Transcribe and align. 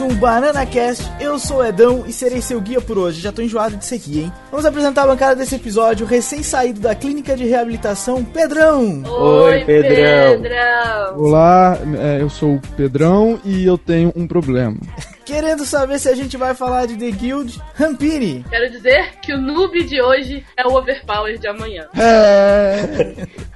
mais 0.00 0.12
um 0.12 0.14
Banana 0.16 0.64
Cast. 0.64 1.04
Eu 1.20 1.38
sou 1.38 1.58
o 1.58 1.64
Edão 1.64 2.04
e 2.06 2.12
serei 2.12 2.40
seu 2.40 2.60
guia 2.60 2.80
por 2.80 2.96
hoje. 2.96 3.20
Já 3.20 3.30
tô 3.30 3.42
enjoado 3.42 3.76
de 3.76 3.84
seguir, 3.84 4.22
hein? 4.22 4.32
Vamos 4.50 4.64
apresentar 4.64 5.02
a 5.02 5.06
bancada 5.08 5.36
desse 5.36 5.54
episódio, 5.54 6.06
recém-saído 6.06 6.80
da 6.80 6.94
clínica 6.94 7.36
de 7.36 7.44
reabilitação, 7.44 8.24
Pedrão. 8.24 9.02
Oi, 9.04 9.64
Pedrão. 9.64 10.42
Pedrão. 10.42 11.18
Olá, 11.18 11.78
é, 11.98 12.22
eu 12.22 12.30
sou 12.30 12.54
o 12.54 12.60
Pedrão 12.76 13.38
e 13.44 13.66
eu 13.66 13.76
tenho 13.76 14.12
um 14.16 14.26
problema. 14.26 14.78
Querendo 15.24 15.64
saber 15.64 15.98
se 15.98 16.08
a 16.08 16.14
gente 16.14 16.36
vai 16.36 16.54
falar 16.54 16.86
de 16.86 16.96
The 16.96 17.10
Guild, 17.10 17.60
Rampini. 17.74 18.44
Quero 18.48 18.70
dizer 18.70 19.20
que 19.20 19.32
o 19.34 19.40
noob 19.40 19.84
de 19.84 20.00
hoje 20.00 20.44
é 20.56 20.66
o 20.66 20.74
overpower 20.74 21.38
de 21.38 21.46
amanhã. 21.46 21.86
É. 21.94 23.26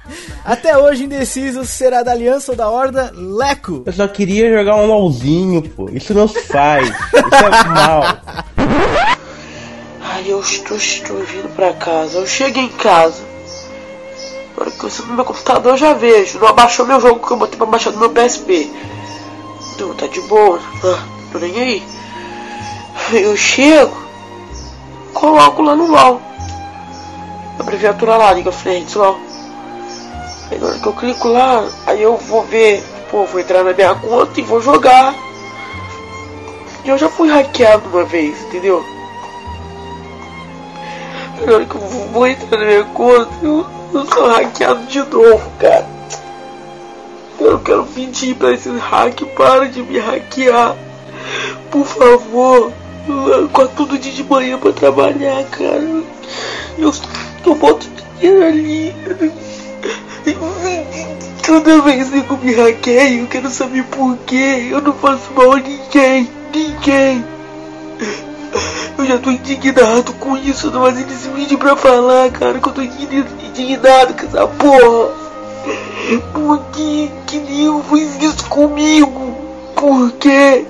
Até 0.45 0.77
hoje 0.77 1.05
indeciso 1.05 1.65
será 1.65 2.03
da 2.03 2.11
Aliança 2.11 2.51
ou 2.51 2.57
da 2.57 2.69
Horda, 2.69 3.11
Leco. 3.15 3.83
Eu 3.85 3.93
só 3.93 4.07
queria 4.07 4.55
jogar 4.55 4.75
um 4.75 4.85
LOLzinho, 4.85 5.61
pô. 5.61 5.89
Isso 5.91 6.13
não 6.13 6.27
se 6.27 6.39
faz. 6.43 6.87
Isso 6.87 6.95
é 7.15 7.63
mal. 7.69 8.03
Ai, 10.01 10.23
eu 10.27 10.39
estou, 10.39 10.77
estou 10.77 11.17
vindo 11.17 11.49
pra 11.55 11.73
casa. 11.73 12.19
Eu 12.19 12.27
chego 12.27 12.59
em 12.59 12.69
casa. 12.69 13.23
Na 14.55 14.61
hora 14.61 14.71
que 14.71 14.83
eu 14.83 15.05
no 15.07 15.15
meu 15.15 15.25
computador 15.25 15.73
eu 15.73 15.77
já 15.77 15.93
vejo. 15.93 16.39
Não 16.39 16.47
abaixou 16.47 16.85
meu 16.85 17.01
jogo 17.01 17.25
que 17.25 17.33
eu 17.33 17.37
botei 17.37 17.57
pra 17.57 17.65
baixar 17.65 17.91
no 17.91 17.99
meu 17.99 18.11
PSP. 18.11 18.71
Então 19.73 19.93
tá 19.95 20.05
de 20.05 20.21
boa. 20.21 20.59
Ah 20.83 21.15
tô 21.35 21.39
nem 21.39 21.59
aí. 21.59 21.83
Eu 23.11 23.35
chego, 23.35 23.95
coloco 25.13 25.61
lá 25.61 25.75
no 25.75 25.85
LOL. 25.85 26.21
Abreviatura 27.59 28.15
lá, 28.17 28.33
Liga 28.33 28.51
Friends 28.51 28.95
LOL. 28.95 29.19
Aí 30.51 30.59
na 30.59 30.67
hora 30.67 30.79
que 30.79 30.87
eu 30.87 30.93
clico 30.93 31.27
lá, 31.27 31.67
aí 31.87 32.01
eu 32.01 32.17
vou 32.17 32.43
ver, 32.43 32.83
pô, 33.09 33.25
vou 33.25 33.39
entrar 33.39 33.63
na 33.63 33.73
minha 33.73 33.95
conta 33.95 34.39
e 34.39 34.43
vou 34.43 34.61
jogar. 34.61 35.15
E 36.83 36.89
eu 36.89 36.97
já 36.97 37.09
fui 37.09 37.29
hackeado 37.29 37.89
uma 37.89 38.03
vez, 38.03 38.39
entendeu? 38.43 38.85
Na 41.45 41.53
hora 41.53 41.65
que 41.65 41.75
eu 41.75 41.81
vou 41.81 42.27
entrar 42.27 42.59
na 42.59 42.65
minha 42.65 42.83
conta, 42.85 43.31
eu, 43.41 43.65
eu 43.93 44.05
sou 44.05 44.27
hackeado 44.27 44.85
de 44.85 44.99
novo, 44.99 45.51
cara. 45.59 45.95
Eu 47.39 47.59
quero 47.59 47.85
pedir 47.87 48.35
pra 48.35 48.53
esses 48.53 48.79
hack 48.79 49.21
para 49.35 49.67
de 49.67 49.81
me 49.81 49.99
hackear. 49.99 50.75
Por 51.69 51.85
favor, 51.85 52.71
acordo 53.43 53.97
dia 53.97 54.11
de 54.11 54.23
manhã 54.23 54.57
pra 54.57 54.71
trabalhar, 54.71 55.43
cara. 55.45 56.03
Eu, 56.77 56.93
eu 57.45 57.55
boto 57.55 57.87
dinheiro 58.19 58.45
ali. 58.45 58.95
Toda 61.45 61.81
vez 61.81 62.09
que 62.09 62.17
eu 62.17 62.37
me 62.37 62.53
hackeio, 62.53 63.21
eu 63.21 63.27
quero 63.27 63.49
saber 63.49 63.83
por 63.85 64.17
quê. 64.25 64.67
Eu 64.71 64.81
não 64.81 64.93
faço 64.93 65.31
mal 65.35 65.53
a 65.53 65.59
ninguém. 65.59 66.27
Ninguém. 66.53 67.23
Eu 68.97 69.05
já 69.05 69.17
tô 69.19 69.29
indignado 69.29 70.13
com 70.13 70.35
isso, 70.37 70.71
fazendo 70.71 71.11
esse 71.11 71.27
vídeo 71.29 71.57
pra 71.57 71.75
falar, 71.75 72.31
cara, 72.31 72.57
que 72.59 72.67
eu 72.67 72.73
tô 72.73 72.81
indignado 72.81 74.13
com 74.13 74.25
essa 74.25 74.47
porra. 74.47 75.25
Por 76.33 76.59
que 76.71 77.11
que 77.27 77.37
Nil 77.37 77.83
fez 77.89 78.21
isso 78.21 78.45
comigo? 78.45 79.37
Por 79.75 80.11
quê? 80.13 80.65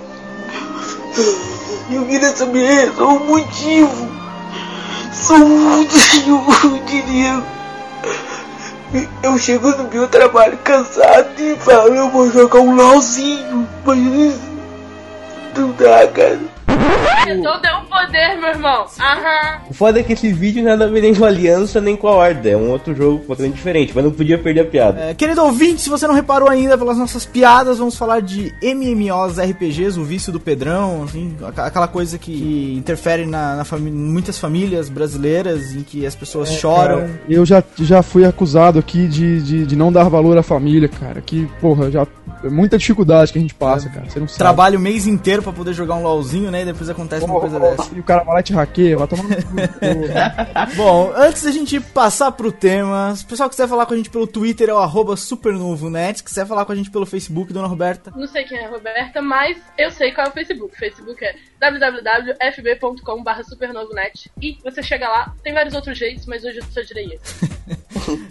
Eu 1.90 2.06
queria 2.06 2.36
saber 2.36 2.92
só 2.98 3.16
o 3.16 3.25
motivo. 3.25 4.09
Só 5.14 5.36
o 5.36 5.48
motivo, 5.48 6.80
diria. 6.86 7.55
Eu 9.22 9.38
chego 9.38 9.72
no 9.72 9.89
meu 9.89 10.07
trabalho 10.07 10.57
cansado 10.63 11.39
e 11.39 11.56
falo, 11.57 11.94
eu 11.94 12.09
vou 12.09 12.31
jogar 12.31 12.59
um 12.59 12.75
LOLzinho. 12.75 13.67
Mas 13.85 14.55
não 15.56 15.72
dá, 15.72 16.08
cara. 16.08 16.40
Então 17.28 17.60
deu 17.60 17.76
um 17.78 17.86
poder, 17.86 18.38
meu 18.40 18.50
irmão. 18.50 18.86
Aham. 19.00 19.62
O 19.70 19.74
foda 19.74 20.00
é 20.00 20.04
que 20.04 20.14
esse 20.14 20.32
vídeo 20.32 20.64
nada 20.64 20.86
a 20.86 20.88
ver 20.88 21.02
nem 21.02 21.16
com 21.16 21.26
a 21.26 21.28
Aliança 21.28 21.82
nem 21.82 21.96
com 21.96 22.08
a 22.08 22.12
Horda. 22.12 22.50
É 22.50 22.58
um 22.58 22.70
outro 22.70 22.96
jogo 22.96 23.20
completamente 23.20 23.56
diferente, 23.56 23.92
mas 23.96 24.04
não 24.04 24.12
podia 24.12 24.38
perder 24.38 24.62
a 24.62 24.66
piada. 24.66 25.02
É, 25.02 25.14
querido 25.14 25.44
ouvinte, 25.44 25.82
se 25.82 25.90
você 25.90 26.06
não 26.08 26.14
reparou 26.14 26.50
ainda 26.50 26.78
pelas 26.78 26.98
nossas 26.98 27.26
piadas, 27.26 27.80
vamos 27.80 27.98
falar 27.98 28.22
de 28.22 28.54
MMOs 28.62 29.40
RPGs, 29.40 30.00
o 30.00 30.04
vício 30.04 30.32
do 30.32 30.40
Pedrão, 30.40 31.04
assim, 31.04 31.36
aquela 31.58 31.88
coisa 31.88 32.18
que 32.18 32.76
interfere 32.78 33.26
na, 33.26 33.56
na 33.56 33.66
famí 33.66 33.90
muitas 33.90 34.38
famílias 34.38 34.88
brasileiras, 34.88 35.74
em 35.74 35.82
que 35.82 36.06
as 36.06 36.16
pessoas 36.16 36.50
é, 36.52 36.54
choram. 36.54 37.02
Cara, 37.02 37.22
eu 37.28 37.46
já, 37.46 37.64
já 37.80 38.04
fui 38.04 38.24
acusado 38.24 38.78
aqui 38.78 39.08
de, 39.08 39.42
de, 39.42 39.66
de 39.66 39.76
não 39.76 39.92
dar 39.92 40.08
valor 40.10 40.38
à 40.38 40.44
família, 40.44 40.88
cara. 40.88 41.22
Que, 41.22 41.48
porra, 41.60 41.90
já 41.90 42.06
é 42.44 42.50
muita 42.50 42.78
dificuldade 42.78 43.32
que 43.32 43.40
a 43.40 43.42
gente 43.42 43.56
passa, 43.56 43.90
cara. 43.90 44.08
Você 44.08 44.20
não 44.20 44.28
sabe. 44.28 44.38
Trabalha 44.38 44.78
o 44.78 44.82
mês 44.82 45.08
inteiro 45.08 45.42
para 45.45 45.53
poder 45.53 45.73
jogar 45.73 45.95
um 45.95 46.03
LOLzinho, 46.03 46.50
né? 46.50 46.63
E 46.63 46.66
depois 46.66 46.89
acontece 46.89 47.23
oh, 47.23 47.28
uma 47.28 47.39
coisa 47.39 47.57
oh, 47.57 47.59
dessa. 47.59 47.95
E 47.95 48.00
o 48.00 48.03
cara 48.03 48.23
vai 48.23 48.35
lá 48.35 48.44
te 48.44 48.53
hackeia, 48.53 48.97
vai 48.97 49.07
tomar 49.07 49.23
Bom, 50.75 51.13
antes 51.16 51.44
da 51.44 51.51
gente 51.51 51.79
passar 51.79 52.31
pro 52.31 52.51
tema, 52.51 53.16
se 53.16 53.23
o 53.23 53.28
pessoal 53.28 53.50
quiser 53.50 53.67
falar 53.67 53.85
com 53.85 53.94
a 53.94 53.97
gente 53.97 54.09
pelo 54.09 54.25
Twitter, 54.25 54.69
é 54.69 54.73
o 54.73 54.79
arroba 54.79 55.16
supernovonet. 55.16 56.17
Se 56.17 56.23
quiser 56.23 56.45
falar 56.47 56.66
com 56.66 56.72
a 56.72 56.75
gente 56.75 56.89
pelo 56.89 57.06
Facebook, 57.06 57.53
dona 57.53 57.67
Roberta. 57.67 58.11
Não 58.16 58.28
sei 58.28 58.44
quem 58.45 58.57
é 58.57 58.66
a 58.66 58.69
Roberta, 58.69 59.22
mas 59.22 59.57
eu 59.78 59.91
sei 59.91 60.11
qual 60.11 60.28
é 60.28 60.29
o 60.29 60.33
Facebook. 60.33 60.73
O 60.73 60.78
Facebook 60.78 61.23
é 61.23 61.35
www.fb.com.br 61.59 63.44
supernovonet. 63.47 64.31
E 64.41 64.57
você 64.63 64.81
chega 64.81 65.07
lá, 65.07 65.33
tem 65.44 65.53
vários 65.53 65.75
outros 65.75 65.97
jeitos, 65.97 66.25
mas 66.25 66.44
hoje 66.44 66.57
eu 66.57 66.63
só 66.72 66.81
direi 66.81 67.13
esse. 67.13 67.56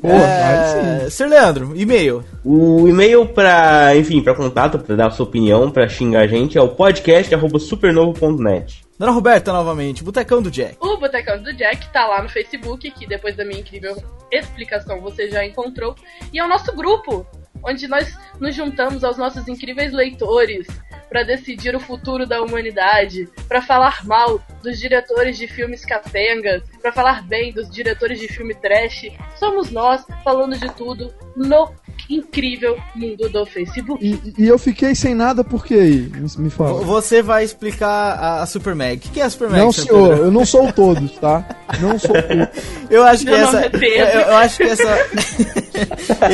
é... 0.03 1.11
Sr. 1.11 1.29
Leandro, 1.29 1.73
e-mail. 1.77 2.25
O 2.45 2.89
e-mail 2.89 3.27
pra, 3.27 3.97
enfim, 3.97 4.23
pra 4.23 4.35
contato, 4.35 4.79
pra 4.79 4.97
dar 4.97 5.07
a 5.09 5.11
sua 5.11 5.27
opinião, 5.27 5.71
pra 5.71 5.89
xingar 5.89 6.23
a 6.23 6.27
gente, 6.27 6.59
é 6.59 6.63
o 6.63 6.69
podcast.supernovo.net. 7.05 8.83
Dona 8.99 9.13
Roberta, 9.13 9.53
novamente, 9.53 10.03
Botecão 10.03 10.41
do 10.41 10.51
Jack. 10.51 10.77
O 10.81 10.97
Botecão 10.97 11.43
do 11.43 11.53
Jack 11.53 11.93
tá 11.93 12.07
lá 12.07 12.23
no 12.23 12.31
Facebook, 12.31 12.91
que 12.93 13.07
depois 13.07 13.37
da 13.37 13.45
minha 13.45 13.61
incrível 13.61 13.95
explicação 14.33 15.01
você 15.03 15.29
já 15.29 15.45
encontrou. 15.45 15.95
E 16.33 16.39
é 16.39 16.45
o 16.45 16.49
nosso 16.49 16.75
grupo, 16.75 17.27
onde 17.63 17.87
nós 17.87 18.17
nos 18.41 18.55
juntamos 18.55 19.05
aos 19.05 19.19
nossos 19.19 19.47
incríveis 19.49 19.93
leitores 19.93 20.67
para 21.11 21.23
decidir 21.23 21.77
o 21.77 21.81
futuro 21.81 22.27
da 22.27 22.41
humanidade, 22.41 23.29
para 23.47 23.61
falar 23.61 24.05
mal 24.07 24.41
dos 24.65 24.79
diretores 24.79 25.37
de 25.37 25.47
filmes 25.47 25.85
capengas, 25.85 26.63
para 26.81 26.91
falar 26.91 27.23
bem 27.23 27.53
dos 27.53 27.71
diretores 27.71 28.19
de 28.19 28.27
filme 28.27 28.55
trash. 28.55 29.11
Somos 29.37 29.71
nós 29.71 30.05
falando 30.25 30.59
de 30.59 30.69
tudo 30.75 31.13
no 31.37 31.71
incrível 32.09 32.77
mundo 32.95 33.29
do 33.29 33.47
Facebook. 33.47 34.05
E, 34.05 34.43
e 34.43 34.49
eu 34.49 34.59
fiquei 34.59 34.95
sem 34.95 35.15
nada 35.15 35.43
porque 35.43 35.75
me, 35.75 36.29
me 36.39 36.51
fala. 36.51 36.83
Você 36.83 37.23
vai 37.23 37.45
explicar 37.45 37.89
a, 37.89 38.43
a 38.43 38.47
Super 38.47 38.75
Mag. 38.75 38.97
O 38.97 39.11
que 39.11 39.21
é 39.21 39.25
a 39.25 39.31
Super 39.31 39.49
Mag? 39.49 39.61
Não, 39.61 39.73
senhor, 39.73 40.19
eu 40.19 40.31
não 40.31 40.45
sou 40.45 40.73
todos, 40.73 41.13
tá? 41.13 41.45
Não 41.81 41.99
sou 41.99 42.11
todos. 42.21 42.49
eu 42.91 43.03
acho 43.05 43.25
que 43.25 43.31
Meu 43.31 43.49
essa. 43.49 43.61
É 43.65 43.71
eu, 43.73 44.21
eu, 44.21 44.37
acho 44.37 44.57
que 44.57 44.63
essa. 44.65 44.99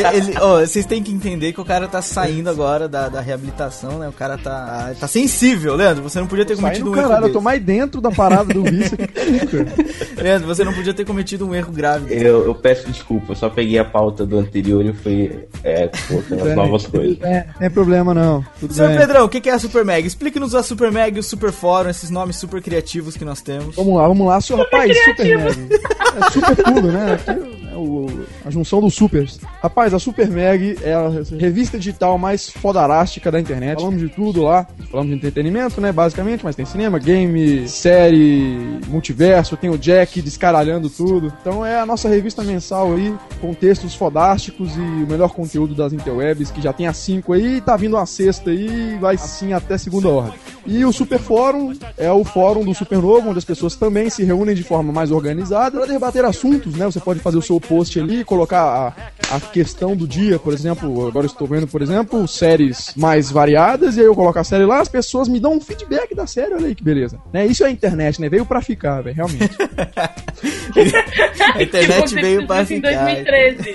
ele, 0.15 0.35
oh, 0.41 0.61
vocês 0.61 0.87
têm 0.87 1.03
que 1.03 1.13
entender 1.13 1.53
que 1.53 1.61
o 1.61 1.65
cara 1.65 1.87
tá 1.87 2.03
saindo 2.03 2.51
agora 2.51 2.89
da, 2.89 3.09
da 3.09 3.21
reabilitação, 3.21 3.99
né? 3.99 4.09
O 4.09 4.13
cara 4.13 4.37
tá, 4.37 4.93
tá 4.99 5.07
sensível, 5.07 5.75
Leandro. 5.77 6.03
Você 6.03 6.19
não 6.19 6.27
podia 6.27 6.45
ter 6.45 6.57
cometido 6.57 6.91
um 6.91 6.97
erro. 6.97 7.09
Caralho, 7.09 7.27
eu 7.27 7.33
tô 7.33 7.41
mais 7.41 7.63
dentro 7.63 8.01
da 8.01 8.11
parada 8.21 8.53
do 8.53 8.63
vício. 8.65 8.99
Leandro, 10.21 10.47
você 10.47 10.65
não 10.65 10.73
podia 10.75 10.93
ter 10.93 11.05
cometido 11.05 11.47
um 11.47 11.55
erro 11.55 11.73
grave. 11.73 12.13
Eu, 12.15 12.45
eu 12.47 12.55
peço 12.55 12.87
desculpa, 12.91 13.33
eu 13.33 13.37
só 13.37 13.49
peguei 13.49 13.79
a 13.79 13.85
pauta 13.85 14.27
do 14.27 14.39
anterior 14.39 14.85
e 14.85 14.93
fui 14.93 15.47
é, 15.65 15.89
colocando 16.09 16.49
as 16.49 16.57
novas 16.57 16.87
coisas. 16.87 17.19
É, 17.31 17.47
não 17.61 17.67
é 17.67 17.71
problema 17.71 18.13
não. 18.15 18.45
Tudo 18.59 18.75
Senhor 18.75 18.89
bem. 18.89 18.99
Pedrão, 18.99 19.25
o 19.25 19.29
que 19.29 19.49
é 19.49 19.53
a 19.53 19.59
Super 19.59 19.85
Mag? 19.85 20.07
Explique-nos 20.07 20.55
a 20.55 20.63
Super 20.63 20.91
Mag 20.91 21.17
e 21.17 21.21
o 21.21 21.23
Super 21.23 21.53
Fórum, 21.53 21.89
esses 21.91 22.11
nomes 22.11 22.37
super 22.37 22.61
criativos 22.63 23.17
que 23.17 23.25
nós 23.25 23.41
temos. 23.41 23.77
Vamos 23.77 23.95
lá, 23.97 24.07
vamos 24.09 24.27
lá, 24.27 24.41
senhor 24.41 24.61
rapaz, 24.61 24.97
Super 25.05 25.39
Mag. 25.39 25.69
É 25.73 26.31
super 26.31 26.57
tudo, 26.65 26.93
né? 26.93 27.15
Aqui, 27.15 27.31
é 27.73 27.77
o- 27.77 28.07
a 28.45 28.51
junção 28.51 28.81
dos 28.81 28.95
supers. 28.95 29.39
Rapaz, 29.63 29.93
a 29.93 29.99
Super 29.99 30.31
Mag 30.31 30.79
é 30.83 30.95
a 30.95 31.11
revista 31.39 31.79
digital 31.79 32.17
mais 32.17 32.49
fodarástica 32.49 33.31
da 33.31 33.39
internet. 33.39 33.79
Falamos 33.79 34.01
de 34.01 34.09
tudo 34.09 34.43
lá. 34.43 34.67
Falamos 34.91 35.11
de 35.11 35.19
entretenimento, 35.19 35.83
né? 35.83 35.93
Basicamente, 35.93 36.43
mas 36.43 36.57
tem 36.57 36.65
cinema, 36.65 36.99
game, 36.99 37.69
série, 37.69 38.81
multiverso, 38.89 39.59
tem 39.59 39.69
o 39.69 39.77
Jack 39.77 40.23
descaralhando 40.23 40.89
tudo. 40.89 41.31
Então 41.43 41.65
é 41.65 41.79
a 41.79 41.85
nossa 41.85 42.09
revista 42.09 42.43
mensal 42.43 42.95
aí, 42.95 43.15
com 43.39 43.53
textos 43.53 43.95
fodásticos 43.95 44.75
e 44.77 44.81
o 44.81 45.07
melhor 45.07 45.35
conteúdo 45.35 45.75
das 45.75 45.93
interwebs, 45.93 46.51
que 46.51 46.63
já 46.63 46.73
tem 46.73 46.87
a 46.87 46.95
5 46.95 47.31
aí, 47.35 47.61
tá 47.61 47.77
vindo 47.77 47.99
a 47.99 48.07
sexta 48.07 48.49
aí, 48.49 48.97
vai 48.99 49.17
assim 49.17 49.53
até 49.53 49.77
segunda 49.77 50.09
ordem. 50.09 50.41
E 50.67 50.85
o 50.85 50.93
Super 50.93 51.19
Fórum 51.19 51.75
é 51.99 52.11
o 52.11 52.25
fórum 52.25 52.65
do 52.65 52.75
Supernovo, 52.75 53.29
onde 53.29 53.39
as 53.39 53.45
pessoas 53.45 53.77
também 53.77 54.09
se 54.09 54.25
reúnem 54.25 54.55
de 54.55 54.63
forma 54.63 54.93
mais 54.93 55.11
organizada 55.11 55.79
para 55.79 55.87
debater 55.87 56.25
assuntos, 56.25 56.75
né? 56.75 56.87
Você 56.87 57.01
pode 57.01 57.21
fazer 57.21 57.37
o 57.37 57.43
seu 57.43 57.61
post 57.61 57.99
ali, 57.99 58.25
colocar 58.25 58.63
a, 58.63 59.37
a 59.37 59.41
questão 59.51 59.97
do 59.97 60.07
dia, 60.07 60.39
por 60.39 60.53
exemplo, 60.53 61.07
agora 61.07 61.27
eu 61.27 61.31
estou 61.31 61.47
vendo, 61.47 61.67
por 61.67 61.83
exemplo, 61.83 62.27
séries 62.29 62.93
mais 62.97 63.31
variadas, 63.31 63.97
e 63.97 64.01
aí 64.01 64.07
eu 64.07 64.15
coloco 64.15 64.39
a 64.39 64.45
série 64.45 64.65
lá, 64.65 64.81
as 64.81 64.89
pessoas 64.89 65.29
me 65.29 65.39
dão 65.41 65.55
um 65.55 65.61
feedback 65.61 66.15
da 66.15 66.27
série, 66.27 66.55
olha 66.55 66.67
aí 66.69 66.75
que 66.75 66.83
beleza. 66.85 67.19
Né? 67.33 67.47
Isso 67.47 67.65
é 67.65 67.67
a 67.67 67.71
internet, 67.71 68.21
né? 68.21 68.29
Veio 68.29 68.47
pra 68.47 68.61
ficar, 68.63 69.03
velho, 69.03 69.17
realmente. 69.17 69.57
A 71.55 71.63
internet 71.63 72.15
veio 72.15 72.47
pra 72.47 72.65
ficar. 72.65 73.11
Em 73.11 73.25
2013. 73.25 73.75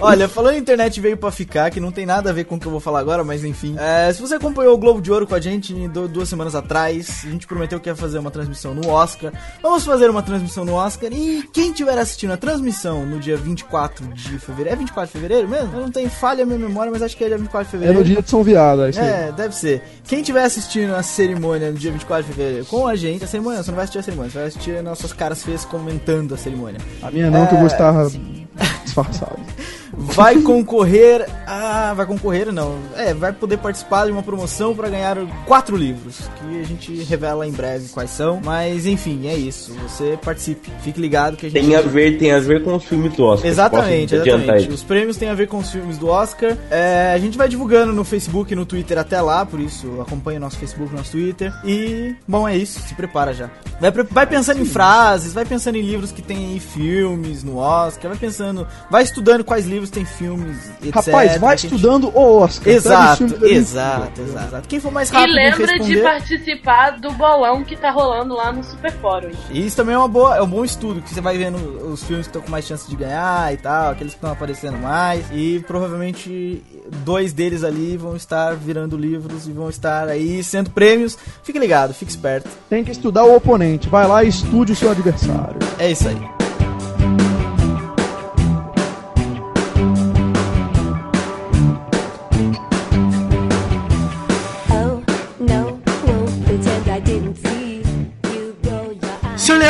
Olha, 0.00 0.28
falando 0.28 0.54
em 0.54 0.58
internet 0.58 1.00
veio 1.00 1.16
pra 1.16 1.30
ficar, 1.30 1.70
que 1.70 1.80
não 1.80 1.90
tem 1.90 2.06
nada 2.06 2.30
a 2.30 2.32
ver 2.32 2.44
com 2.44 2.54
o 2.56 2.60
que 2.60 2.66
eu 2.66 2.70
vou 2.70 2.80
falar 2.80 3.00
agora, 3.00 3.24
mas 3.24 3.44
enfim. 3.44 3.74
É, 3.78 4.12
se 4.12 4.20
você 4.20 4.34
acompanhou 4.36 4.74
o 4.74 4.78
Globo 4.78 5.00
de 5.00 5.10
Ouro 5.10 5.26
com 5.26 5.34
a 5.34 5.40
gente 5.40 5.74
du- 5.88 6.08
duas 6.08 6.28
semanas 6.28 6.54
atrás, 6.54 7.22
a 7.26 7.30
gente 7.30 7.46
prometeu 7.46 7.80
que 7.80 7.88
ia 7.88 7.96
fazer 7.96 8.18
uma 8.18 8.30
transmissão 8.30 8.74
no 8.74 8.88
Oscar. 8.88 9.32
Vamos 9.62 9.84
fazer 9.84 10.08
uma 10.08 10.22
transmissão 10.22 10.64
no 10.64 10.74
Oscar 10.74 11.10
e 11.12 11.42
quem 11.52 11.70
estiver 11.70 11.98
assistindo 11.98 12.32
a 12.32 12.36
transmissão 12.36 13.04
no 13.04 13.18
dia 13.18 13.36
24 13.36 14.06
de 14.14 14.38
fevereiro. 14.38 14.67
É 14.68 14.76
24 14.76 15.06
de 15.06 15.12
fevereiro 15.12 15.48
mesmo? 15.48 15.70
Eu 15.74 15.80
não 15.80 15.90
tenho 15.90 16.08
falha 16.10 16.42
a 16.42 16.46
minha 16.46 16.58
memória, 16.58 16.90
mas 16.92 17.02
acho 17.02 17.16
que 17.16 17.24
é 17.24 17.28
dia 17.28 17.38
24 17.38 17.68
de 17.68 17.68
É 17.68 17.78
fevereiro. 17.78 17.98
no 18.00 18.04
dia 18.04 18.22
de 18.22 18.30
São 18.30 18.42
Viado, 18.42 18.84
é 18.84 18.90
isso. 18.90 19.00
É, 19.00 19.32
deve 19.32 19.54
ser. 19.54 19.82
Quem 20.04 20.20
estiver 20.20 20.42
assistindo 20.44 20.94
a 20.94 21.02
cerimônia 21.02 21.70
no 21.70 21.78
dia 21.78 21.90
24 21.92 22.26
de 22.26 22.32
fevereiro 22.32 22.64
com 22.66 22.86
a 22.86 22.94
gente, 22.96 23.24
a 23.24 23.26
cerimônia, 23.26 23.62
você 23.62 23.70
não 23.70 23.76
vai 23.76 23.84
assistir 23.84 23.98
a 23.98 24.02
cerimônia, 24.02 24.30
você 24.30 24.38
vai 24.38 24.46
assistir 24.48 24.82
nossas 24.82 25.12
caras 25.12 25.42
feias 25.42 25.64
comentando 25.64 26.34
a 26.34 26.36
cerimônia. 26.38 26.80
A 27.02 27.10
minha 27.10 27.30
não, 27.30 27.46
que 27.46 27.54
eu 27.54 27.58
vou 27.58 27.66
estar 27.66 27.92
disfarçado. 28.84 29.38
vai 29.92 30.40
concorrer 30.40 31.26
a. 31.46 31.94
Vai 31.94 32.06
concorrer, 32.06 32.52
não. 32.52 32.76
É, 32.96 33.14
vai 33.14 33.32
poder 33.32 33.58
participar 33.58 34.06
de 34.06 34.12
uma 34.12 34.22
promoção 34.22 34.74
para 34.74 34.88
ganhar 34.88 35.16
quatro 35.46 35.76
livros. 35.76 36.28
Que 36.38 36.60
a 36.60 36.64
gente 36.64 36.94
revela 37.04 37.46
em 37.46 37.52
breve 37.52 37.88
quais 37.88 38.10
são. 38.10 38.40
Mas 38.44 38.86
enfim, 38.86 39.26
é 39.28 39.34
isso. 39.34 39.72
Você 39.82 40.18
participe. 40.22 40.70
Fique 40.82 41.00
ligado 41.00 41.36
que 41.36 41.46
a 41.46 41.50
gente. 41.50 41.64
Tem 41.64 41.76
a 41.76 41.80
ver, 41.80 42.18
tem 42.18 42.32
a 42.32 42.40
ver 42.40 42.62
com 42.62 42.74
os 42.74 42.84
filmes 42.84 43.12
do 43.14 43.24
Oscar. 43.24 43.50
Exatamente, 43.50 44.14
exatamente. 44.14 44.70
Os 44.70 44.82
prêmios 44.82 45.16
têm 45.16 45.28
a 45.28 45.34
ver 45.34 45.48
com 45.48 45.58
os 45.58 45.70
filmes 45.70 45.98
do 45.98 46.08
Oscar. 46.08 46.56
É, 46.70 47.12
a 47.14 47.18
gente 47.18 47.36
vai 47.38 47.48
divulgando 47.48 47.92
no 47.92 48.04
Facebook 48.04 48.52
e 48.52 48.56
no 48.56 48.66
Twitter 48.66 48.98
até 48.98 49.20
lá, 49.20 49.44
por 49.44 49.60
isso 49.60 50.00
acompanhe 50.00 50.38
nosso 50.38 50.58
Facebook, 50.58 50.94
nosso 50.94 51.12
Twitter. 51.12 51.52
E, 51.64 52.14
bom, 52.26 52.48
é 52.48 52.56
isso, 52.56 52.80
se 52.80 52.94
prepara 52.94 53.32
já. 53.32 53.50
Vai, 53.80 53.90
vai 53.90 54.26
pensando 54.26 54.60
em 54.60 54.64
frases, 54.64 55.32
vai 55.32 55.44
pensando 55.44 55.76
em 55.76 55.82
livros 55.82 56.12
que 56.12 56.22
tem 56.22 56.46
aí 56.46 56.60
filmes 56.60 57.42
no 57.44 57.58
Oscar, 57.58 58.10
vai 58.10 58.18
pensando, 58.18 58.66
vai 58.90 59.02
estudando 59.02 59.44
quais 59.44 59.66
livros 59.66 59.77
tem 59.86 60.04
filmes, 60.04 60.56
etc. 60.82 60.94
Rapaz, 60.94 61.36
vai 61.38 61.56
gente- 61.56 61.74
estudando 61.74 62.08
o 62.14 62.38
Oscar. 62.40 62.68
os 62.68 62.74
Exato, 62.76 63.26
da 63.38 63.48
exato, 63.48 64.20
exato. 64.22 64.68
Quem 64.68 64.80
for 64.80 64.90
mais 64.92 65.10
E 65.10 65.12
rápido 65.14 65.30
em 65.30 65.34
lembra 65.34 65.66
de 65.66 65.72
responder... 65.72 66.02
participar 66.02 66.90
do 66.98 67.12
bolão 67.12 67.62
que 67.64 67.76
tá 67.76 67.90
rolando 67.90 68.34
lá 68.34 68.50
no 68.52 68.64
Super 68.64 68.92
Fórum. 68.92 69.30
E 69.50 69.66
isso 69.66 69.76
também 69.76 69.94
é 69.94 69.98
uma 69.98 70.08
boa, 70.08 70.36
é 70.36 70.42
um 70.42 70.46
bom 70.46 70.64
estudo, 70.64 71.00
que 71.00 71.10
você 71.14 71.20
vai 71.20 71.38
vendo 71.38 71.56
os 71.92 72.02
filmes 72.02 72.26
que 72.26 72.30
estão 72.30 72.42
com 72.42 72.50
mais 72.50 72.64
chance 72.66 72.88
de 72.88 72.96
ganhar 72.96 73.52
e 73.52 73.56
tal, 73.56 73.92
aqueles 73.92 74.12
que 74.14 74.18
estão 74.18 74.32
aparecendo 74.32 74.78
mais. 74.78 75.24
E 75.32 75.62
provavelmente 75.66 76.62
dois 77.04 77.32
deles 77.32 77.62
ali 77.64 77.96
vão 77.96 78.16
estar 78.16 78.54
virando 78.56 78.96
livros 78.96 79.46
e 79.46 79.52
vão 79.52 79.68
estar 79.68 80.08
aí 80.08 80.42
sendo 80.42 80.70
prêmios. 80.70 81.16
Fique 81.42 81.58
ligado, 81.58 81.92
fique 81.94 82.10
esperto. 82.10 82.48
Tem 82.68 82.82
que 82.84 82.90
estudar 82.90 83.24
o 83.24 83.34
oponente. 83.36 83.88
Vai 83.88 84.06
lá 84.06 84.24
e 84.24 84.28
estude 84.28 84.72
o 84.72 84.76
seu 84.76 84.90
adversário. 84.90 85.58
É 85.78 85.90
isso 85.90 86.08
aí. 86.08 86.37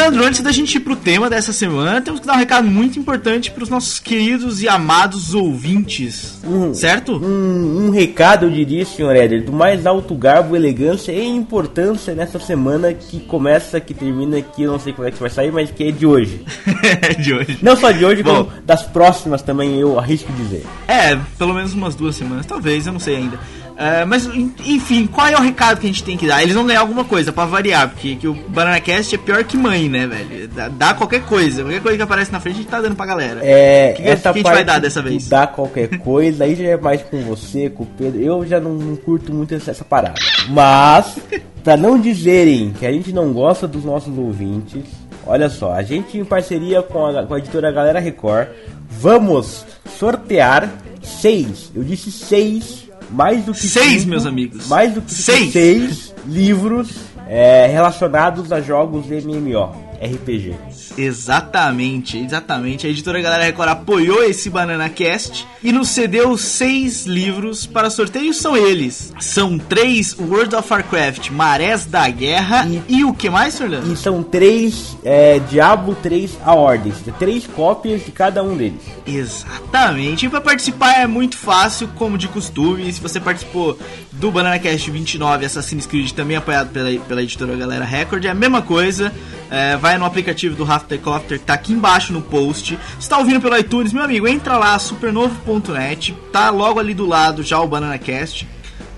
Leandro, 0.08 0.24
antes 0.24 0.40
da 0.40 0.50
gente 0.50 0.76
ir 0.76 0.80
pro 0.80 0.96
tema 0.96 1.28
dessa 1.28 1.52
semana, 1.52 2.00
temos 2.00 2.20
que 2.20 2.26
dar 2.26 2.34
um 2.34 2.38
recado 2.38 2.66
muito 2.66 2.98
importante 2.98 3.50
pros 3.50 3.68
nossos 3.68 3.98
queridos 3.98 4.62
e 4.62 4.68
amados 4.68 5.34
ouvintes. 5.34 6.40
Certo? 6.72 7.16
Um, 7.16 7.86
um 7.86 7.90
recado, 7.90 8.46
eu 8.46 8.50
diria, 8.50 8.86
senhor 8.86 9.14
Éder, 9.14 9.44
do 9.44 9.52
mais 9.52 9.86
alto 9.86 10.14
garbo, 10.14 10.56
elegância 10.56 11.12
e 11.12 11.26
importância 11.26 12.14
nessa 12.14 12.38
semana 12.38 12.94
que 12.94 13.20
começa, 13.20 13.80
que 13.80 13.92
termina, 13.92 14.40
que 14.40 14.62
eu 14.62 14.72
não 14.72 14.78
sei 14.78 14.94
como 14.94 15.06
é 15.06 15.10
que 15.10 15.20
vai 15.20 15.28
sair, 15.28 15.52
mas 15.52 15.70
que 15.70 15.84
é 15.84 15.90
de 15.90 16.06
hoje. 16.06 16.42
de 17.20 17.34
hoje. 17.34 17.58
Não 17.60 17.76
só 17.76 17.90
de 17.90 18.04
hoje, 18.04 18.22
Bom. 18.22 18.44
como 18.44 18.62
das 18.64 18.84
próximas 18.84 19.42
também, 19.42 19.78
eu 19.78 19.98
arrisco 19.98 20.32
dizer. 20.32 20.64
É, 20.86 21.18
pelo 21.36 21.52
menos 21.52 21.74
umas 21.74 21.94
duas 21.94 22.16
semanas, 22.16 22.46
talvez, 22.46 22.86
eu 22.86 22.92
não 22.94 23.00
sei 23.00 23.16
ainda. 23.16 23.38
É, 23.80 24.04
mas, 24.04 24.26
en- 24.26 24.52
enfim, 24.66 25.06
qual 25.06 25.28
é 25.28 25.36
o 25.36 25.40
recado 25.40 25.78
que 25.78 25.86
a 25.86 25.88
gente 25.88 26.02
tem 26.02 26.16
que 26.16 26.26
dar? 26.26 26.42
Eles 26.42 26.52
vão 26.54 26.66
ganhar 26.66 26.80
alguma 26.80 27.04
coisa, 27.04 27.32
pra 27.32 27.44
variar, 27.46 27.88
porque 27.90 28.16
que 28.16 28.26
o 28.26 28.34
BananaCast 28.34 29.14
é 29.14 29.18
pior 29.18 29.44
que 29.44 29.56
mãe, 29.56 29.88
né, 29.88 30.04
velho? 30.04 30.48
Dá, 30.48 30.68
dá 30.68 30.94
qualquer 30.94 31.22
coisa, 31.22 31.62
qualquer 31.62 31.80
coisa 31.80 31.96
que 31.96 32.02
aparece 32.02 32.32
na 32.32 32.40
frente 32.40 32.54
a 32.56 32.58
gente 32.58 32.68
tá 32.68 32.80
dando 32.80 32.96
pra 32.96 33.06
galera. 33.06 33.40
É, 33.40 33.90
O 33.92 33.96
que, 33.96 34.02
que 34.02 34.08
essa 34.08 34.30
a 34.30 34.32
gente 34.32 34.42
vai 34.42 34.64
dar 34.64 34.80
dessa 34.80 35.00
vez? 35.00 35.28
Dar 35.28 35.46
qualquer 35.46 35.96
coisa, 35.98 36.42
aí 36.42 36.56
já 36.56 36.64
é 36.64 36.76
mais 36.76 37.02
com 37.02 37.22
você, 37.22 37.70
com 37.70 37.84
o 37.84 37.86
Pedro. 37.86 38.20
Eu 38.20 38.44
já 38.44 38.58
não, 38.58 38.72
não 38.74 38.96
curto 38.96 39.32
muito 39.32 39.54
essa, 39.54 39.70
essa 39.70 39.84
parada. 39.84 40.14
Mas, 40.48 41.16
pra 41.62 41.76
não 41.76 42.00
dizerem 42.00 42.72
que 42.76 42.84
a 42.84 42.90
gente 42.90 43.12
não 43.12 43.32
gosta 43.32 43.68
dos 43.68 43.84
nossos 43.84 44.18
ouvintes, 44.18 44.82
olha 45.24 45.48
só, 45.48 45.72
a 45.72 45.84
gente 45.84 46.18
em 46.18 46.24
parceria 46.24 46.82
com 46.82 47.06
a, 47.06 47.24
com 47.24 47.32
a 47.34 47.38
editora 47.38 47.70
Galera 47.70 48.00
Record, 48.00 48.48
vamos 48.90 49.64
sortear 49.96 50.68
seis, 51.00 51.70
eu 51.76 51.84
disse 51.84 52.10
seis, 52.10 52.87
mais 53.10 53.44
do 53.44 53.52
que 53.52 53.66
Seis, 53.66 54.00
cinco, 54.02 54.10
meus 54.10 54.26
amigos. 54.26 54.68
mais 54.68 54.92
do 54.94 55.00
que 55.02 55.12
Seis. 55.12 55.52
seis 55.52 56.14
livros 56.26 56.90
é, 57.28 57.66
relacionados 57.66 58.52
a 58.52 58.60
jogos 58.60 59.06
MMO, 59.06 59.74
RPG. 60.00 60.54
Exatamente, 60.96 62.18
exatamente. 62.18 62.86
A 62.86 62.90
editora 62.90 63.20
Galera 63.20 63.44
Record 63.44 63.68
apoiou 63.68 64.22
esse 64.22 64.48
Banana 64.48 64.88
Cast 64.88 65.46
e 65.62 65.72
nos 65.72 65.88
cedeu 65.88 66.36
seis 66.36 67.06
livros 67.06 67.66
para 67.66 67.90
sorteio. 67.90 68.32
São 68.32 68.56
eles: 68.56 69.12
são 69.20 69.58
três 69.58 70.16
World 70.18 70.54
of 70.54 70.72
Warcraft, 70.72 71.30
Marés 71.30 71.86
da 71.86 72.08
Guerra 72.08 72.68
e, 72.88 73.04
o 73.04 73.12
que 73.12 73.28
mais. 73.28 73.58
Leandro? 73.58 73.92
E 73.92 73.96
são 73.96 74.22
três 74.22 74.96
é, 75.04 75.38
Diablo 75.40 75.96
3 76.02 76.38
a 76.44 76.54
ordem, 76.54 76.92
três 77.18 77.46
cópias 77.46 78.04
de 78.04 78.12
cada 78.12 78.42
um 78.42 78.56
deles. 78.56 78.80
Exatamente. 79.06 80.26
E 80.26 80.28
para 80.28 80.40
participar 80.40 81.00
é 81.00 81.06
muito 81.06 81.36
fácil, 81.36 81.88
como 81.96 82.16
de 82.16 82.28
costume. 82.28 82.92
Se 82.92 83.00
você 83.00 83.18
participou 83.18 83.78
do 84.12 84.30
Banana 84.30 84.58
Cast 84.58 84.90
29 84.90 85.46
Assassin's 85.46 85.86
Creed, 85.86 86.12
também 86.12 86.36
apoiado 86.36 86.70
pela, 86.70 86.90
pela 87.00 87.22
editora 87.22 87.56
Galera 87.56 87.84
Record, 87.84 88.24
é 88.24 88.30
a 88.30 88.34
mesma 88.34 88.62
coisa. 88.62 89.12
É, 89.50 89.76
vai 89.76 89.87
no 89.96 90.04
aplicativo 90.04 90.56
do 90.56 90.66
que 90.66 91.38
tá 91.38 91.54
aqui 91.54 91.72
embaixo 91.72 92.12
no 92.12 92.20
post. 92.20 92.78
Se 92.98 93.08
tá 93.08 93.16
ouvindo 93.16 93.40
pelo 93.40 93.56
iTunes, 93.56 93.92
meu 93.92 94.02
amigo, 94.02 94.26
entra 94.26 94.58
lá, 94.58 94.78
supernovo.net, 94.78 96.14
tá 96.32 96.50
logo 96.50 96.80
ali 96.80 96.92
do 96.92 97.06
lado 97.06 97.42
já 97.42 97.60
o 97.60 97.68
Banana 97.68 97.96
Cast. 97.96 98.46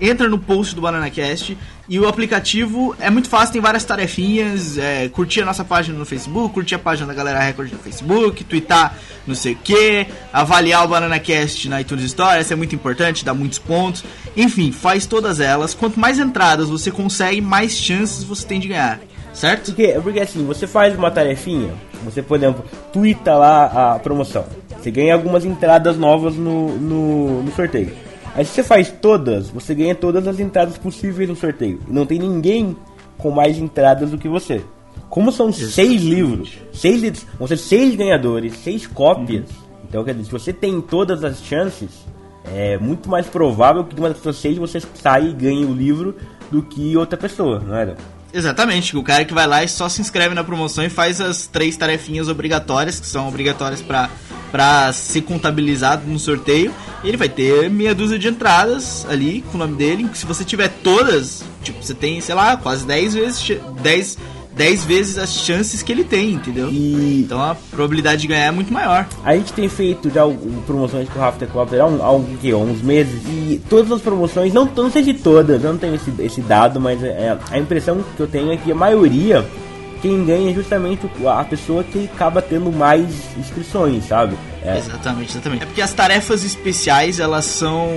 Entra 0.01 0.27
no 0.27 0.39
post 0.39 0.73
do 0.73 0.81
BananaCast 0.81 1.55
e 1.87 1.99
o 1.99 2.07
aplicativo 2.07 2.95
é 2.99 3.11
muito 3.11 3.29
fácil, 3.29 3.53
tem 3.53 3.61
várias 3.61 3.83
tarefinhas, 3.83 4.75
é, 4.79 5.07
curtir 5.09 5.43
a 5.43 5.45
nossa 5.45 5.63
página 5.63 5.95
no 5.95 6.05
Facebook, 6.05 6.55
curtir 6.55 6.73
a 6.73 6.79
página 6.79 7.05
da 7.05 7.13
Galera 7.13 7.39
Record 7.39 7.71
no 7.71 7.77
Facebook, 7.77 8.43
twittar 8.43 8.97
não 9.27 9.35
sei 9.35 9.53
o 9.53 9.57
que, 9.57 10.07
avaliar 10.33 10.83
o 10.83 10.87
BananaCast 10.87 11.69
na 11.69 11.81
iTunes 11.81 12.05
Store, 12.05 12.39
essa 12.39 12.53
é 12.53 12.55
muito 12.55 12.73
importante, 12.73 13.23
dá 13.23 13.31
muitos 13.35 13.59
pontos. 13.59 14.03
Enfim, 14.35 14.71
faz 14.71 15.05
todas 15.05 15.39
elas. 15.39 15.75
Quanto 15.75 15.99
mais 15.99 16.17
entradas 16.17 16.67
você 16.67 16.89
consegue, 16.89 17.39
mais 17.39 17.77
chances 17.77 18.23
você 18.23 18.47
tem 18.47 18.59
de 18.59 18.69
ganhar. 18.69 18.99
Certo? 19.33 19.67
Porque, 19.67 19.99
porque 20.03 20.19
assim, 20.19 20.45
você 20.45 20.67
faz 20.67 20.95
uma 20.95 21.09
tarefinha, 21.09 21.73
você, 22.03 22.21
por 22.21 22.37
exemplo, 22.37 22.63
twitta 22.91 23.33
lá 23.35 23.93
a 23.95 23.99
promoção. 23.99 24.45
Você 24.77 24.91
ganha 24.91 25.13
algumas 25.13 25.45
entradas 25.45 25.97
novas 25.97 26.35
no, 26.35 26.75
no, 26.77 27.43
no 27.43 27.51
sorteio. 27.53 27.93
Aí 28.35 28.43
se 28.45 28.51
você 28.51 28.63
faz 28.63 28.91
todas, 29.01 29.49
você 29.49 29.73
ganha 29.75 29.93
todas 29.95 30.27
as 30.27 30.39
entradas 30.39 30.77
possíveis 30.77 31.29
no 31.29 31.35
sorteio. 31.35 31.79
Não 31.87 32.05
tem 32.05 32.19
ninguém 32.19 32.75
com 33.17 33.29
mais 33.31 33.57
entradas 33.57 34.11
do 34.11 34.17
que 34.17 34.27
você. 34.27 34.61
Como 35.09 35.31
são 35.31 35.51
seis 35.51 36.01
livros, 36.01 36.57
seis, 36.73 37.03
edi- 37.03 37.25
vão 37.37 37.47
ser 37.47 37.57
seis 37.57 37.95
ganhadores, 37.95 38.55
seis 38.57 38.87
cópias. 38.87 39.45
Então, 39.87 40.03
quer 40.03 40.13
dizer, 40.13 40.25
se 40.25 40.31
você 40.31 40.53
tem 40.53 40.79
todas 40.81 41.23
as 41.23 41.41
chances, 41.43 41.89
é 42.45 42.77
muito 42.77 43.09
mais 43.09 43.27
provável 43.27 43.83
que 43.83 43.97
uma 43.99 44.07
das 44.09 44.17
pessoas 44.17 44.37
seis 44.37 44.57
você 44.57 44.79
saia 44.95 45.27
e 45.27 45.33
ganhe 45.33 45.65
o 45.65 45.73
livro 45.73 46.15
do 46.49 46.61
que 46.63 46.95
outra 46.95 47.17
pessoa, 47.17 47.59
não 47.59 47.75
é? 47.75 47.93
Exatamente, 48.33 48.95
o 48.95 49.03
cara 49.03 49.25
que 49.25 49.33
vai 49.33 49.45
lá 49.45 49.63
e 49.63 49.67
só 49.67 49.89
se 49.89 49.99
inscreve 50.01 50.33
na 50.33 50.43
promoção 50.43 50.83
e 50.85 50.89
faz 50.89 51.19
as 51.19 51.47
três 51.47 51.75
tarefinhas 51.75 52.29
obrigatórias, 52.29 52.99
que 52.99 53.05
são 53.05 53.27
obrigatórias 53.27 53.81
pra, 53.81 54.09
pra 54.51 54.93
ser 54.93 55.21
contabilizado 55.23 56.07
no 56.07 56.17
sorteio. 56.17 56.73
Ele 57.03 57.17
vai 57.17 57.27
ter 57.27 57.69
meia 57.69 57.93
dúzia 57.93 58.17
de 58.17 58.27
entradas 58.29 59.05
ali 59.09 59.41
com 59.51 59.55
o 59.55 59.59
nome 59.59 59.75
dele. 59.75 60.09
Se 60.13 60.25
você 60.25 60.45
tiver 60.45 60.69
todas, 60.81 61.43
tipo, 61.61 61.83
você 61.83 61.93
tem, 61.93 62.21
sei 62.21 62.33
lá, 62.35 62.55
quase 62.55 62.85
10 62.85 63.13
vezes, 63.15 63.41
ch- 63.41 63.59
10, 63.81 64.17
10 64.55 64.83
vezes 64.85 65.17
as 65.17 65.33
chances 65.33 65.81
que 65.81 65.91
ele 65.91 66.03
tem, 66.03 66.33
entendeu? 66.33 66.69
E 66.69 67.21
Então 67.25 67.41
a 67.41 67.55
probabilidade 67.55 68.21
de 68.21 68.27
ganhar 68.27 68.45
é 68.47 68.51
muito 68.51 68.71
maior. 68.71 69.07
a 69.23 69.35
gente 69.35 69.53
tem 69.53 69.69
feito 69.69 70.09
já 70.09 70.21
promoções 70.65 71.07
com 71.09 71.19
o 71.19 71.21
Rafter 71.21 71.47
Club 71.47 71.73
há, 71.73 71.85
um, 71.85 72.03
há 72.03 72.11
um, 72.11 72.25
uns 72.69 72.81
meses. 72.81 73.21
E 73.27 73.61
todas 73.69 73.91
as 73.91 74.01
promoções, 74.01 74.53
não, 74.53 74.65
não 74.65 74.91
sei 74.91 75.03
se 75.03 75.13
todas, 75.13 75.63
eu 75.63 75.71
não 75.71 75.79
tenho 75.79 75.95
esse, 75.95 76.11
esse 76.19 76.41
dado, 76.41 76.79
mas 76.79 77.01
é, 77.03 77.37
a 77.49 77.57
impressão 77.57 78.03
que 78.15 78.19
eu 78.21 78.27
tenho 78.27 78.51
é 78.51 78.57
que 78.57 78.71
a 78.71 78.75
maioria, 78.75 79.45
quem 80.01 80.25
ganha 80.25 80.51
é 80.51 80.53
justamente 80.53 81.09
a 81.25 81.43
pessoa 81.43 81.83
que 81.83 82.09
acaba 82.13 82.41
tendo 82.41 82.71
mais 82.71 83.07
inscrições, 83.37 84.05
sabe? 84.07 84.35
É, 84.63 84.77
Exatamente, 84.77 85.31
exatamente. 85.31 85.63
É 85.63 85.65
porque 85.65 85.81
as 85.81 85.93
tarefas 85.93 86.43
especiais, 86.43 87.19
elas 87.19 87.45
são. 87.45 87.87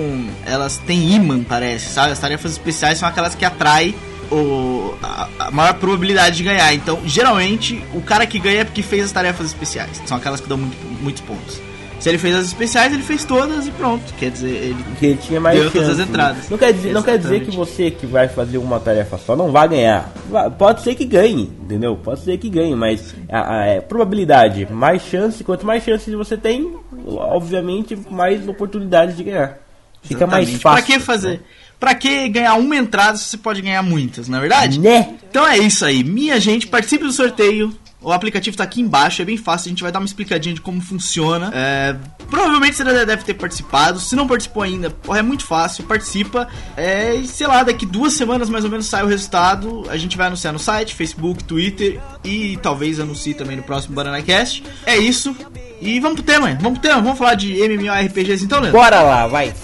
Elas 0.46 0.78
têm 0.78 1.14
imã, 1.14 1.42
parece, 1.42 1.88
sabe? 1.92 2.12
As 2.12 2.18
tarefas 2.18 2.52
especiais 2.52 2.98
são 2.98 3.08
aquelas 3.08 3.34
que 3.34 3.44
atraem 3.44 3.94
o, 4.30 4.94
a, 5.02 5.28
a 5.38 5.50
maior 5.50 5.74
probabilidade 5.74 6.36
de 6.36 6.42
ganhar. 6.44 6.72
Então, 6.74 7.00
geralmente, 7.06 7.82
o 7.94 8.00
cara 8.00 8.26
que 8.26 8.38
ganha 8.38 8.60
é 8.60 8.64
porque 8.64 8.82
fez 8.82 9.04
as 9.06 9.12
tarefas 9.12 9.46
especiais. 9.46 10.02
São 10.06 10.16
aquelas 10.16 10.40
que 10.40 10.48
dão 10.48 10.58
muito, 10.58 10.76
muitos 11.02 11.22
pontos. 11.22 11.60
Se 12.00 12.10
ele 12.10 12.18
fez 12.18 12.34
as 12.36 12.46
especiais, 12.46 12.92
ele 12.92 13.02
fez 13.02 13.24
todas 13.24 13.66
e 13.66 13.70
pronto. 13.70 14.12
Quer 14.18 14.30
dizer, 14.30 14.50
ele. 14.50 14.84
ele 15.00 15.16
tinha 15.16 15.40
mais 15.40 15.58
Deu 15.58 15.70
todas 15.70 15.88
chance. 15.88 16.02
as 16.02 16.08
entradas. 16.08 16.50
Não 16.50 16.58
quer, 16.58 16.72
dizer, 16.72 16.92
não 16.92 17.02
quer 17.02 17.16
dizer 17.18 17.44
que 17.44 17.50
você 17.56 17.90
que 17.90 18.04
vai 18.04 18.28
fazer 18.28 18.58
uma 18.58 18.78
tarefa 18.78 19.16
só 19.16 19.34
não 19.34 19.50
vai 19.50 19.66
ganhar. 19.68 20.12
Pode 20.58 20.82
ser 20.82 20.94
que 20.96 21.06
ganhe, 21.06 21.50
entendeu? 21.62 21.96
Pode 21.96 22.20
ser 22.20 22.36
que 22.36 22.50
ganhe, 22.50 22.74
mas 22.74 23.14
a, 23.30 23.56
a- 23.60 23.64
é, 23.66 23.80
probabilidade, 23.80 24.68
mais 24.70 25.00
chance, 25.02 25.42
quanto 25.42 25.64
mais 25.64 25.82
chances 25.82 26.12
você 26.12 26.36
tem, 26.36 26.76
obviamente, 27.06 27.96
mais 28.10 28.46
oportunidades 28.46 29.16
de 29.16 29.24
ganhar. 29.24 29.58
Fica 30.02 30.26
mais 30.26 30.46
Exatamente. 30.48 30.62
fácil. 30.62 30.84
Pra 30.86 30.94
que 30.94 31.00
fazer? 31.00 31.42
Pra 31.78 31.94
que 31.94 32.28
ganhar 32.28 32.54
uma 32.54 32.76
entrada 32.76 33.16
se 33.16 33.24
você 33.24 33.36
pode 33.36 33.60
ganhar 33.60 33.82
muitas, 33.82 34.28
não 34.28 34.38
é 34.38 34.40
verdade? 34.40 34.80
Né? 34.80 35.14
Então 35.28 35.46
é 35.46 35.58
isso 35.58 35.84
aí. 35.84 36.02
Minha 36.02 36.40
gente, 36.40 36.66
participe 36.66 37.04
do 37.04 37.12
sorteio. 37.12 37.76
O 38.04 38.12
aplicativo 38.12 38.54
tá 38.54 38.64
aqui 38.64 38.82
embaixo, 38.82 39.22
é 39.22 39.24
bem 39.24 39.38
fácil. 39.38 39.68
A 39.68 39.70
gente 39.70 39.82
vai 39.82 39.90
dar 39.90 39.98
uma 39.98 40.04
explicadinha 40.04 40.54
de 40.54 40.60
como 40.60 40.78
funciona. 40.80 41.50
É, 41.54 41.96
provavelmente 42.28 42.76
você 42.76 42.84
já 42.84 43.04
deve 43.04 43.24
ter 43.24 43.32
participado. 43.32 43.98
Se 43.98 44.14
não 44.14 44.26
participou 44.26 44.62
ainda, 44.62 44.90
porra, 44.90 45.20
é 45.20 45.22
muito 45.22 45.46
fácil. 45.46 45.84
Participa. 45.84 46.46
É, 46.76 47.14
e 47.14 47.26
sei 47.26 47.46
lá, 47.46 47.62
daqui 47.62 47.86
duas 47.86 48.12
semanas 48.12 48.50
mais 48.50 48.62
ou 48.62 48.70
menos 48.70 48.86
sai 48.86 49.02
o 49.02 49.06
resultado. 49.06 49.86
A 49.88 49.96
gente 49.96 50.18
vai 50.18 50.26
anunciar 50.26 50.52
no 50.52 50.58
site, 50.58 50.94
Facebook, 50.94 51.44
Twitter 51.44 51.98
e 52.22 52.58
talvez 52.62 53.00
anuncie 53.00 53.32
também 53.32 53.56
no 53.56 53.62
próximo 53.62 53.94
BananaCast. 53.94 54.62
É 54.84 54.98
isso. 54.98 55.34
E 55.80 55.98
vamos 55.98 56.16
pro 56.16 56.24
tema, 56.24 56.54
vamos 56.60 56.78
pro 56.78 56.88
tema. 56.88 57.00
Vamos 57.00 57.18
falar 57.18 57.34
de 57.34 57.54
MMORPGs 57.54 58.44
então, 58.44 58.60
Leandro? 58.60 58.78
Bora 58.78 59.00
lá, 59.00 59.26
vai. 59.26 59.54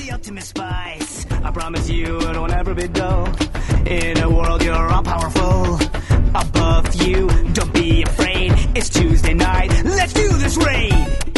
I 1.43 1.51
promise 1.53 1.89
you 1.89 2.19
it 2.19 2.37
will 2.37 2.47
never 2.47 2.75
be 2.75 2.89
dull. 2.89 3.27
In 3.87 4.19
a 4.19 4.31
world 4.31 4.63
you're 4.63 4.75
all 4.75 5.03
powerful. 5.03 5.79
Above 6.35 6.95
you, 7.03 7.29
don't 7.53 7.73
be 7.73 8.03
afraid. 8.03 8.53
It's 8.75 8.89
Tuesday 8.91 9.35
night. 9.35 9.71
Let's 9.85 10.13
do 10.13 10.29
this 10.29 10.57
raid. 10.57 11.30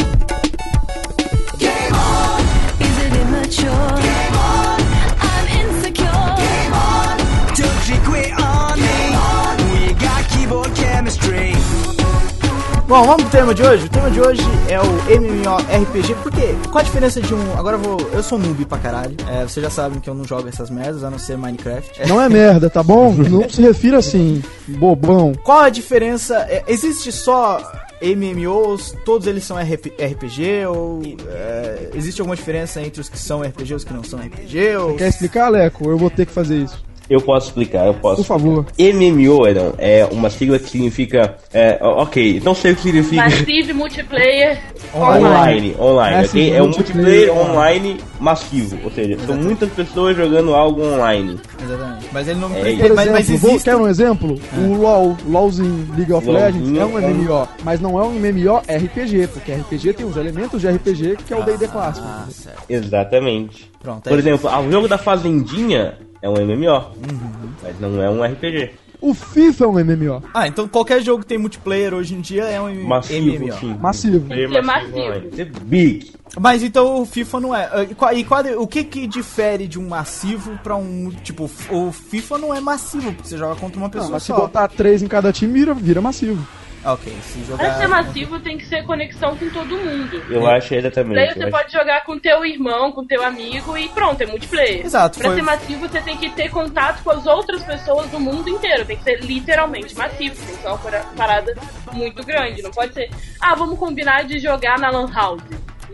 Bom, 12.93 13.05
vamos 13.05 13.23
pro 13.23 13.31
tema 13.31 13.55
de 13.55 13.63
hoje. 13.63 13.87
O 13.87 13.89
tema 13.89 14.11
de 14.11 14.21
hoje 14.21 14.43
é 14.69 14.79
o 14.79 14.85
MMORPG. 15.19 16.13
Por 16.21 16.31
quê? 16.31 16.53
Qual 16.71 16.77
a 16.77 16.83
diferença 16.83 17.19
de 17.19 17.33
um. 17.33 17.57
Agora 17.57 17.75
eu 17.75 17.79
vou. 17.79 17.99
Eu 18.13 18.21
sou 18.21 18.37
noob 18.37 18.65
pra 18.65 18.77
caralho. 18.77 19.17
É, 19.27 19.41
vocês 19.41 19.63
já 19.63 19.69
sabem 19.71 19.99
que 19.99 20.07
eu 20.07 20.13
não 20.13 20.23
jogo 20.23 20.47
essas 20.47 20.69
merdas, 20.69 21.03
a 21.03 21.09
não 21.09 21.17
ser 21.17 21.35
Minecraft. 21.35 22.01
Não 22.07 22.21
é 22.21 22.29
merda, 22.29 22.69
tá 22.69 22.83
bom? 22.83 23.11
Não 23.11 23.49
se 23.49 23.63
refira 23.63 23.97
assim, 23.97 24.43
bobão. 24.67 25.33
Qual 25.43 25.61
a 25.61 25.69
diferença? 25.69 26.45
é, 26.47 26.63
existe 26.67 27.11
só 27.11 27.59
MMOs? 27.99 28.95
Todos 29.03 29.25
eles 29.25 29.43
são 29.43 29.57
RP 29.57 29.87
RPG? 29.99 30.67
Ou 30.67 31.01
é, 31.29 31.89
existe 31.95 32.21
alguma 32.21 32.35
diferença 32.35 32.79
entre 32.79 33.01
os 33.01 33.09
que 33.09 33.17
são 33.17 33.41
RPG 33.41 33.71
e 33.71 33.73
os 33.73 33.83
que 33.83 33.91
não 33.91 34.03
são 34.03 34.19
RPG? 34.19 34.75
Ou... 34.75 34.95
Quer 34.97 35.07
explicar, 35.07 35.49
Leco? 35.49 35.89
Eu 35.89 35.97
vou 35.97 36.11
ter 36.11 36.27
que 36.27 36.31
fazer 36.31 36.57
isso. 36.57 36.92
Eu 37.13 37.21
posso 37.21 37.47
explicar, 37.49 37.85
eu 37.85 37.93
posso. 37.93 38.15
Por 38.17 38.25
favor. 38.25 38.65
MMO 38.79 39.47
Edão, 39.47 39.75
é 39.77 40.03
uma 40.11 40.31
sigla 40.31 40.57
que 40.57 40.67
significa. 40.67 41.37
É, 41.53 41.77
ok, 41.79 42.41
não 42.43 42.55
sei 42.55 42.71
o 42.71 42.75
que 42.75 42.81
significa. 42.81 43.21
Massive 43.23 43.71
Multiplayer 43.73 44.57
Online. 44.95 45.25
Online, 45.27 45.75
online, 45.79 46.17
Massive 46.17 46.39
ok? 46.47 46.53
É 46.57 46.61
um 46.61 46.65
multiplayer 46.65 47.27
multiplayer 47.33 47.51
online 47.51 47.97
massivo, 48.19 48.79
ou 48.83 48.89
seja, 48.91 49.09
são 49.09 49.15
Exatamente. 49.25 49.45
muitas 49.45 49.69
pessoas 49.69 50.17
jogando 50.17 50.55
algo 50.55 50.81
online. 50.83 51.39
Exatamente. 51.63 52.05
Mas 52.11 52.27
ele 52.27 52.39
não. 52.39 52.55
É, 52.55 52.59
ele- 52.71 52.81
Por 52.81 52.95
mas, 52.95 53.11
mas 53.11 53.19
exemplo, 53.29 53.37
vou- 53.41 53.49
existe. 53.51 53.63
quer 53.65 53.75
um 53.75 53.87
exemplo? 53.87 54.39
O 54.57 54.73
LoL, 54.73 55.17
LoLzinho, 55.27 55.87
League 55.95 56.13
of 56.13 56.25
LoLzinho 56.27 56.45
Legends, 56.63 56.77
é 56.79 56.85
um 56.85 56.99
é 56.99 57.05
um- 57.05 57.09
MMO, 57.13 57.47
mas 57.63 57.79
não 57.79 57.99
é 57.99 58.03
um 58.03 58.13
MMO 58.19 58.57
RPG, 58.67 59.27
porque 59.27 59.51
RPG 59.51 59.93
tem 59.93 60.05
os 60.05 60.17
elementos 60.17 60.59
de 60.61 60.67
RPG 60.67 61.17
que 61.27 61.31
é 61.33 61.37
o 61.37 61.43
D&D 61.43 61.67
clássico. 61.67 62.07
Ah, 62.09 62.25
certo. 62.31 62.63
Exatamente. 62.67 63.71
Pronto, 63.79 64.07
é 64.07 64.09
Por 64.09 64.17
exemplo, 64.17 64.49
ah, 64.49 64.59
o 64.61 64.71
jogo 64.71 64.87
da 64.87 64.97
Fazendinha 64.97 65.95
é 66.23 66.29
um 66.29 66.33
MMO, 66.33 66.71
Uhum. 67.11 67.49
mas 67.61 67.79
não 67.79 68.01
é 68.01 68.09
um 68.09 68.23
RPG. 68.23 68.71
O 69.01 69.13
FIFA 69.13 69.65
é 69.65 69.67
um 69.67 69.79
MMO, 69.83 70.23
Ah, 70.33 70.47
então 70.47 70.65
qualquer 70.65 71.01
jogo 71.03 71.23
que 71.23 71.27
tem 71.27 71.37
multiplayer 71.37 71.93
hoje 71.93 72.15
em 72.15 72.21
dia 72.21 72.45
é 72.45 72.61
um 72.61 72.69
M- 72.69 72.85
Massivo, 72.87 73.35
MMO. 73.35 73.53
sim. 73.59 73.75
massivo. 73.77 74.27
Ser 74.33 74.63
massivo. 74.63 75.21
Tem 75.35 75.45
Big. 75.65 76.13
Mas 76.39 76.63
então 76.63 77.01
o 77.01 77.05
FIFA 77.05 77.39
não 77.41 77.53
é. 77.55 77.69
E, 77.91 77.93
qual, 77.95 78.13
e 78.13 78.23
qual- 78.23 78.45
o 78.61 78.65
que 78.65 78.83
que 78.85 79.05
difere 79.05 79.67
de 79.67 79.77
um 79.77 79.89
massivo 79.89 80.57
pra 80.63 80.75
um. 80.77 81.11
Tipo, 81.21 81.51
o 81.69 81.91
FIFA 81.91 82.37
não 82.37 82.53
é 82.53 82.61
massivo, 82.61 83.11
porque 83.11 83.27
você 83.27 83.37
joga 83.37 83.55
contra 83.59 83.77
uma 83.77 83.87
Não, 83.87 83.91
pessoa 83.91 84.11
mas 84.13 84.23
se 84.23 84.27
só. 84.27 84.37
botar 84.37 84.67
três 84.69 85.03
em 85.03 85.07
cada 85.07 85.33
time, 85.33 85.51
vira, 85.59 85.73
vira 85.73 86.01
massivo. 86.01 86.41
Ok, 86.85 87.13
se 87.21 87.39
Pra 87.39 87.45
jogar. 87.55 87.77
ser 87.77 87.87
massivo 87.87 88.39
tem 88.39 88.57
que 88.57 88.65
ser 88.65 88.83
conexão 88.83 89.37
com 89.37 89.49
todo 89.49 89.77
mundo. 89.77 90.21
Eu 90.29 90.45
acho 90.47 90.75
exatamente. 90.75 91.15
Daí 91.15 91.33
você 91.33 91.43
acho- 91.43 91.51
pode 91.51 91.71
jogar 91.71 92.03
com 92.03 92.19
teu 92.19 92.45
irmão, 92.45 92.91
com 92.91 93.05
teu 93.05 93.23
amigo 93.23 93.77
e 93.77 93.87
pronto, 93.89 94.21
é 94.21 94.25
multiplayer. 94.25 94.85
Exato, 94.85 95.17
Pra 95.19 95.27
foi- 95.29 95.35
ser 95.37 95.41
massivo 95.43 95.87
você 95.87 96.01
tem 96.01 96.17
que 96.17 96.29
ter 96.31 96.49
contato 96.49 97.01
com 97.03 97.11
as 97.11 97.25
outras 97.25 97.63
pessoas 97.63 98.07
do 98.09 98.19
mundo 98.19 98.49
inteiro. 98.49 98.85
Tem 98.85 98.97
que 98.97 99.03
ser 99.03 99.21
literalmente 99.21 99.95
massivo. 99.97 100.35
Tem 100.35 100.55
que 100.55 100.61
ser 100.61 100.67
uma 100.67 100.77
para- 100.77 101.03
parada 101.15 101.53
muito 101.93 102.23
grande. 102.25 102.61
Não 102.61 102.71
pode 102.71 102.93
ser, 102.93 103.09
ah, 103.39 103.55
vamos 103.55 103.79
combinar 103.79 104.23
de 104.25 104.39
jogar 104.39 104.77
na 104.77 104.89
Lan 104.89 105.09
House. 105.13 105.41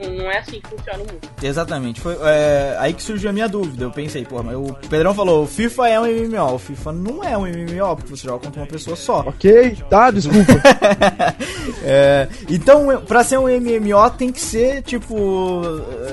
Não, 0.02 0.32
é 0.32 0.38
assim 0.40 0.62
que 0.62 0.70
funciona 0.70 1.00
o 1.00 1.02
mundo. 1.02 1.20
Exatamente. 1.42 2.00
Foi 2.02 2.18
é, 2.24 2.76
aí 2.80 2.94
que 2.94 3.02
surgiu 3.04 3.30
a 3.30 3.34
minha 3.34 3.48
dúvida. 3.50 3.84
Eu 3.84 3.92
pensei, 3.92 4.24
pô, 4.26 4.42
mas 4.42 4.56
o 4.56 4.74
Pedrão 4.90 5.14
falou: 5.14 5.44
o 5.44 5.48
FIFA 5.48 5.90
é 5.90 6.00
um 6.00 6.06
MMO. 6.06 6.54
O 6.56 6.60
FIFA 6.60 6.92
não 6.94 7.24
é 7.24 7.38
um 7.38 7.42
MMO, 7.46 7.96
porque 7.98 8.10
você 8.16 8.28
joga 8.28 8.46
contra 8.46 8.62
uma 8.62 8.68
pessoa 8.68 8.96
só. 8.96 9.20
Ok? 9.22 9.78
Tá, 9.90 10.12
desculpa. 10.12 10.54
É, 11.84 12.28
então, 12.50 13.02
pra 13.08 13.24
ser 13.24 13.38
um 13.40 13.44
MMO 13.48 14.10
tem 14.18 14.32
que 14.32 14.42
ser, 14.42 14.82
tipo, 14.84 15.62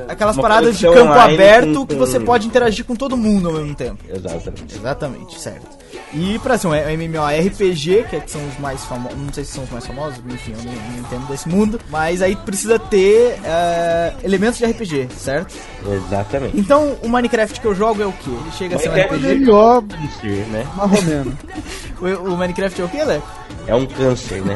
aquelas 0.08 0.36
Uma 0.36 0.42
paradas 0.42 0.78
de 0.78 0.86
campo 0.86 1.12
aberto 1.12 1.74
com- 1.80 1.86
que 1.86 1.94
você 1.94 2.20
pode 2.20 2.46
interagir 2.46 2.84
com 2.84 2.94
todo 2.94 3.16
mundo 3.16 3.48
ao 3.48 3.54
mesmo 3.54 3.74
tempo. 3.74 3.98
Exatamente. 4.08 4.74
Exatamente, 4.76 5.40
certo. 5.40 5.66
E 6.12 6.38
pra 6.38 6.56
ser 6.56 6.66
um 6.68 6.74
MMORPG, 6.74 8.04
que, 8.08 8.16
é 8.16 8.20
que 8.20 8.30
são 8.30 8.40
os 8.48 8.58
mais 8.58 8.84
famosos, 8.84 9.18
não 9.18 9.32
sei 9.32 9.44
se 9.44 9.52
são 9.52 9.64
os 9.64 9.70
mais 9.70 9.86
famosos, 9.86 10.18
enfim, 10.28 10.52
eu 10.52 10.64
não, 10.64 10.72
não 10.72 10.98
entendo 11.00 11.26
desse 11.28 11.48
mundo, 11.48 11.80
mas 11.90 12.22
aí 12.22 12.34
precisa 12.36 12.78
ter 12.78 13.38
é, 13.44 14.12
elementos 14.22 14.58
de 14.58 14.64
RPG, 14.66 15.08
certo? 15.16 15.54
Exatamente. 15.86 16.58
Então, 16.58 16.96
o 17.02 17.08
Minecraft 17.08 17.60
que 17.60 17.66
eu 17.66 17.74
jogo 17.74 18.02
é 18.02 18.06
o 18.06 18.12
quê? 18.12 18.30
Ele 18.30 18.52
chega 18.52 18.76
a 18.76 18.78
ser 18.78 18.88
um 18.88 18.92
Minecraft- 18.92 19.26
RPG? 19.26 19.44
MMO, 19.50 19.84
Isso, 20.04 20.50
né? 20.50 20.66
marromeno. 20.76 21.38
O, 21.98 22.04
o 22.34 22.36
Minecraft 22.36 22.78
é 22.82 22.84
o 22.84 22.88
quê, 22.90 23.02
Leco? 23.02 23.26
É 23.66 23.74
um 23.74 23.86
câncer, 23.86 24.42
né? 24.44 24.54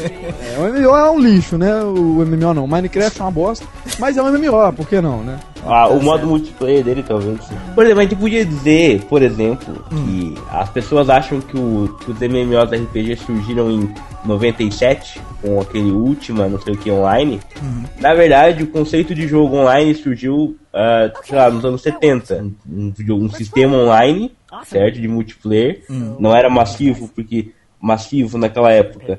É, 0.00 0.58
o 0.58 0.62
MMO 0.64 0.96
é 0.96 1.10
um 1.12 1.20
lixo, 1.20 1.56
né? 1.56 1.80
O 1.84 2.24
MMO 2.26 2.52
não. 2.52 2.66
Minecraft 2.66 3.20
é 3.20 3.24
uma 3.24 3.30
bosta, 3.30 3.64
mas 4.00 4.16
é 4.16 4.22
um 4.22 4.28
MMO, 4.32 4.72
por 4.72 4.88
que 4.88 5.00
não, 5.00 5.22
né? 5.22 5.38
Ah, 5.64 5.88
o 5.88 6.02
modo 6.02 6.26
multiplayer 6.26 6.82
dele 6.82 7.02
talvez 7.02 7.40
sim. 7.44 7.54
Por 7.74 7.84
exemplo, 7.84 8.00
a 8.00 8.02
gente 8.04 8.16
podia 8.16 8.44
dizer, 8.44 9.02
por 9.04 9.22
exemplo, 9.22 9.84
que 9.88 10.34
as 10.50 10.68
pessoas 10.70 11.08
acham 11.08 11.40
que, 11.40 11.56
o, 11.56 11.96
que 12.00 12.10
os 12.10 12.18
MMOs 12.18 12.70
RPG 12.70 13.16
surgiram 13.16 13.70
em 13.70 13.94
97, 14.24 15.20
com 15.40 15.60
aquele 15.60 15.90
Ultima, 15.90 16.48
não 16.48 16.60
sei 16.60 16.74
o 16.74 16.76
que, 16.76 16.90
online. 16.90 17.40
Na 18.00 18.14
verdade, 18.14 18.62
o 18.62 18.66
conceito 18.66 19.14
de 19.14 19.26
jogo 19.28 19.56
online 19.56 19.94
surgiu, 19.94 20.56
ah, 20.72 21.10
sei 21.22 21.36
lá, 21.36 21.50
nos 21.50 21.64
anos 21.64 21.82
70. 21.82 22.44
Um, 22.68 22.92
um 23.10 23.30
sistema 23.30 23.76
online, 23.76 24.32
certo, 24.64 25.00
de 25.00 25.08
multiplayer. 25.08 25.82
Não 26.18 26.34
era 26.34 26.50
massivo, 26.50 27.08
porque 27.08 27.52
massivo 27.80 28.38
naquela 28.38 28.70
época 28.72 29.18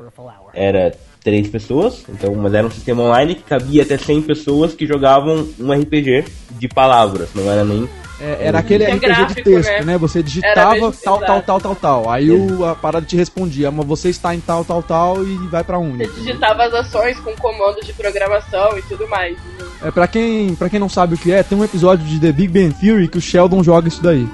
era 0.54 0.94
três 1.24 1.48
pessoas, 1.48 2.03
então, 2.10 2.36
mas 2.36 2.53
era 2.53 2.68
um 2.68 2.72
sistema 2.72 3.03
online 3.03 3.36
que 3.36 3.44
cabia 3.44 3.84
até 3.84 3.98
100 3.98 4.22
pessoas 4.24 4.74
que 4.74 4.86
jogavam 4.86 5.48
um 5.60 5.72
RPG 5.72 6.25
de 6.51 6.68
palavras, 6.68 7.30
não 7.34 7.50
era 7.50 7.63
nem 7.63 7.88
É, 8.20 8.48
era 8.48 8.60
aquele 8.60 8.86
RPG 8.86 9.00
de 9.00 9.06
gráfico, 9.06 9.44
texto, 9.44 9.70
né? 9.70 9.82
né? 9.84 9.98
Você 9.98 10.22
digitava 10.22 10.74
mesmo, 10.74 10.94
tal, 11.03 11.20
tal, 11.20 11.42
tal, 11.42 11.60
tal, 11.62 11.75
tal. 11.75 12.10
Aí 12.10 12.30
o, 12.30 12.65
a 12.65 12.75
parada 12.75 13.06
te 13.06 13.15
respondia, 13.15 13.72
mas 13.72 13.86
você 13.86 14.10
está 14.10 14.36
em 14.36 14.39
tal, 14.39 14.63
tal, 14.65 14.84
tal 14.84 15.24
e 15.24 15.36
vai 15.48 15.63
pra 15.63 15.80
onde? 15.80 16.06
Você 16.06 16.22
digitava 16.22 16.63
as 16.65 16.74
ações 16.74 17.20
com 17.20 17.34
comandos 17.38 17.86
de 17.86 17.94
programação 17.94 18.77
e 18.77 18.82
tudo 18.84 19.08
mais. 19.08 19.38
É, 19.82 19.92
pra, 19.92 20.08
quem, 20.08 20.56
pra 20.56 20.70
quem 20.70 20.80
não 20.80 20.89
sabe 20.89 21.15
o 21.15 21.18
que 21.18 21.32
é, 21.32 21.42
tem 21.42 21.58
um 21.58 21.63
episódio 21.63 22.06
de 22.06 22.20
The 22.20 22.32
Big 22.32 22.48
Bang 22.48 22.74
Theory 22.80 23.08
que 23.08 23.18
o 23.18 23.22
Sheldon 23.22 23.63
joga 23.63 23.88
isso 23.88 24.01
daí. 24.03 24.27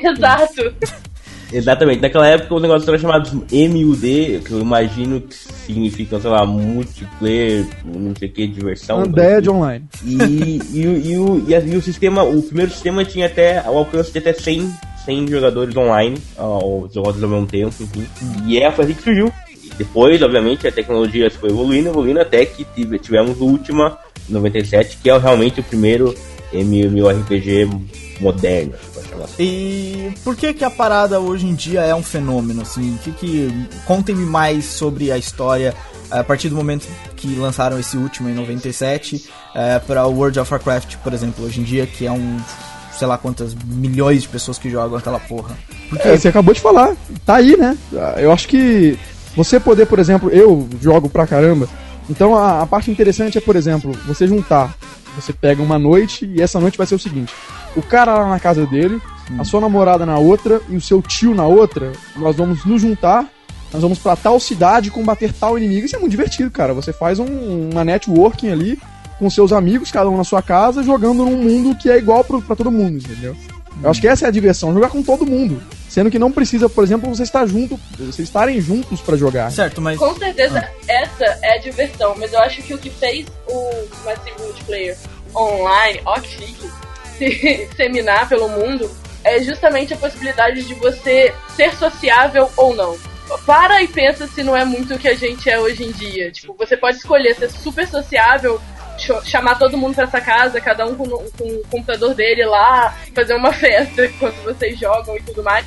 Exato. 0.00 0.74
Exatamente, 1.52 2.00
naquela 2.02 2.26
época 2.26 2.54
o 2.54 2.60
negócio 2.60 2.88
era 2.88 2.98
chamado 2.98 3.44
MUD, 3.52 4.40
que 4.44 4.50
eu 4.50 4.60
imagino 4.60 5.20
que 5.20 5.34
significa, 5.34 6.18
sei 6.20 6.28
lá, 6.30 6.44
multiplayer, 6.44 7.64
não 7.84 8.14
sei 8.16 8.28
o 8.28 8.32
que, 8.32 8.46
diversão. 8.48 9.02
Undead 9.04 9.48
Online. 9.48 9.84
E, 10.04 10.60
e, 10.72 10.86
o- 10.86 10.98
e, 10.98 11.18
o, 11.18 11.44
e, 11.48 11.72
e 11.72 11.76
o 11.76 11.82
sistema, 11.82 12.24
o 12.24 12.42
primeiro 12.42 12.70
sistema 12.72 13.04
tinha 13.04 13.26
até 13.26 13.62
o 13.68 13.78
alcance 13.78 14.10
de 14.12 14.18
até 14.18 14.32
100, 14.32 14.70
100 15.04 15.28
jogadores 15.28 15.76
online, 15.76 16.18
ó, 16.36 16.86
jogos 16.92 17.22
ao 17.22 17.28
mesmo 17.28 17.46
tempo, 17.46 17.74
enfim. 17.80 18.06
E 18.46 18.58
é, 18.58 18.66
assim 18.66 18.92
que 18.94 19.02
surgiu. 19.02 19.32
E 19.62 19.70
depois, 19.78 20.20
obviamente, 20.22 20.66
a 20.66 20.72
tecnologia 20.72 21.30
foi 21.30 21.50
evoluindo, 21.50 21.88
evoluindo, 21.88 22.20
até 22.20 22.44
que 22.44 22.64
tive- 22.74 22.98
tivemos 22.98 23.40
o 23.40 23.44
Ultima 23.44 23.96
97, 24.28 24.98
que 25.02 25.08
é 25.10 25.16
realmente 25.16 25.60
o 25.60 25.62
primeiro 25.62 26.12
MMORPG 26.52 27.68
moderno, 28.20 28.72
pode 28.94 29.08
chamar 29.08 29.24
assim. 29.24 29.34
E 29.38 30.14
por 30.24 30.36
que 30.36 30.54
que 30.54 30.64
a 30.64 30.70
parada 30.70 31.20
hoje 31.20 31.46
em 31.46 31.54
dia 31.54 31.80
é 31.82 31.94
um 31.94 32.02
fenômeno, 32.02 32.62
assim? 32.62 32.98
Que 33.02 33.12
que... 33.12 33.68
Contem-me 33.84 34.24
mais 34.24 34.64
sobre 34.64 35.12
a 35.12 35.18
história 35.18 35.74
a 36.10 36.22
partir 36.22 36.48
do 36.48 36.56
momento 36.56 36.86
que 37.16 37.34
lançaram 37.34 37.78
esse 37.78 37.96
último 37.96 38.28
em 38.28 38.34
97 38.34 39.28
é, 39.54 39.78
para 39.78 40.06
o 40.06 40.12
World 40.12 40.38
of 40.38 40.52
Warcraft, 40.52 40.96
por 40.98 41.12
exemplo, 41.12 41.44
hoje 41.44 41.60
em 41.60 41.64
dia, 41.64 41.86
que 41.86 42.06
é 42.06 42.12
um... 42.12 42.38
sei 42.96 43.06
lá 43.06 43.18
quantas 43.18 43.54
milhões 43.64 44.22
de 44.22 44.28
pessoas 44.28 44.56
que 44.58 44.70
jogam 44.70 44.98
aquela 44.98 45.18
porra. 45.18 45.56
Porque 45.88 46.06
É, 46.06 46.16
você 46.16 46.28
acabou 46.28 46.54
de 46.54 46.60
falar. 46.60 46.96
Tá 47.24 47.36
aí, 47.36 47.56
né? 47.56 47.76
Eu 48.18 48.32
acho 48.32 48.46
que 48.48 48.98
você 49.36 49.58
poder, 49.60 49.86
por 49.86 49.98
exemplo, 49.98 50.30
eu 50.30 50.68
jogo 50.80 51.08
pra 51.08 51.26
caramba. 51.26 51.68
Então 52.08 52.36
a, 52.36 52.62
a 52.62 52.66
parte 52.66 52.90
interessante 52.90 53.36
é, 53.36 53.40
por 53.40 53.56
exemplo, 53.56 53.92
você 54.06 54.26
juntar. 54.26 54.74
Você 55.16 55.32
pega 55.32 55.62
uma 55.62 55.78
noite 55.78 56.24
e 56.26 56.40
essa 56.42 56.60
noite 56.60 56.78
vai 56.78 56.86
ser 56.86 56.94
o 56.94 56.98
seguinte: 56.98 57.32
o 57.74 57.82
cara 57.82 58.14
lá 58.14 58.28
na 58.28 58.38
casa 58.38 58.66
dele, 58.66 59.00
a 59.38 59.44
sua 59.44 59.60
namorada 59.60 60.04
na 60.06 60.18
outra 60.18 60.60
e 60.68 60.76
o 60.76 60.80
seu 60.80 61.00
tio 61.02 61.34
na 61.34 61.44
outra. 61.46 61.92
Nós 62.16 62.36
vamos 62.36 62.64
nos 62.64 62.80
juntar. 62.82 63.26
Nós 63.72 63.82
vamos 63.82 63.98
pra 63.98 64.14
tal 64.14 64.38
cidade 64.38 64.90
combater 64.90 65.32
tal 65.32 65.58
inimigo. 65.58 65.86
Isso 65.86 65.96
é 65.96 65.98
muito 65.98 66.12
divertido, 66.12 66.50
cara. 66.50 66.72
Você 66.72 66.92
faz 66.92 67.18
um- 67.18 67.70
uma 67.72 67.84
networking 67.84 68.48
ali 68.50 68.78
com 69.18 69.28
seus 69.28 69.52
amigos, 69.52 69.90
cada 69.90 70.08
um 70.08 70.16
na 70.16 70.24
sua 70.24 70.40
casa, 70.42 70.82
jogando 70.82 71.24
num 71.24 71.36
mundo 71.36 71.74
que 71.76 71.90
é 71.90 71.96
igual 71.98 72.22
pro, 72.22 72.40
pra 72.40 72.54
todo 72.54 72.70
mundo, 72.70 72.98
entendeu? 72.98 73.34
Eu 73.82 73.90
acho 73.90 74.00
que 74.00 74.08
essa 74.08 74.26
é 74.26 74.28
a 74.28 74.32
diversão, 74.32 74.72
jogar 74.72 74.88
com 74.88 75.02
todo 75.02 75.26
mundo. 75.26 75.62
Sendo 75.88 76.10
que 76.10 76.18
não 76.18 76.32
precisa, 76.32 76.68
por 76.68 76.82
exemplo, 76.84 77.08
você 77.08 77.22
estar 77.22 77.46
junto, 77.46 77.78
vocês 77.98 78.28
estarem 78.28 78.60
juntos 78.60 79.00
pra 79.00 79.16
jogar. 79.16 79.50
Certo, 79.50 79.80
mas 79.80 79.98
Com 79.98 80.14
certeza, 80.16 80.68
essa 80.88 81.24
é 81.42 81.54
a 81.54 81.58
diversão, 81.58 82.14
mas 82.18 82.32
eu 82.32 82.40
acho 82.40 82.62
que 82.62 82.74
o 82.74 82.78
que 82.78 82.90
fez 82.90 83.26
o 83.46 83.70
Massive 84.04 84.40
Multiplayer 84.40 84.96
online, 85.34 86.00
ó 86.04 86.18
que 86.20 86.28
chique, 86.28 86.70
se 87.18 87.66
disseminar 87.68 88.28
pelo 88.28 88.48
mundo, 88.48 88.90
é 89.24 89.42
justamente 89.42 89.92
a 89.94 89.96
possibilidade 89.96 90.62
de 90.62 90.74
você 90.74 91.34
ser 91.54 91.74
sociável 91.74 92.50
ou 92.56 92.74
não. 92.74 92.96
Para 93.44 93.82
e 93.82 93.88
pensa 93.88 94.26
se 94.28 94.42
não 94.44 94.56
é 94.56 94.64
muito 94.64 94.94
o 94.94 94.98
que 94.98 95.08
a 95.08 95.14
gente 95.14 95.50
é 95.50 95.58
hoje 95.58 95.82
em 95.82 95.90
dia. 95.90 96.30
Tipo, 96.30 96.54
você 96.54 96.76
pode 96.76 96.98
escolher 96.98 97.34
ser 97.34 97.50
super 97.50 97.88
sociável, 97.88 98.60
chamar 99.24 99.58
todo 99.58 99.76
mundo 99.76 99.94
pra 99.94 100.04
essa 100.04 100.20
casa, 100.20 100.60
cada 100.60 100.86
um 100.86 100.94
com, 100.94 101.06
com 101.06 101.44
o 101.44 101.62
computador 101.70 102.14
dele 102.14 102.44
lá, 102.44 102.96
fazer 103.14 103.34
uma 103.34 103.52
festa 103.54 104.06
enquanto 104.06 104.36
vocês 104.42 104.78
jogam 104.78 105.16
e 105.16 105.22
tudo 105.22 105.42
mais 105.42 105.64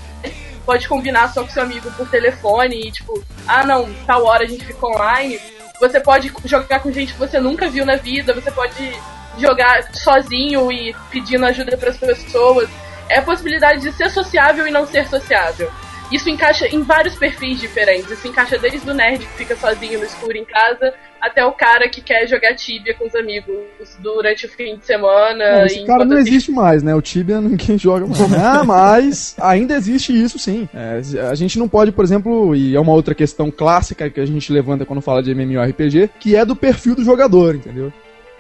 pode 0.70 0.88
combinar 0.88 1.34
só 1.34 1.42
com 1.42 1.50
seu 1.50 1.64
amigo 1.64 1.90
por 1.94 2.08
telefone 2.08 2.80
e 2.80 2.92
tipo, 2.92 3.24
ah 3.48 3.66
não, 3.66 3.92
tal 4.06 4.24
hora 4.24 4.44
a 4.44 4.48
gente 4.48 4.64
fica 4.64 4.86
online. 4.86 5.40
Você 5.80 6.00
pode 6.00 6.32
jogar 6.46 6.80
com 6.82 6.92
gente 6.92 7.14
que 7.14 7.20
você 7.20 7.40
nunca 7.40 7.68
viu 7.68 7.84
na 7.84 7.96
vida, 7.96 8.36
você 8.36 8.52
pode 8.52 8.96
jogar 9.40 9.92
sozinho 9.96 10.72
e 10.72 10.96
pedindo 11.10 11.44
ajuda 11.48 11.76
para 11.76 11.90
as 11.90 11.98
pessoas. 11.98 12.70
É 13.10 13.18
a 13.18 13.24
possibilidade 13.24 13.82
de 13.82 13.92
ser 13.94 14.12
sociável 14.12 14.68
e 14.68 14.72
não 14.72 14.86
ser 14.86 15.08
sociável. 15.08 15.72
Isso 16.12 16.30
encaixa 16.30 16.68
em 16.68 16.82
vários 16.82 17.16
perfis 17.16 17.60
diferentes. 17.60 18.10
Isso 18.10 18.28
encaixa 18.28 18.58
desde 18.58 18.90
o 18.90 18.94
nerd 18.94 19.26
que 19.26 19.38
fica 19.38 19.56
sozinho 19.56 20.00
no 20.00 20.06
escuro 20.06 20.38
em 20.38 20.46
casa 20.46 20.94
até 21.22 21.46
o 21.46 21.52
cara 21.52 21.88
que 21.90 22.02
quer 22.02 22.28
jogar 22.28 22.56
Tibia 22.56 22.94
com 22.94 23.06
os 23.06 23.14
amigos 23.14 23.56
durante 24.00 24.46
o 24.46 24.50
fim 24.50 24.78
de 24.78 24.86
semana. 24.86 25.58
Não, 25.58 25.66
esse 25.66 25.80
e 25.80 25.86
cara 25.86 26.06
não 26.06 26.18
existe 26.18 26.52
mais, 26.52 26.82
né? 26.82 26.96
O 26.96 27.02
Tibia 27.02 27.40
ninguém 27.42 27.78
joga 27.78 28.08
mais. 28.08 28.34
ah, 28.34 28.64
mas 28.64 29.36
ainda 29.40 29.76
existe 29.76 30.14
isso 30.14 30.40
sim. 30.40 30.68
É, 30.74 31.02
a 31.30 31.36
gente 31.36 31.60
não 31.60 31.68
pode, 31.68 31.92
por 31.92 32.04
exemplo, 32.04 32.56
e 32.56 32.76
é 32.76 32.80
uma 32.80 32.94
outra 32.94 33.14
questão 33.14 33.52
clássica 33.52 34.10
que 34.10 34.20
a 34.20 34.26
gente 34.26 34.52
levanta 34.52 34.86
quando 34.86 35.02
fala 35.02 35.22
de 35.22 35.32
MMORPG, 35.32 36.10
que 36.20 36.36
é 36.36 36.46
do 36.46 36.56
perfil 36.56 36.96
do 36.96 37.04
jogador, 37.04 37.56
entendeu? 37.56 37.92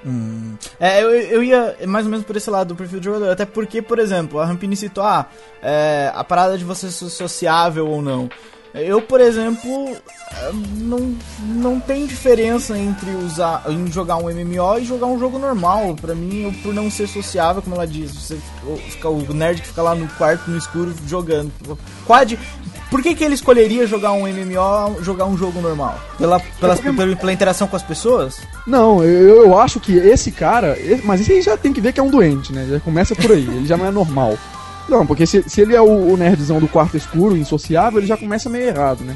Hum. 0.05 0.55
É, 0.79 1.03
eu, 1.03 1.09
eu 1.11 1.43
ia 1.43 1.75
mais 1.87 2.05
ou 2.05 2.11
menos 2.11 2.25
por 2.25 2.35
esse 2.37 2.49
lado 2.49 2.69
do 2.69 2.75
perfil 2.75 2.99
do 2.99 3.03
jogador. 3.03 3.29
Até 3.31 3.45
porque, 3.45 3.81
por 3.81 3.99
exemplo, 3.99 4.39
a 4.39 4.45
Rampini 4.45 4.75
citou 4.75 5.03
ah, 5.03 5.27
é, 5.61 6.11
a 6.15 6.23
parada 6.23 6.57
de 6.57 6.63
você 6.63 6.89
ser 6.89 7.09
sociável 7.09 7.87
ou 7.87 8.01
não. 8.01 8.29
Eu, 8.71 9.01
por 9.01 9.19
exemplo, 9.19 9.97
é, 10.31 10.51
não, 10.77 11.15
não 11.41 11.79
tem 11.79 12.05
diferença 12.05 12.77
entre 12.77 13.09
usar 13.25 13.63
em 13.67 13.91
jogar 13.91 14.17
um 14.17 14.29
MMO 14.29 14.77
e 14.79 14.85
jogar 14.85 15.07
um 15.07 15.17
jogo 15.19 15.39
normal. 15.39 15.95
Pra 15.99 16.13
mim, 16.13 16.43
eu, 16.43 16.53
por 16.61 16.71
não 16.73 16.89
ser 16.89 17.07
sociável, 17.07 17.63
como 17.63 17.75
ela 17.75 17.87
diz, 17.87 18.11
você 18.13 18.37
fica, 18.89 19.09
o 19.09 19.33
nerd 19.33 19.61
que 19.61 19.67
fica 19.69 19.81
lá 19.81 19.95
no 19.95 20.07
quarto, 20.09 20.49
no 20.51 20.57
escuro, 20.57 20.93
jogando. 21.07 21.51
Di- 22.27 22.39
por 22.89 23.03
que, 23.03 23.13
que 23.13 23.23
ele 23.23 23.35
escolheria 23.35 23.85
jogar 23.85 24.13
um 24.13 24.27
MMO 24.27 25.01
jogar 25.01 25.25
um 25.25 25.37
jogo 25.37 25.61
normal? 25.61 25.99
Pela, 26.17 26.39
pela, 26.39 26.75
pela, 26.75 27.15
pela 27.15 27.33
interação 27.33 27.67
com 27.67 27.75
as 27.75 27.83
pessoas? 27.83 28.39
Não, 28.65 29.03
eu, 29.03 29.43
eu 29.43 29.59
acho 29.59 29.79
que 29.79 29.95
esse 29.95 30.31
cara. 30.31 30.77
mas 31.03 31.21
esse 31.21 31.33
aí 31.33 31.41
já 31.41 31.55
tem 31.55 31.71
que 31.71 31.81
ver 31.81 31.93
que 31.93 31.99
é 31.99 32.03
um 32.03 32.09
doente, 32.09 32.51
né? 32.51 32.65
Já 32.69 32.79
começa 32.79 33.15
por 33.15 33.31
aí, 33.31 33.43
ele 33.43 33.65
já 33.65 33.77
não 33.77 33.85
é 33.85 33.91
normal. 33.91 34.37
Não, 34.87 35.05
porque 35.05 35.25
se, 35.27 35.43
se 35.47 35.61
ele 35.61 35.75
é 35.75 35.81
o, 35.81 36.13
o 36.13 36.17
nerdzão 36.17 36.59
do 36.59 36.67
quarto 36.67 36.97
escuro, 36.97 37.37
insociável, 37.37 37.99
ele 37.99 38.07
já 38.07 38.17
começa 38.17 38.49
meio 38.49 38.69
errado, 38.69 39.03
né? 39.03 39.15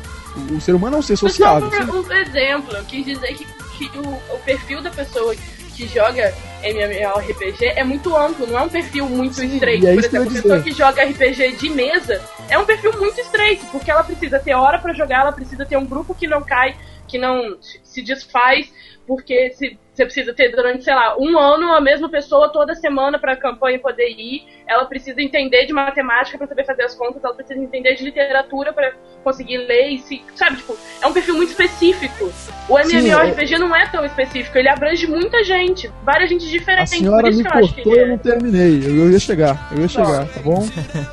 O, 0.51 0.57
o 0.57 0.61
ser 0.61 0.75
humano 0.75 0.97
é 0.97 0.99
um 0.99 1.01
ser 1.01 1.13
Mas 1.13 1.19
sociável. 1.19 1.71
só 1.71 1.85
por 1.85 2.11
um 2.11 2.11
exemplo, 2.11 2.75
eu 2.75 2.83
quis 2.83 3.05
dizer 3.05 3.33
que, 3.33 3.45
que 3.89 3.97
o, 3.97 4.07
o 4.07 4.39
perfil 4.45 4.81
da 4.83 4.91
pessoa 4.91 5.35
que 5.75 5.87
joga 5.87 6.31
MMORPG 6.63 7.65
é 7.75 7.83
muito 7.83 8.15
amplo, 8.15 8.47
não 8.47 8.59
é 8.59 8.61
um 8.61 8.69
perfil 8.69 9.07
muito 9.07 9.35
Sim, 9.35 9.53
estreito. 9.53 9.87
é 9.87 9.93
Por 9.93 10.03
exemplo, 10.03 10.29
a 10.29 10.33
pessoa 10.33 10.61
que 10.61 10.71
joga 10.71 11.03
RPG 11.03 11.57
de 11.57 11.69
mesa 11.69 12.21
é 12.49 12.57
um 12.57 12.65
perfil 12.65 12.93
muito 12.97 13.19
estreito, 13.19 13.65
porque 13.67 13.91
ela 13.91 14.03
precisa 14.03 14.39
ter 14.39 14.53
hora 14.53 14.79
pra 14.79 14.93
jogar, 14.93 15.21
ela 15.21 15.31
precisa 15.31 15.65
ter 15.65 15.77
um 15.77 15.85
grupo 15.85 16.15
que 16.15 16.27
não 16.27 16.41
cai, 16.41 16.75
que 17.07 17.17
não 17.17 17.57
se 17.61 18.01
desfaz, 18.01 18.71
porque 19.05 19.51
se 19.51 19.77
você 19.93 20.05
precisa 20.05 20.33
ter 20.33 20.49
durante, 20.49 20.83
sei 20.83 20.93
lá, 20.95 21.15
um 21.19 21.37
ano 21.37 21.71
a 21.73 21.79
mesma 21.79 22.09
pessoa 22.09 22.49
toda 22.51 22.73
semana 22.73 23.19
pra 23.19 23.35
campanha 23.35 23.77
poder 23.79 24.09
ir, 24.09 24.43
ela 24.67 24.85
precisa 24.85 25.21
entender 25.21 25.65
de 25.67 25.73
matemática 25.73 26.37
pra 26.37 26.47
saber 26.47 26.65
fazer 26.65 26.83
as 26.83 26.95
contas, 26.95 27.23
ela 27.23 27.33
precisa 27.35 27.59
entender 27.59 27.93
de 27.95 28.03
literatura 28.03 28.73
pra 28.73 28.91
conseguir 29.23 29.57
ler 29.57 29.89
e 29.89 29.99
se, 29.99 30.21
sabe, 30.35 30.57
tipo, 30.57 30.75
é 31.01 31.05
um 31.07 31.13
perfil 31.13 31.35
muito 31.35 31.49
específico. 31.49 32.25
O 32.67 32.83
Sim, 32.83 32.97
MMORPG 32.97 33.57
não 33.59 33.75
é 33.75 33.85
tão 33.87 34.03
específico, 34.03 34.57
ele 34.57 34.67
abrange 34.69 35.05
muita 35.05 35.43
gente, 35.43 35.91
várias 36.03 36.29
gente 36.29 36.45
A 36.45 36.49
diferentes, 36.49 36.89
senhora 36.97 37.21
por 37.21 37.29
isso 37.29 37.37
me 37.43 37.43
que 37.49 37.55
eu 37.55 37.59
acho 37.63 37.73
que 37.75 37.81
cortou 37.83 37.95
e 37.95 37.99
eu 38.01 38.07
não 38.07 38.15
é. 38.15 38.17
terminei. 38.17 38.79
Eu, 38.85 39.11
ia 39.11 39.19
chegar, 39.19 39.69
eu 39.75 39.81
ia 39.81 39.87
chegar, 39.87 40.25
tá 40.27 40.39
bom? 40.41 40.65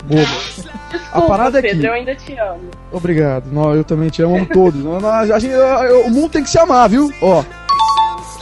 Boba. 0.05 0.23
Desculpa, 0.23 0.71
a 1.13 1.23
parada 1.23 1.59
é 1.59 1.63
Pedro, 1.63 1.81
que- 1.81 1.87
eu 1.87 1.93
ainda 1.93 2.15
te 2.15 2.33
amo. 2.39 2.71
Obrigado. 2.91 3.47
Não, 3.53 3.75
eu 3.75 3.85
também 3.85 4.09
te 4.09 4.23
amo, 4.23 4.37
amo 4.37 4.47
todos. 4.47 4.83
Não, 4.83 4.99
não, 5.01 5.09
a 5.11 5.39
gente- 5.39 5.55
o 5.55 6.11
mundo 6.11 6.31
tem 6.31 6.43
que 6.43 6.51
se 6.51 6.59
amar, 6.59 6.89
viu? 6.89 7.11
Ó. 7.23 7.45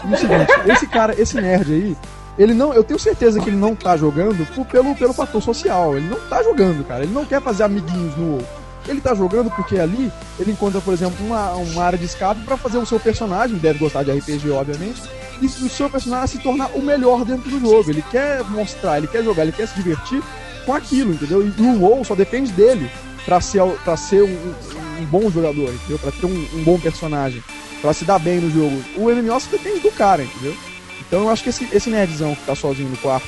É 0.05 0.15
o 0.15 0.17
seguinte, 0.19 0.71
esse 0.73 0.87
cara, 0.87 1.15
esse 1.21 1.41
nerd 1.41 1.73
aí, 1.73 1.97
ele 2.39 2.55
não, 2.55 2.73
eu 2.73 2.85
tenho 2.85 2.99
certeza 2.99 3.41
que 3.41 3.49
ele 3.51 3.57
não 3.57 3.75
tá 3.75 3.97
jogando 3.97 4.47
por- 4.55 4.65
pelo, 4.67 4.95
pelo 4.95 5.13
fator 5.13 5.43
social. 5.43 5.97
Ele 5.97 6.09
não 6.09 6.21
tá 6.29 6.43
jogando, 6.43 6.87
cara. 6.87 7.03
Ele 7.05 7.13
não 7.13 7.25
quer 7.25 7.41
fazer 7.43 7.65
amiguinhos 7.65 8.17
no 8.17 8.33
WoW. 8.35 8.45
Ele 8.87 9.01
tá 9.01 9.15
jogando 9.15 9.51
porque 9.51 9.79
ali 9.79 10.11
ele 10.39 10.53
encontra, 10.53 10.81
por 10.81 10.95
exemplo, 10.95 11.17
uma, 11.27 11.51
uma 11.53 11.85
área 11.85 11.99
de 11.99 12.07
escape 12.07 12.41
pra 12.43 12.57
fazer 12.57 12.79
o 12.79 12.87
seu 12.87 12.99
personagem, 12.99 13.59
deve 13.59 13.79
gostar 13.81 14.03
de 14.03 14.11
RPG, 14.13 14.51
obviamente, 14.51 15.03
e 15.43 15.47
o 15.47 15.69
seu 15.69 15.91
personagem 15.91 16.27
se 16.29 16.39
tornar 16.43 16.71
o 16.75 16.81
melhor 16.81 17.25
dentro 17.25 17.51
do 17.51 17.61
jogo. 17.61 17.91
Ele 17.91 18.03
quer 18.11 18.43
mostrar, 18.45 18.97
ele 18.99 19.07
quer 19.09 19.23
jogar, 19.23 19.43
ele 19.43 19.53
quer 19.53 19.69
se 19.69 19.75
divertir 19.75 20.23
com 20.65 20.73
aquilo, 20.75 21.13
entendeu? 21.13 21.47
E 21.47 21.61
o 21.61 21.81
WoW 21.81 22.03
só 22.05 22.15
depende 22.15 22.51
dele 22.53 22.91
pra 23.27 23.41
ser, 23.43 23.63
pra 23.85 23.97
ser 23.97 24.23
um, 24.23 24.27
um- 24.29 25.03
um 25.03 25.05
bom 25.07 25.31
jogador, 25.31 25.69
entendeu? 25.75 25.99
Pra 25.99 26.11
ter 26.13 26.25
um, 26.27 26.47
um 26.55 26.63
bom 26.65 26.79
personagem, 26.79 27.43
pra 27.81 27.93
se 27.93 28.05
dar 28.05 28.19
bem 28.19 28.41
no 28.41 28.51
jogo. 28.51 28.83
O 28.97 29.11
MMO 29.11 29.41
só 29.41 29.51
depende 29.51 29.81
do 29.81 29.93
cara, 29.93 30.23
entendeu? 30.23 30.57
Então 31.01 31.23
eu 31.23 31.31
acho 31.31 31.43
que 31.43 31.51
esse, 31.51 31.69
esse 31.73 31.91
nerdzão 31.91 32.35
que 32.35 32.45
tá 32.45 32.55
sozinho 32.55 32.91
no 32.91 32.97
quarto 32.97 33.27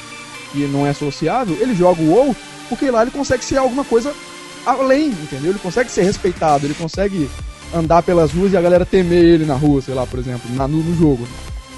e 0.55 0.59
não 0.61 0.87
é 0.87 0.93
sociável, 0.93 1.57
ele 1.61 1.75
joga 1.75 2.03
o 2.03 2.11
WoW 2.11 2.37
porque 2.69 2.91
lá 2.91 3.03
ele 3.03 3.11
consegue 3.11 3.45
ser 3.45 3.57
alguma 3.57 3.85
coisa 3.85 4.15
além, 4.67 5.09
entendeu? 5.09 5.51
Ele 5.51 5.59
consegue 5.59 5.91
ser 5.91 6.03
respeitado, 6.03 6.67
ele 6.67 6.75
consegue 6.75 7.31
andar 7.75 8.03
pelas 8.03 8.33
ruas 8.33 8.53
e 8.53 8.57
a 8.57 8.61
galera 8.61 8.85
temer 8.85 9.25
ele 9.25 9.45
na 9.45 9.55
rua, 9.55 9.81
sei 9.81 9.95
lá, 9.95 10.07
por 10.07 10.19
exemplo, 10.19 10.51
na, 10.55 10.67
no, 10.67 10.83
no 10.83 10.97
jogo. 10.97 11.27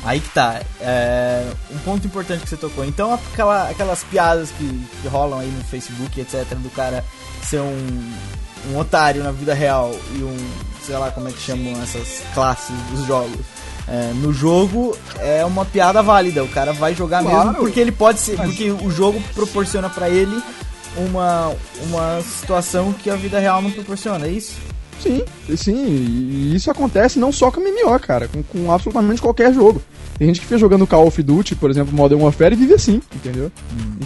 Aí 0.04 0.18
que 0.18 0.28
tá. 0.30 0.60
É, 0.80 1.46
um 1.70 1.78
ponto 1.78 2.06
importante 2.06 2.42
que 2.42 2.48
você 2.48 2.56
tocou. 2.56 2.84
Então, 2.84 3.14
aquela, 3.14 3.70
aquelas 3.70 4.02
piadas 4.04 4.50
que, 4.50 4.84
que 5.00 5.08
rolam 5.08 5.38
aí 5.38 5.48
no 5.48 5.62
Facebook, 5.64 6.20
etc., 6.20 6.44
do 6.56 6.70
cara 6.70 7.04
ser 7.42 7.60
um, 7.60 8.12
um 8.70 8.78
otário 8.78 9.22
na 9.22 9.30
vida 9.30 9.54
real 9.54 9.94
e 10.16 10.22
um, 10.22 10.36
sei 10.84 10.96
lá 10.96 11.10
como 11.10 11.28
é 11.28 11.32
que 11.32 11.40
chamam 11.40 11.80
essas 11.82 12.22
classes 12.34 12.74
dos 12.90 13.06
jogos. 13.06 13.40
É, 13.88 14.12
no 14.14 14.32
jogo 14.32 14.96
é 15.18 15.44
uma 15.44 15.64
piada 15.64 16.02
válida. 16.02 16.42
O 16.44 16.48
cara 16.48 16.72
vai 16.72 16.94
jogar 16.94 17.22
Claro. 17.22 17.48
mesmo 17.48 17.54
porque 17.54 17.80
ele 17.80 17.92
pode 17.92 18.20
ser. 18.20 18.36
Porque 18.36 18.70
o 18.70 18.90
jogo 18.90 19.20
proporciona 19.34 19.90
pra 19.90 20.08
ele 20.08 20.40
uma, 20.96 21.52
uma 21.88 22.20
situação 22.22 22.92
que 22.92 23.10
a 23.10 23.16
vida 23.16 23.38
real 23.38 23.60
não 23.60 23.70
proporciona, 23.70 24.26
é 24.26 24.30
isso? 24.30 24.54
Sim, 25.00 25.22
sim, 25.56 25.86
e 25.86 26.54
isso 26.54 26.70
acontece 26.70 27.18
não 27.18 27.32
só 27.32 27.50
com 27.50 27.60
MMO, 27.60 27.98
cara, 27.98 28.28
com, 28.28 28.42
com 28.42 28.72
absolutamente 28.72 29.20
qualquer 29.20 29.52
jogo. 29.52 29.82
Tem 30.18 30.28
gente 30.28 30.40
que 30.40 30.46
fica 30.46 30.58
jogando 30.58 30.86
Call 30.86 31.06
of 31.06 31.20
Duty, 31.20 31.56
por 31.56 31.70
exemplo, 31.70 31.92
Modern 31.92 32.22
Warfare 32.22 32.54
e 32.54 32.56
vive 32.56 32.74
assim, 32.74 33.02
entendeu? 33.12 33.50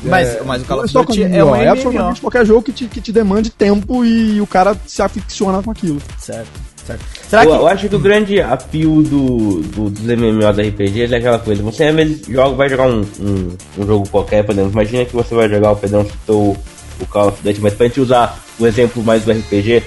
Mas, 0.04 0.42
mas 0.46 0.62
o 0.62 0.64
Call 0.64 0.78
of 0.80 0.88
só 0.88 1.04
com 1.04 1.12
Duty 1.12 1.24
é 1.24 1.44
MMO, 1.44 1.54
é 1.56 1.68
absolutamente 1.68 2.20
qualquer 2.20 2.46
jogo 2.46 2.62
que 2.62 2.72
te, 2.72 2.86
que 2.86 3.00
te 3.00 3.12
demande 3.12 3.50
tempo 3.50 4.04
e 4.04 4.40
o 4.40 4.46
cara 4.46 4.74
se 4.86 5.02
aficiona 5.02 5.62
com 5.62 5.70
aquilo. 5.70 6.00
Certo, 6.18 6.48
certo. 6.86 7.04
Será 7.28 7.44
eu, 7.44 7.50
que. 7.50 7.56
eu 7.56 7.66
acho 7.66 7.88
que 7.88 7.96
o 7.96 7.98
grande 7.98 8.40
apio 8.40 9.02
do, 9.02 9.60
do, 9.60 9.90
dos 9.90 10.02
MMOs 10.02 10.56
RPGs 10.56 11.12
é 11.12 11.18
aquela 11.18 11.38
coisa. 11.38 11.62
Você 11.62 11.84
às 11.84 11.94
vezes 11.94 12.26
joga, 12.26 12.56
vai 12.56 12.68
jogar 12.70 12.88
um, 12.88 13.04
um, 13.20 13.56
um 13.76 13.86
jogo 13.86 14.08
qualquer, 14.08 14.42
por 14.42 14.52
exemplo. 14.52 14.72
Imagina 14.72 15.04
que 15.04 15.14
você 15.14 15.34
vai 15.34 15.48
jogar 15.50 15.72
o 15.72 15.76
Pedrão 15.76 16.06
citou 16.06 16.56
o 16.98 17.06
Call 17.06 17.28
of 17.28 17.42
Duty, 17.42 17.60
mas 17.60 17.74
pra 17.74 17.88
gente 17.88 18.00
usar 18.00 18.42
o 18.58 18.66
exemplo 18.66 19.02
mais 19.02 19.24
do 19.24 19.32
RPG, 19.32 19.82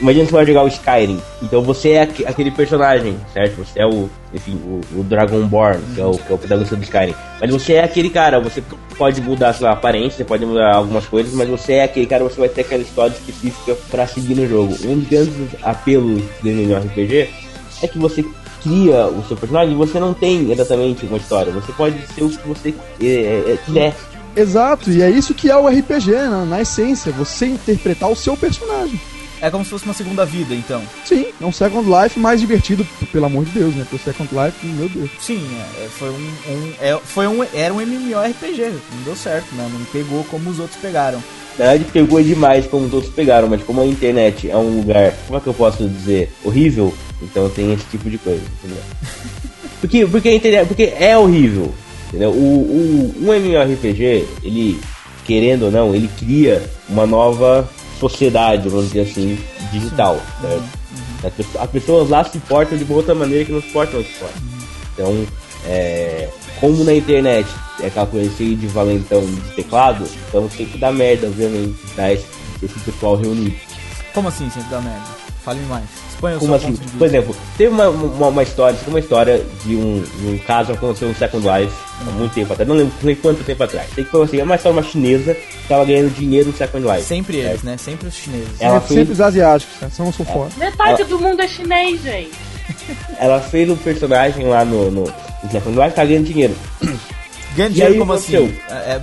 imagina 0.00 0.24
você 0.26 0.32
vai 0.32 0.46
jogar 0.46 0.64
o 0.64 0.68
Skyrim. 0.68 1.20
Então 1.42 1.62
você 1.62 1.90
é 1.90 2.02
aque- 2.02 2.26
aquele 2.26 2.50
personagem, 2.50 3.16
certo? 3.32 3.56
Você 3.64 3.80
é 3.80 3.86
o, 3.86 4.08
enfim, 4.34 4.54
o, 4.64 4.80
o 5.00 5.04
Dragonborn, 5.04 5.80
que 5.94 6.00
é 6.00 6.06
o, 6.06 6.12
que 6.12 6.30
é 6.30 6.34
o 6.34 6.38
protagonista 6.38 6.76
do 6.76 6.82
Skyrim. 6.82 7.14
Mas 7.40 7.50
você 7.50 7.74
é 7.74 7.84
aquele 7.84 8.10
cara, 8.10 8.40
você 8.40 8.62
pode 8.96 9.20
mudar 9.20 9.52
sei 9.52 9.64
lá, 9.64 9.70
a 9.70 9.74
aparência, 9.74 10.18
você 10.18 10.24
pode 10.24 10.44
mudar 10.44 10.74
algumas 10.74 11.06
coisas, 11.06 11.32
mas 11.34 11.48
você 11.48 11.74
é 11.74 11.84
aquele 11.84 12.06
cara, 12.06 12.24
você 12.24 12.38
vai 12.38 12.48
ter 12.48 12.62
aquela 12.62 12.82
história 12.82 13.12
específica 13.14 13.76
pra 13.90 14.06
seguir 14.06 14.34
no 14.34 14.46
jogo. 14.46 14.76
Um 14.84 14.98
dos 14.98 15.08
grandes 15.08 15.34
apelos 15.62 16.22
do 16.42 16.48
MMORPG 16.48 17.30
é 17.82 17.88
que 17.88 17.98
você 17.98 18.24
cria 18.62 19.06
o 19.06 19.24
seu 19.26 19.36
personagem 19.36 19.72
e 19.72 19.76
você 19.76 19.98
não 19.98 20.12
tem 20.12 20.50
exatamente 20.52 21.06
uma 21.06 21.16
história. 21.16 21.52
Você 21.52 21.72
pode 21.72 21.96
ser 22.14 22.24
o 22.24 22.28
que 22.28 22.46
você 22.46 22.74
é, 23.00 23.06
é, 23.06 23.52
é, 23.54 23.58
quiser. 23.64 23.94
Exato, 24.36 24.90
e 24.90 25.02
é 25.02 25.10
isso 25.10 25.34
que 25.34 25.50
é 25.50 25.56
o 25.56 25.66
RPG, 25.66 26.12
na, 26.12 26.44
na 26.44 26.60
essência, 26.60 27.10
você 27.10 27.46
interpretar 27.46 28.08
o 28.10 28.14
seu 28.14 28.36
personagem. 28.36 29.00
É 29.42 29.50
como 29.50 29.64
se 29.64 29.70
fosse 29.70 29.84
uma 29.86 29.94
segunda 29.94 30.24
vida, 30.26 30.54
então. 30.54 30.82
Sim, 31.04 31.26
é 31.40 31.44
um 31.46 31.52
Second 31.52 31.88
Life 31.88 32.18
mais 32.20 32.40
divertido, 32.40 32.86
pelo 33.10 33.24
amor 33.24 33.44
de 33.46 33.52
Deus, 33.52 33.74
né? 33.74 33.86
Porque 33.88 33.96
o 33.96 34.12
Second 34.12 34.28
Life, 34.34 34.66
meu 34.66 34.88
Deus. 34.88 35.10
Sim, 35.20 35.42
é, 35.78 35.84
é, 35.84 35.88
foi 35.88 36.10
um, 36.10 36.14
um- 36.52 36.72
é, 36.80 36.98
foi 37.02 37.26
um 37.26 37.42
era 37.54 37.72
um 37.72 37.80
MMORPG, 37.80 38.62
não 38.94 39.02
deu 39.04 39.16
certo, 39.16 39.54
né? 39.54 39.68
Não 39.72 39.84
pegou 39.86 40.24
como 40.24 40.50
os 40.50 40.58
outros 40.58 40.78
pegaram. 40.80 41.22
Na 41.58 41.66
verdade, 41.70 41.90
pegou 41.92 42.22
demais 42.22 42.66
como 42.66 42.86
os 42.86 42.92
outros 42.92 43.12
pegaram, 43.12 43.48
mas 43.48 43.62
como 43.62 43.80
a 43.80 43.86
internet 43.86 44.50
é 44.50 44.56
um 44.56 44.78
lugar, 44.80 45.12
como 45.26 45.38
é 45.38 45.40
que 45.42 45.46
eu 45.46 45.54
posso 45.54 45.88
dizer, 45.88 46.30
horrível, 46.44 46.94
então 47.22 47.48
tem 47.50 47.72
esse 47.72 47.84
tipo 47.90 48.08
de 48.10 48.18
coisa, 48.18 48.42
entendeu? 48.58 48.82
Porque, 49.80 50.06
porque 50.06 50.28
a 50.28 50.34
internet, 50.34 50.66
porque 50.68 50.92
é 50.98 51.16
horrível, 51.16 51.72
entendeu? 52.08 52.28
O, 52.30 52.34
o, 52.34 53.14
um 53.26 53.32
MMORPG, 53.32 54.26
ele, 54.42 54.78
querendo 55.24 55.64
ou 55.64 55.70
não, 55.70 55.94
ele 55.94 56.08
cria 56.18 56.62
uma 56.86 57.06
nova 57.06 57.66
sociedade, 58.00 58.68
vamos 58.68 58.86
dizer 58.86 59.02
assim, 59.10 59.38
digital, 59.70 60.20
certo? 60.40 60.64
As 61.22 61.32
pessoas- 61.34 61.62
As 61.64 61.70
pessoas 61.70 62.08
lá 62.08 62.24
se 62.24 62.38
portam 62.40 62.76
de 62.78 62.84
uma 62.84 62.94
outra 62.94 63.14
maneira 63.14 63.44
que 63.44 63.52
não 63.52 63.60
se 63.60 63.68
portam 63.68 64.00
aqui 64.00 64.12
fora. 64.14 64.32
Então, 64.94 65.26
é, 65.66 66.28
como 66.58 66.82
na 66.84 66.94
internet 66.94 67.46
é 67.80 67.86
aquela 67.86 68.06
coisa 68.06 68.30
cheia 68.36 68.56
de 68.56 68.66
valentão 68.68 69.20
de 69.24 69.40
teclado, 69.54 70.06
então 70.28 70.48
tem 70.48 70.66
que 70.66 70.78
dar 70.78 70.92
merda, 70.92 71.26
obviamente, 71.26 71.76
tá? 71.94 72.10
Esse, 72.12 72.24
esse 72.62 72.78
pessoal 72.80 73.16
reunido. 73.16 73.54
Como 74.14 74.28
assim, 74.28 74.48
sempre 74.50 74.70
dá 74.70 74.80
merda? 74.80 75.06
Fale 75.44 75.60
mais. 75.68 75.84
Como 76.20 76.54
assim? 76.54 76.76
Por 76.98 77.06
exemplo, 77.06 77.36
teve 77.56 77.72
uma, 77.72 77.88
uma, 77.88 78.28
uma 78.28 78.42
história, 78.42 78.78
uma 78.86 78.98
história 78.98 79.44
de 79.64 79.74
um, 79.74 80.02
de 80.02 80.26
um 80.26 80.38
caso 80.38 80.72
que 80.72 80.78
aconteceu 80.78 81.08
no 81.08 81.14
Second 81.14 81.46
Life 81.46 81.74
há 82.06 82.10
muito 82.12 82.34
tempo 82.34 82.52
atrás, 82.52 82.68
não 82.68 82.76
lembro 82.76 82.92
sei 83.00 83.16
quanto 83.16 83.42
tempo 83.42 83.62
atrás. 83.62 83.88
Sei 83.94 84.04
que 84.04 84.10
foi 84.10 84.24
assim, 84.24 84.40
é 84.40 84.44
uma 84.44 84.56
história 84.56 84.76
uma 84.78 84.82
chinesa 84.82 85.34
que 85.34 85.68
tava 85.68 85.84
ganhando 85.84 86.14
dinheiro 86.14 86.48
no 86.48 86.56
Second 86.56 86.86
Life. 86.86 87.02
Sempre 87.04 87.38
eles, 87.38 87.62
né? 87.62 87.76
Sempre 87.76 88.08
os 88.08 88.14
chineses. 88.14 88.48
Ela 88.60 88.80
sempre, 88.80 88.88
fez, 88.88 89.00
sempre 89.00 89.12
os 89.12 89.20
asiáticos, 89.20 89.80
né? 89.80 89.90
São, 89.90 90.12
são 90.12 90.26
foda. 90.26 90.50
Metade 90.56 91.04
do 91.04 91.18
mundo 91.18 91.40
é 91.40 91.48
chinês, 91.48 92.02
gente. 92.02 92.30
ela 93.18 93.40
fez 93.40 93.68
um 93.68 93.76
personagem 93.76 94.46
lá 94.46 94.64
no, 94.64 94.90
no, 94.90 95.04
no 95.04 95.50
Second 95.50 95.78
Life, 95.78 95.94
tá 95.94 96.04
ganhando 96.04 96.26
dinheiro. 96.26 96.54
Ganha 97.56 97.68
E 97.68 97.72
dinheiro 97.72 97.94
aí, 97.94 97.98
como 97.98 98.12
aconteceu? 98.12 98.44
assim? 98.44 98.90
É, 98.90 99.00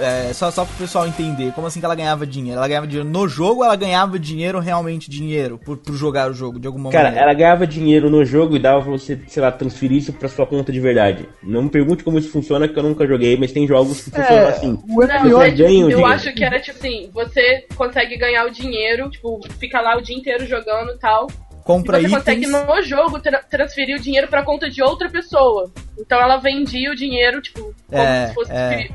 é- 0.00 0.30
é, 0.30 0.32
só, 0.32 0.50
só 0.50 0.64
pro 0.64 0.74
pessoal 0.76 1.06
entender, 1.06 1.52
como 1.52 1.66
assim 1.66 1.78
que 1.80 1.84
ela 1.86 1.94
ganhava 1.94 2.26
dinheiro? 2.26 2.58
Ela 2.58 2.68
ganhava 2.68 2.86
dinheiro 2.86 3.08
no 3.08 3.28
jogo 3.28 3.60
ou 3.60 3.64
ela 3.64 3.76
ganhava 3.76 4.18
dinheiro, 4.18 4.58
realmente 4.58 5.10
dinheiro, 5.10 5.58
por, 5.58 5.76
por 5.76 5.94
jogar 5.94 6.30
o 6.30 6.34
jogo 6.34 6.58
de 6.58 6.66
alguma 6.66 6.90
Cara, 6.90 7.04
maneira? 7.04 7.24
ela 7.26 7.34
ganhava 7.34 7.66
dinheiro 7.66 8.08
no 8.10 8.24
jogo 8.24 8.56
e 8.56 8.58
dava 8.58 8.82
pra 8.82 8.90
você, 8.90 9.18
sei 9.28 9.42
lá, 9.42 9.50
transferir 9.52 9.98
isso 9.98 10.12
pra 10.12 10.28
sua 10.28 10.46
conta 10.46 10.72
de 10.72 10.80
verdade. 10.80 11.28
Não 11.42 11.62
me 11.62 11.70
pergunte 11.70 12.02
como 12.04 12.18
isso 12.18 12.30
funciona, 12.30 12.66
que 12.68 12.78
eu 12.78 12.82
nunca 12.82 13.06
joguei, 13.06 13.36
mas 13.36 13.52
tem 13.52 13.66
jogos 13.66 14.02
que 14.04 14.10
funcionam 14.10 14.48
assim. 14.48 14.78
o 14.88 15.00
Não, 15.06 15.24
MMO 15.24 15.42
é, 15.42 15.48
eu 15.50 15.56
ganho 15.56 15.90
eu 15.90 16.06
acho 16.06 16.32
que 16.32 16.44
era 16.44 16.58
tipo 16.60 16.78
assim, 16.78 17.10
você 17.12 17.66
consegue 17.76 18.16
ganhar 18.16 18.46
o 18.46 18.50
dinheiro, 18.50 19.08
tipo, 19.10 19.40
fica 19.58 19.80
lá 19.80 19.96
o 19.96 20.00
dia 20.00 20.16
inteiro 20.16 20.46
jogando 20.46 20.92
e 20.92 20.98
tal. 20.98 21.26
Compra 21.64 21.98
e 22.00 22.08
você 22.08 22.08
itens. 22.08 22.46
consegue 22.46 22.46
no 22.46 22.82
jogo 22.82 23.20
tra- 23.20 23.42
transferir 23.42 23.96
o 23.96 24.00
dinheiro 24.00 24.26
pra 24.28 24.42
conta 24.42 24.68
de 24.68 24.82
outra 24.82 25.08
pessoa. 25.10 25.70
Então 25.98 26.18
ela 26.20 26.38
vendia 26.38 26.90
o 26.90 26.96
dinheiro, 26.96 27.40
tipo, 27.40 27.74
como 27.86 28.02
É, 28.02 28.26
se 28.28 28.34
fosse 28.34 28.50
é. 28.50 28.88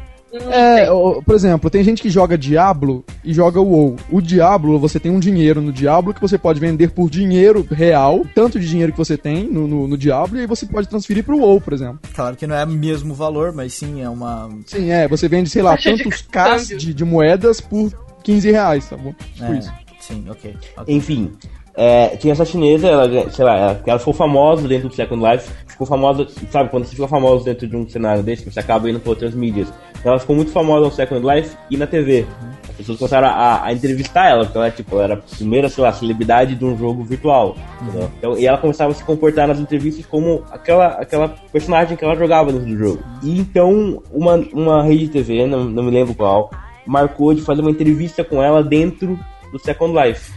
É, 0.51 0.85
por 1.25 1.35
exemplo, 1.35 1.69
tem 1.69 1.83
gente 1.83 2.01
que 2.01 2.09
joga 2.09 2.37
Diablo 2.37 3.03
e 3.23 3.33
joga 3.33 3.59
o 3.59 3.65
WoW. 3.67 3.95
O 4.11 4.21
Diablo, 4.21 4.79
você 4.79 4.99
tem 4.99 5.11
um 5.11 5.19
dinheiro 5.19 5.61
no 5.61 5.71
Diablo 5.71 6.13
que 6.13 6.21
você 6.21 6.37
pode 6.37 6.59
vender 6.59 6.91
por 6.91 7.09
dinheiro 7.09 7.65
real, 7.69 8.25
tanto 8.33 8.59
de 8.59 8.67
dinheiro 8.67 8.91
que 8.91 8.97
você 8.97 9.17
tem 9.17 9.45
no, 9.45 9.67
no, 9.67 9.87
no 9.87 9.97
Diablo, 9.97 10.37
e 10.37 10.41
aí 10.41 10.47
você 10.47 10.65
pode 10.65 10.87
transferir 10.87 11.23
pro 11.23 11.37
WoW, 11.37 11.61
por 11.61 11.73
exemplo. 11.73 11.99
Claro 12.13 12.35
que 12.35 12.47
não 12.47 12.55
é 12.55 12.63
o 12.63 12.69
mesmo 12.69 13.13
valor, 13.13 13.53
mas 13.53 13.73
sim 13.73 14.01
é 14.01 14.09
uma. 14.09 14.49
Sim, 14.65 14.91
é, 14.91 15.07
você 15.07 15.27
vende, 15.27 15.49
sei 15.49 15.61
lá, 15.61 15.77
tantos 15.77 16.21
Ks 16.21 16.67
de, 16.77 16.93
de 16.93 17.05
moedas 17.05 17.61
por 17.61 17.91
15 18.23 18.51
reais, 18.51 18.89
tá 18.89 18.97
bom? 18.97 19.13
Tipo 19.33 19.53
É, 19.53 19.59
isso. 19.59 19.73
sim, 19.99 20.25
ok. 20.29 20.55
ok. 20.77 20.95
Enfim, 20.95 21.31
é, 21.77 22.15
tinha 22.17 22.31
essa 22.31 22.45
chinesa, 22.45 22.87
ela, 22.87 23.29
sei 23.29 23.43
lá, 23.43 23.57
ela, 23.57 23.81
ela 23.85 23.99
ficou 23.99 24.13
famosa 24.13 24.67
dentro 24.67 24.87
do 24.87 24.95
Second 24.95 25.23
Life, 25.29 25.49
ficou 25.67 25.85
famosa, 25.85 26.25
sabe, 26.49 26.69
quando 26.69 26.85
você 26.85 26.95
fica 26.95 27.07
famoso 27.07 27.43
dentro 27.43 27.67
de 27.67 27.75
um 27.75 27.87
cenário 27.87 28.23
desse, 28.23 28.49
você 28.49 28.59
acaba 28.59 28.89
indo 28.89 28.99
para 28.99 29.09
outras 29.09 29.35
mídias. 29.35 29.67
Ela 30.05 30.19
ficou 30.19 30.35
muito 30.35 30.51
famosa 30.51 30.85
no 30.85 30.91
Second 30.91 31.25
Life 31.25 31.57
e 31.69 31.77
na 31.77 31.87
TV. 31.87 32.25
As 32.69 32.75
pessoas 32.75 32.97
começaram 32.99 33.27
a, 33.27 33.65
a 33.65 33.73
entrevistar 33.73 34.29
ela, 34.29 34.43
porque 34.43 34.57
ela, 34.57 34.69
tipo, 34.69 34.95
ela 34.95 35.03
era 35.05 35.13
a 35.15 35.17
primeira, 35.17 35.67
sei 35.67 35.83
lá, 35.83 35.91
celebridade 35.91 36.55
de 36.55 36.63
um 36.63 36.77
jogo 36.77 37.03
virtual. 37.03 37.55
entendeu? 37.81 38.11
Então, 38.17 38.37
e 38.37 38.45
ela 38.45 38.57
começava 38.57 38.91
a 38.91 38.93
se 38.93 39.03
comportar 39.03 39.47
nas 39.47 39.59
entrevistas 39.59 40.05
como 40.05 40.43
aquela, 40.51 40.87
aquela 40.89 41.29
personagem 41.51 41.97
que 41.97 42.05
ela 42.05 42.15
jogava 42.15 42.51
dentro 42.51 42.67
do 42.67 42.77
jogo. 42.77 43.03
E 43.23 43.39
então, 43.39 44.03
uma, 44.11 44.35
uma 44.53 44.83
rede 44.83 45.07
de 45.07 45.13
TV, 45.13 45.47
não, 45.47 45.63
não 45.63 45.83
me 45.83 45.91
lembro 45.91 46.13
qual, 46.13 46.51
marcou 46.85 47.33
de 47.33 47.41
fazer 47.41 47.61
uma 47.61 47.71
entrevista 47.71 48.23
com 48.23 48.43
ela 48.43 48.63
dentro 48.63 49.19
do 49.51 49.57
Second 49.57 49.93
Life. 49.99 50.31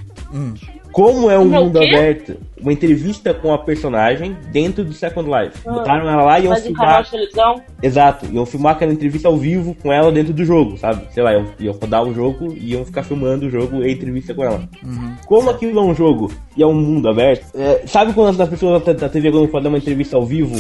Como 0.99 1.31
é 1.31 1.39
um 1.39 1.43
o 1.43 1.47
mundo 1.47 1.79
quê? 1.79 1.87
aberto, 1.87 2.37
uma 2.61 2.73
entrevista 2.73 3.33
com 3.33 3.55
a 3.55 3.59
personagem 3.59 4.37
dentro 4.51 4.83
do 4.83 4.93
Second 4.93 5.31
Life. 5.31 5.61
Ah. 5.65 5.75
Botaram 5.75 6.11
ela 6.11 6.25
lá 6.25 6.41
e 6.41 6.47
iam 6.47 6.57
filmar. 6.57 7.07
Exato, 7.81 8.27
iam 8.27 8.45
filmar 8.45 8.73
aquela 8.73 8.93
entrevista 8.93 9.29
ao 9.29 9.37
vivo 9.37 9.77
com 9.81 9.93
ela 9.93 10.11
dentro 10.11 10.33
do 10.33 10.45
jogo, 10.45 10.77
sabe? 10.77 11.07
Sei 11.13 11.23
lá, 11.23 11.35
iam, 11.35 11.47
iam 11.61 11.73
rodar 11.73 12.03
o 12.03 12.13
jogo 12.13 12.53
e 12.53 12.73
iam 12.73 12.85
ficar 12.85 13.05
filmando 13.05 13.47
o 13.47 13.51
jogo 13.51 13.81
e 13.81 13.85
a 13.85 13.93
entrevista 13.93 14.35
com 14.35 14.43
ela. 14.43 14.69
Como 15.25 15.49
aquilo 15.49 15.79
é 15.79 15.83
um 15.85 15.95
jogo 15.95 16.33
e 16.57 16.65
é 16.65 16.67
um 16.67 16.75
mundo 16.75 17.09
aberto, 17.09 17.47
é, 17.55 17.87
sabe 17.87 18.13
quando 18.13 18.43
as 18.43 18.49
pessoas 18.49 18.83
da, 18.83 18.93
da 18.93 19.09
TV 19.09 19.31
Globo 19.31 19.53
fazer 19.53 19.69
uma 19.69 19.79
entrevista 19.79 20.17
ao 20.17 20.27
vivo 20.27 20.57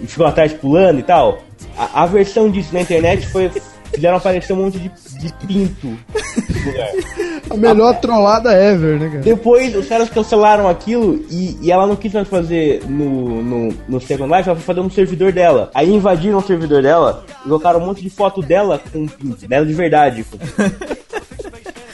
e 0.00 0.06
ficam 0.06 0.28
atrás 0.28 0.52
pulando 0.52 1.00
e 1.00 1.02
tal? 1.02 1.40
A, 1.76 2.04
a 2.04 2.06
versão 2.06 2.48
disso 2.48 2.72
na 2.72 2.82
internet 2.82 3.26
foi. 3.26 3.50
Fizeram 3.92 4.18
aparecer 4.18 4.52
um 4.52 4.56
monte 4.56 4.78
de, 4.78 4.90
de 5.18 5.32
pinto 5.46 5.98
A 7.50 7.56
melhor 7.56 7.98
trollada 8.00 8.52
ever, 8.52 8.98
né, 8.98 9.08
cara? 9.08 9.20
Depois 9.20 9.74
os 9.74 9.86
caras 9.86 10.08
cancelaram 10.10 10.68
aquilo 10.68 11.24
e, 11.30 11.56
e 11.62 11.72
ela 11.72 11.86
não 11.86 11.96
quis 11.96 12.12
mais 12.12 12.28
fazer 12.28 12.82
no, 12.88 13.42
no, 13.42 13.74
no 13.88 14.00
Second 14.00 14.34
Life, 14.34 14.48
ela 14.48 14.58
foi 14.58 14.64
fazer 14.64 14.82
no 14.82 14.90
servidor 14.90 15.32
dela. 15.32 15.70
Aí 15.74 15.92
invadiram 15.92 16.38
o 16.38 16.42
servidor 16.42 16.82
dela 16.82 17.24
e 17.40 17.44
colocaram 17.44 17.80
um 17.80 17.86
monte 17.86 18.02
de 18.02 18.10
foto 18.10 18.42
dela 18.42 18.80
com 18.92 19.06
pinto, 19.06 19.46
dela 19.46 19.64
de 19.64 19.74
verdade. 19.74 20.24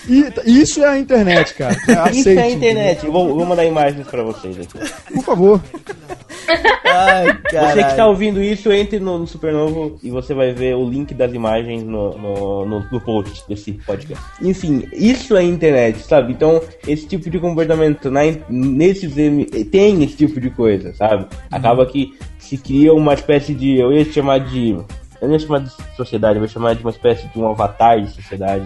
E 0.06 0.60
isso 0.60 0.82
é 0.82 0.88
a 0.88 0.98
internet, 0.98 1.54
cara. 1.54 1.72
Isso 2.10 2.28
Aceite, 2.28 2.38
é 2.38 2.42
a 2.42 2.50
internet. 2.50 3.06
Eu 3.06 3.12
vou, 3.12 3.34
vou 3.34 3.46
mandar 3.46 3.64
imagens 3.64 4.06
pra 4.06 4.22
vocês 4.22 4.58
aqui. 4.58 4.78
Por 5.14 5.24
favor. 5.24 5.60
Ai, 6.84 7.26
Você 7.26 7.32
que 7.42 7.52
tá 7.54 7.80
caralho. 7.80 8.08
ouvindo 8.10 8.42
isso, 8.42 8.70
entre 8.72 8.98
no, 9.00 9.18
no 9.18 9.26
Supernovo 9.26 9.98
e 10.02 10.10
você 10.10 10.32
vai 10.34 10.52
ver 10.52 10.74
o 10.76 10.88
link 10.88 11.12
das 11.14 11.32
imagens 11.32 11.82
no, 11.82 12.16
no, 12.16 12.66
no, 12.66 12.80
no 12.90 13.00
post 13.00 13.42
desse 13.48 13.72
podcast. 13.72 14.22
Enfim, 14.42 14.86
isso 14.92 15.36
é 15.36 15.42
internet, 15.42 15.98
sabe? 16.00 16.32
Então, 16.32 16.60
esse 16.86 17.06
tipo 17.06 17.28
de 17.30 17.38
comportamento 17.38 18.10
na, 18.10 18.20
nesses 18.48 19.16
M- 19.16 19.44
tem 19.46 20.02
esse 20.04 20.16
tipo 20.16 20.40
de 20.40 20.50
coisa, 20.50 20.92
sabe? 20.94 21.26
Acaba 21.50 21.84
que 21.86 22.12
se 22.38 22.56
cria 22.58 22.92
uma 22.92 23.14
espécie 23.14 23.54
de. 23.54 23.78
Eu 23.78 23.92
ia 23.92 24.04
chamar 24.04 24.38
de. 24.40 24.76
Eu 25.24 25.28
não 25.28 25.34
ia 25.34 25.38
chamar 25.40 25.60
de 25.60 25.70
sociedade, 25.96 26.38
eu 26.38 26.42
ia 26.42 26.48
chamar 26.48 26.74
de 26.74 26.82
uma 26.82 26.90
espécie 26.90 27.26
de 27.28 27.38
um 27.38 27.48
avatar 27.48 28.00
de 28.00 28.10
sociedade, 28.10 28.64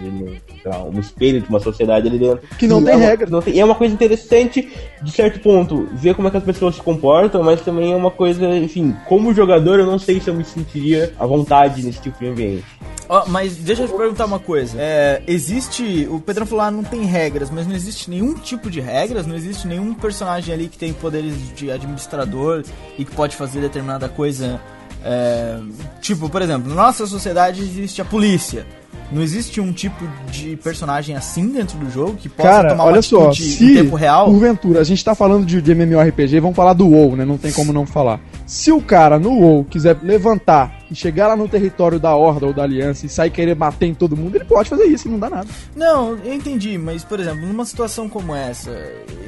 lá, 0.65 0.83
um 0.83 0.99
espelho 0.99 1.41
de 1.41 1.49
uma 1.49 1.59
sociedade 1.59 2.07
ali 2.07 2.19
dentro. 2.19 2.41
Que 2.57 2.67
não 2.67 2.83
tem 2.83 2.93
é 2.93 2.97
uma- 2.97 3.05
regra. 3.05 3.29
não 3.29 3.41
tem- 3.41 3.55
e 3.55 3.59
é 3.59 3.65
uma 3.65 3.75
coisa 3.75 3.93
interessante, 3.93 4.69
de 5.01 5.11
certo 5.11 5.39
ponto, 5.39 5.87
ver 5.93 6.13
como 6.15 6.27
é 6.27 6.31
que 6.31 6.37
as 6.37 6.43
pessoas 6.43 6.75
se 6.75 6.81
comportam, 6.81 7.41
mas 7.43 7.61
também 7.61 7.91
é 7.91 7.95
uma 7.95 8.11
coisa, 8.11 8.45
enfim, 8.57 8.95
como 9.07 9.33
jogador, 9.33 9.79
eu 9.79 9.85
não 9.85 9.97
sei 9.99 10.19
se 10.19 10.29
eu 10.29 10.33
me 10.33 10.43
sentiria 10.45 11.13
à 11.17 11.25
vontade 11.25 11.81
nesse 11.83 12.01
tipo 12.01 12.19
de 12.19 12.27
ambiente. 12.27 12.65
Ó, 13.07 13.23
mas 13.27 13.55
deixa 13.55 13.83
eu 13.83 13.87
te 13.87 13.93
perguntar 13.95 14.25
uma 14.25 14.37
coisa. 14.37 14.77
É, 14.79 15.23
existe. 15.25 16.07
O 16.11 16.19
Pedrão 16.19 16.45
falou, 16.45 16.63
ah, 16.65 16.69
não 16.69 16.83
tem 16.83 17.05
regras, 17.05 17.49
mas 17.49 17.65
não 17.65 17.75
existe 17.75 18.07
nenhum 18.07 18.35
tipo 18.35 18.69
de 18.69 18.79
regras, 18.79 19.25
não 19.25 19.35
existe 19.35 19.65
nenhum 19.67 19.95
personagem 19.95 20.53
ali 20.53 20.67
que 20.67 20.77
tem 20.77 20.93
poderes 20.93 21.33
de 21.55 21.71
administrador 21.71 22.63
e 22.99 23.05
que 23.05 23.11
pode 23.15 23.35
fazer 23.35 23.61
determinada 23.61 24.07
coisa. 24.07 24.61
É, 25.03 25.57
tipo, 26.01 26.29
por 26.29 26.41
exemplo, 26.41 26.69
na 26.69 26.75
nossa 26.75 27.05
sociedade 27.07 27.61
existe 27.61 28.01
a 28.01 28.05
polícia. 28.05 28.65
Não 29.11 29.23
existe 29.23 29.59
um 29.59 29.73
tipo 29.73 30.07
de 30.29 30.55
personagem 30.57 31.15
assim 31.15 31.49
dentro 31.49 31.79
do 31.79 31.89
jogo 31.89 32.13
que 32.15 32.29
possa 32.29 32.47
Cara, 32.47 32.69
tomar 32.69 32.83
uma 32.83 32.91
olha 32.91 33.01
só, 33.01 33.29
atitude 33.29 33.49
se 33.53 33.65
em 33.71 33.73
tempo 33.83 33.95
real? 33.95 34.25
porventura 34.27 34.81
a 34.81 34.83
gente 34.83 35.03
tá 35.03 35.15
falando 35.15 35.47
de, 35.47 35.59
de 35.63 35.71
MMORPG, 35.73 36.39
vamos 36.39 36.55
falar 36.55 36.73
do 36.73 36.87
WoW, 36.87 37.15
né? 37.15 37.25
Não 37.25 37.35
tem 37.37 37.51
como 37.51 37.73
não 37.73 37.87
falar. 37.87 38.19
Se 38.45 38.71
o 38.71 38.79
cara 38.79 39.17
no 39.17 39.31
WoW 39.31 39.63
quiser 39.65 39.97
levantar 40.03 40.77
e 40.91 40.95
chegar 40.95 41.27
lá 41.27 41.35
no 41.35 41.47
território 41.47 41.99
da 41.99 42.15
Horda 42.15 42.45
ou 42.45 42.53
da 42.53 42.61
Aliança 42.61 43.07
e 43.07 43.09
sair 43.09 43.31
querer 43.31 43.55
bater 43.55 43.87
em 43.87 43.95
todo 43.95 44.15
mundo, 44.15 44.35
ele 44.35 44.45
pode 44.45 44.69
fazer 44.69 44.83
isso 44.85 45.07
e 45.07 45.11
não 45.11 45.17
dá 45.17 45.27
nada. 45.29 45.47
Não, 45.75 46.15
eu 46.23 46.33
entendi, 46.33 46.77
mas 46.77 47.03
por 47.03 47.19
exemplo, 47.19 47.47
numa 47.47 47.65
situação 47.65 48.07
como 48.07 48.35
essa, 48.35 48.69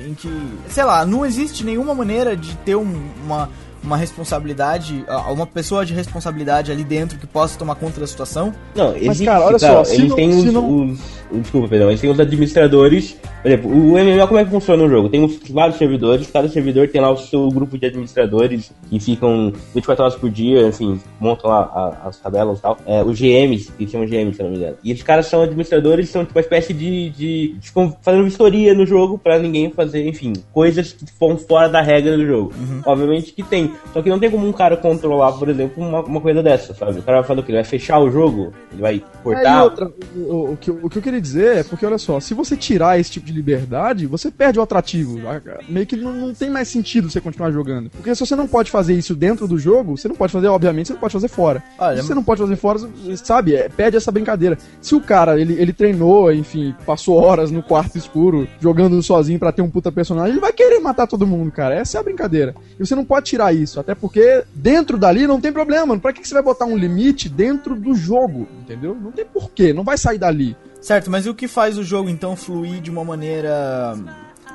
em 0.07 0.13
que, 0.13 0.29
sei 0.69 0.84
lá, 0.84 1.03
não 1.07 1.25
existe 1.25 1.63
nenhuma 1.65 1.95
maneira 1.95 2.38
de 2.38 2.55
ter 2.57 2.75
um- 2.75 3.01
uma, 3.25 3.49
uma 3.83 3.97
responsabilidade, 3.97 5.03
uma 5.31 5.45
pessoa 5.47 5.85
de 5.85 5.93
responsabilidade 5.93 6.71
ali 6.71 6.83
dentro 6.83 7.17
que 7.17 7.25
possa 7.27 7.57
tomar 7.57 7.75
conta 7.75 7.99
da 7.99 8.07
situação. 8.07 8.53
Não, 8.75 8.95
existe, 8.95 9.25
cara, 9.25 9.45
olha 9.45 9.59
cara, 9.59 9.83
só, 9.85 9.93
eles 9.93 10.09
não- 10.09 10.15
têm 10.15 10.29
os, 10.29 10.45
não- 10.45 10.83
os- 10.91 11.21
Desculpa, 11.31 11.69
perdão, 11.69 11.87
eles 11.87 12.01
têm 12.01 12.09
os 12.11 12.19
administradores. 12.19 13.15
Por 13.41 13.47
exemplo, 13.49 13.71
o 13.71 13.97
MMO 13.97 14.27
como 14.27 14.39
é 14.39 14.43
que 14.43 14.51
funciona 14.51 14.83
o 14.83 14.89
jogo? 14.89 15.07
Tem 15.07 15.23
uns, 15.23 15.39
vários 15.49 15.77
servidores, 15.77 16.29
cada 16.29 16.49
servidor 16.49 16.89
tem 16.89 16.99
lá 16.99 17.09
o 17.09 17.17
seu 17.17 17.49
grupo 17.49 17.77
de 17.77 17.85
administradores 17.85 18.69
que 18.89 18.99
ficam 18.99 19.53
24 19.73 20.03
horas 20.03 20.15
por 20.15 20.29
dia, 20.29 20.67
enfim, 20.67 20.99
montam 21.21 21.49
lá 21.49 21.61
a- 22.03 22.09
as 22.09 22.17
tabelas 22.17 22.59
e 22.59 22.61
tal. 22.61 22.77
É, 22.85 23.01
os 23.01 23.17
GMs, 23.17 23.71
que 23.77 23.87
chamam 23.87 24.05
GMs, 24.05 24.35
se 24.35 24.43
não 24.43 24.49
me 24.49 24.57
engano. 24.57 24.75
E 24.83 24.91
esses 24.91 25.03
caras 25.03 25.25
são 25.27 25.41
administradores, 25.41 26.09
são 26.09 26.25
tipo 26.25 26.37
uma 26.37 26.41
espécie 26.41 26.73
de. 26.73 27.09
de 27.11 27.55
ficam 27.61 27.95
fazendo 28.01 28.25
vistoria 28.25 28.73
no 28.73 28.85
jogo 28.85 29.17
pra 29.17 29.39
ninguém 29.39 29.71
fazer, 29.71 30.05
enfim, 30.05 30.33
coisas 30.51 30.91
que 30.91 31.05
vão 31.17 31.37
fora 31.37 31.69
da 31.69 31.81
regra 31.81 32.17
do 32.17 32.25
jogo. 32.27 32.53
Obviamente 32.85 33.31
que 33.31 33.41
tem. 33.41 33.70
Só 33.93 34.01
que 34.01 34.10
não 34.10 34.19
tem 34.19 34.29
como 34.31 34.47
um 34.47 34.53
cara 34.53 34.77
controlar, 34.77 35.34
por 35.34 35.49
exemplo, 35.49 35.84
uma, 35.84 36.01
uma 36.01 36.21
coisa 36.21 36.41
dessa, 36.41 36.73
sabe? 36.73 36.99
O 36.99 37.03
cara 37.03 37.19
vai 37.19 37.27
fazer 37.27 37.39
o 37.39 37.43
quê? 37.43 37.51
Ele 37.51 37.57
vai 37.57 37.63
fechar 37.65 37.99
o 37.99 38.10
jogo? 38.10 38.53
Ele 38.71 38.81
vai 38.81 39.03
cortar? 39.23 39.41
outra, 39.63 39.91
o, 40.15 40.51
o- 40.53 40.57
que, 40.57 40.69
eu- 40.69 40.79
o 40.84 40.89
que 40.89 40.97
eu 40.97 41.01
queria 41.01 41.21
dizer 41.21 41.57
é 41.57 41.63
porque, 41.63 41.86
olha 41.86 41.97
só, 41.97 42.19
se 42.19 42.34
você 42.34 42.55
tirar 42.55 42.99
esse 42.99 43.12
tipo 43.12 43.25
de 43.25 43.34
liberdade, 43.34 44.05
você 44.07 44.31
perde 44.31 44.60
o 44.60 44.62
atrativo. 44.62 45.19
Ah, 45.27 45.41
Meio 45.67 45.86
que 45.86 45.95
não, 45.95 46.13
não 46.13 46.34
tem 46.34 46.49
mais 46.49 46.67
sentido 46.67 47.10
você 47.10 47.19
continuar 47.21 47.51
jogando. 47.51 47.89
Porque 47.89 48.13
se 48.15 48.25
você 48.25 48.36
não 48.36 48.47
pode 48.47 48.71
fazer 48.71 48.93
isso 48.93 49.13
dentro 49.15 49.47
do 49.47 49.57
jogo, 49.57 49.97
você 49.97 50.07
não 50.07 50.15
pode 50.15 50.31
fazer, 50.34 50.47
obviamente, 50.47 50.88
você 50.88 50.93
não 50.93 50.99
pode 50.99 51.13
fazer 51.13 51.27
fora. 51.27 51.63
Olha, 51.77 51.97
se 52.01 52.07
você 52.07 52.13
não 52.13 52.23
pode 52.23 52.41
fazer 52.41 52.55
fora, 52.55 52.79
sabe, 53.17 53.55
é, 53.55 53.69
perde 53.69 53.97
essa 53.97 54.12
brincadeira. 54.12 54.57
Se 54.81 54.95
o 54.95 55.01
cara, 55.01 55.39
ele, 55.39 55.53
ele 55.60 55.73
treinou, 55.73 56.31
enfim, 56.31 56.73
passou 56.86 57.15
horas 57.17 57.51
no 57.51 57.62
quarto 57.63 57.97
escuro, 57.97 58.47
jogando 58.60 59.01
sozinho 59.01 59.39
pra 59.39 59.51
ter 59.51 59.62
um 59.62 59.69
puta 59.69 59.91
personagem, 59.91 60.31
ele 60.31 60.39
vai 60.41 60.53
querer 60.53 60.79
matar 60.79 61.07
todo 61.07 61.27
mundo, 61.27 61.51
cara. 61.51 61.75
Essa 61.75 61.97
é 61.97 62.01
a 62.01 62.03
brincadeira. 62.03 62.55
E 62.79 62.86
você 62.86 62.95
não 62.95 63.05
pode 63.05 63.25
tirar 63.27 63.53
isso, 63.53 63.61
até 63.80 63.95
porque 63.95 64.43
dentro 64.54 64.97
dali 64.97 65.28
não 65.28 65.39
tem 65.41 65.52
problema. 65.52 65.97
Pra 66.00 66.13
que 66.13 66.21
que 66.21 66.28
você 66.28 66.34
vai 66.34 66.43
botar 66.43 66.65
um 66.65 66.78
limite 66.78 67.30
dentro 67.30 67.76
do 67.76 67.93
jogo, 67.93 68.47
entendeu? 68.62 68.95
Não 68.95 69.12
tem 69.12 69.26
porquê, 69.26 69.74
não 69.74 69.84
vai 69.84 69.97
sair 69.97 70.17
dali. 70.17 70.56
Certo, 70.80 71.12
mas 71.12 71.26
e 71.26 71.30
o 71.30 71.36
que 71.36 71.47
faz 71.47 71.78
o 71.78 71.84
jogo 71.84 72.10
então 72.10 72.36
fluir 72.36 72.82
de 72.82 72.89
uma 72.89 73.04
maneira 73.04 73.95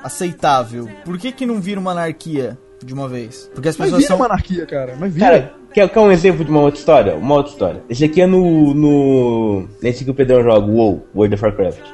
aceitável? 0.03 0.89
Por 1.05 1.19
que 1.19 1.33
que 1.33 1.47
não 1.47 1.61
vira 1.61 1.81
uma 1.81 1.93
anarquia 1.93 2.59
de 2.85 2.93
uma 2.93 3.09
vez? 3.09 3.51
Porque 3.55 3.69
as 3.69 3.77
Mas 3.77 3.87
pessoas 3.87 4.03
vira 4.03 4.09
são 4.09 4.17
uma 4.17 4.27
anarquia, 4.27 4.67
cara. 4.67 4.97
Mas 4.99 5.13
vira. 5.13 5.27
Cara, 5.27 5.55
quer, 5.73 5.89
quer 5.89 6.01
um 6.01 6.11
exemplo 6.11 6.45
de 6.45 6.51
uma 6.51 6.61
outra 6.61 6.79
história? 6.79 7.15
Uma 7.15 7.37
outra 7.37 7.53
história. 7.53 7.83
Esse 7.89 8.05
aqui 8.05 8.21
é 8.21 8.27
no. 8.27 8.75
no 8.75 9.69
nesse 9.83 10.05
que 10.05 10.11
o 10.11 10.15
Pedrão 10.15 10.43
joga, 10.43 10.67
WoW, 10.67 11.07
World 11.15 11.35
of 11.35 11.45
Warcraft. 11.45 11.85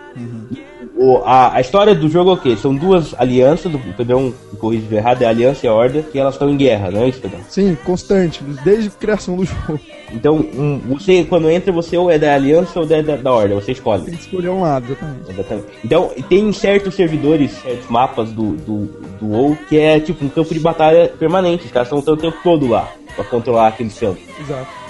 O, 1.03 1.21
a, 1.25 1.57
a 1.57 1.61
história 1.61 1.97
do 1.97 2.09
jogo 2.09 2.31
é 2.31 2.35
o 2.35 2.37
quê? 2.37 2.57
São 2.57 2.73
duas 2.73 3.13
alianças, 3.19 3.75
o 3.75 3.79
Pedrão 3.97 4.33
me 4.53 4.57
corrige 4.57 4.95
errado, 4.95 5.21
é 5.23 5.27
a 5.27 5.31
Aliança 5.31 5.67
e 5.67 5.69
a 5.69 5.75
Horda, 5.75 6.01
que 6.01 6.17
elas 6.17 6.35
estão 6.35 6.49
em 6.49 6.57
guerra, 6.57 6.93
não 6.93 7.03
é 7.03 7.09
isso, 7.09 7.21
Pedrão? 7.21 7.41
Sim, 7.49 7.77
constante, 7.85 8.41
desde 8.65 8.87
a 8.87 8.91
criação 8.93 9.35
do 9.35 9.45
jogo. 9.45 9.81
Então, 10.13 10.37
um, 10.37 10.79
você, 10.87 11.25
quando 11.25 11.51
entra, 11.51 11.73
você 11.73 11.97
ou 11.97 12.09
é 12.09 12.21
da 12.21 12.33
Aliança 12.33 12.79
ou 12.79 12.87
é 12.89 13.03
da, 13.03 13.17
da 13.17 13.33
Horda, 13.33 13.57
você 13.57 13.73
escolhe. 13.73 14.05
Tem 14.05 14.15
que 14.15 14.21
escolher 14.21 14.51
um 14.51 14.61
lado, 14.61 14.93
exatamente. 14.93 15.31
Exatamente. 15.31 15.67
Então, 15.85 16.11
tem 16.29 16.53
certos 16.53 16.95
servidores, 16.95 17.51
certos 17.51 17.89
mapas 17.91 18.31
do, 18.31 18.53
do, 18.53 18.85
do 19.19 19.27
WoW, 19.27 19.59
que 19.69 19.81
é 19.81 19.99
tipo 19.99 20.25
um 20.25 20.29
campo 20.29 20.55
de 20.55 20.61
batalha 20.61 21.09
permanente. 21.19 21.67
Os 21.67 21.73
caras 21.73 21.91
estão 21.91 22.15
o 22.15 22.17
tempo 22.17 22.37
todo 22.45 22.69
lá 22.69 22.89
pra 23.17 23.25
controlar 23.25 23.69
aquele 23.69 23.91
campo. 23.91 24.21
Exato. 24.41 24.82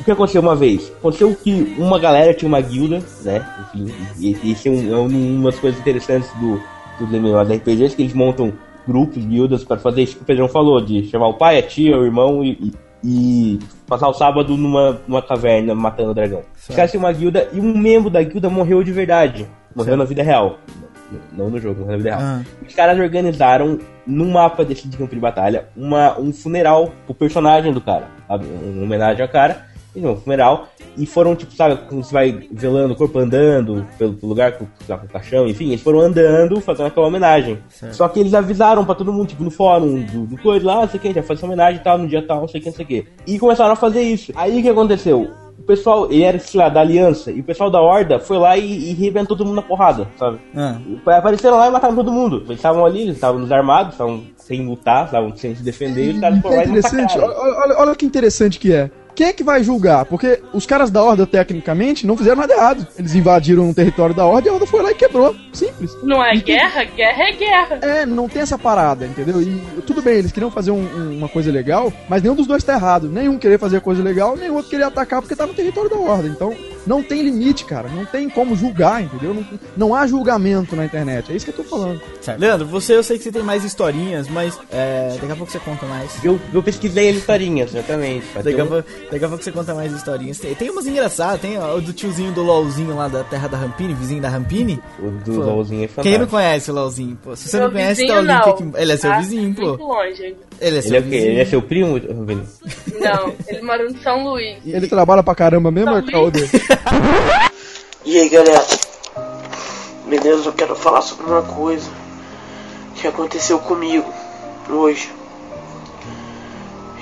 O 0.00 0.04
que 0.04 0.10
aconteceu 0.10 0.40
uma 0.42 0.54
vez? 0.56 0.92
Aconteceu 0.98 1.34
que 1.34 1.74
uma 1.78 1.98
galera 1.98 2.32
tinha 2.34 2.48
uma 2.48 2.60
guilda, 2.60 3.02
né? 3.22 3.44
Enfim, 3.74 3.92
e, 4.20 4.52
isso 4.52 4.68
é, 4.68 4.70
um, 4.70 4.94
é 4.94 4.98
uma 4.98 5.50
das 5.50 5.58
coisas 5.60 5.80
interessantes 5.80 6.30
do, 6.40 6.60
dos 6.98 7.10
MMORPGs, 7.12 7.94
que 7.96 8.02
eles 8.02 8.14
montam 8.14 8.52
grupos, 8.86 9.24
guildas, 9.24 9.64
para 9.64 9.78
fazer 9.78 10.02
isso 10.02 10.16
que 10.16 10.22
o 10.22 10.24
Pedrão 10.26 10.48
falou, 10.48 10.80
de 10.80 11.04
chamar 11.08 11.28
o 11.28 11.34
pai, 11.34 11.58
a 11.58 11.62
tia, 11.62 11.98
o 11.98 12.04
irmão 12.04 12.44
e, 12.44 12.50
e- 12.52 12.72
e 13.08 13.58
passar 13.86 14.08
o 14.08 14.14
sábado 14.14 14.56
numa, 14.56 15.00
numa 15.06 15.22
caverna 15.22 15.74
matando 15.74 16.10
o 16.10 16.14
dragão. 16.14 16.42
Tinham 16.90 17.04
uma 17.04 17.12
guilda 17.12 17.48
e 17.52 17.60
um 17.60 17.76
membro 17.76 18.08
da 18.10 18.22
guilda 18.22 18.48
morreu 18.48 18.82
de 18.82 18.90
verdade. 18.92 19.46
Morreu 19.74 19.96
na 19.96 20.04
vida 20.04 20.22
real. 20.22 20.58
Não 21.32 21.48
no 21.50 21.60
jogo, 21.60 21.80
mas 21.80 21.88
na 21.90 21.96
vida 21.98 22.08
real. 22.16 22.20
Ah. 22.22 22.42
Os 22.66 22.74
caras 22.74 22.98
organizaram, 22.98 23.78
num 24.06 24.30
mapa 24.32 24.64
desse 24.64 24.88
de 24.88 24.96
campo 24.96 25.14
de 25.14 25.20
batalha, 25.20 25.66
uma, 25.76 26.18
um 26.18 26.32
funeral 26.32 26.90
pro 27.04 27.14
personagem 27.14 27.72
do 27.72 27.80
cara. 27.80 28.08
Uma 28.28 28.84
homenagem 28.84 29.22
ao 29.22 29.28
cara. 29.28 29.66
E 29.94 30.06
um 30.06 30.16
funeral. 30.16 30.68
E 30.96 31.06
foram, 31.06 31.34
tipo, 31.34 31.52
sabe, 31.54 31.76
como 31.88 32.04
você 32.04 32.12
vai 32.12 32.46
velando 32.50 32.92
o 32.92 32.96
corpo 32.96 33.18
andando 33.18 33.86
pelo, 33.98 34.14
pelo 34.14 34.28
lugar 34.28 34.52
com, 34.52 34.64
o 34.64 35.08
caixão, 35.08 35.46
enfim, 35.46 35.68
eles 35.68 35.82
foram 35.82 36.00
andando 36.00 36.60
fazendo 36.60 36.86
aquela 36.86 37.06
homenagem. 37.06 37.58
Só 37.92 38.06
que 38.08 38.20
eles 38.20 38.34
avisaram 38.34 38.84
pra 38.84 38.94
todo 38.94 39.12
mundo, 39.12 39.28
tipo, 39.28 39.42
no 39.42 39.50
fórum 39.50 40.02
do, 40.02 40.26
do 40.26 40.38
coisa 40.38 40.66
lá, 40.66 40.80
não 40.82 40.88
sei 40.88 40.98
o 40.98 41.02
que, 41.02 41.12
já 41.12 41.22
faz 41.22 41.38
essa 41.38 41.46
homenagem 41.46 41.80
e 41.80 41.84
tal, 41.84 41.98
no 41.98 42.08
dia 42.08 42.26
tal, 42.26 42.40
não 42.40 42.48
sei 42.48 42.60
o 42.60 42.64
que, 42.64 42.68
não 42.70 42.76
sei 42.76 42.84
o 42.84 42.88
que. 42.88 43.06
E 43.26 43.38
começaram 43.38 43.72
a 43.72 43.76
fazer 43.76 44.02
isso. 44.02 44.32
Aí 44.34 44.58
o 44.58 44.62
que 44.62 44.68
aconteceu? 44.68 45.45
O 45.58 45.62
pessoal, 45.62 46.06
ele 46.10 46.22
era, 46.22 46.38
sei 46.38 46.60
lá, 46.60 46.68
da 46.68 46.80
aliança, 46.80 47.30
e 47.32 47.40
o 47.40 47.44
pessoal 47.44 47.70
da 47.70 47.80
horda 47.80 48.18
foi 48.20 48.36
lá 48.38 48.56
e, 48.56 48.90
e 48.90 48.92
rebentou 48.94 49.36
todo 49.36 49.46
mundo 49.46 49.56
na 49.56 49.62
porrada, 49.62 50.06
sabe? 50.18 50.38
Ah. 50.54 50.76
Apareceram 51.16 51.56
lá 51.56 51.66
e 51.68 51.70
mataram 51.70 51.94
todo 51.96 52.12
mundo. 52.12 52.42
Eles 52.46 52.56
estavam 52.58 52.84
ali, 52.84 53.02
eles 53.02 53.14
estavam 53.14 53.40
desarmados, 53.40 53.92
estavam 53.92 54.22
sem 54.36 54.66
lutar, 54.66 55.06
estavam 55.06 55.34
sem 55.36 55.54
se 55.54 55.62
defender, 55.62 56.12
e 56.12 56.20
é 56.54 56.58
lá 56.58 56.60
e 56.68 56.70
olha, 57.24 57.58
olha- 57.58 57.78
olha 57.78 57.94
que 57.94 58.04
interessante 58.06 58.58
que 58.60 58.72
é. 58.72 58.90
Quem 59.16 59.28
é 59.28 59.32
que 59.32 59.42
vai 59.42 59.64
julgar? 59.64 60.04
Porque 60.04 60.40
os 60.52 60.66
caras 60.66 60.90
da 60.90 61.02
Horda, 61.02 61.26
tecnicamente, 61.26 62.06
não 62.06 62.16
fizeram 62.16 62.36
nada 62.36 62.52
errado. 62.54 62.86
Eles 62.98 63.14
invadiram 63.14 63.70
o 63.70 63.74
território 63.74 64.14
da 64.14 64.24
Horda 64.26 64.46
e 64.46 64.50
a 64.50 64.52
Horda 64.52 64.66
foi 64.66 64.82
lá 64.82 64.90
e 64.90 64.94
quebrou. 64.94 65.34
Simples. 65.52 65.90
Não 66.02 66.22
é 66.22 66.36
guerra? 66.36 66.84
Guerra 66.84 67.22
é 67.24 67.32
guerra. 67.32 67.78
É, 67.80 68.06
não 68.06 68.28
tem 68.28 68.42
essa 68.42 68.58
parada, 68.58 69.06
entendeu? 69.06 69.40
E 69.40 69.58
tudo 69.86 70.02
bem, 70.02 70.16
eles 70.18 70.30
queriam 70.32 70.50
fazer 70.50 70.70
um- 70.70 70.76
um- 70.86 71.16
uma 71.18 71.28
coisa 71.28 71.50
legal, 71.50 71.92
mas 72.08 72.22
nenhum 72.22 72.34
dos 72.34 72.46
dois 72.46 72.62
tá 72.62 72.74
errado. 72.74 73.08
Nenhum 73.08 73.38
querer 73.38 73.58
fazer 73.58 73.80
coisa 73.80 74.02
legal, 74.02 74.36
nem 74.36 74.50
o 74.50 74.54
outro 74.54 74.70
querer 74.70 74.84
atacar 74.84 75.22
porque 75.22 75.34
tá 75.34 75.46
no 75.46 75.54
território 75.54 75.88
da 75.88 75.96
Horda. 75.96 76.28
Então, 76.28 76.54
não 76.86 77.02
tem 77.02 77.22
limite, 77.22 77.64
cara. 77.64 77.88
Não 77.88 78.04
tem 78.04 78.28
como 78.28 78.54
julgar, 78.54 79.02
entendeu? 79.02 79.32
Não, 79.34 79.44
não 79.76 79.94
há 79.94 80.06
julgamento 80.06 80.76
na 80.76 80.84
internet. 80.84 81.32
É 81.32 81.36
isso 81.36 81.46
que 81.46 81.58
eu 81.58 81.64
tô 81.64 81.64
falando. 81.64 82.00
Certo. 82.20 82.38
Leandro, 82.38 82.66
você 82.66 82.94
eu 82.94 83.02
sei 83.02 83.16
que 83.16 83.24
você 83.24 83.32
tem 83.32 83.42
mais 83.42 83.64
historinhas, 83.64 84.28
mas 84.28 84.58
é, 84.70 85.16
daqui 85.18 85.32
a 85.32 85.36
pouco 85.36 85.50
você 85.50 85.58
conta 85.58 85.86
mais. 85.86 86.22
Eu, 86.22 86.38
eu 86.52 86.62
pesquisei 86.62 87.08
as 87.10 87.16
historinhas, 87.16 87.74
exatamente. 87.74 88.26
Daqui 88.34 88.60
a, 88.60 88.64
um- 88.64 88.68
pouco, 88.68 88.88
daqui 89.10 89.24
a 89.24 89.28
pouco 89.28 89.42
você 89.44 89.52
conta 89.52 89.74
mais 89.74 89.92
historinhas. 89.92 90.38
Tem, 90.38 90.54
tem 90.54 90.70
umas 90.70 90.86
engraçadas, 90.86 91.40
tem 91.40 91.58
o 91.58 91.80
do 91.80 91.92
tiozinho 91.92 92.32
do 92.32 92.42
LOLzinho 92.42 92.94
lá 92.96 93.08
da 93.08 93.22
terra 93.24 93.48
da 93.48 93.56
Rampini, 93.56 93.94
vizinho 93.94 94.20
da 94.22 94.28
Rampini. 94.28 94.80
O 94.98 95.10
do 95.10 95.34
Pô, 95.34 95.40
LOLzinho 95.40 95.84
é 95.84 95.86
Quem 95.86 95.94
não 96.18 96.26
fantástico. 96.26 96.30
conhece 96.30 96.70
o 96.70 96.74
LOLzinho, 96.74 97.18
pô? 97.22 97.36
Se 97.36 97.48
você 97.48 97.56
Meu 97.58 97.66
não 97.66 97.72
conhece, 97.72 98.00
vizinho, 98.02 98.08
tá 98.14 98.18
o 98.18 98.22
link 98.22 98.46
não, 98.46 98.52
aqui. 98.70 98.82
Ele 98.82 98.92
é 98.92 98.96
seu 98.96 99.10
tá? 99.10 99.18
vizinho, 99.18 99.54
pô. 99.54 99.62
Muito 99.68 99.82
longe. 99.84 100.36
Ele 100.60 100.78
é 100.78 100.80
seu 100.82 100.90
Ele 100.90 100.96
é 100.96 101.00
o 101.00 101.02
quê? 101.02 101.08
vizinho. 101.10 101.30
Ele 101.32 101.40
é 101.40 101.44
seu 101.44 101.62
primo, 101.62 101.92
Rubinho? 101.98 102.46
Não, 103.00 103.32
ele 103.46 103.62
mora 103.62 103.84
em 103.84 103.96
São 104.02 104.24
Luís. 104.24 104.58
Ele 104.64 104.86
trabalha 104.88 105.22
pra 105.22 105.34
caramba 105.34 105.70
mesmo, 105.70 105.90
é 105.96 106.02
bem. 106.02 106.30
dele? 106.30 106.50
E 108.04 108.16
aí 108.18 108.28
galera, 108.28 108.64
beleza? 110.08 110.48
Eu 110.48 110.52
quero 110.52 110.76
falar 110.76 111.02
sobre 111.02 111.26
uma 111.26 111.42
coisa 111.42 111.90
que 112.94 113.06
aconteceu 113.08 113.58
comigo 113.58 114.06
hoje. 114.70 115.10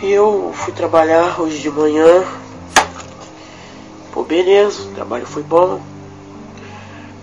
Eu 0.07 0.53
fui 0.53 0.75
trabalhar 0.75 1.41
hoje 1.41 1.61
de 1.61 1.71
manhã. 1.71 2.23
Pô, 4.13 4.23
beleza, 4.23 4.83
o 4.83 4.95
trabalho 4.95 5.25
foi 5.25 5.43
bom. 5.43 5.81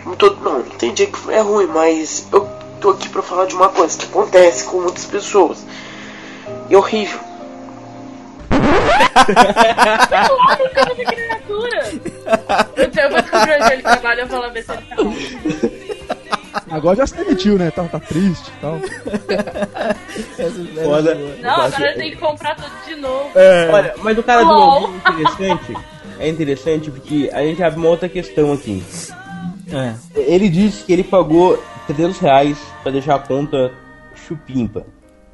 Não, 0.04 0.16
tô, 0.16 0.32
não, 0.32 0.64
tem 0.64 0.92
dia 0.92 1.06
que 1.06 1.32
é 1.32 1.42
ruim, 1.42 1.68
mas 1.68 2.28
eu 2.34 2.50
tô 2.82 2.90
aqui 2.90 3.08
pra 3.08 3.22
falar 3.22 3.46
de 3.46 3.54
uma 3.54 3.70
coisa 3.70 3.96
que 3.96 4.06
acontece 4.06 4.64
com 4.64 4.82
muitas 4.82 5.06
pessoas. 5.06 5.64
E 6.72 6.74
é 6.74 6.78
criatura! 11.06 11.92
Eu, 12.78 13.04
eu 13.04 13.12
vou 13.12 13.22
descobrir 13.22 13.62
onde 13.62 13.74
ele 13.74 13.84
trabalha 13.84 14.22
e 14.22 14.26
vou 14.26 14.40
lá 14.40 14.50
ver 14.50 14.64
se 14.64 14.72
ele 14.72 14.82
tá. 14.82 14.96
Agora 16.70 16.98
já 16.98 17.08
se 17.08 17.16
demitiu, 17.16 17.58
né? 17.58 17.72
Tá, 17.72 17.84
tá 17.86 18.00
triste 18.00 18.50
e 18.50 18.62
tal. 18.62 18.80
Foda. 20.84 21.16
Não, 21.42 21.50
agora 21.62 21.94
tem 21.96 22.12
que 22.12 22.18
comprar 22.18 22.56
tudo 22.56 22.72
de 22.86 22.96
novo. 22.96 23.30
Olha, 23.74 23.94
mas 24.04 24.18
o 24.18 24.24
cara 24.24 24.44
do 24.44 24.50
é 25.06 25.12
interessante. 25.12 25.74
É 26.20 26.28
interessante 26.30 26.92
porque 26.92 27.30
a 27.34 27.42
gente 27.42 27.64
abre 27.64 27.80
uma 27.80 27.90
outra 27.90 28.08
questão 28.08 28.54
aqui. 28.54 28.84
É. 29.72 29.94
Ele 30.20 30.50
disse 30.50 30.84
que 30.84 30.94
ele 30.94 31.04
pagou 31.04 31.62
300 31.88 32.20
reais 32.20 32.58
pra 32.84 32.92
deixar 32.92 33.16
a 33.16 33.20
conta 33.20 33.72
chupimpa. 34.28 34.86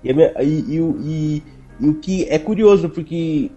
E, 0.04 0.12
a 0.12 0.14
minha- 0.14 0.34
e- 0.42 0.66
e 0.76 0.80
o- 0.82 0.98
e- 1.02 1.44
e 1.80 1.88
o 1.90 1.96
que 1.96 2.26
é 2.30 2.38
curioso, 2.40 2.88
porque 2.90 3.52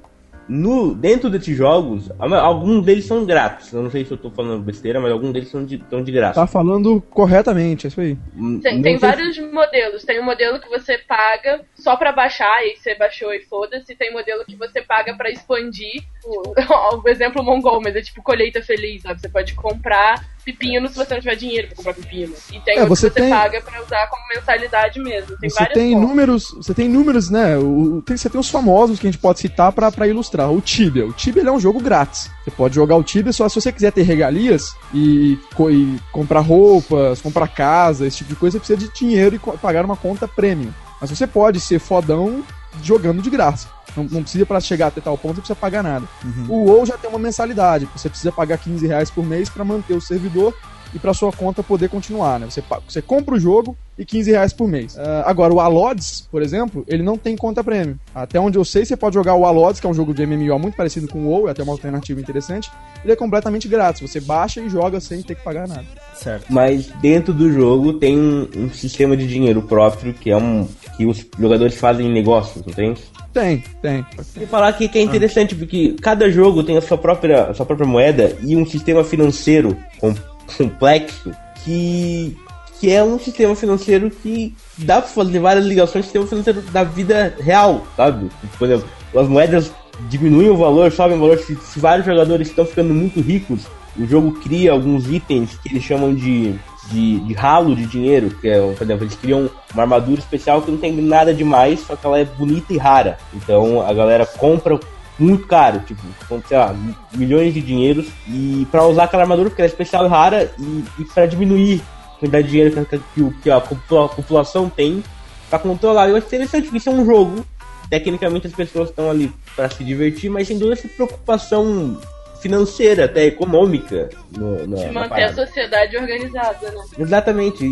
no, 0.51 0.97
dentro 0.97 1.31
desses 1.31 1.57
jogos, 1.57 2.11
alguns 2.19 2.85
deles 2.85 3.05
são 3.05 3.25
grátis. 3.25 3.73
Eu 3.73 3.83
não 3.85 3.91
sei 3.91 4.05
se 4.05 4.11
eu 4.11 4.19
tô 4.19 4.31
falando 4.33 4.61
besteira, 4.61 5.01
mas 5.01 5.13
alguns 5.13 5.33
deles 5.33 5.49
são 5.49 5.65
de, 5.65 5.77
estão 5.77 6.03
de 6.03 6.11
graça. 6.11 6.41
Tá 6.41 6.47
falando 6.47 7.01
corretamente, 7.03 7.87
é 7.87 7.89
isso 7.89 8.01
aí. 8.01 8.19
Hum, 8.37 8.59
Tem, 8.61 8.83
tem 8.83 8.99
vários 8.99 9.39
modelos. 9.39 10.05
Tem 10.05 10.21
um 10.21 10.25
modelo 10.25 10.59
que 10.59 10.69
você 10.69 10.99
paga 10.99 11.61
só 11.77 11.97
pra 11.97 12.11
baixar, 12.11 12.67
e 12.67 12.77
você 12.77 12.97
baixou 12.97 13.33
e 13.33 13.41
foda-se. 13.43 13.95
Tem 13.95 14.13
modelo 14.13 14.45
que 14.45 14.57
você 14.57 14.83
paga 14.83 15.15
pra 15.17 15.31
expandir. 15.31 16.03
O, 16.25 16.43
o 17.01 17.09
exemplo 17.09 17.45
mongol, 17.45 17.81
mas 17.81 17.95
é 17.95 18.03
tipo 18.03 18.21
colheita 18.21 18.61
feliz, 18.61 19.03
sabe? 19.03 19.21
Você 19.21 19.29
pode 19.29 19.55
comprar 19.55 20.17
pepino 20.53 20.89
se 20.89 20.95
você 20.97 21.15
não 21.15 21.21
tiver 21.21 21.35
dinheiro 21.37 21.67
pra 21.69 21.77
comprar 21.77 21.95
pepino. 21.95 22.35
E 22.53 22.61
tem 22.61 22.79
É, 22.79 22.87
você 22.87 23.09
que 23.09 23.15
você 23.15 23.21
tem- 23.23 23.31
paga 23.31 23.61
pra 23.61 23.83
usar 23.83 24.07
como 24.09 24.23
mensalidade 24.35 25.01
mesmo. 25.01 25.37
Tem 25.39 25.51
Você 25.51 25.67
tem 25.67 25.93
formas. 25.93 26.09
números, 26.09 26.45
você 26.57 26.75
tem 26.75 26.89
números, 26.89 27.31
né? 27.31 27.57
O, 27.59 28.03
tem, 28.05 28.17
você 28.17 28.29
tem 28.31 28.41
os 28.41 28.49
famosos 28.51 28.99
que 28.99 29.07
a 29.07 29.11
gente 29.11 29.21
pode 29.21 29.41
citar 29.41 29.73
pra, 29.73 29.91
pra 29.91 30.07
ilustrar. 30.09 30.51
O 30.53 30.61
Tibia. 30.61 31.07
O 31.07 31.13
Tibia 31.13 31.43
é 31.43 31.53
um 31.53 31.61
jogo 31.61 31.81
grátis. 31.81 32.31
Você 32.45 32.51
pode 32.51 32.75
jogar 32.75 32.97
o 32.97 33.03
Tibia 33.03 33.33
só 33.33 33.49
se 33.49 33.55
você 33.61 33.71
quiser 33.73 33.93
ter 33.93 34.03
regalias 34.03 34.75
e, 34.95 35.39
e 35.71 35.99
comprar 36.13 36.41
roupas, 36.41 37.21
comprar 37.21 37.49
casa, 37.49 38.07
esse 38.07 38.19
tipo 38.19 38.31
de 38.31 38.37
coisa, 38.37 38.59
você 38.59 38.75
precisa 38.75 38.79
de 38.93 38.99
dinheiro 38.99 39.37
e 39.37 39.59
pagar 39.59 39.85
uma 39.85 39.97
conta 39.97 40.27
premium. 40.29 40.73
Mas 41.01 41.11
você 41.11 41.27
pode 41.27 41.61
ser 41.61 41.79
fodão 41.79 42.43
jogando 42.83 43.23
de 43.23 43.31
graça. 43.31 43.69
Não, 43.97 44.05
não 44.05 44.23
precisa 44.23 44.47
pra 44.47 44.61
chegar 44.61 44.89
até 44.89 45.01
tal 45.01 45.19
ponto, 45.19 45.37
você 45.37 45.41
precisa 45.41 45.57
pagar 45.57 45.83
nada. 45.83 46.07
O 46.49 46.65
WoW 46.67 46.87
já 46.87 46.97
tem 46.97 47.11
uma 47.11 47.19
mensalidade. 47.19 47.89
Você 47.97 48.09
precisa 48.09 48.31
pagar 48.31 48.59
15 48.59 48.87
reais 48.87 49.11
por 49.11 49.25
mês 49.25 49.49
pra 49.49 49.65
manter 49.65 49.95
o 49.95 50.01
servidor 50.01 50.55
e 50.95 50.99
pra 50.99 51.15
sua 51.15 51.33
conta 51.33 51.63
poder 51.63 51.89
continuar, 51.89 52.39
né? 52.41 52.47
Você, 52.49 52.63
você 52.89 53.01
compra 53.01 53.35
o 53.35 53.39
jogo 53.41 53.77
e 53.99 54.05
15 54.05 54.31
reais 54.31 54.53
por 54.53 54.67
mês. 54.67 54.99
Ah, 54.99 55.25
agora, 55.27 55.53
o 55.53 55.61
Alods, 55.61 56.27
por 56.31 56.43
exemplo, 56.43 56.85
ele 56.89 57.03
não 57.03 57.17
tem 57.19 57.37
conta 57.37 57.63
prêmio. 57.63 57.99
Até 58.15 58.41
onde 58.41 58.59
eu 58.59 58.65
sei, 58.65 58.85
você 58.85 58.97
pode 58.97 59.15
jogar 59.15 59.35
o 59.35 59.45
Alods, 59.45 59.81
que 59.81 59.87
é 59.87 59.91
um 59.91 59.95
jogo 59.95 60.13
de 60.15 60.27
MMO 60.27 60.59
muito 60.59 60.77
parecido 60.77 61.07
com 61.07 61.19
o 61.21 61.29
WoW, 61.29 61.49
é 61.49 61.51
até 61.53 61.63
uma 61.63 61.73
alternativa 61.73 62.21
interessante. 62.21 62.71
Ele 63.05 63.13
é 63.13 63.17
completamente 63.17 63.69
grátis. 63.69 64.01
Você 64.09 64.21
baixa 64.21 64.61
e 64.61 64.69
joga 64.69 65.01
sem 65.01 65.23
ter 65.23 65.35
que 65.35 65.43
pagar 65.45 65.69
nada. 65.69 65.85
Certo. 66.15 66.47
Mas 66.51 66.87
dentro 67.01 67.33
do 67.33 67.53
jogo 67.53 67.95
tem 67.95 68.19
um, 68.19 68.49
um 68.57 68.71
sistema 68.71 69.17
de 69.17 69.27
dinheiro 69.27 69.63
próprio 69.63 70.13
que 70.13 70.31
é 70.31 70.37
um 70.37 70.67
que 70.97 71.07
os 71.07 71.25
jogadores 71.39 71.75
fazem 71.77 72.11
negócios, 72.11 72.67
entende? 72.67 73.01
Tem, 73.33 73.63
tem. 73.81 74.05
E 74.39 74.45
falar 74.45 74.73
que, 74.73 74.89
que 74.89 74.99
é 74.99 75.03
interessante 75.03 75.55
porque 75.55 75.95
cada 76.03 76.29
jogo 76.31 76.63
tem 76.65 76.77
a 76.77 76.81
sua 76.83 76.99
própria, 76.99 77.45
a 77.45 77.55
sua 77.55 77.65
própria 77.65 77.87
moeda 77.87 78.37
e 78.43 78.57
um 78.57 78.67
sistema 78.67 79.05
financeiro 79.05 79.77
com- 80.01 80.13
complexo 80.57 81.31
que 81.65 82.37
que 82.81 82.91
é 82.91 83.05
um 83.05 83.19
sistema 83.19 83.55
financeiro 83.55 84.11
que 84.11 84.55
dá 84.79 85.03
pra 85.03 85.11
fazer 85.11 85.39
várias 85.39 85.67
ligações 85.67 86.07
com 86.07 86.19
o 86.19 86.23
sistema 86.23 86.27
financeiro 86.27 86.63
da 86.73 86.83
vida 86.83 87.37
real, 87.39 87.87
sabe? 87.95 88.31
Por 88.59 88.67
exemplo, 88.67 88.89
as 89.15 89.29
moedas 89.29 89.71
diminuem 90.09 90.49
o 90.49 90.57
valor, 90.57 90.91
sobem 90.91 91.19
o 91.19 91.21
valor, 91.21 91.39
se, 91.39 91.55
se 91.57 91.79
vários 91.79 92.07
jogadores 92.07 92.49
estão 92.49 92.65
ficando 92.65 92.95
muito 92.95 93.21
ricos, 93.21 93.67
o 93.99 94.07
jogo 94.07 94.33
cria 94.41 94.73
alguns 94.73 95.11
itens 95.11 95.59
que 95.63 95.69
eles 95.69 95.83
chamam 95.83 96.15
de, 96.15 96.55
de, 96.91 97.21
de 97.21 97.35
ralo 97.35 97.77
de 97.77 97.85
dinheiro, 97.85 98.31
que 98.41 98.49
é, 98.49 98.59
por 98.59 98.83
exemplo, 98.83 99.05
eles 99.05 99.15
criam 99.15 99.51
uma 99.75 99.83
armadura 99.83 100.19
especial 100.19 100.63
que 100.63 100.71
não 100.71 100.79
tem 100.79 100.95
nada 100.95 101.35
demais, 101.35 101.81
só 101.81 101.95
que 101.95 102.07
ela 102.07 102.19
é 102.19 102.25
bonita 102.25 102.73
e 102.73 102.79
rara. 102.79 103.19
Então 103.35 103.87
a 103.87 103.93
galera 103.93 104.25
compra 104.25 104.81
muito 105.23 105.47
caro, 105.47 105.81
tipo, 105.81 106.01
sei 106.49 106.57
lá, 106.59 106.73
mi- 106.73 106.97
milhões 107.15 107.53
de 107.55 107.61
dinheiros, 107.61 108.07
e 108.27 108.67
pra 108.71 108.87
usar 108.87 109.05
aquela 109.05 109.23
armadura 109.23 109.51
porque 109.51 109.63
ela 109.63 109.69
é 109.69 109.73
especial 109.73 110.07
e 110.07 110.09
rara, 110.09 110.51
e, 110.59 110.85
e 110.99 111.05
pra 111.05 111.27
diminuir 111.27 111.83
a 112.07 112.19
quantidade 112.19 112.45
de 112.47 112.51
dinheiro 112.51 112.87
que, 112.87 112.99
que, 113.15 113.31
que 113.43 113.51
a 113.51 113.61
popula- 113.61 114.07
a 114.07 114.09
população 114.09 114.69
tem 114.69 115.03
pra 115.49 115.59
controlar. 115.59 116.09
Eu 116.09 116.17
acho 116.17 116.27
interessante, 116.27 116.75
isso 116.75 116.89
é 116.89 116.93
um 116.93 117.05
jogo, 117.05 117.45
tecnicamente 117.91 118.47
as 118.47 118.53
pessoas 118.53 118.89
estão 118.91 119.11
ali 119.11 119.33
pra 119.55 119.69
se 119.69 119.83
divertir, 119.85 120.31
mas 120.31 120.49
sem 120.49 120.59
dúvida 120.59 120.79
essa 120.81 120.89
preocupação 120.89 121.99
financeira, 122.41 123.05
até 123.05 123.27
econômica, 123.27 124.09
no, 124.37 124.67
na, 124.67 124.77
De 124.77 124.93
manter 124.93 125.25
a 125.25 125.33
sociedade 125.35 125.97
organizada, 125.97 126.71
né? 126.71 126.83
Exatamente. 126.99 127.65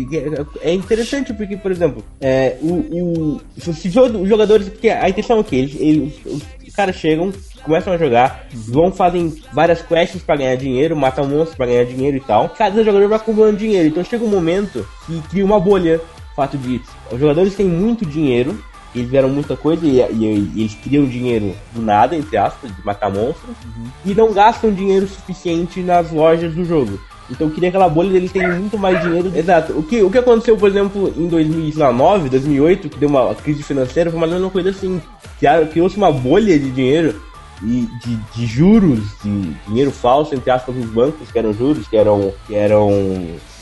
É 0.63 0.69
é 0.69 0.73
interessante 0.73 1.33
porque, 1.33 1.57
por 1.57 1.71
exemplo, 1.71 2.03
é, 2.21 2.57
o, 2.61 2.73
o, 2.73 3.41
se 3.57 3.87
os 3.87 4.29
jogadores. 4.29 4.69
Porque 4.69 4.89
a 4.89 5.09
intenção 5.09 5.37
é 5.37 5.39
o 5.39 5.43
quê? 5.43 5.57
Eles, 5.57 5.75
eles, 5.79 6.25
os, 6.25 6.59
caras 6.75 6.95
chegam, 6.95 7.33
começam 7.63 7.91
a 7.91 7.97
jogar, 7.97 8.47
vão 8.53 8.89
fazem 8.89 9.35
várias 9.51 9.81
quests 9.81 10.21
pra 10.21 10.37
ganhar 10.37 10.55
dinheiro, 10.55 10.95
matam 10.95 11.27
monstros 11.27 11.55
pra 11.55 11.65
ganhar 11.65 11.83
dinheiro 11.83 12.15
e 12.15 12.21
tal. 12.21 12.49
Cada 12.49 12.83
jogador 12.83 13.09
vai 13.09 13.17
acumulando 13.17 13.57
dinheiro. 13.57 13.89
Então 13.89 14.03
chega 14.03 14.23
um 14.23 14.29
momento 14.29 14.87
que 15.05 15.21
cria 15.29 15.43
uma 15.43 15.59
bolha. 15.59 15.99
O 16.31 16.35
fato 16.35 16.57
de 16.57 16.79
os 17.11 17.19
jogadores 17.19 17.55
têm 17.55 17.65
muito 17.65 18.05
dinheiro. 18.05 18.57
Eles 18.95 19.07
fizeram 19.07 19.29
muita 19.29 19.55
coisa 19.55 19.85
e, 19.85 19.99
e- 19.99 20.51
e 20.55 20.61
eles 20.61 20.75
criam 20.75 21.05
dinheiro 21.05 21.53
do 21.73 21.81
nada, 21.81 22.15
entre 22.15 22.37
aspas, 22.37 22.75
de 22.75 22.83
matar 22.85 23.09
monstros, 23.11 23.55
e 24.05 24.13
não 24.15 24.33
gastam 24.33 24.71
dinheiro 24.73 25.07
suficiente 25.07 25.81
nas 25.81 26.11
lojas 26.11 26.53
do 26.55 26.65
jogo. 26.65 26.99
Então 27.31 27.47
cria 27.51 27.69
aquela 27.69 27.87
bolha 27.87 28.09
deles 28.09 28.31
terem 28.31 28.49
muito 28.57 28.75
mais 28.77 28.99
dinheiro. 29.03 29.31
Exato. 29.35 29.73
O 29.73 29.83
que, 29.83 30.01
o 30.01 30.09
que 30.09 30.17
aconteceu, 30.17 30.57
por 30.57 30.67
exemplo, 30.67 31.13
em 31.15 31.27
2009, 31.27 32.27
2008, 32.29 32.89
que 32.89 32.97
deu 32.97 33.07
uma 33.07 33.35
crise 33.35 33.61
financeira, 33.61 34.09
foi 34.09 34.19
mais 34.19 34.31
ou 34.31 34.37
menos 34.39 34.47
uma 34.47 34.51
coisa 34.51 34.71
assim. 34.71 34.99
Criou-se 35.71 35.95
uma 35.95 36.11
bolha 36.11 36.57
de 36.57 36.71
dinheiro 36.71 37.21
e 37.61 37.87
de, 38.03 38.15
de 38.35 38.45
juros, 38.47 38.99
de 39.23 39.53
dinheiro 39.67 39.91
falso, 39.91 40.33
entre 40.33 40.49
aspas, 40.49 40.73
dos 40.73 40.85
bancos, 40.85 41.29
que 41.31 41.37
eram 41.37 41.53
juros, 41.53 41.87
que 41.87 41.95
eram, 41.95 42.33
que 42.47 42.55
eram 42.55 42.89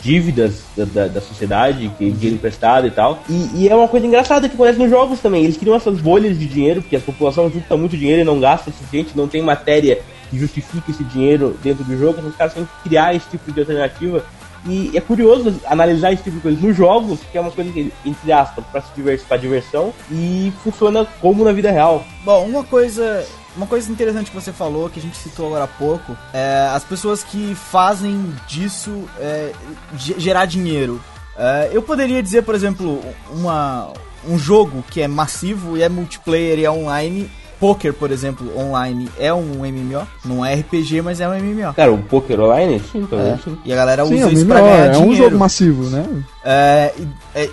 dívidas 0.02 0.62
da, 0.76 0.86
da, 0.86 1.08
da 1.08 1.22
sociedade, 1.22 1.92
que 1.98 2.12
dinheiro 2.12 2.36
emprestado 2.36 2.88
e 2.88 2.92
tal. 2.92 3.24
E, 3.30 3.64
e 3.64 3.70
é 3.70 3.76
uma 3.76 3.88
coisa 3.88 4.06
engraçada 4.06 4.48
que 4.48 4.56
acontece 4.56 4.80
nos 4.80 4.90
jogos 4.90 5.20
também. 5.20 5.44
Eles 5.44 5.58
criam 5.58 5.76
essas 5.76 6.00
bolhas 6.00 6.38
de 6.38 6.46
dinheiro, 6.46 6.82
porque 6.82 6.96
a 6.96 7.00
população 7.00 7.50
junta 7.50 7.76
muito 7.76 7.98
dinheiro 7.98 8.22
e 8.22 8.26
não 8.26 8.40
gasta 8.40 8.70
o 8.70 8.74
suficiente, 8.74 9.12
não 9.16 9.28
tem 9.28 9.42
matéria 9.42 10.00
que 10.30 10.38
justifique 10.38 10.92
esse 10.92 11.04
dinheiro 11.04 11.58
dentro 11.64 11.84
do 11.84 11.98
jogo, 11.98 12.18
então 12.18 12.30
os 12.30 12.36
caras 12.36 12.54
têm 12.54 12.66
que 12.66 12.90
criar 12.90 13.16
esse 13.16 13.30
tipo 13.30 13.52
de 13.52 13.60
alternativa. 13.60 14.24
E 14.66 14.92
é 14.96 15.00
curioso 15.00 15.62
analisar 15.66 16.12
esse 16.12 16.24
tipo 16.24 16.36
de 16.38 16.42
coisa 16.42 16.60
nos 16.60 16.76
jogos, 16.76 17.20
que 17.32 17.38
é 17.38 17.42
uma 17.42 17.52
coisa 17.52 17.72
que, 17.72 17.92
entre 18.06 18.32
aspas, 18.32 18.66
para 18.66 18.82
se 18.82 18.94
divertir, 18.96 19.26
para 19.26 19.38
diversão, 19.38 19.94
e 20.12 20.52
funciona 20.64 21.06
como 21.22 21.44
na 21.44 21.54
vida 21.54 21.72
real. 21.72 22.04
Bom, 22.26 22.46
uma 22.46 22.64
coisa, 22.64 23.26
uma 23.58 23.68
coisa 23.68 23.92
interessante 23.92 24.30
que 24.32 24.36
você 24.36 24.54
falou, 24.54 24.90
que 24.90 25.00
a 25.00 25.02
gente 25.02 25.18
citou 25.18 25.48
agora 25.48 25.66
há 25.66 25.68
pouco, 25.68 26.16
é 26.34 26.70
as 26.74 26.84
pessoas 26.84 27.24
que 27.24 27.54
fazem 27.56 28.34
disso 28.48 29.04
é, 29.20 29.52
ge- 29.98 30.16
gerar 30.18 30.46
dinheiro. 30.46 31.02
É, 31.36 31.70
eu 31.74 31.82
poderia 31.82 32.22
dizer, 32.24 32.44
por 32.44 32.56
exemplo, 32.56 33.04
uma, 33.32 33.92
um 34.28 34.38
jogo 34.38 34.84
que 34.90 35.02
é 35.02 35.08
massivo 35.08 35.76
e 35.78 35.84
é 35.84 35.90
multiplayer 35.90 36.60
e 36.60 36.66
é 36.66 36.72
online. 36.72 37.30
Poker, 37.60 37.94
por 37.94 38.12
exemplo, 38.12 38.48
online 38.58 39.10
é 39.18 39.34
um 39.34 39.66
MMO, 39.66 40.08
não 40.24 40.46
é 40.46 40.54
RPG, 40.56 41.02
mas 41.02 41.20
é 41.20 41.28
um 41.28 41.34
MMO. 41.34 41.74
Cara, 41.74 41.92
o 41.92 41.98
Poker 41.98 42.40
Online, 42.40 42.82
sim, 42.92 43.08
É, 43.12 43.38
sim. 43.44 43.58
E 43.66 43.74
a 43.74 43.76
galera 43.76 44.06
Sim, 44.06 44.14
usa 44.16 44.24
é, 44.24 44.26
um 44.28 44.32
isso 44.32 44.46
MMO, 44.46 44.54
pra 44.54 44.62
ganhar 44.62 44.86
é 44.86 44.98
um 44.98 45.02
dinheiro. 45.02 45.24
jogo 45.24 45.38
massivo, 45.38 45.90
né? 45.90 46.06
É, 46.46 46.94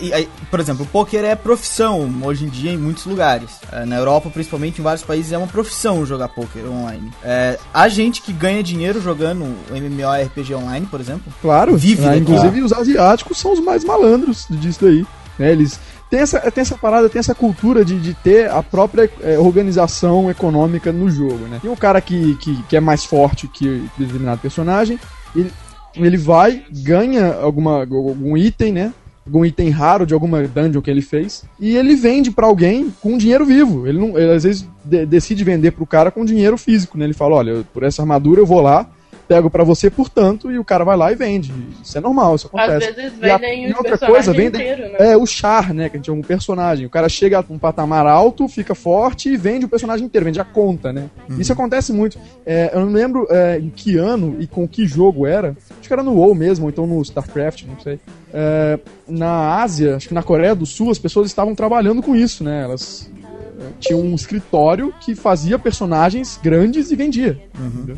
e- 0.00 0.12
é, 0.12 0.20
e- 0.22 0.28
por 0.50 0.60
exemplo, 0.60 0.84
o 0.84 0.86
poker 0.88 1.24
é 1.24 1.34
profissão 1.34 2.12
hoje 2.22 2.44
em 2.44 2.48
dia 2.48 2.70
em 2.70 2.76
muitos 2.78 3.06
lugares. 3.06 3.50
É, 3.72 3.84
na 3.84 3.96
Europa, 3.96 4.30
principalmente, 4.30 4.80
em 4.80 4.84
vários 4.84 5.02
países, 5.02 5.32
é 5.32 5.38
uma 5.38 5.46
profissão 5.46 6.04
jogar 6.06 6.28
poker 6.28 6.64
online. 6.70 7.10
É, 7.22 7.58
há 7.72 7.88
gente 7.88 8.20
que 8.22 8.33
ganha 8.33 8.62
dinheiro 8.62 9.00
jogando 9.00 9.44
MMORPG 9.70 10.54
online, 10.54 10.87
por 10.87 11.00
exemplo. 11.00 11.33
Claro, 11.40 11.76
Vive 11.76 12.02
né? 12.02 12.18
inclusive 12.18 12.60
os 12.62 12.72
asiáticos 12.72 13.38
são 13.38 13.52
os 13.52 13.60
mais 13.60 13.85
malandros 13.85 14.46
disso 14.50 14.81
daí. 14.85 15.06
né? 15.38 15.50
Eles 15.50 15.81
têm 16.15 16.21
essa, 16.21 16.38
tem 16.48 16.62
essa 16.62 16.79
parada, 16.79 17.08
tem 17.08 17.19
essa 17.19 17.35
cultura 17.35 17.85
de, 17.85 17.98
de 17.98 18.15
ter 18.15 18.48
a 18.48 18.62
própria 18.62 19.10
é, 19.21 19.37
organização 19.37 20.31
econômica 20.31 20.92
no 20.92 21.10
jogo, 21.10 21.46
né? 21.48 21.58
Tem 21.60 21.69
um 21.69 21.75
cara 21.75 22.00
que, 22.00 22.37
que, 22.37 22.62
que 22.69 22.77
é 22.77 22.81
mais 22.81 23.04
forte 23.04 23.48
que 23.48 23.83
determinado 23.98 24.40
personagem, 24.40 24.96
ele, 25.35 25.50
ele 25.96 26.17
vai, 26.17 26.62
ganha 26.71 27.35
alguma, 27.35 27.81
algum 27.81 28.37
item, 28.37 28.73
né? 28.73 28.92
algum 29.27 29.44
item 29.44 29.71
raro 29.71 30.06
de 30.06 30.12
alguma 30.12 30.42
dungeon 30.46 30.83
que 30.83 30.90
ele 30.90 31.00
fez, 31.00 31.44
e 31.58 31.75
ele 31.77 31.96
vende 31.96 32.31
pra 32.31 32.46
alguém 32.46 32.92
com 33.00 33.17
dinheiro 33.17 33.44
vivo. 33.44 33.87
Ele, 33.87 33.98
não, 33.98 34.19
ele 34.19 34.33
às 34.33 34.44
vezes 34.44 34.69
de- 34.85 35.06
decide 35.06 35.42
vender 35.42 35.73
pro 35.73 35.87
cara 35.87 36.10
com 36.10 36.25
dinheiro 36.25 36.58
físico, 36.58 36.96
né? 36.98 37.06
Ele 37.06 37.15
fala, 37.15 37.37
olha, 37.37 37.65
por 37.73 37.83
essa 37.83 38.02
armadura 38.02 38.40
eu 38.40 38.46
vou 38.46 38.60
lá, 38.60 38.87
pego 39.27 39.48
pra 39.50 39.64
você 39.64 39.88
por 39.90 40.08
tanto, 40.08 40.50
e 40.50 40.58
o 40.58 40.64
cara 40.64 40.85
vai 40.85 40.96
lá 40.96 41.10
e 41.10 41.14
vende. 41.14 41.52
Isso 41.83 41.96
é 41.96 42.00
normal, 42.00 42.35
isso 42.37 42.50
Às 42.52 42.68
acontece. 42.68 42.92
vezes 42.92 43.18
E 43.20 43.31
a- 43.31 43.37
vendem 43.38 43.68
e 43.70 43.72
outra 43.75 43.96
coisa, 43.98 44.33
vendem 44.33 44.60
inteiros, 44.62 44.92
né? 44.92 45.12
é, 45.12 45.16
o 45.16 45.25
char, 45.27 45.72
né? 45.72 45.88
Que 45.88 45.96
a 45.96 45.98
gente 45.98 46.06
chama 46.06 46.18
um 46.18 46.22
personagem. 46.22 46.87
O 46.87 46.90
cara 46.90 47.08
chega 47.08 47.38
a 47.38 47.44
um 47.48 47.58
patamar 47.58 48.06
alto, 48.06 48.46
fica 48.48 48.75
forte 48.75 49.29
e 49.31 49.37
vende 49.37 49.64
o 49.64 49.68
personagem 49.68 50.06
inteiro, 50.06 50.25
vende 50.27 50.40
a 50.40 50.44
conta, 50.44 50.92
né? 50.92 51.08
Isso 51.38 51.52
acontece 51.52 51.92
muito. 51.92 52.18
É, 52.44 52.70
eu 52.75 52.81
não 52.81 52.92
lembro 52.92 53.27
é, 53.31 53.58
em 53.58 53.70
que 53.70 53.96
ano 53.96 54.37
e 54.38 54.46
com 54.46 54.66
que 54.68 54.87
jogo 54.87 55.27
era. 55.27 55.56
Acho 55.79 55.88
que 55.88 55.92
era 55.92 56.02
no 56.02 56.12
WoW 56.14 56.35
mesmo, 56.35 56.64
ou 56.66 56.70
então 56.70 56.87
no 56.87 57.00
StarCraft, 57.02 57.64
não 57.64 57.79
sei. 57.81 57.98
É, 58.33 58.79
na 59.08 59.60
Ásia, 59.62 59.96
acho 59.96 60.08
que 60.08 60.14
na 60.14 60.22
Coreia 60.22 60.54
do 60.54 60.66
Sul, 60.66 60.90
as 60.90 60.98
pessoas 60.98 61.27
estavam 61.29 61.54
trabalhando 61.54 62.02
com 62.02 62.14
isso, 62.16 62.42
né? 62.44 62.62
Elas 62.64 63.10
é, 63.60 63.64
tinham 63.81 64.00
um 64.00 64.14
escritório 64.14 64.92
que 65.00 65.14
fazia 65.14 65.58
personagens 65.58 66.38
grandes 66.42 66.90
e 66.90 66.96
vendia. 66.96 67.40
entendeu? 67.58 67.96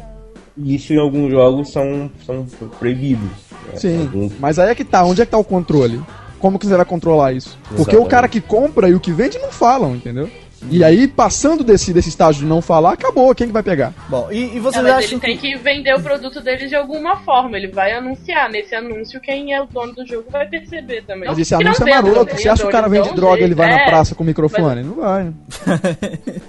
E 0.58 0.74
isso 0.74 0.92
em 0.92 0.98
alguns 0.98 1.30
jogos 1.30 1.70
são, 1.70 2.10
são 2.24 2.46
proibidos. 2.78 3.28
né? 3.68 3.76
Sim, 3.76 4.00
Alguns- 4.02 4.32
mas 4.38 4.58
aí 4.58 4.70
é 4.70 4.74
que 4.74 4.84
tá, 4.84 5.04
onde 5.04 5.20
é 5.20 5.24
que 5.26 5.30
tá 5.32 5.38
o 5.38 5.44
controle? 5.44 6.00
Como 6.38 6.58
que 6.58 6.66
você 6.66 6.76
vai 6.76 6.84
controlar 6.84 7.32
isso? 7.32 7.58
Porque 7.68 7.80
o 7.80 7.82
Exatamente. 8.00 8.08
cara 8.10 8.28
que 8.28 8.40
compra 8.40 8.88
e 8.88 8.94
o 8.94 9.00
que 9.00 9.10
vende 9.12 9.38
não 9.38 9.50
falam, 9.50 9.94
entendeu? 9.96 10.28
E 10.70 10.82
aí, 10.82 11.06
passando 11.06 11.62
desse, 11.62 11.92
desse 11.92 12.08
estágio 12.08 12.42
de 12.42 12.48
não 12.48 12.62
falar, 12.62 12.92
acabou, 12.94 13.34
quem 13.34 13.46
que 13.46 13.52
vai 13.52 13.62
pegar? 13.62 13.92
Bom, 14.08 14.28
e, 14.32 14.54
e 14.54 14.56
É, 14.56 14.60
vocês 14.60 14.82
mas 14.82 14.92
acham 14.94 15.10
ele 15.12 15.20
tem 15.20 15.36
que 15.36 15.54
vender 15.58 15.94
o 15.94 16.00
produto 16.02 16.40
dele 16.40 16.66
de 16.66 16.74
alguma 16.74 17.18
forma. 17.18 17.56
Ele 17.58 17.68
vai 17.68 17.92
anunciar. 17.92 18.50
Nesse 18.50 18.74
anúncio, 18.74 19.20
quem 19.20 19.52
é 19.52 19.62
o 19.62 19.66
dono 19.66 19.92
do 19.94 20.06
jogo 20.06 20.24
vai 20.30 20.48
perceber 20.48 21.02
também. 21.06 21.28
Mas 21.28 21.38
esse 21.38 21.54
Que 21.56 21.62
não 21.62 21.70
anúncio 21.72 21.86
é 21.86 21.90
maroto, 21.90 22.30
não 22.32 22.38
você 22.38 22.48
acha 22.48 22.62
que 22.62 22.68
o 22.68 22.72
cara 22.72 22.88
vende 22.88 23.12
droga, 23.14 23.42
ele 23.42 23.54
vai 23.54 23.66
jeito. 23.68 23.78
na 23.80 23.86
É, 23.86 23.90
praça 23.90 24.14
com 24.14 24.22
o 24.22 24.26
microfone? 24.26 24.82
Não 24.82 24.94
vai? 24.94 25.30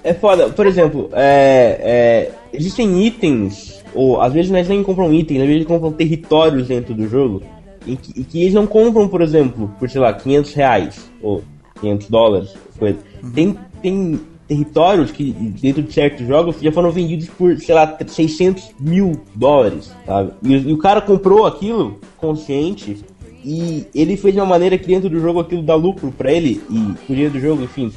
É 0.04 0.14
foda, 0.14 0.50
por 0.50 0.66
exemplo, 0.66 1.10
é, 1.14 1.78
é, 1.82 2.32
existem 2.54 3.06
itens, 3.06 3.84
ou 3.98 4.22
às 4.22 4.32
vezes 4.32 4.52
nós 4.52 4.70
nem 4.70 4.84
compram 4.84 5.12
itens, 5.12 5.40
às 5.40 5.48
vezes 5.48 5.56
eles 5.56 5.68
compram 5.68 5.92
territórios 5.92 6.68
dentro 6.68 6.94
do 6.94 7.08
jogo, 7.08 7.42
em 7.86 7.96
que, 7.96 8.22
e 8.22 8.24
que 8.24 8.42
eles 8.42 8.54
não 8.54 8.68
compram, 8.68 9.08
por 9.08 9.22
exemplo, 9.22 9.74
por 9.80 9.90
sei 9.90 10.00
lá, 10.00 10.14
500 10.14 10.54
reais, 10.54 11.10
ou 11.22 11.44
500 11.82 12.10
dólares, 12.10 12.54
coisa. 12.78 13.00
Tem, 13.34 13.58
tem 13.82 14.20
territórios 14.48 15.12
que 15.12 15.32
dentro 15.32 15.82
de 15.82 15.92
certos 15.92 16.28
jogos 16.28 16.62
já 16.62 16.72
foram 16.72 16.92
vendidos 16.92 17.28
por, 17.28 17.58
sei 17.58 17.74
lá, 17.74 17.98
600 18.06 18.72
mil 18.80 19.20
dólares, 19.36 19.92
sabe? 20.06 20.32
E, 20.44 20.54
e 20.54 20.74
o 20.74 20.78
cara 20.78 21.02
comprou 21.02 21.46
aquilo 21.46 22.00
consciente 22.18 23.04
e 23.44 23.86
ele 23.94 24.18
fez 24.18 24.34
de 24.34 24.40
uma 24.40 24.46
maneira 24.46 24.78
que 24.78 24.88
dentro 24.88 25.10
do 25.10 25.20
jogo 25.20 25.40
aquilo 25.40 25.62
dá 25.62 25.76
lucro 25.76 26.12
pra 26.12 26.32
ele 26.32 26.62
e 26.70 26.78
o 26.78 26.98
dinheiro 27.08 27.34
do 27.34 27.40
jogo, 27.40 27.64
enfim, 27.64 27.92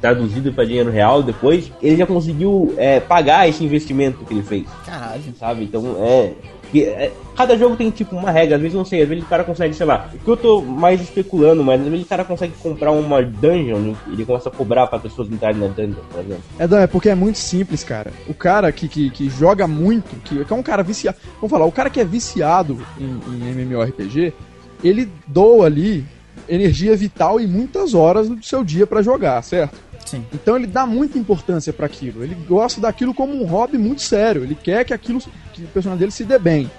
traduzido 0.00 0.52
pra 0.52 0.64
dinheiro 0.64 0.90
real 0.90 1.22
depois, 1.22 1.70
ele 1.82 1.96
já 1.96 2.06
conseguiu 2.06 2.74
é, 2.76 3.00
pagar 3.00 3.48
esse 3.48 3.64
investimento 3.64 4.24
que 4.24 4.34
ele 4.34 4.42
fez, 4.42 4.66
Caralho. 4.84 5.22
sabe? 5.38 5.64
Então 5.64 5.96
é, 6.00 6.32
Cada 7.36 7.56
jogo 7.56 7.76
tem 7.76 7.90
tipo 7.90 8.16
uma 8.16 8.30
regra, 8.30 8.56
às 8.56 8.62
vezes 8.62 8.76
não 8.76 8.84
sei, 8.84 9.02
às 9.02 9.08
vezes 9.08 9.24
o 9.24 9.26
cara 9.26 9.44
consegue, 9.44 9.74
sei 9.74 9.84
lá, 9.84 10.10
o 10.14 10.18
que 10.18 10.28
eu 10.28 10.36
tô 10.36 10.62
mais 10.62 11.00
especulando, 11.00 11.62
mas 11.62 11.80
às 11.80 11.86
vezes 11.86 12.06
o 12.06 12.08
cara 12.08 12.24
consegue 12.24 12.54
comprar 12.62 12.90
uma 12.92 13.22
dungeon, 13.22 13.78
né? 13.78 13.96
ele 14.08 14.24
começa 14.24 14.48
a 14.48 14.52
cobrar 14.52 14.86
pra 14.86 14.98
pessoas 14.98 15.30
entrarem 15.30 15.60
na 15.60 15.68
dungeon, 15.68 16.02
por 16.10 16.20
exemplo. 16.20 16.42
É, 16.58 16.82
é 16.82 16.86
porque 16.86 17.10
é 17.10 17.14
muito 17.14 17.38
simples, 17.38 17.84
cara. 17.84 18.10
O 18.26 18.34
cara 18.34 18.72
que, 18.72 18.88
que, 18.88 19.10
que 19.10 19.28
joga 19.28 19.66
muito, 19.66 20.16
que, 20.24 20.44
que 20.44 20.52
é 20.52 20.56
um 20.56 20.62
cara 20.62 20.82
viciado. 20.82 21.18
Vamos 21.36 21.50
falar, 21.50 21.66
o 21.66 21.72
cara 21.72 21.90
que 21.90 22.00
é 22.00 22.04
viciado 22.04 22.78
em, 22.98 23.20
em 23.34 23.50
MMORPG, 23.52 24.32
ele 24.82 25.08
doa 25.26 25.66
ali 25.66 26.04
energia 26.48 26.96
vital 26.96 27.40
e 27.40 27.46
muitas 27.46 27.94
horas 27.94 28.28
do 28.28 28.42
seu 28.44 28.62
dia 28.62 28.86
pra 28.86 29.02
jogar, 29.02 29.42
certo? 29.42 29.76
Sim. 30.06 30.24
Então 30.32 30.56
ele 30.56 30.66
dá 30.66 30.86
muita 30.86 31.18
importância 31.18 31.72
pra 31.72 31.86
aquilo. 31.86 32.22
Ele 32.22 32.34
gosta 32.48 32.80
daquilo 32.80 33.12
como 33.12 33.34
um 33.34 33.44
hobby 33.44 33.76
muito 33.76 34.00
sério. 34.00 34.42
Ele 34.42 34.54
quer 34.54 34.84
que 34.84 34.94
aquilo, 34.94 35.20
que 35.52 35.64
o 35.64 35.68
personagem 35.68 35.98
dele 35.98 36.12
se 36.12 36.24
dê 36.24 36.38
bem. 36.38 36.70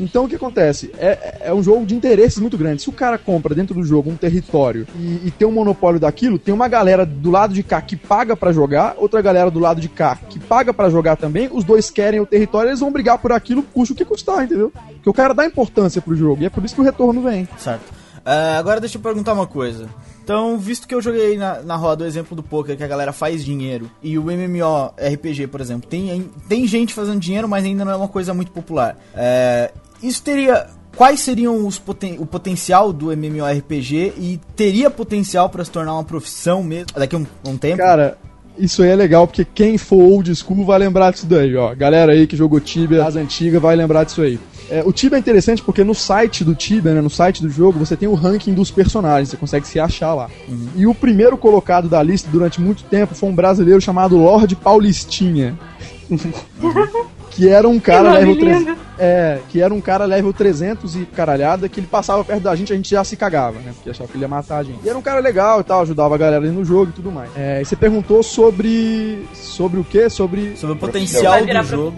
Então 0.00 0.24
o 0.24 0.28
que 0.28 0.36
acontece? 0.36 0.90
É, 0.96 1.38
é 1.42 1.54
um 1.54 1.62
jogo 1.62 1.84
de 1.84 1.94
interesses 1.94 2.38
muito 2.38 2.56
grande. 2.56 2.80
Se 2.80 2.88
o 2.88 2.92
cara 2.92 3.18
compra 3.18 3.54
dentro 3.54 3.74
do 3.74 3.84
jogo 3.84 4.10
um 4.10 4.16
território 4.16 4.86
e, 4.98 5.26
e 5.26 5.30
tem 5.30 5.46
um 5.46 5.52
monopólio 5.52 6.00
daquilo, 6.00 6.38
tem 6.38 6.54
uma 6.54 6.68
galera 6.68 7.04
do 7.04 7.30
lado 7.30 7.52
de 7.52 7.62
cá 7.62 7.82
que 7.82 7.94
paga 7.94 8.34
pra 8.34 8.50
jogar, 8.50 8.94
outra 8.96 9.20
galera 9.20 9.50
do 9.50 9.58
lado 9.58 9.80
de 9.80 9.88
cá 9.88 10.16
que 10.16 10.38
paga 10.38 10.72
pra 10.72 10.88
jogar 10.88 11.16
também. 11.16 11.50
Os 11.52 11.64
dois 11.64 11.90
querem 11.90 12.20
o 12.20 12.26
território, 12.26 12.70
eles 12.70 12.80
vão 12.80 12.90
brigar 12.90 13.18
por 13.18 13.30
aquilo, 13.30 13.62
custe 13.62 13.92
o 13.92 13.96
que 13.96 14.04
custar, 14.04 14.44
entendeu? 14.44 14.72
Porque 14.94 15.10
o 15.10 15.14
cara 15.14 15.34
dá 15.34 15.44
importância 15.44 16.00
pro 16.00 16.16
jogo 16.16 16.42
e 16.42 16.46
é 16.46 16.50
por 16.50 16.64
isso 16.64 16.74
que 16.74 16.80
o 16.80 16.84
retorno 16.84 17.20
vem. 17.20 17.46
Certo. 17.58 17.84
Ah, 18.24 18.58
agora 18.58 18.80
deixa 18.80 18.96
eu 18.96 19.02
perguntar 19.02 19.34
uma 19.34 19.46
coisa. 19.46 19.88
Então, 20.28 20.58
visto 20.58 20.86
que 20.86 20.94
eu 20.94 21.00
joguei 21.00 21.38
na, 21.38 21.62
na 21.62 21.74
roda 21.74 22.04
o 22.04 22.06
exemplo 22.06 22.36
do 22.36 22.42
poker, 22.42 22.76
que 22.76 22.84
a 22.84 22.86
galera 22.86 23.14
faz 23.14 23.42
dinheiro, 23.42 23.90
e 24.02 24.18
o 24.18 24.30
MMORPG, 24.30 25.46
por 25.46 25.58
exemplo, 25.58 25.88
tem, 25.88 26.30
tem 26.46 26.66
gente 26.66 26.92
fazendo 26.92 27.18
dinheiro, 27.18 27.48
mas 27.48 27.64
ainda 27.64 27.82
não 27.82 27.92
é 27.92 27.96
uma 27.96 28.08
coisa 28.08 28.34
muito 28.34 28.52
popular. 28.52 28.98
É, 29.14 29.72
isso 30.02 30.22
teria. 30.22 30.66
Quais 30.94 31.20
seriam 31.20 31.66
os 31.66 31.78
poten 31.78 32.18
o 32.18 32.26
potencial 32.26 32.92
do 32.92 33.10
MMORPG 33.10 34.12
e 34.18 34.38
teria 34.54 34.90
potencial 34.90 35.48
para 35.48 35.64
se 35.64 35.70
tornar 35.70 35.94
uma 35.94 36.04
profissão 36.04 36.62
mesmo 36.62 36.88
daqui 36.94 37.16
a 37.16 37.18
um, 37.20 37.26
um 37.46 37.56
tempo? 37.56 37.78
Cara, 37.78 38.18
isso 38.58 38.82
aí 38.82 38.90
é 38.90 38.96
legal 38.96 39.26
porque 39.26 39.44
quem 39.44 39.78
for 39.78 40.00
old 40.00 40.34
school 40.34 40.64
vai 40.64 40.78
lembrar 40.78 41.12
disso 41.12 41.26
daí, 41.26 41.54
ó. 41.56 41.74
Galera 41.74 42.12
aí 42.12 42.26
que 42.26 42.36
jogou 42.36 42.60
Tibia 42.60 42.98
das 42.98 43.16
antigas 43.16 43.60
vai 43.60 43.76
lembrar 43.76 44.04
disso 44.04 44.22
aí. 44.22 44.38
É, 44.70 44.82
o 44.84 44.92
Tibia 44.92 45.16
é 45.16 45.20
interessante 45.20 45.62
porque 45.62 45.82
no 45.82 45.94
site 45.94 46.44
do 46.44 46.54
Tibia, 46.54 46.92
né, 46.92 47.00
no 47.00 47.08
site 47.08 47.42
do 47.42 47.48
jogo, 47.48 47.78
você 47.78 47.96
tem 47.96 48.08
o 48.08 48.14
ranking 48.14 48.52
dos 48.52 48.70
personagens, 48.70 49.30
você 49.30 49.36
consegue 49.36 49.66
se 49.66 49.80
achar 49.80 50.14
lá. 50.14 50.28
E 50.76 50.86
o 50.86 50.94
primeiro 50.94 51.38
colocado 51.38 51.88
da 51.88 52.02
lista 52.02 52.28
durante 52.30 52.60
muito 52.60 52.84
tempo 52.84 53.14
foi 53.14 53.28
um 53.28 53.34
brasileiro 53.34 53.80
chamado 53.80 54.16
Lorde 54.16 54.54
Paulistinha. 54.54 55.58
Que 57.38 57.48
era 57.48 57.68
um 57.68 57.78
cara 57.78 58.14
level 58.14 58.34
lindo. 58.34 58.46
300, 58.46 58.76
é, 58.98 59.38
que 59.48 59.62
era 59.62 59.72
um 59.72 59.80
cara 59.80 60.04
level 60.04 60.32
300 60.32 60.96
e 60.96 61.06
caralhada, 61.06 61.68
que 61.68 61.78
ele 61.78 61.86
passava 61.86 62.24
perto 62.24 62.42
da 62.42 62.56
gente, 62.56 62.72
a 62.72 62.76
gente 62.76 62.90
já 62.90 63.04
se 63.04 63.16
cagava, 63.16 63.60
né? 63.60 63.70
Porque 63.72 63.90
achava 63.90 64.10
que 64.10 64.16
ele 64.16 64.24
ia 64.24 64.28
matar 64.28 64.58
a 64.58 64.62
gente. 64.64 64.80
E 64.84 64.88
era 64.88 64.98
um 64.98 65.02
cara 65.02 65.20
legal 65.20 65.60
e 65.60 65.62
tal, 65.62 65.82
ajudava 65.82 66.16
a 66.16 66.18
galera 66.18 66.44
ali 66.44 66.52
no 66.52 66.64
jogo 66.64 66.90
e 66.90 66.94
tudo 66.94 67.12
mais. 67.12 67.30
É, 67.36 67.62
e 67.62 67.64
você 67.64 67.76
perguntou 67.76 68.24
sobre 68.24 69.24
sobre 69.32 69.78
o 69.78 69.84
quê? 69.84 70.10
Sobre 70.10 70.56
Sobre 70.56 70.74
o 70.74 70.78
potencial 70.78 71.44
virar 71.44 71.62
do 71.62 71.68
jogo. 71.68 71.94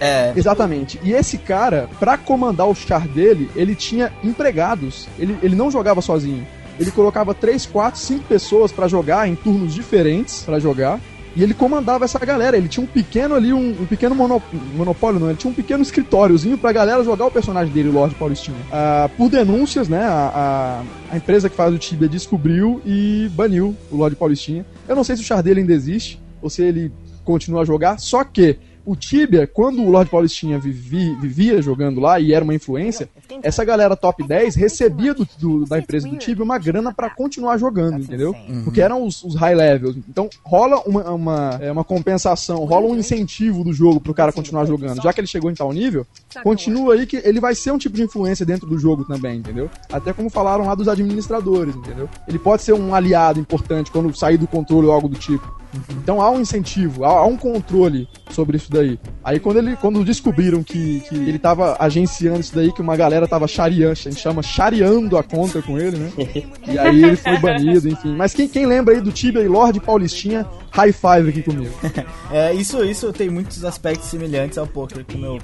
É. 0.00 0.32
Exatamente. 0.36 1.00
E 1.02 1.12
esse 1.12 1.38
cara, 1.38 1.88
pra 1.98 2.16
comandar 2.16 2.68
o 2.68 2.74
char 2.74 3.08
dele, 3.08 3.50
ele 3.56 3.74
tinha 3.74 4.12
empregados. 4.22 5.08
Ele, 5.18 5.36
ele 5.42 5.56
não 5.56 5.72
jogava 5.72 6.00
sozinho. 6.00 6.46
Ele 6.78 6.92
colocava 6.92 7.34
3, 7.34 7.66
4, 7.66 7.98
5 7.98 8.24
pessoas 8.24 8.70
pra 8.70 8.86
jogar 8.86 9.28
em 9.28 9.34
turnos 9.34 9.74
diferentes 9.74 10.42
pra 10.42 10.60
jogar. 10.60 11.00
E 11.36 11.42
ele 11.42 11.52
comandava 11.54 12.04
essa 12.04 12.18
galera. 12.18 12.56
Ele 12.56 12.68
tinha 12.68 12.84
um 12.84 12.86
pequeno 12.86 13.34
ali, 13.34 13.52
um, 13.52 13.70
um 13.70 13.86
pequeno 13.86 14.14
mono- 14.14 14.42
monopólio, 14.74 15.18
não. 15.18 15.28
Ele 15.28 15.36
tinha 15.38 15.50
um 15.50 15.54
pequeno 15.54 15.82
escritóriozinho 15.82 16.56
pra 16.56 16.72
galera 16.72 17.02
jogar 17.02 17.26
o 17.26 17.30
personagem 17.30 17.72
dele, 17.72 17.88
Lorde 17.88 18.14
Paulistinha. 18.14 18.56
Ah, 18.72 19.10
por 19.16 19.28
denúncias, 19.28 19.88
né? 19.88 20.04
A, 20.04 20.82
a, 21.10 21.14
a 21.14 21.16
empresa 21.16 21.48
que 21.50 21.56
faz 21.56 21.74
o 21.74 21.78
Tibia 21.78 22.08
descobriu 22.08 22.80
e 22.86 23.28
baniu 23.32 23.76
o 23.90 23.96
Lorde 23.96 24.16
Paulistinha. 24.16 24.64
Eu 24.88 24.94
não 24.94 25.02
sei 25.04 25.16
se 25.16 25.22
o 25.22 25.24
char 25.24 25.42
dele 25.42 25.60
ainda 25.60 25.72
existe, 25.72 26.20
ou 26.40 26.48
se 26.48 26.62
ele 26.62 26.92
continua 27.24 27.62
a 27.62 27.64
jogar, 27.64 27.98
só 27.98 28.22
que 28.22 28.58
o 28.86 28.94
Tibia, 28.96 29.46
quando 29.46 29.82
o 29.82 29.90
Lorde 29.90 30.10
Paulistinha 30.10 30.58
vivi- 30.58 31.14
vivia 31.20 31.60
jogando 31.62 32.00
lá 32.00 32.18
e 32.20 32.32
era 32.32 32.44
uma 32.44 32.54
influência, 32.54 33.08
essa 33.42 33.64
galera 33.64 33.96
top 33.96 34.26
10 34.26 34.54
recebia 34.54 35.14
do, 35.14 35.26
do- 35.38 35.64
da 35.64 35.78
empresa 35.78 36.06
do 36.08 36.16
Tibia 36.18 36.44
uma 36.44 36.58
grana 36.58 36.92
pra 36.92 37.08
continuar 37.10 37.56
jogando, 37.58 38.00
entendeu? 38.00 38.34
Porque 38.64 38.80
eram 38.80 39.04
os, 39.06 39.22
os 39.24 39.34
high 39.34 39.54
levels. 39.54 39.96
Então 40.08 40.28
rola 40.44 40.80
uma, 40.86 41.10
uma, 41.10 41.58
é, 41.60 41.70
uma 41.72 41.84
compensação, 41.84 42.64
rola 42.64 42.86
um 42.86 42.96
incentivo 42.96 43.64
do 43.64 43.72
jogo 43.72 44.00
pro 44.00 44.12
cara 44.14 44.32
continuar 44.32 44.64
jogando. 44.66 45.02
Já 45.02 45.12
que 45.12 45.20
ele 45.20 45.26
chegou 45.28 45.50
em 45.50 45.54
tal 45.54 45.72
nível, 45.72 46.06
continua 46.42 46.94
aí 46.94 47.06
que 47.06 47.16
ele 47.24 47.40
vai 47.40 47.54
ser 47.54 47.70
um 47.72 47.78
tipo 47.78 47.96
de 47.96 48.02
influência 48.02 48.44
dentro 48.44 48.66
do 48.68 48.78
jogo 48.78 49.04
também, 49.04 49.38
entendeu? 49.38 49.70
Até 49.92 50.12
como 50.12 50.28
falaram 50.30 50.64
lá 50.66 50.74
dos 50.74 50.88
administradores, 50.88 51.74
entendeu? 51.74 52.08
Ele 52.28 52.38
pode 52.38 52.62
ser 52.62 52.72
um 52.74 52.94
aliado 52.94 53.40
importante 53.40 53.90
quando 53.90 54.14
sair 54.14 54.36
do 54.36 54.46
controle 54.46 54.86
ou 54.86 54.92
algo 54.92 55.08
do 55.08 55.16
tipo. 55.18 55.63
Então 55.90 56.20
há 56.20 56.30
um 56.30 56.40
incentivo, 56.40 57.04
há, 57.04 57.08
há 57.08 57.26
um 57.26 57.36
controle 57.36 58.08
sobre 58.30 58.56
isso 58.56 58.70
daí. 58.70 58.98
Aí 59.22 59.38
quando 59.40 59.58
ele 59.58 59.76
quando 59.76 60.04
descobriram 60.04 60.62
que, 60.62 61.00
que 61.08 61.14
ele 61.14 61.38
tava 61.38 61.76
agenciando 61.78 62.40
isso 62.40 62.54
daí, 62.54 62.72
que 62.72 62.82
uma 62.82 62.96
galera 62.96 63.26
tava 63.28 63.46
chariando, 63.46 63.92
a 63.92 63.94
gente 63.94 64.20
chama 64.20 64.42
chariando 64.42 65.16
a 65.16 65.22
conta 65.22 65.62
com 65.62 65.78
ele, 65.78 65.96
né? 65.96 66.12
E 66.66 66.78
aí 66.78 67.04
ele 67.04 67.16
foi 67.16 67.38
banido, 67.38 67.88
enfim. 67.88 68.16
Mas 68.16 68.32
quem, 68.32 68.48
quem 68.48 68.66
lembra 68.66 68.94
aí 68.94 69.00
do 69.00 69.12
Tibia 69.12 69.42
e 69.42 69.48
Lorde 69.48 69.80
Paulistinha, 69.80 70.46
high 70.70 70.92
five 70.92 71.28
aqui 71.28 71.42
comigo. 71.42 71.72
É, 72.30 72.52
isso, 72.52 72.82
isso 72.84 73.12
tem 73.12 73.28
muitos 73.28 73.64
aspectos 73.64 74.08
semelhantes 74.08 74.58
ao 74.58 74.66
poker, 74.66 75.04
como 75.04 75.24
eu, 75.24 75.38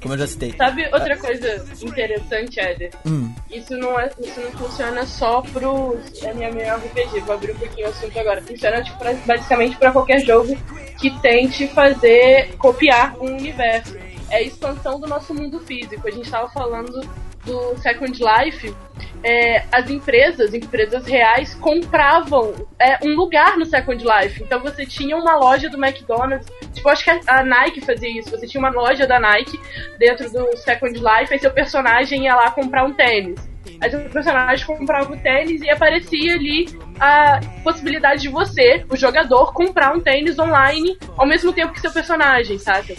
como 0.00 0.14
eu 0.14 0.18
já 0.18 0.26
citei. 0.26 0.54
Sabe 0.56 0.84
outra 0.92 1.16
coisa 1.16 1.64
interessante, 1.82 2.60
Éder? 2.60 2.90
Hum. 3.06 3.32
Isso 3.50 3.76
não, 3.76 3.98
é, 3.98 4.10
isso 4.20 4.40
não 4.40 4.50
funciona 4.52 5.04
só 5.06 5.40
pros 5.42 6.22
MMORPG, 6.22 7.20
vou 7.20 7.34
abrir 7.34 7.52
um 7.52 7.56
pouquinho 7.58 7.86
o 7.86 7.90
assunto 7.90 8.18
agora. 8.18 8.42
Funciona 8.42 8.82
tipo, 8.82 8.98
pra- 8.98 9.14
basicamente 9.26 9.76
pra 9.76 9.92
qualquer 9.92 10.20
jogo 10.20 10.56
que 10.98 11.10
tente 11.20 11.66
fazer, 11.68 12.54
copiar 12.56 13.16
um 13.18 13.26
universo. 13.36 13.96
É 14.30 14.36
a 14.38 14.42
expansão 14.42 14.98
do 14.98 15.06
nosso 15.06 15.32
mundo 15.34 15.60
físico. 15.60 16.06
A 16.06 16.10
gente 16.10 16.28
tava 16.30 16.48
falando 16.50 17.00
do 17.44 17.76
Second 17.80 18.18
Life 18.22 18.74
é, 19.22 19.64
as 19.72 19.90
empresas, 19.90 20.54
empresas 20.54 21.06
reais, 21.06 21.54
compravam 21.54 22.54
é, 22.78 22.98
um 23.04 23.14
lugar 23.14 23.56
no 23.56 23.64
Second 23.64 24.04
Life. 24.04 24.42
Então 24.42 24.60
você 24.60 24.86
tinha 24.86 25.16
uma 25.16 25.36
loja 25.36 25.68
do 25.68 25.82
McDonald's, 25.82 26.46
tipo, 26.72 26.88
acho 26.88 27.04
que 27.04 27.10
a, 27.10 27.42
Nike 27.42 27.80
fazia 27.80 28.08
isso. 28.08 28.30
Você 28.30 28.46
tinha 28.46 28.60
uma 28.60 28.70
loja 28.70 29.06
da 29.06 29.18
Nike 29.18 29.60
dentro 29.98 30.30
do 30.30 30.56
Second 30.56 30.98
Life, 30.98 31.32
aí 31.32 31.38
seu 31.38 31.50
personagem 31.50 32.24
ia 32.24 32.34
lá 32.34 32.50
comprar 32.50 32.84
um 32.84 32.92
tênis. 32.92 33.38
Aí 33.80 33.90
seu 33.90 34.00
personagem 34.08 34.64
comprava 34.66 35.12
o 35.12 35.16
tênis 35.18 35.60
e 35.60 35.68
aparecia 35.68 36.34
ali 36.34 36.66
a 36.98 37.40
possibilidade 37.62 38.22
de 38.22 38.28
você, 38.28 38.84
o 38.88 38.96
jogador, 38.96 39.52
comprar 39.52 39.94
um 39.94 40.00
tênis 40.00 40.38
online 40.38 40.96
ao 41.16 41.26
mesmo 41.26 41.52
tempo 41.52 41.72
que 41.72 41.80
seu 41.80 41.92
personagem, 41.92 42.58
saca? 42.58 42.94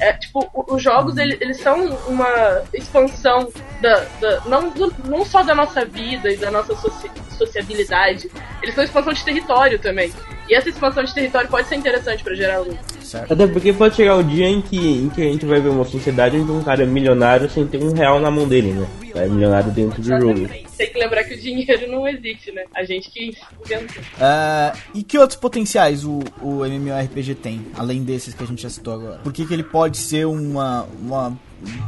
É, 0.00 0.12
tipo, 0.14 0.50
os 0.68 0.82
jogos, 0.82 1.16
ele- 1.18 1.36
eles, 1.40 1.58
são 1.60 1.78
uma 2.08 2.62
expansão 2.72 3.52
da, 3.80 4.04
da- 4.20 4.40
não, 4.46 4.70
do- 4.70 4.94
não 5.04 5.24
só 5.24 5.42
da 5.42 5.54
nossa 5.54 5.84
vida 5.84 6.30
e 6.32 6.36
da 6.36 6.50
nossa 6.50 6.74
soci- 6.76 7.10
sociabilidade, 7.36 8.30
eles 8.62 8.74
são 8.74 8.82
expansão 8.84 9.12
de 9.12 9.24
território 9.24 9.78
também. 9.78 10.12
E 10.48 10.54
essa 10.54 10.68
expansão 10.68 11.04
de 11.04 11.14
território 11.14 11.48
pode 11.48 11.68
ser 11.68 11.76
interessante 11.76 12.24
pra 12.24 12.34
gerar 12.34 12.58
lucro. 12.60 12.78
Até 13.18 13.46
porque 13.46 13.72
pode 13.72 13.96
chegar 13.96 14.16
o 14.16 14.22
dia 14.22 14.48
em 14.48 14.60
que, 14.60 14.76
em 14.76 15.08
que 15.08 15.22
a 15.22 15.32
gente 15.32 15.46
vai 15.46 15.60
ver 15.60 15.68
uma 15.68 15.84
sociedade 15.84 16.36
onde 16.36 16.50
um 16.50 16.62
cara 16.62 16.82
é 16.82 16.86
milionário 16.86 17.48
sem 17.50 17.66
ter 17.66 17.82
um 17.82 17.92
real 17.92 18.20
na 18.20 18.30
mão 18.30 18.46
dele, 18.46 18.72
né? 18.72 18.86
É 19.14 19.26
milionário 19.26 19.72
dentro 19.72 20.00
do 20.00 20.06
jogo. 20.06 20.48
Tem 20.76 20.90
que 20.90 20.98
lembrar 20.98 21.24
que 21.24 21.34
o 21.34 21.38
dinheiro 21.38 21.90
não 21.90 22.06
existe, 22.06 22.52
né? 22.52 22.64
A 22.74 22.84
gente 22.84 23.10
que 23.10 23.36
inventou. 23.64 24.02
É, 24.20 24.72
e 24.94 25.02
que 25.02 25.18
outros 25.18 25.38
potenciais 25.38 26.04
o, 26.04 26.20
o 26.40 26.64
MMORPG 26.64 27.34
tem, 27.34 27.66
além 27.76 28.04
desses 28.04 28.34
que 28.34 28.44
a 28.44 28.46
gente 28.46 28.62
já 28.62 28.70
citou 28.70 28.94
agora? 28.94 29.18
Por 29.18 29.32
que, 29.32 29.44
que 29.44 29.52
ele 29.52 29.64
pode 29.64 29.96
ser 29.96 30.26
uma, 30.26 30.86
uma 31.02 31.36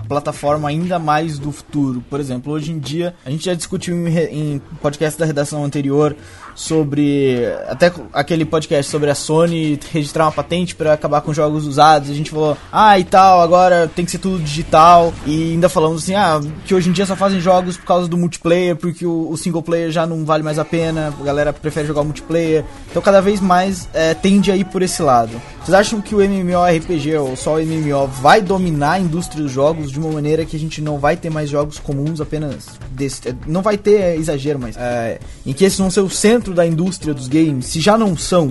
plataforma 0.08 0.68
ainda 0.68 0.98
mais 0.98 1.38
do 1.38 1.52
futuro? 1.52 2.04
Por 2.10 2.20
exemplo, 2.20 2.52
hoje 2.52 2.72
em 2.72 2.78
dia, 2.78 3.14
a 3.24 3.30
gente 3.30 3.44
já 3.44 3.54
discutiu 3.54 3.96
em, 3.96 4.08
em 4.08 4.58
podcast 4.80 5.18
da 5.18 5.24
redação 5.24 5.64
anterior 5.64 6.16
sobre. 6.54 7.38
Até 7.68 7.92
aquele 8.12 8.44
podcast 8.44 8.90
sobre 8.90 9.10
a 9.10 9.14
Sony 9.14 9.78
registrar 9.92 10.24
uma 10.24 10.32
patente 10.32 10.74
para 10.74 10.92
acabar 10.92 11.20
com 11.20 11.32
jogos 11.32 11.66
usados. 11.66 12.10
A 12.10 12.14
gente 12.14 12.30
falou, 12.30 12.56
ah, 12.70 12.98
e 12.98 13.04
tal, 13.04 13.40
agora 13.40 13.90
tem 13.94 14.04
que 14.04 14.10
ser 14.10 14.18
tudo 14.18 14.42
digital. 14.42 15.12
E 15.26 15.52
ainda 15.52 15.68
falamos 15.68 16.02
assim, 16.02 16.14
ah, 16.14 16.40
que 16.64 16.74
hoje 16.74 16.88
em 16.88 16.92
dia 16.92 17.06
só 17.06 17.16
fazem 17.16 17.40
jogos 17.40 17.76
por 17.76 17.86
causa 17.86 18.08
do 18.08 18.16
multiplayer, 18.16 18.76
porque 18.76 19.06
o, 19.06 19.30
o 19.30 19.36
single 19.36 19.62
player 19.62 19.90
já 19.90 20.06
não 20.06 20.24
vale 20.24 20.42
mais 20.42 20.58
a 20.58 20.64
pena, 20.64 21.14
a 21.18 21.24
galera 21.24 21.52
prefere 21.52 21.86
jogar 21.86 22.02
multiplayer. 22.04 22.64
Então 22.90 23.02
cada 23.02 23.20
vez 23.20 23.40
mais 23.40 23.88
é, 23.92 24.14
tende 24.14 24.50
a 24.50 24.56
ir 24.56 24.64
por 24.64 24.82
esse 24.82 25.02
lado. 25.02 25.40
Vocês 25.62 25.74
acham 25.74 26.00
que 26.00 26.14
o 26.14 26.20
MMORPG 26.20 27.16
ou 27.18 27.36
só 27.36 27.54
o 27.54 27.64
MMO 27.64 28.08
vai 28.08 28.40
dominar 28.40 28.92
a 28.92 28.98
indústria 28.98 29.42
dos 29.42 29.52
jogos 29.52 29.92
de 29.92 29.98
uma 29.98 30.10
maneira 30.10 30.44
que 30.44 30.56
a 30.56 30.58
gente 30.58 30.80
não 30.80 30.98
vai 30.98 31.16
ter 31.16 31.30
mais 31.30 31.48
jogos 31.48 31.78
comuns 31.78 32.20
apenas 32.20 32.66
desse, 32.90 33.28
é, 33.28 33.34
não 33.46 33.62
vai 33.62 33.78
ter 33.78 34.00
é, 34.00 34.16
exagero, 34.16 34.58
mas 34.58 34.76
é, 34.76 35.20
em 35.46 35.52
que 35.52 35.64
esses 35.64 35.78
vão 35.78 35.90
ser 35.90 36.00
o 36.00 36.10
centro 36.10 36.41
da 36.50 36.66
indústria 36.66 37.14
dos 37.14 37.28
games, 37.28 37.66
se 37.66 37.80
já 37.80 37.96
não 37.96 38.16
são. 38.16 38.50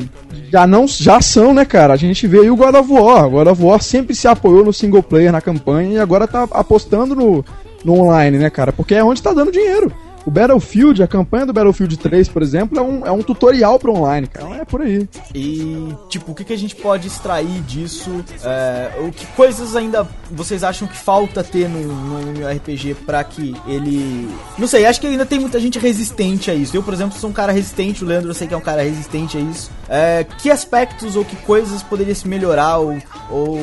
Já 0.51 0.65
não 0.65 0.87
já 0.87 1.19
são, 1.19 1.53
né, 1.53 1.65
cara? 1.65 1.93
A 1.93 1.97
gente 1.97 2.27
vê 2.27 2.39
aí 2.39 2.49
o 2.49 2.55
God 2.55 2.75
of 2.75 2.91
War. 2.91 3.27
O 3.27 3.31
God 3.31 3.47
of 3.47 3.63
War 3.63 3.81
sempre 3.81 4.15
se 4.15 4.27
apoiou 4.27 4.63
no 4.63 4.71
single 4.71 5.03
player 5.03 5.31
na 5.31 5.41
campanha 5.41 5.93
e 5.95 5.99
agora 5.99 6.27
tá 6.27 6.47
apostando 6.51 7.15
no, 7.15 7.43
no 7.83 7.93
online, 7.93 8.37
né, 8.37 8.49
cara? 8.49 8.71
Porque 8.71 8.95
é 8.95 9.03
onde 9.03 9.21
tá 9.21 9.33
dando 9.33 9.51
dinheiro. 9.51 9.91
O 10.25 10.31
Battlefield, 10.31 11.01
a 11.01 11.07
campanha 11.07 11.45
do 11.45 11.53
Battlefield 11.53 11.97
3, 11.97 12.29
por 12.29 12.41
exemplo, 12.41 12.77
é 12.77 12.81
um, 12.81 13.05
é 13.05 13.11
um 13.11 13.21
tutorial 13.21 13.79
pro 13.79 13.93
online, 13.93 14.27
cara. 14.27 14.57
É 14.57 14.65
por 14.65 14.81
aí. 14.81 15.07
E, 15.33 15.95
tipo, 16.09 16.31
o 16.31 16.35
que, 16.35 16.43
que 16.43 16.53
a 16.53 16.57
gente 16.57 16.75
pode 16.75 17.07
extrair 17.07 17.61
disso? 17.61 18.23
É, 18.43 18.91
o 18.99 19.11
que 19.11 19.25
coisas 19.27 19.75
ainda 19.75 20.07
vocês 20.29 20.63
acham 20.63 20.87
que 20.87 20.97
falta 20.97 21.43
ter 21.43 21.67
no, 21.67 21.81
no 21.81 22.19
MMORPG 22.19 22.95
pra 23.05 23.23
que 23.23 23.55
ele. 23.67 24.29
Não 24.57 24.67
sei, 24.67 24.85
acho 24.85 25.01
que 25.01 25.07
ainda 25.07 25.25
tem 25.25 25.39
muita 25.39 25.59
gente 25.59 25.79
resistente 25.79 26.51
a 26.51 26.53
isso. 26.53 26.75
Eu, 26.75 26.83
por 26.83 26.93
exemplo, 26.93 27.17
sou 27.17 27.29
um 27.29 27.33
cara 27.33 27.51
resistente, 27.51 28.03
o 28.03 28.07
Leandro 28.07 28.29
eu 28.29 28.35
sei 28.35 28.47
que 28.47 28.53
é 28.53 28.57
um 28.57 28.61
cara 28.61 28.83
resistente 28.83 29.37
a 29.37 29.41
isso. 29.41 29.71
É, 29.89 30.25
que 30.37 30.49
aspectos 30.49 31.15
ou 31.15 31.25
que 31.25 31.35
coisas 31.37 31.81
poderia 31.83 32.15
se 32.15 32.27
melhorar 32.27 32.77
ou. 32.77 32.97
ou 33.29 33.59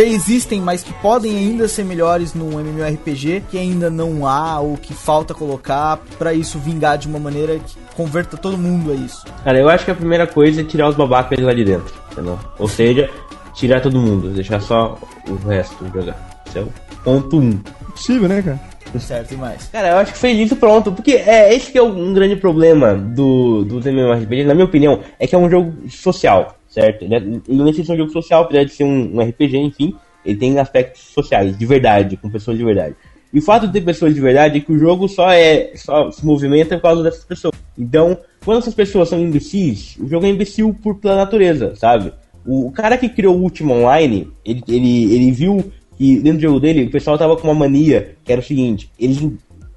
existem, 0.00 0.60
mas 0.60 0.82
que 0.82 0.92
podem 0.94 1.36
ainda 1.36 1.68
ser 1.68 1.84
melhores 1.84 2.34
no 2.34 2.58
MMORPG, 2.58 3.44
que 3.50 3.58
ainda 3.58 3.90
não 3.90 4.26
há 4.26 4.60
ou 4.60 4.76
que 4.76 4.94
falta 4.94 5.34
colocar 5.34 5.98
pra 6.18 6.32
isso 6.32 6.58
vingar 6.58 6.98
de 6.98 7.08
uma 7.08 7.18
maneira 7.18 7.58
que 7.58 7.76
converta 7.94 8.36
todo 8.36 8.56
mundo 8.56 8.92
a 8.92 8.94
isso. 8.94 9.24
Cara, 9.44 9.58
eu 9.58 9.68
acho 9.68 9.84
que 9.84 9.90
a 9.90 9.94
primeira 9.94 10.26
coisa 10.26 10.60
é 10.60 10.64
tirar 10.64 10.88
os 10.88 10.96
babacas 10.96 11.38
lá 11.38 11.52
de 11.52 11.64
dentro, 11.64 11.94
entendeu? 12.10 12.38
Ou 12.58 12.68
seja, 12.68 13.10
tirar 13.54 13.80
todo 13.80 14.00
mundo, 14.00 14.30
deixar 14.30 14.60
só 14.60 14.98
o 15.28 15.34
resto 15.46 15.84
jogar. 15.92 16.42
Esse 16.46 16.58
é 16.58 16.62
o 16.62 16.72
ponto 17.04 17.38
um. 17.38 17.58
Possível, 17.90 18.28
né, 18.28 18.42
cara? 18.42 18.60
Certo, 19.00 19.32
e 19.32 19.36
mais. 19.36 19.68
Cara, 19.68 19.88
eu 19.88 19.96
acho 19.98 20.12
que 20.12 20.18
fez 20.18 20.38
isso 20.38 20.56
pronto, 20.56 20.92
porque 20.92 21.12
é 21.12 21.54
esse 21.54 21.72
que 21.72 21.78
é 21.78 21.82
um 21.82 22.12
grande 22.12 22.36
problema 22.36 22.94
do, 22.94 23.64
do 23.64 23.80
MMORPG, 23.80 24.44
na 24.44 24.54
minha 24.54 24.66
opinião, 24.66 25.00
é 25.18 25.26
que 25.26 25.34
é 25.34 25.38
um 25.38 25.48
jogo 25.48 25.88
social, 25.88 26.56
certo? 26.72 27.04
Ele, 27.04 27.14
é- 27.14 27.18
ele 27.18 27.42
não 27.48 27.72
ser 27.72 27.92
um 27.92 27.96
jogo 27.96 28.10
social, 28.10 28.42
apesar 28.44 28.64
de 28.64 28.72
ser 28.72 28.84
um, 28.84 29.16
um 29.16 29.20
RPG, 29.20 29.58
enfim, 29.58 29.94
ele 30.24 30.38
tem 30.38 30.58
aspectos 30.58 31.02
sociais, 31.02 31.56
de 31.56 31.66
verdade, 31.66 32.16
com 32.16 32.30
pessoas 32.30 32.56
de 32.56 32.64
verdade. 32.64 32.96
E 33.32 33.38
o 33.38 33.42
fato 33.42 33.66
de 33.66 33.72
ter 33.72 33.82
pessoas 33.82 34.14
de 34.14 34.20
verdade 34.20 34.58
é 34.58 34.60
que 34.60 34.72
o 34.72 34.78
jogo 34.78 35.08
só 35.08 35.30
é 35.30 35.72
só 35.74 36.10
se 36.10 36.24
movimenta 36.24 36.76
por 36.76 36.82
causa 36.82 37.02
dessas 37.02 37.24
pessoas. 37.24 37.54
Então, 37.78 38.18
quando 38.44 38.58
essas 38.58 38.74
pessoas 38.74 39.08
são 39.08 39.18
imbecis, 39.18 39.96
o 39.98 40.08
jogo 40.08 40.26
é 40.26 40.28
imbecil 40.28 40.74
por 40.82 40.96
pela 40.96 41.16
natureza, 41.16 41.74
sabe? 41.76 42.12
O, 42.46 42.68
o 42.68 42.72
cara 42.72 42.98
que 42.98 43.08
criou 43.08 43.36
o 43.36 43.42
Ultima 43.42 43.74
Online, 43.74 44.28
ele, 44.44 44.62
ele, 44.68 45.14
ele 45.14 45.30
viu 45.30 45.72
que 45.96 46.16
dentro 46.16 46.38
do 46.38 46.42
jogo 46.42 46.60
dele 46.60 46.84
o 46.84 46.90
pessoal 46.90 47.16
tava 47.16 47.36
com 47.36 47.48
uma 47.48 47.54
mania, 47.54 48.16
que 48.24 48.32
era 48.32 48.40
o 48.40 48.44
seguinte, 48.44 48.90
eles 48.98 49.18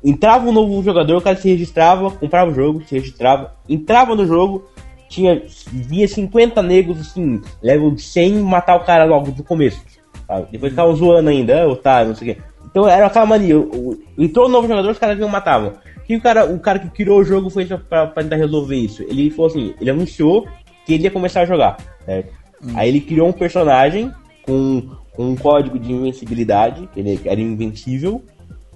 entrava 0.04 0.48
um 0.48 0.52
novo 0.52 0.84
jogador, 0.84 1.18
o 1.18 1.22
cara 1.22 1.36
se 1.36 1.50
registrava, 1.50 2.12
comprava 2.12 2.52
o 2.52 2.54
jogo, 2.54 2.84
se 2.86 2.96
registrava, 2.96 3.56
entrava 3.68 4.16
no 4.16 4.28
jogo, 4.28 4.66
tinha 5.10 5.42
via 5.72 6.08
50 6.08 6.62
negros 6.62 7.00
assim, 7.00 7.42
level 7.62 7.98
100, 7.98 8.40
matar 8.40 8.76
o 8.76 8.84
cara 8.84 9.06
logo 9.06 9.32
do 9.32 9.44
começo. 9.44 9.82
sabe? 10.28 10.48
Depois 10.52 10.72
ficavam 10.72 10.96
zoando 10.96 11.30
ainda, 11.30 11.68
otário, 11.68 12.10
não 12.10 12.16
sei 12.16 12.32
o 12.32 12.36
quê. 12.36 12.42
Então 12.66 12.88
era 12.88 13.06
aquela 13.06 13.26
mania, 13.26 13.56
entrou 14.18 14.48
um 14.48 14.52
novo 14.52 14.68
jogador, 14.68 14.92
os 14.92 15.00
caras 15.00 15.16
vinham 15.16 15.30
matavam. 15.30 15.74
O 15.98 16.04
que 16.06 16.16
o 16.16 16.22
cara, 16.22 16.46
o 16.46 16.60
cara 16.60 16.80
que 16.80 16.90
criou 16.90 17.20
o 17.20 17.24
jogo 17.24 17.50
foi 17.50 17.66
pra, 17.66 18.08
pra 18.08 18.24
tentar 18.24 18.36
resolver 18.36 18.76
isso? 18.76 19.04
Ele 19.04 19.30
falou 19.32 19.48
assim, 19.48 19.74
ele 19.80 19.90
anunciou 19.90 20.48
que 20.86 20.94
ele 20.94 21.04
ia 21.04 21.12
começar 21.12 21.42
a 21.42 21.46
jogar, 21.46 21.78
certo? 22.06 22.34
Aí 22.74 22.90
ele 22.90 23.02
criou 23.02 23.28
um 23.28 23.34
personagem 23.34 24.12
com, 24.44 24.90
com 25.12 25.30
um 25.30 25.36
código 25.36 25.78
de 25.78 25.92
invencibilidade, 25.92 26.88
que 26.94 27.00
ele 27.00 27.20
era 27.26 27.40
invencível, 27.40 28.24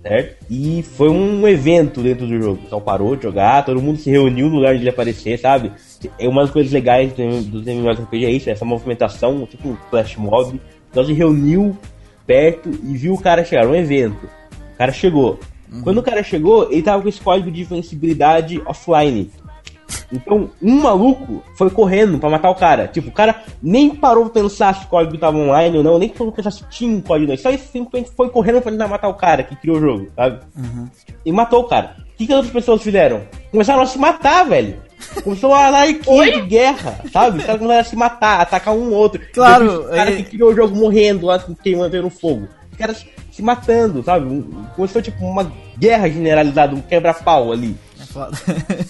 certo? 0.01 0.45
E 0.49 0.83
foi 0.83 1.09
um 1.09 1.47
evento 1.47 2.01
dentro 2.01 2.27
do 2.27 2.37
jogo. 2.41 2.59
O 2.59 2.63
pessoal 2.63 2.81
parou 2.81 3.15
de 3.15 3.23
jogar, 3.23 3.65
todo 3.65 3.81
mundo 3.81 3.97
se 3.97 4.09
reuniu 4.09 4.49
no 4.49 4.55
lugar 4.55 4.75
de 4.75 4.81
ele 4.81 4.89
aparecer, 4.89 5.37
sabe? 5.39 5.71
É 6.17 6.27
uma 6.27 6.41
das 6.43 6.51
coisas 6.51 6.71
legais 6.71 7.11
do- 7.13 7.41
dos 7.43 7.67
MMORPG 7.67 8.25
é 8.25 8.31
isso, 8.31 8.49
essa 8.49 8.63
movimentação, 8.65 9.45
tipo 9.45 9.69
um 9.69 9.77
flash 9.89 10.15
mob. 10.15 10.59
Então 10.89 11.03
se 11.03 11.13
reuniu 11.13 11.77
perto 12.25 12.69
e 12.69 12.95
viu 12.97 13.13
o 13.13 13.21
cara 13.21 13.43
chegar, 13.43 13.67
um 13.67 13.75
evento. 13.75 14.25
O 14.73 14.77
cara 14.77 14.91
chegou. 14.91 15.39
Quando 15.83 15.97
o 15.99 16.03
cara 16.03 16.23
chegou, 16.23 16.71
ele 16.71 16.81
tava 16.81 17.01
com 17.03 17.09
esse 17.09 17.21
código 17.21 17.51
de 17.51 17.61
invencibilidade 17.61 18.61
offline. 18.65 19.29
Então, 20.11 20.49
um 20.61 20.81
maluco 20.81 21.43
foi 21.55 21.69
correndo 21.69 22.17
pra 22.17 22.29
matar 22.29 22.49
o 22.49 22.55
cara. 22.55 22.87
Tipo, 22.87 23.09
o 23.09 23.11
cara 23.11 23.43
nem 23.61 23.89
parou 23.95 24.25
pra 24.29 24.41
pensar 24.41 24.73
se 24.75 24.85
o 24.85 24.87
código 24.87 25.17
tava 25.17 25.37
online 25.37 25.77
ou 25.77 25.83
não, 25.83 25.99
nem 25.99 26.09
parou 26.09 26.31
pra 26.31 26.37
pensar 26.43 26.51
se 26.51 26.63
tinha 26.69 26.95
um 26.95 27.01
código. 27.01 27.29
Não. 27.29 27.37
Só 27.37 27.49
ele 27.49 27.59
simplesmente 27.59 28.11
foi 28.15 28.29
correndo 28.29 28.61
pra 28.61 28.71
tentar 28.71 28.87
matar 28.87 29.09
o 29.09 29.13
cara 29.13 29.43
que 29.43 29.55
criou 29.55 29.77
o 29.77 29.79
jogo, 29.79 30.07
sabe? 30.15 30.39
E 31.25 31.31
matou 31.31 31.61
o 31.61 31.67
cara. 31.67 31.95
O 31.99 32.17
que, 32.17 32.25
que 32.25 32.31
as 32.33 32.37
outras 32.37 32.53
pessoas 32.53 32.81
fizeram? 32.81 33.21
Começaram 33.51 33.81
a 33.81 33.85
se 33.85 33.97
matar, 33.99 34.43
velho. 34.47 34.75
Começou 35.23 35.51
uma 35.51 35.67
anarquia 35.67 36.31
de 36.33 36.41
guerra, 36.47 36.99
sabe? 37.11 37.37
Os 37.39 37.45
caras 37.45 37.59
começaram 37.61 37.81
a 37.81 37.89
se 37.89 37.95
matar, 37.95 38.41
atacar 38.41 38.73
um 38.73 38.91
outro. 38.93 39.21
Claro, 39.33 39.65
Depois, 39.69 39.85
O 39.87 39.95
cara 39.95 40.11
é- 40.11 40.15
que 40.17 40.23
criou 40.23 40.51
o 40.51 40.55
jogo 40.55 40.75
morrendo 40.75 41.25
lá, 41.27 41.43
queimando 41.63 42.01
no 42.01 42.09
fogo. 42.09 42.47
Os 42.71 42.77
caras 42.77 43.05
se 43.31 43.41
matando, 43.41 44.03
sabe? 44.03 44.43
Começou 44.75 45.01
tipo 45.01 45.23
uma 45.25 45.51
guerra 45.77 46.09
generalizada, 46.09 46.75
um 46.75 46.81
quebra-pau 46.81 47.51
ali. 47.51 47.75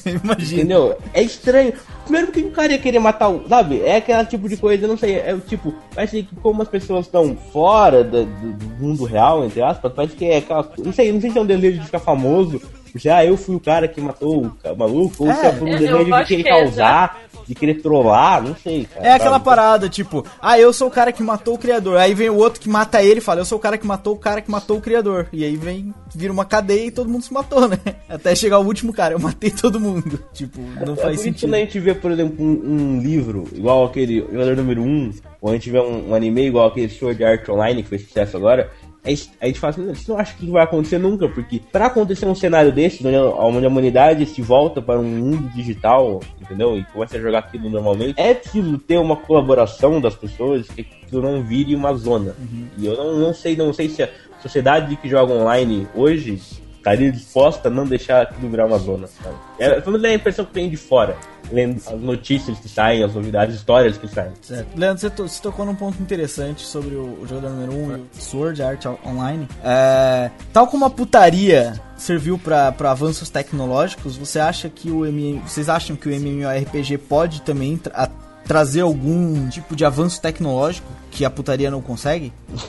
É. 0.06 0.10
Imagina. 0.24 0.62
Entendeu? 0.62 0.98
É 1.14 1.22
estranho. 1.22 1.74
Primeiro 2.04 2.28
porque 2.28 2.42
o 2.42 2.52
cara 2.52 2.72
ia 2.72 2.80
querer 2.80 3.00
matar 3.00 3.28
o. 3.30 3.48
Sabe? 3.48 3.82
É 3.82 3.98
aquele 3.98 4.26
tipo 4.26 4.48
de 4.48 4.56
coisa, 4.58 4.88
não 4.88 4.98
sei. 4.98 5.20
É 5.20 5.34
o 5.34 5.40
tipo. 5.40 5.74
Parece 5.94 6.24
que 6.24 6.36
como 6.38 6.62
as 6.62 6.68
pessoas 6.70 7.06
estão 7.06 7.36
fora 7.52 8.04
do, 8.04 8.26
do 8.26 8.66
mundo 8.80 9.04
real, 9.04 9.44
entre 9.46 9.62
aspas, 9.62 9.92
parece 9.94 10.16
que 10.16 10.26
é 10.26 10.38
aquela. 10.38 10.72
Não 10.78 10.94
sei, 10.94 11.12
não 11.12 11.20
sei 11.22 11.32
se 11.32 11.38
é 11.38 11.42
um 11.42 11.46
desejo 11.46 11.80
de 11.80 11.86
ficar 11.86 12.00
famoso. 12.00 12.62
Já 12.96 13.24
eu 13.26 13.38
fui 13.38 13.56
o 13.56 13.60
cara 13.60 13.88
que 13.88 14.00
matou 14.02 14.46
o 14.46 14.76
maluco, 14.78 15.26
ou 15.26 15.34
se 15.34 15.46
é 15.46 15.52
por 15.52 15.68
um 15.68 15.72
desejo 15.72 16.06
de 16.06 16.26
querer 16.26 16.44
que 16.44 16.50
é 16.50 16.52
causar, 16.52 17.22
de 17.48 17.56
querer 17.56 17.82
trollar, 17.82 18.44
não 18.44 18.56
sei. 18.56 18.86
Cara, 18.86 19.06
É 19.08 19.12
aquela 19.14 19.40
parada, 19.40 19.90
tipo, 19.90 20.24
ah, 20.42 20.60
eu 20.60 20.72
sou 20.72 20.88
o 20.88 20.92
cara 20.92 21.12
que 21.12 21.24
matou 21.24 21.56
o 21.56 21.58
criador. 21.58 21.98
Aí 21.98 22.14
vem 22.14 22.30
o 22.30 22.36
outro 22.38 22.60
que 22.62 22.70
mata 22.70 23.02
ele 23.04 23.20
e 23.20 23.24
fala, 23.24 23.42
eu 23.42 23.46
sou 23.46 23.58
o 23.58 23.62
cara 23.62 23.78
que 23.78 23.88
matou 23.88 24.14
o 24.14 24.18
cara 24.20 24.42
que 24.42 24.52
matou 24.52 24.78
o 24.78 24.82
criador. 24.82 25.28
E 25.34 25.44
aí 25.44 25.56
vem, 25.56 25.94
vira 26.14 26.32
uma 26.32 26.46
cadeia 26.46 26.86
e 26.86 26.92
todo 26.92 27.10
mundo 27.10 27.24
se 27.24 27.34
matou, 27.34 27.68
né? 27.68 27.78
Até 28.08 28.36
chegar 28.36 28.60
o 28.60 28.66
último 28.66 28.94
cara, 28.94 29.14
eu 29.16 29.20
matei 29.20 29.50
todo 29.52 29.80
mundo. 29.80 30.20
Tipo, 30.34 30.60
não 30.86 30.94
É 30.94 30.96
faz 30.96 31.02
por 31.02 31.12
isso 31.14 31.24
sentido. 31.24 31.50
quando 31.50 31.54
a 31.56 31.60
gente 31.60 31.80
vê, 31.80 31.94
por 31.96 32.12
exemplo, 32.12 32.36
um, 32.46 32.62
um 32.98 33.02
livro, 33.02 33.46
igual 33.54 33.86
aquele 33.86 34.20
jogador 34.32 34.56
número 34.56 34.82
1, 34.84 35.12
ou 35.42 35.50
a 35.50 35.54
gente 35.54 35.70
vê 35.72 35.80
um, 35.80 36.10
um 36.10 36.14
anime 36.16 36.46
igual 36.46 36.68
aquele 36.68 36.90
Sword 36.90 37.24
Art 37.24 37.50
Online, 37.50 37.82
que 37.84 37.90
fez 37.90 38.04
sucesso 38.04 38.38
agora, 38.38 38.70
a 39.10 39.16
gente, 39.16 39.32
a 39.42 39.48
gente 39.48 39.60
fala 39.60 39.72
assim, 39.72 39.92
isso 39.92 40.12
não 40.12 40.20
acha 40.20 40.36
que 40.36 40.50
vai 40.50 40.64
acontecer 40.64 40.98
nunca, 40.98 41.28
porque 41.28 41.60
pra 41.72 41.88
acontecer 41.88 42.26
um 42.26 42.36
cenário 42.36 42.72
desse, 42.72 43.06
onde 43.06 43.16
a, 43.16 43.22
a 43.22 43.46
humanidade 43.46 44.26
se 44.26 44.42
volta 44.42 44.82
para 44.82 45.00
um 45.00 45.04
mundo 45.04 45.50
digital, 45.50 46.20
entendeu? 46.40 46.78
E 46.78 46.84
começa 46.86 47.18
a 47.18 47.20
jogar 47.20 47.40
aquilo 47.40 47.70
normalmente, 47.70 48.14
é 48.20 48.34
preciso 48.34 48.78
ter 48.78 48.98
uma 48.98 49.16
colaboração 49.16 50.00
das 50.00 50.16
pessoas 50.16 50.68
que 50.68 50.82
aquilo 50.82 51.22
não 51.22 51.44
vire 51.44 51.76
uma 51.76 51.94
zona. 51.94 52.36
E 52.78 52.86
eu 52.86 52.96
não, 52.96 53.18
não 53.18 53.34
sei, 53.34 53.56
não 53.56 53.74
sei 53.74 53.90
se 53.90 54.04
a 54.04 54.10
sociedade 54.42 54.96
que 54.96 55.10
joga 55.10 55.34
online 55.34 55.88
hoje 55.96 56.40
estaria 56.80 57.12
disposta 57.12 57.68
a 57.68 57.72
não 57.72 57.86
deixar 57.86 58.24
aquilo 58.24 58.50
virar 58.50 58.66
uma 58.66 58.80
zona, 58.80 59.08
sabe? 59.08 59.36
É, 59.60 59.80
pelo 59.80 59.92
menos 59.94 60.04
é 60.08 60.12
a 60.12 60.16
impressão 60.16 60.44
que 60.46 60.52
tem 60.54 60.70
de 60.70 60.78
fora, 60.78 61.16
lendo 61.52 61.78
as 61.86 62.00
notícias 62.02 62.58
que 62.60 62.68
saem, 62.68 63.04
as 63.04 63.14
novidades, 63.14 63.54
as 63.56 63.60
histórias 63.62 63.98
que 63.98 64.08
saem. 64.08 64.32
Certo. 64.42 64.68
Leandro, 64.78 65.00
você, 65.00 65.10
to- 65.10 65.28
você 65.28 65.42
tocou 65.42 65.66
num 65.66 65.76
ponto 65.76 66.02
interessante 66.02 66.62
sobre 66.62 66.96
o, 66.96 67.20
o 67.22 67.28
jogador 67.28 67.50
número 67.52 67.72
1 67.74 67.76
um, 67.76 67.98
e 67.98 68.00
o 68.00 68.08
Sword 68.14 68.64
Art 68.64 68.86
Online. 69.06 69.48
É, 69.64 70.32
tal 70.52 70.68
como 70.68 70.86
a 70.86 70.90
putaria 70.90 71.80
serviu 71.98 72.38
para 72.40 72.74
avanços 72.90 73.30
tecnológicos, 73.30 74.16
você 74.18 74.40
acha 74.40 74.70
que 74.70 74.90
o 74.90 75.06
M, 75.06 75.42
vocês 75.46 75.70
acham 75.70 75.96
que 75.96 76.08
o 76.08 76.12
MMORPG 76.14 76.98
pode 76.98 77.42
também 77.42 77.78
tra- 77.78 78.10
trazer 78.46 78.82
algum 78.82 79.48
tipo 79.50 79.76
de 79.76 79.84
avanço 79.86 80.20
tecnológico 80.22 80.88
que 81.12 81.24
a 81.26 81.30
putaria 81.30 81.70
não 81.70 81.82
consegue? 81.82 82.32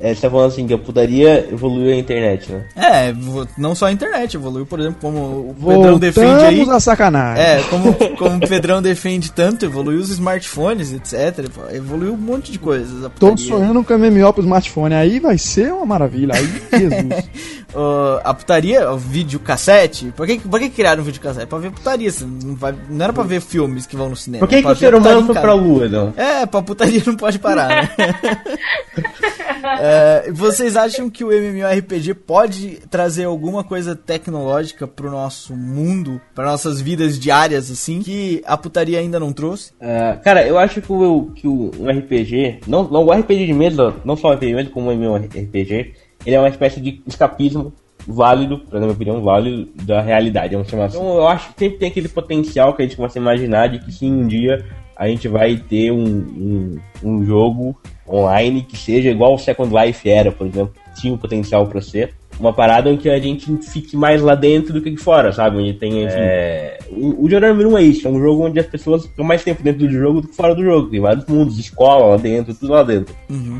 É, 0.00 0.14
você 0.14 0.20
tá 0.20 0.30
falando 0.30 0.48
assim 0.48 0.66
que 0.66 0.74
a 0.74 0.78
putaria 0.78 1.48
evoluiu 1.50 1.92
a 1.92 1.96
internet, 1.96 2.50
né? 2.50 2.64
É, 2.76 3.14
não 3.56 3.74
só 3.74 3.86
a 3.86 3.92
internet, 3.92 4.36
evoluiu, 4.36 4.66
por 4.66 4.80
exemplo, 4.80 4.98
como 5.00 5.18
o 5.18 5.56
Pedrão 5.66 5.98
defende 5.98 6.44
aí. 6.44 6.56
Voltamos 6.56 6.68
a 6.68 6.80
sacanagem. 6.80 7.42
É, 7.42 7.62
como, 7.70 7.94
como 8.16 8.36
o 8.36 8.48
Pedrão 8.48 8.82
defende 8.82 9.32
tanto, 9.32 9.64
evoluiu 9.64 10.00
os 10.00 10.10
smartphones, 10.10 10.92
etc. 10.92 11.48
Evoluiu 11.72 12.12
um 12.12 12.18
monte 12.18 12.52
de 12.52 12.58
coisas. 12.58 13.10
putaria. 13.12 13.36
sonhando 13.36 13.84
com 13.84 13.96
MMO 13.96 14.32
pro 14.32 14.42
smartphone. 14.42 14.94
Aí 14.94 15.20
vai 15.20 15.38
ser 15.38 15.72
uma 15.72 15.86
maravilha. 15.86 16.34
Aí, 16.34 16.46
Jesus. 16.78 17.28
Ó, 17.74 18.20
a 18.22 18.32
putaria, 18.32 18.90
o 18.92 18.96
videocassete. 18.96 20.12
Por 20.16 20.26
que, 20.26 20.38
por 20.38 20.60
que 20.60 20.70
criaram 20.70 21.02
um 21.02 21.04
videocassete? 21.04 21.46
Pra 21.46 21.58
ver 21.58 21.72
putaria. 21.72 22.12
Não, 22.20 22.54
vai, 22.54 22.74
não 22.88 23.04
era 23.04 23.12
pra 23.12 23.24
ver 23.24 23.40
filmes 23.40 23.86
que 23.86 23.96
vão 23.96 24.08
no 24.08 24.16
cinema. 24.16 24.40
Por 24.40 24.48
que, 24.48 24.56
que 24.56 24.62
pra 24.62 24.72
o 24.72 24.76
ser 24.76 24.94
humano 24.94 25.26
foi 25.26 25.34
pra 25.34 25.54
lua, 25.54 25.86
então? 25.86 26.14
É, 26.16 26.46
pra 26.46 26.62
putaria 26.62 27.02
não 27.04 27.16
pode 27.16 27.38
parar, 27.38 27.68
né? 27.68 27.90
É, 29.80 30.30
vocês 30.32 30.76
acham 30.76 31.08
que 31.08 31.24
o 31.24 31.32
MMORPG 31.32 32.14
pode 32.14 32.78
trazer 32.90 33.24
alguma 33.24 33.64
coisa 33.64 33.96
tecnológica 33.96 34.86
pro 34.86 35.10
nosso 35.10 35.56
mundo, 35.56 36.20
para 36.34 36.44
nossas 36.44 36.80
vidas 36.80 37.18
diárias, 37.18 37.70
assim, 37.70 38.00
que 38.00 38.42
a 38.46 38.56
putaria 38.56 38.98
ainda 38.98 39.18
não 39.18 39.32
trouxe? 39.32 39.72
Ah, 39.80 40.18
cara, 40.22 40.46
eu 40.46 40.58
acho 40.58 40.80
que 40.80 40.92
o, 40.92 41.30
que 41.34 41.48
o 41.48 41.70
um 41.78 41.88
RPG, 41.90 42.60
não, 42.66 42.84
não 42.84 43.04
o 43.04 43.12
RPG 43.12 43.46
de 43.46 43.54
mesa, 43.54 43.94
não 44.04 44.16
só 44.16 44.28
o 44.28 44.32
RPG 44.32 44.46
de 44.46 44.54
mesa, 44.54 44.70
como 44.70 44.90
o 44.90 44.92
MMORPG, 44.92 45.94
ele 46.26 46.36
é 46.36 46.38
uma 46.38 46.48
espécie 46.48 46.80
de 46.80 47.02
escapismo 47.06 47.72
válido, 48.06 48.62
na 48.70 48.80
minha 48.80 48.92
opinião, 48.92 49.22
válido 49.22 49.68
da 49.84 50.00
realidade, 50.00 50.54
vamos 50.54 50.68
chamar 50.68 50.86
assim. 50.86 50.98
Então 50.98 51.16
eu 51.16 51.28
acho 51.28 51.52
que 51.52 51.58
sempre 51.58 51.78
tem 51.78 51.88
aquele 51.88 52.08
potencial 52.08 52.74
que 52.74 52.82
a 52.82 52.84
gente 52.84 52.96
começa 52.96 53.18
a 53.18 53.22
imaginar 53.22 53.68
de 53.68 53.78
que 53.78 53.90
sim, 53.92 54.12
um 54.12 54.26
dia 54.26 54.64
a 54.96 55.08
gente 55.08 55.26
vai 55.26 55.56
ter 55.56 55.90
um, 55.90 56.04
um, 56.04 56.80
um 57.02 57.24
jogo 57.24 57.76
online 58.08 58.62
que 58.62 58.76
seja 58.76 59.10
igual 59.10 59.34
o 59.34 59.38
Second 59.38 59.72
Life 59.74 60.08
era, 60.08 60.30
por 60.30 60.46
exemplo, 60.46 60.74
tinha 60.94 61.12
o 61.12 61.18
potencial 61.18 61.66
para 61.66 61.80
ser. 61.80 62.14
Uma 62.38 62.52
parada 62.52 62.90
em 62.90 62.96
que 62.96 63.08
a 63.08 63.18
gente 63.18 63.50
fique 63.70 63.96
mais 63.96 64.20
lá 64.20 64.34
dentro 64.34 64.72
do 64.72 64.80
que 64.82 64.96
fora, 64.96 65.32
sabe? 65.32 65.56
Onde 65.58 65.72
tem, 65.74 66.02
enfim, 66.04 66.14
é... 66.18 66.78
O, 66.90 67.24
o 67.24 67.30
Jordan 67.30 67.50
número 67.50 67.70
1 67.70 67.78
é 67.78 67.82
isso, 67.82 68.08
é 68.08 68.10
um 68.10 68.18
jogo 68.20 68.44
onde 68.46 68.58
as 68.58 68.66
pessoas 68.66 69.06
ficam 69.06 69.24
mais 69.24 69.42
tempo 69.44 69.62
dentro 69.62 69.86
do 69.86 69.90
jogo 69.92 70.20
do 70.20 70.28
que 70.28 70.34
fora 70.36 70.54
do 70.54 70.62
jogo. 70.64 70.88
Tem 70.90 71.00
vários 71.00 71.24
mundos, 71.26 71.58
escola 71.58 72.06
lá 72.06 72.16
dentro, 72.16 72.52
tudo 72.54 72.72
lá 72.72 72.82
dentro. 72.82 73.14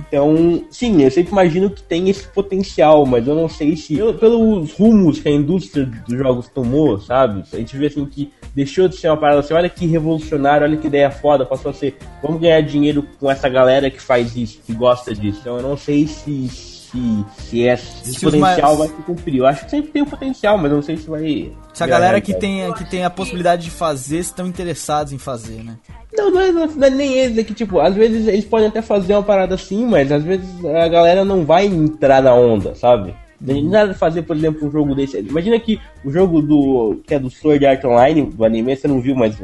Então, 0.08 0.64
sim, 0.70 1.02
eu 1.02 1.10
sempre 1.10 1.32
imagino 1.32 1.70
que 1.70 1.82
tem 1.82 2.08
esse 2.08 2.26
potencial, 2.28 3.06
mas 3.06 3.26
eu 3.28 3.34
não 3.34 3.48
sei 3.48 3.76
se, 3.76 3.96
pelo- 3.96 4.14
pelos 4.14 4.72
rumos 4.72 5.20
que 5.20 5.28
a 5.28 5.32
indústria 5.32 5.86
dos 5.86 6.18
jogos 6.18 6.48
tomou, 6.48 6.98
sabe? 7.00 7.42
A 7.52 7.56
gente 7.56 7.76
vê 7.76 7.86
assim 7.86 8.04
que 8.06 8.32
deixou 8.54 8.88
de 8.88 8.96
ser 8.96 9.08
uma 9.08 9.16
parada 9.16 9.40
assim, 9.40 9.54
olha 9.54 9.68
que 9.68 9.86
revolucionário, 9.86 10.66
olha 10.66 10.76
que 10.76 10.86
ideia 10.86 11.10
foda, 11.10 11.46
passou 11.46 11.70
a 11.70 11.74
ser, 11.74 11.96
vamos 12.22 12.40
ganhar 12.40 12.60
dinheiro 12.60 13.04
com 13.20 13.30
essa 13.30 13.48
galera 13.48 13.90
que 13.90 14.00
faz 14.00 14.36
isso, 14.36 14.60
que 14.66 14.72
gosta 14.72 15.14
disso. 15.14 15.38
Então 15.40 15.56
eu 15.56 15.62
não 15.62 15.76
sei 15.76 16.06
se, 16.06 16.48
se, 16.94 17.24
se 17.50 17.60
esse 17.62 18.04
Se 18.04 18.26
os 18.26 18.32
potencial 18.32 18.76
mais- 18.76 18.90
vai 18.90 18.96
se 18.98 19.02
cumprir. 19.04 19.38
Eu 19.38 19.46
acho 19.46 19.64
que 19.64 19.70
sempre 19.70 19.90
tem 19.90 20.02
o 20.02 20.06
potencial, 20.06 20.56
mas 20.56 20.70
eu 20.70 20.76
não 20.76 20.82
sei 20.82 20.96
se 20.96 21.08
vai. 21.10 21.52
Se 21.72 21.82
a 21.82 21.86
galera 21.86 22.20
que 22.20 22.32
tem, 22.34 22.72
que 22.74 22.84
tem 22.88 23.04
a 23.04 23.10
possibilidade 23.10 23.64
de 23.64 23.70
fazer 23.70 24.18
estão 24.18 24.46
interessados 24.46 25.12
em 25.12 25.18
fazer, 25.18 25.62
né? 25.64 25.76
Não, 26.16 26.30
não 26.30 26.40
é, 26.40 26.52
não 26.52 26.86
é 26.86 26.90
nem 26.90 27.12
eles, 27.14 27.36
é 27.36 27.42
que 27.42 27.52
tipo, 27.52 27.80
às 27.80 27.94
vezes 27.94 28.28
eles 28.28 28.44
podem 28.44 28.68
até 28.68 28.80
fazer 28.80 29.14
uma 29.14 29.22
parada 29.22 29.56
assim, 29.56 29.84
mas 29.84 30.12
às 30.12 30.22
vezes 30.22 30.48
a 30.64 30.86
galera 30.86 31.24
não 31.24 31.44
vai 31.44 31.66
entrar 31.66 32.22
na 32.22 32.32
onda, 32.32 32.74
sabe? 32.76 33.12
Tem 33.44 33.62
nada 33.64 33.92
de 33.92 33.98
fazer, 33.98 34.22
por 34.22 34.36
exemplo, 34.36 34.66
um 34.66 34.70
jogo 34.70 34.94
desse. 34.94 35.18
Imagina 35.18 35.58
que 35.58 35.78
o 36.04 36.10
jogo 36.10 36.40
do. 36.40 37.02
que 37.06 37.14
é 37.14 37.18
do 37.18 37.28
Sword 37.28 37.66
Art 37.66 37.84
Online, 37.84 38.22
do 38.22 38.44
anime, 38.44 38.74
você 38.76 38.86
não 38.88 39.00
viu, 39.00 39.14
mas. 39.16 39.36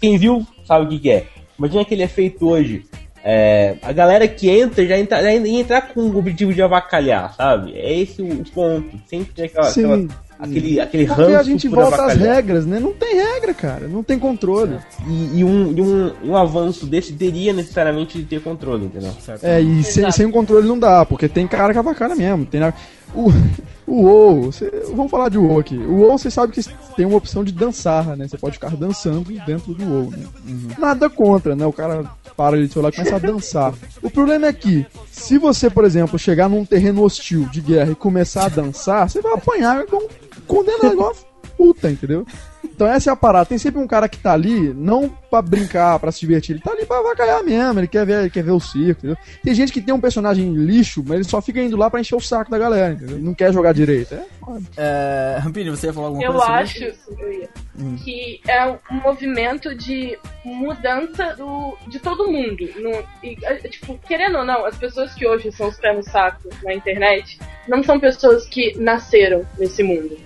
Quem 0.00 0.18
viu 0.18 0.46
sabe 0.64 0.84
o 0.84 0.88
que, 0.88 0.98
que 0.98 1.10
é. 1.10 1.26
Imagina 1.58 1.84
que 1.84 1.94
ele 1.94 2.02
é 2.02 2.08
feito 2.08 2.46
hoje. 2.48 2.84
É, 3.24 3.76
a 3.82 3.92
galera 3.92 4.26
que 4.26 4.50
entra 4.50 4.84
já, 4.86 4.98
entra, 4.98 5.22
já 5.22 5.32
ia 5.32 5.60
entrar 5.60 5.82
com 5.94 6.00
o 6.00 6.16
objetivo 6.18 6.52
de 6.52 6.60
avacalhar, 6.60 7.34
sabe? 7.34 7.72
É 7.76 8.00
esse 8.00 8.20
o 8.20 8.42
ponto. 8.52 8.90
Sempre 9.06 9.32
tem 9.34 9.44
aquela, 9.44 9.64
Sim. 9.66 9.84
aquela- 9.84 10.08
aquele, 10.40 10.80
aquele 10.80 11.06
Porque 11.06 11.22
a 11.34 11.42
gente 11.44 11.68
por 11.68 11.76
volta 11.78 11.94
às 11.94 12.00
avacalhar. 12.00 12.34
regras, 12.34 12.66
né? 12.66 12.80
Não 12.80 12.92
tem 12.92 13.14
regra, 13.14 13.54
cara. 13.54 13.86
Não 13.86 14.02
tem 14.02 14.18
controle. 14.18 14.76
E, 15.06 15.38
e 15.38 15.44
um, 15.44 15.72
e 15.72 15.80
um, 15.80 16.12
um 16.24 16.36
avanço 16.36 16.84
desse 16.84 17.12
teria 17.12 17.52
necessariamente 17.52 18.18
de 18.18 18.24
ter 18.24 18.42
controle, 18.42 18.86
entendeu? 18.86 19.12
É, 19.40 19.60
e 19.60 19.84
sem, 19.84 20.02
Exato. 20.02 20.16
sem 20.16 20.26
o 20.26 20.32
controle 20.32 20.66
não 20.66 20.76
dá, 20.78 21.06
porque 21.06 21.28
tem 21.28 21.46
cara 21.46 21.72
que 21.72 21.78
avacalha 21.78 22.16
mesmo. 22.16 22.44
Tem 22.44 22.60
o, 23.14 23.30
o 23.86 24.02
WoW, 24.02 24.52
você- 24.52 24.70
vamos 24.94 25.10
falar 25.10 25.28
de 25.28 25.38
WoW 25.38 25.58
aqui. 25.58 25.76
O 25.76 25.96
WoW 26.00 26.18
você 26.18 26.30
sabe 26.30 26.52
que 26.52 26.62
tem 26.96 27.04
uma 27.06 27.16
opção 27.16 27.42
de 27.44 27.52
dançar, 27.52 28.16
né? 28.16 28.28
Você 28.28 28.38
pode 28.38 28.54
ficar 28.54 28.76
dançando 28.76 29.24
dentro 29.44 29.74
do 29.74 29.84
WoW, 29.84 30.10
né? 30.10 30.24
Nada 30.78 31.10
contra, 31.10 31.54
né? 31.56 31.66
O 31.66 31.72
cara 31.72 32.04
para 32.36 32.56
ali 32.56 32.66
de 32.66 32.72
celular 32.72 32.90
e 32.90 32.96
começa 32.96 33.16
a 33.16 33.18
dançar. 33.18 33.74
O 34.02 34.10
problema 34.10 34.46
é 34.46 34.52
que, 34.52 34.86
se 35.10 35.36
você, 35.38 35.68
por 35.68 35.84
exemplo, 35.84 36.18
chegar 36.18 36.48
num 36.48 36.64
terreno 36.64 37.02
hostil 37.02 37.44
de 37.50 37.60
guerra 37.60 37.92
e 37.92 37.94
começar 37.94 38.46
a 38.46 38.48
dançar, 38.48 39.08
você 39.08 39.20
vai 39.20 39.32
apanhar 39.34 39.82
igual 39.84 40.02
um 40.02 40.08
condenado, 40.46 40.92
igual 40.92 41.14
puta, 41.62 41.88
entendeu? 41.90 42.26
Então 42.64 42.86
essa 42.86 43.10
é 43.10 43.12
a 43.12 43.16
parada. 43.16 43.46
Tem 43.46 43.58
sempre 43.58 43.80
um 43.80 43.86
cara 43.86 44.08
que 44.08 44.18
tá 44.18 44.32
ali, 44.32 44.72
não 44.74 45.08
pra 45.30 45.40
brincar, 45.42 45.98
pra 46.00 46.10
se 46.10 46.20
divertir, 46.20 46.54
ele 46.56 46.62
tá 46.62 46.72
ali 46.72 46.84
pra 46.84 46.98
avacalhar 46.98 47.42
mesmo, 47.44 47.78
ele 47.80 47.86
quer 47.86 48.04
ver, 48.04 48.20
ele 48.20 48.30
quer 48.30 48.42
ver 48.42 48.50
o 48.50 48.60
circo, 48.60 49.00
entendeu? 49.06 49.16
Tem 49.42 49.54
gente 49.54 49.72
que 49.72 49.80
tem 49.80 49.94
um 49.94 50.00
personagem 50.00 50.52
lixo, 50.54 51.02
mas 51.06 51.16
ele 51.16 51.24
só 51.24 51.40
fica 51.40 51.60
indo 51.62 51.76
lá 51.76 51.88
pra 51.88 52.00
encher 52.00 52.16
o 52.16 52.20
saco 52.20 52.50
da 52.50 52.58
galera, 52.58 52.94
entendeu? 52.94 53.18
Não 53.18 53.32
quer 53.34 53.52
jogar 53.52 53.72
direito. 53.72 54.14
É 54.14 54.24
foda. 54.40 54.62
É, 54.76 55.38
Rampini, 55.40 55.70
você 55.70 55.86
ia 55.86 55.92
falar 55.92 56.06
alguma 56.08 56.24
Eu 56.24 56.32
coisa 56.32 56.46
sobre 56.46 56.62
acho 56.62 56.84
isso? 56.84 57.16
eu 57.18 57.32
ia, 57.32 57.48
que 58.04 58.40
é 58.48 58.66
um 58.90 58.94
movimento 59.02 59.74
de 59.74 60.18
mudança 60.44 61.34
do, 61.36 61.76
de 61.88 61.98
todo 61.98 62.30
mundo. 62.30 62.68
No- 62.80 63.04
e, 63.22 63.36
é, 63.44 63.54
tipo, 63.68 63.98
querendo 64.06 64.38
ou 64.38 64.44
não, 64.44 64.64
as 64.66 64.76
pessoas 64.76 65.14
que 65.14 65.26
hoje 65.26 65.50
são 65.52 65.68
os 65.68 65.76
pés 65.76 65.96
no 65.96 66.02
saco 66.02 66.48
na 66.64 66.74
internet 66.74 67.38
não 67.68 67.82
são 67.82 67.98
pessoas 68.00 68.44
que 68.46 68.76
nasceram 68.78 69.44
nesse 69.58 69.82
mundo. 69.82 70.16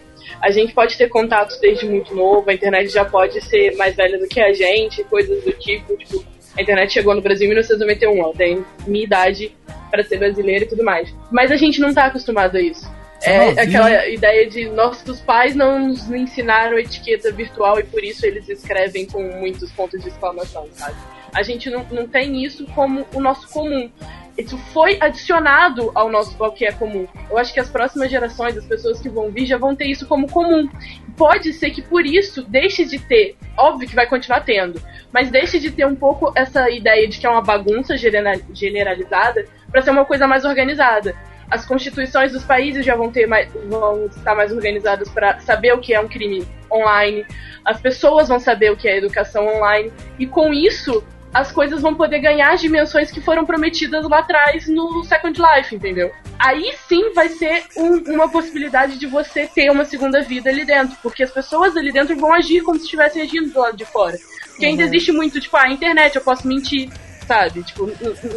A 0.41 0.51
gente 0.51 0.72
pode 0.74 0.97
ter 0.97 1.09
contatos 1.09 1.59
desde 1.61 1.87
muito 1.87 2.14
novo, 2.14 2.49
a 2.49 2.55
internet 2.55 2.89
já 2.91 3.05
pode 3.05 3.41
ser 3.43 3.77
mais 3.77 3.95
velha 3.95 4.18
do 4.18 4.27
que 4.27 4.41
a 4.41 4.53
gente, 4.53 5.03
coisas 5.05 5.43
do 5.45 5.53
tipo, 5.53 5.97
tipo, 5.97 6.24
a 6.57 6.62
internet 6.62 6.93
chegou 6.93 7.14
no 7.14 7.20
Brasil 7.20 7.45
em 7.47 7.51
1991, 7.51 8.20
ó, 8.20 8.33
tem 8.33 8.64
minha 8.87 9.05
idade 9.05 9.55
para 9.91 10.03
ser 10.03 10.18
brasileira 10.18 10.64
e 10.64 10.68
tudo 10.68 10.83
mais. 10.83 11.14
Mas 11.31 11.51
a 11.51 11.57
gente 11.57 11.81
não 11.81 11.93
tá 11.93 12.07
acostumado 12.07 12.57
a 12.57 12.61
isso. 12.61 12.91
Você 13.20 13.31
É 13.31 13.39
novinho. 13.39 13.61
aquela 13.61 14.09
ideia 14.09 14.49
de 14.49 14.68
nossos 14.70 15.20
pais 15.20 15.55
não 15.55 15.89
nos 15.89 16.11
ensinaram 16.11 16.79
etiqueta 16.79 17.31
virtual 17.33 17.79
e 17.79 17.83
por 17.83 18.03
isso 18.03 18.24
eles 18.27 18.49
escrevem 18.49 19.07
com 19.07 19.22
muitos 19.22 19.70
pontos 19.72 20.01
de 20.03 20.09
exclamação, 20.09 20.66
sabe? 20.72 20.97
A 21.37 21.43
gente 21.43 21.68
não, 21.68 21.84
não 21.91 22.09
tem 22.09 22.43
isso 22.43 22.66
como 22.74 23.07
o 23.14 23.20
nosso 23.20 23.47
comum. 23.51 23.91
Isso 24.39 24.57
foi 24.72 24.99
adicionado 25.01 25.91
ao 25.95 26.11
nosso 26.11 26.43
ao 26.43 26.53
que 26.53 26.64
é 26.64 26.72
comum. 26.72 27.07
Eu 27.30 27.37
acho 27.37 27.53
que 27.53 27.61
as 27.61 27.68
próximas 27.68 28.11
gerações, 28.11 28.57
as 28.57 28.64
pessoas 28.64 29.01
que 29.01 29.09
vão 29.09 29.30
vir, 29.30 29.47
já 29.47 29.59
vão 29.59 29.76
ter 29.76 29.87
isso 29.87 30.07
como 30.07 30.30
comum. 30.30 30.68
Pode 31.14 31.53
ser 31.53 31.70
que 31.70 31.82
por 31.82 32.07
isso 32.07 32.43
deixe 32.43 32.84
de 32.84 32.99
ter, 32.99 33.37
óbvio 33.57 33.89
que 33.89 33.95
vai 33.95 34.07
continuar 34.07 34.41
tendo, 34.41 34.80
mas 35.12 35.30
deixe 35.30 35.59
de 35.59 35.70
ter 35.70 35.87
um 35.87 35.95
pouco 35.95 36.32
essa 36.34 36.70
ideia 36.70 37.07
de 37.07 37.18
que 37.18 37.26
é 37.26 37.30
uma 37.30 37.43
bagunça 37.43 37.97
genera- 37.97 38.41
generalizada 38.53 39.47
para 39.70 39.82
ser 39.82 39.91
uma 39.91 40.05
coisa 40.05 40.26
mais 40.26 40.45
organizada 40.45 41.14
as 41.51 41.64
constituições 41.64 42.32
dos 42.32 42.45
países 42.45 42.84
já 42.84 42.97
vão 42.97 43.11
ter 43.11 43.26
mais, 43.26 43.49
vão 43.68 44.07
estar 44.07 44.34
mais 44.34 44.53
organizadas 44.53 45.09
para 45.09 45.39
saber 45.41 45.72
o 45.72 45.78
que 45.78 45.95
é 45.95 46.01
um 46.01 46.09
crime 46.09 46.47
online. 46.70 47.24
As 47.64 47.80
pessoas 47.80 48.28
vão 48.28 48.41
saber 48.41 48.72
o 48.72 48.76
que 48.76 48.89
é 48.89 48.97
educação 48.97 49.47
online 49.47 49.93
e 50.18 50.26
com 50.26 50.53
isso 50.53 51.05
as 51.39 51.53
coisas 51.53 51.82
vão 51.82 51.95
poder 51.95 52.18
ganhar 52.20 52.53
as 52.55 52.61
dimensões 52.61 53.11
que 53.11 53.20
foram 53.20 53.45
prometidas 53.45 54.09
lá 54.09 54.20
atrás 54.20 54.66
no 54.68 55.05
Second 55.05 55.39
Life, 55.41 55.74
entendeu? 55.74 56.11
Aí 56.39 56.74
sim 56.89 57.12
vai 57.12 57.28
ser 57.28 57.64
um- 57.76 58.14
uma 58.14 58.28
possibilidade 58.28 58.99
de 58.99 59.07
você 59.07 59.47
ter 59.47 59.70
uma 59.70 59.84
segunda 59.84 60.22
vida 60.22 60.49
ali 60.49 60.64
dentro, 60.64 60.97
porque 61.03 61.22
as 61.22 61.30
pessoas 61.30 61.76
ali 61.76 61.93
dentro 61.93 62.16
vão 62.16 62.32
agir 62.32 62.62
como 62.62 62.78
se 62.78 62.84
estivessem 62.84 63.20
agindo 63.22 63.51
do 63.53 63.61
lado 63.61 63.76
de 63.76 63.84
fora. 63.84 64.16
Porque 64.51 64.64
ainda 64.64 64.82
existe 64.84 65.12
muito, 65.12 65.39
tipo, 65.39 65.57
ah, 65.59 65.64
a 65.64 65.70
internet, 65.70 66.16
eu 66.16 66.22
posso 66.22 66.47
mentir. 66.49 66.89
sabe? 67.26 67.64
Tipo, 67.64 67.91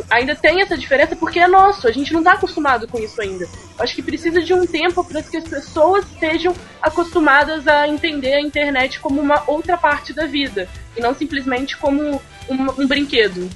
ainda 0.10 0.34
tem 0.36 0.64
essa 0.64 0.76
diferença 0.76 1.16
porque 1.16 1.38
é 1.39 1.47
nosso, 1.47 1.88
a 1.88 1.91
gente 1.91 2.12
não 2.12 2.24
tá 2.24 2.32
acostumado 2.34 2.88
com 2.88 2.97
isso 2.97 3.22
ainda. 3.22 3.47
Acho 3.78 3.93
que 3.93 4.02
precisa 4.02 4.41
de 4.41 4.52
um 4.52 4.66
tempo 4.66 5.04
para 5.04 5.22
que 5.22 5.38
as 5.38 5.43
pessoas 5.43 6.04
estejam 6.12 6.56
acostumadas 6.82 7.68
a 7.68 7.88
entender 7.88 8.34
a 8.34 8.41
internet 8.41 9.00
como 9.00 9.22
uma 9.22 9.43
outra 9.45 9.78
parte 9.78 10.12
da 10.12 10.26
vida 10.26 10.68
e 10.97 11.02
não 11.02 11.14
simplesmente 11.14 11.78
como 11.78 12.20
um, 12.50 12.84
um 12.84 12.88
brinquedo. 12.88 13.47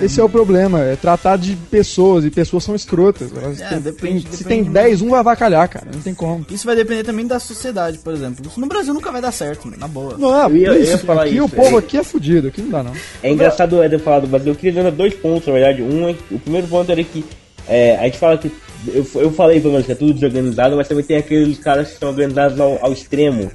Esse 0.00 0.20
é 0.20 0.24
o 0.24 0.28
problema, 0.28 0.80
é 0.80 0.94
tratar 0.94 1.36
de 1.36 1.56
pessoas, 1.68 2.24
e 2.24 2.30
pessoas 2.30 2.62
são 2.62 2.74
escrotas. 2.74 3.30
Elas 3.36 3.60
É, 3.60 3.68
têm- 3.68 3.80
depende- 3.80 4.22
tem- 4.22 4.32
se 4.32 4.44
depende 4.44 4.64
tem 4.64 4.72
10, 4.72 5.02
um 5.02 5.10
vai 5.10 5.18
avacalhar, 5.18 5.68
cara. 5.68 5.88
Não 5.92 6.00
tem 6.00 6.14
como. 6.14 6.46
Isso 6.48 6.64
vai 6.64 6.76
depender 6.76 7.02
também 7.02 7.26
da 7.26 7.40
sociedade, 7.40 7.98
por 7.98 8.12
exemplo. 8.14 8.46
Isso 8.46 8.60
no 8.60 8.66
Brasil 8.68 8.94
nunca 8.94 9.10
vai 9.10 9.20
dar 9.20 9.32
certo, 9.32 9.68
na 9.76 9.88
boa. 9.88 10.16
Não, 10.16 10.34
é, 10.40 10.46
Eu 10.46 10.56
ia- 10.56 10.66
eu 10.68 10.74
ia 10.74 10.94
isso, 10.94 10.98
falar 11.04 11.24
aqui 11.24 11.34
isso, 11.34 11.44
o 11.44 11.48
povo 11.48 11.76
é. 11.76 11.78
aqui 11.80 11.98
é 11.98 12.02
fudido, 12.04 12.46
aqui 12.48 12.62
não 12.62 12.70
dá 12.70 12.82
não. 12.84 12.92
É 13.22 13.30
engraçado 13.32 13.76
o 13.76 13.82
Eder 13.82 13.98
falar 13.98 14.20
do 14.20 14.28
Brasil. 14.28 14.52
Eu 14.52 14.56
queria 14.56 14.82
dar 14.84 14.90
dois 14.92 15.14
pontos, 15.14 15.48
na 15.48 15.52
verdade. 15.54 15.82
Um 15.82 16.08
é 16.08 16.12
que 16.14 16.34
o 16.34 16.38
primeiro 16.38 16.68
ponto 16.68 16.90
era 16.90 17.02
que 17.02 17.24
é, 17.68 17.96
a 17.96 18.04
gente 18.04 18.18
fala 18.18 18.38
que. 18.38 18.52
Eu, 18.86 19.06
eu 19.16 19.32
falei 19.32 19.60
pelo 19.60 19.72
menos 19.72 19.86
que 19.86 19.92
é 19.92 19.96
tudo 19.96 20.14
desorganizado, 20.14 20.76
mas 20.76 20.86
também 20.88 21.04
tem 21.04 21.16
aqueles 21.16 21.58
caras 21.58 21.90
que 21.90 21.98
são 21.98 22.08
organizados 22.08 22.58
ao, 22.58 22.78
ao 22.84 22.92
extremo. 22.92 23.50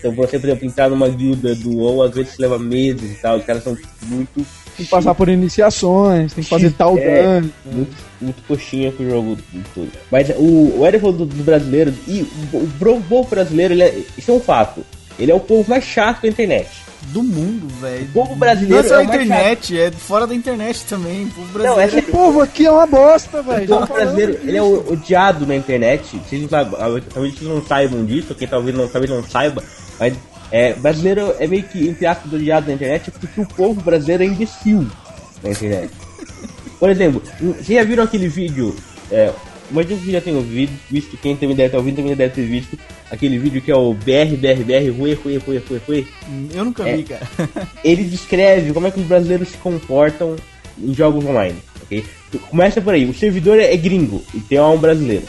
Então 0.00 0.12
você, 0.12 0.38
por 0.38 0.48
exemplo, 0.48 0.66
entrar 0.66 0.88
numa 0.88 1.08
guilda 1.08 1.54
do 1.54 1.76
WoW 1.76 2.02
às 2.02 2.14
vezes 2.14 2.36
leva 2.38 2.58
meses 2.58 3.12
e 3.18 3.20
tal. 3.20 3.36
Os 3.38 3.44
caras 3.44 3.62
são 3.62 3.76
muito, 4.02 4.34
Tem 4.76 4.84
que 4.86 4.90
passar 4.90 5.14
por 5.14 5.28
iniciações, 5.28 6.32
tem 6.32 6.42
que 6.42 6.50
fazer 6.50 6.72
tal 6.72 6.96
É. 6.98 7.22
dano. 7.22 7.52
muito, 7.66 7.96
muito 8.20 8.42
coxinha 8.48 8.90
com 8.92 9.02
o 9.04 9.10
jogo 9.10 9.36
tudo. 9.74 9.90
Mas 10.10 10.30
o, 10.30 10.80
o 10.80 10.90
falou 11.00 11.12
do, 11.12 11.26
do 11.26 11.42
brasileiro. 11.44 11.92
E 12.08 12.22
o, 12.52 12.56
o, 12.56 12.64
o 12.64 13.02
povo 13.08 13.28
brasileiro, 13.28 13.74
ele 13.74 13.82
é, 13.82 13.98
isso 14.16 14.30
é 14.30 14.34
um 14.34 14.40
fato. 14.40 14.82
Ele 15.18 15.30
é 15.30 15.34
o 15.34 15.40
povo 15.40 15.68
mais 15.68 15.84
chato 15.84 16.22
da 16.22 16.28
internet. 16.28 16.68
Do 17.02 17.22
mundo, 17.22 17.66
velho. 17.80 18.04
O 18.04 18.12
povo 18.12 18.36
brasileiro 18.36 18.74
Não 18.74 18.84
é 18.84 18.88
só 18.88 19.00
é 19.00 19.04
internet, 19.04 19.78
é 19.78 19.90
fora 19.90 20.26
da 20.26 20.34
internet 20.34 20.84
também. 20.84 21.24
O 21.24 21.30
povo 21.30 21.46
Não, 21.58 21.74
brasileiro 21.74 21.98
essa 21.98 22.08
O 22.08 22.12
povo 22.12 22.40
aqui 22.42 22.66
é 22.66 22.70
uma 22.70 22.86
bosta, 22.86 23.42
velho. 23.42 23.64
O 23.64 23.78
povo 23.80 23.94
brasileiro, 23.94 24.38
ele 24.44 24.56
é 24.56 24.62
o- 24.62 24.92
odiado 24.92 25.46
na 25.46 25.56
internet. 25.56 26.18
Vocês 26.28 26.42
não 26.42 26.48
sabem, 26.48 26.72
talvez 27.12 27.34
vocês 27.34 27.50
não 27.50 27.64
saibam 27.64 28.04
disso, 28.04 28.34
quem 28.34 28.46
talvez 28.46 28.76
não, 28.76 28.86
talvez 28.86 29.10
não 29.10 29.24
saiba, 29.24 29.64
mas 30.00 30.14
é, 30.50 30.72
brasileiro 30.74 31.34
é 31.38 31.46
meio 31.46 31.62
que, 31.62 31.86
entre 31.86 32.06
aspas, 32.06 32.32
odiado 32.32 32.66
na 32.66 32.72
internet 32.74 33.10
porque 33.12 33.40
o 33.40 33.46
povo 33.46 33.80
brasileiro 33.82 34.24
é 34.24 34.26
imbecil 34.26 34.86
na 35.44 35.50
internet. 35.50 35.92
Por 36.78 36.90
exemplo, 36.90 37.22
vocês 37.38 37.66
já 37.78 37.84
viram 37.84 38.02
aquele 38.04 38.26
vídeo? 38.28 38.74
É, 39.12 39.30
imagina 39.70 40.00
que 40.00 40.10
já 40.10 40.20
tenham 40.20 40.40
vi- 40.40 40.68
visto, 40.90 41.16
quem 41.18 41.36
também 41.36 41.54
deve 41.54 41.66
estar 41.66 41.78
ouvindo 41.78 41.96
também 41.96 42.16
deve 42.16 42.34
ter 42.34 42.46
visto 42.46 42.78
aquele 43.10 43.38
vídeo 43.38 43.60
que 43.60 43.70
é 43.70 43.76
o 43.76 43.92
BRBRBR, 43.92 44.90
Rue, 44.90 45.14
Rue, 45.14 45.36
Rue, 45.38 45.58
Rue, 45.68 45.80
Rue. 45.86 46.08
Eu 46.54 46.64
nunca 46.64 46.88
É. 46.88 46.96
vi, 46.96 47.02
cara. 47.04 47.26
Ele 47.84 48.02
descreve 48.04 48.72
como 48.72 48.86
é 48.86 48.90
que 48.90 48.98
os 49.00 49.06
brasileiros 49.06 49.48
se 49.48 49.56
comportam 49.58 50.36
em 50.82 50.94
jogos 50.94 51.24
online, 51.24 51.56
ok? 51.82 52.04
Começa 52.48 52.80
por 52.80 52.94
aí, 52.94 53.04
o 53.04 53.12
servidor 53.14 53.58
é 53.60 53.76
gringo 53.76 54.22
e 54.32 54.40
tem 54.40 54.58
um 54.60 54.78
brasileiro, 54.78 55.24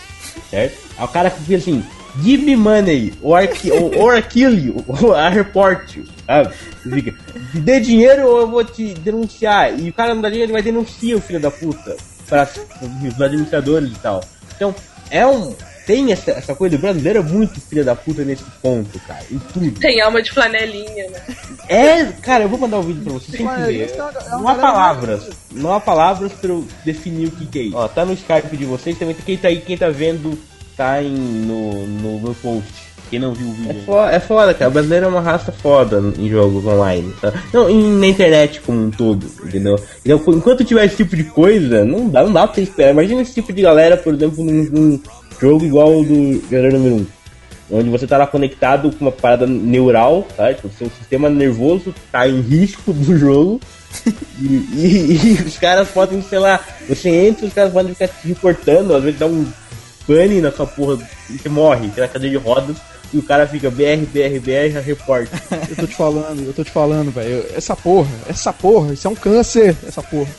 certo? 0.50 0.78
Aí 0.98 1.04
o 1.06 1.08
cara 1.10 1.30
que 1.30 1.42
fica 1.42 1.58
assim, 1.58 1.84
give 2.22 2.44
me 2.44 2.56
money, 2.56 3.14
or, 3.22 3.48
ki- 3.48 3.72
or, 3.72 3.96
or 3.98 4.22
kill 4.22 4.58
you, 4.58 4.84
or 4.88 5.16
I 5.16 5.30
report 5.36 5.96
you, 5.96 6.06
sabe? 6.26 6.54
Ele 6.86 6.96
Fica, 7.02 7.16
dê 7.54 7.80
dinheiro 7.80 8.28
ou 8.28 8.40
eu 8.42 8.48
vou 8.48 8.64
te 8.64 8.94
denunciar. 8.96 9.80
E 9.80 9.90
o 9.90 9.94
cara 9.94 10.14
não 10.14 10.22
dá 10.22 10.30
dinheiro, 10.30 10.48
ele 10.48 10.54
vai 10.54 10.64
denunciar 10.64 11.18
o 11.18 11.22
filho 11.22 11.40
da 11.40 11.52
puta 11.52 11.96
para 12.28 12.50
os 12.82 13.22
administradores 13.22 13.92
e 13.92 13.96
tal. 13.96 14.24
Então, 14.56 14.74
é 15.10 15.26
um... 15.26 15.56
Tem 15.84 16.12
essa, 16.12 16.32
essa 16.32 16.54
coisa, 16.54 16.76
o 16.76 16.80
brasileiro 16.80 17.20
é 17.20 17.22
muito 17.24 17.60
filho 17.60 17.84
da 17.84 17.96
puta 17.96 18.24
nesse 18.24 18.44
ponto, 18.62 19.00
cara, 19.00 19.26
em 19.32 19.40
tudo. 19.40 19.80
Tem 19.80 20.00
alma 20.00 20.22
de 20.22 20.32
flanelinha, 20.32 21.10
né? 21.10 21.20
É, 21.68 22.06
cara, 22.22 22.44
eu 22.44 22.50
vou 22.50 22.60
mandar 22.60 22.78
o 22.78 22.84
vídeo 22.84 23.02
pra 23.04 23.14
vocês, 23.14 23.36
tem 23.36 23.48
que 23.48 23.62
ver. 23.64 23.98
Não 24.30 24.48
há 24.48 24.56
palavras, 24.56 25.30
não 25.52 25.74
há 25.74 25.80
palavras 25.80 26.32
pra 26.34 26.52
eu 26.52 26.66
definir 26.86 27.30
o 27.30 27.32
que, 27.32 27.48
que 27.48 27.60
é 27.60 27.62
isso. 27.64 27.76
Ó, 27.76 27.88
tá 27.88 28.06
no 28.06 28.14
Skype 28.14 28.56
de 28.56 28.64
vocês, 28.64 28.98
também 28.98 29.16
quem 29.26 29.36
tá 29.36 29.48
aí, 29.48 29.60
quem 29.60 29.76
tá 29.76 29.90
vendo, 29.90 30.38
tá 30.82 31.04
em, 31.04 31.12
no, 31.14 31.86
no 31.86 32.34
post. 32.36 32.92
Quem 33.12 33.20
não 33.20 33.34
viu 33.34 33.50
o 33.50 33.52
vídeo. 33.52 33.72
É 33.72 33.86
foda, 33.86 34.12
é 34.14 34.20
foda, 34.20 34.54
cara. 34.54 34.70
O 34.70 34.74
brasileiro 34.74 35.06
é 35.06 35.10
uma 35.10 35.22
raça 35.22 35.52
foda 35.52 36.02
em 36.18 36.28
jogos 36.30 36.66
online, 36.66 37.14
tá? 37.22 37.32
Não, 37.54 37.70
em- 37.70 38.00
na 38.00 38.08
internet 38.08 38.62
como 38.62 38.86
um 38.86 38.90
todo, 38.90 39.28
entendeu? 39.46 39.78
Então, 40.04 40.20
enquanto 40.30 40.64
tiver 40.64 40.86
esse 40.86 40.96
tipo 40.96 41.16
de 41.16 41.26
coisa, 41.26 41.84
não 41.86 42.08
dá, 42.10 42.24
não 42.24 42.32
dá 42.32 42.48
pra 42.48 42.56
você 42.56 42.62
esperar. 42.62 42.92
Imagina 42.92 43.22
esse 43.22 43.34
tipo 43.34 43.52
de 43.54 43.62
galera, 43.62 43.96
por 43.98 44.14
exemplo, 44.14 44.44
num, 44.44 44.64
num 44.64 45.00
jogo 45.40 45.64
igual 45.66 46.00
o 46.00 46.04
do 46.06 46.42
Jogador 46.50 46.72
Número 46.74 46.96
1 46.96 47.08
onde 47.74 47.90
você 47.90 48.06
tá 48.06 48.18
lá 48.18 48.28
conectado 48.28 48.92
com 48.92 49.06
uma 49.06 49.12
parada 49.14 49.46
neural, 49.48 50.28
tá? 50.36 50.54
Tipo, 50.54 50.70
seu 50.78 50.90
sistema 50.98 51.30
nervoso 51.30 51.94
tá 52.12 52.28
em 52.28 52.42
risco 52.42 52.92
do 52.92 53.18
jogo. 53.18 53.62
E, 54.40 54.46
e- 54.46 55.20
e 55.40 55.42
os 55.46 55.58
caras 55.58 55.90
podem, 55.90 56.22
sei 56.22 56.40
lá, 56.40 56.60
você 56.88 57.10
entra, 57.10 57.46
os 57.46 57.54
caras 57.54 57.72
podem 57.74 57.94
ficar 57.94 58.08
te 58.10 58.28
reportando, 58.28 58.96
às 58.96 59.04
vezes 59.04 59.20
dá 59.20 59.26
um 59.26 59.46
pane 60.08 60.42
na 60.42 60.52
sua 60.52 60.66
porra 60.68 60.98
e 61.30 61.38
você 61.38 61.50
morre, 61.50 61.88
na 61.96 62.08
cadeira 62.08 62.38
de 62.40 62.44
rodas, 62.44 62.78
e 63.14 63.18
o 63.18 63.24
cara 63.24 63.46
fica 63.48 63.70
BR, 63.70 64.06
BR, 64.12 64.40
BR, 64.40 64.80
report. 64.84 65.30
Eu 65.70 65.76
tô 65.76 65.88
te 65.88 65.96
falando, 65.96 66.44
eu 66.48 66.54
tô 66.54 66.64
te 66.64 66.72
falando, 66.72 67.12
velho. 67.12 67.46
Essa 67.54 67.76
porra, 67.76 68.10
essa 68.28 68.54
porra, 68.54 68.94
isso 68.94 69.08
é 69.08 69.10
um 69.10 69.16
câncer, 69.16 69.76
essa 69.86 70.02
porra. 70.02 70.30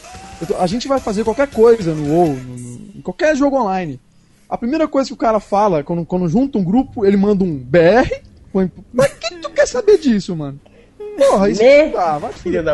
Tô- 0.46 0.56
a 0.56 0.66
gente 0.66 0.88
vai 0.88 0.98
fazer 0.98 1.22
qualquer 1.24 1.48
coisa 1.48 1.94
no 1.94 2.12
WoW, 2.12 2.28
no- 2.34 2.56
no- 2.58 2.80
em 2.96 3.00
qualquer 3.02 3.36
jogo 3.36 3.56
online. 3.56 4.00
A 4.48 4.56
primeira 4.58 4.86
coisa 4.88 5.08
que 5.08 5.14
o 5.14 5.16
cara 5.16 5.38
fala, 5.40 5.82
quando, 5.84 6.04
quando 6.04 6.28
junta 6.28 6.58
um 6.58 6.64
grupo, 6.64 7.04
ele 7.06 7.16
manda 7.16 7.44
um 7.44 7.56
BR. 7.56 8.10
põe- 8.52 8.70
Mas 8.92 9.12
quem 9.20 9.38
tu 9.40 9.48
quer 9.50 9.66
saber 9.66 9.98
disso, 9.98 10.34
mano? 10.36 10.58
Porra, 11.16 11.50
isso 11.50 11.62
Né? 11.62 11.84
não 11.86 11.92
dá, 11.92 12.18
vai 12.18 12.30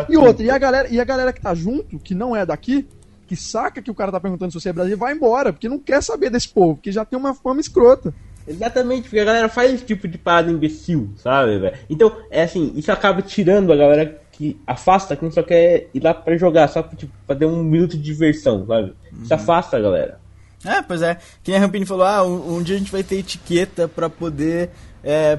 E 0.09 0.17
outra, 0.17 0.45
e 0.45 0.49
a, 0.49 0.57
galera, 0.57 0.87
e 0.89 0.99
a 0.99 1.03
galera 1.03 1.31
que 1.33 1.41
tá 1.41 1.53
junto, 1.53 1.99
que 1.99 2.13
não 2.15 2.35
é 2.35 2.45
daqui, 2.45 2.85
que 3.29 3.35
saca 3.35 3.79
que 3.79 3.91
o 3.91 3.93
cara 3.93 4.11
tá 4.11 4.19
perguntando 4.19 4.51
se 4.51 4.59
você 4.59 4.69
é 4.69 4.73
brasileiro, 4.73 4.99
vai 4.99 5.13
embora, 5.13 5.53
porque 5.53 5.69
não 5.69 5.77
quer 5.77 6.01
saber 6.01 6.31
desse 6.31 6.49
povo, 6.49 6.73
porque 6.73 6.91
já 6.91 7.05
tem 7.05 7.17
uma 7.17 7.35
fama 7.35 7.61
escrota. 7.61 8.11
Exatamente, 8.47 9.03
porque 9.03 9.19
a 9.19 9.25
galera 9.25 9.47
faz 9.47 9.71
esse 9.71 9.85
tipo 9.85 10.07
de 10.07 10.17
parada 10.17 10.51
imbecil, 10.51 11.11
sabe, 11.15 11.59
velho? 11.59 11.77
Então, 11.87 12.11
é 12.31 12.41
assim, 12.41 12.73
isso 12.75 12.91
acaba 12.91 13.21
tirando 13.21 13.71
a 13.71 13.75
galera 13.75 14.19
que 14.31 14.59
afasta 14.65 15.15
quem 15.15 15.29
só 15.29 15.43
quer 15.43 15.89
ir 15.93 16.03
lá 16.03 16.11
pra 16.11 16.35
jogar, 16.37 16.67
só 16.69 16.81
pra, 16.81 16.97
tipo, 16.97 17.13
pra 17.27 17.35
ter 17.35 17.45
um 17.45 17.61
minuto 17.61 17.91
de 17.91 18.01
diversão, 18.01 18.65
sabe? 18.65 18.95
Isso 19.21 19.31
afasta 19.31 19.77
a 19.77 19.79
galera. 19.79 20.19
É, 20.65 20.81
pois 20.81 21.03
é. 21.03 21.19
Quem 21.43 21.55
a 21.55 21.59
Rampini 21.59 21.85
falou, 21.85 22.05
ah, 22.05 22.23
um, 22.25 22.55
um 22.55 22.63
dia 22.63 22.75
a 22.75 22.79
gente 22.79 22.91
vai 22.91 23.03
ter 23.03 23.17
etiqueta 23.17 23.87
pra 23.87 24.09
poder 24.09 24.71
é, 25.03 25.37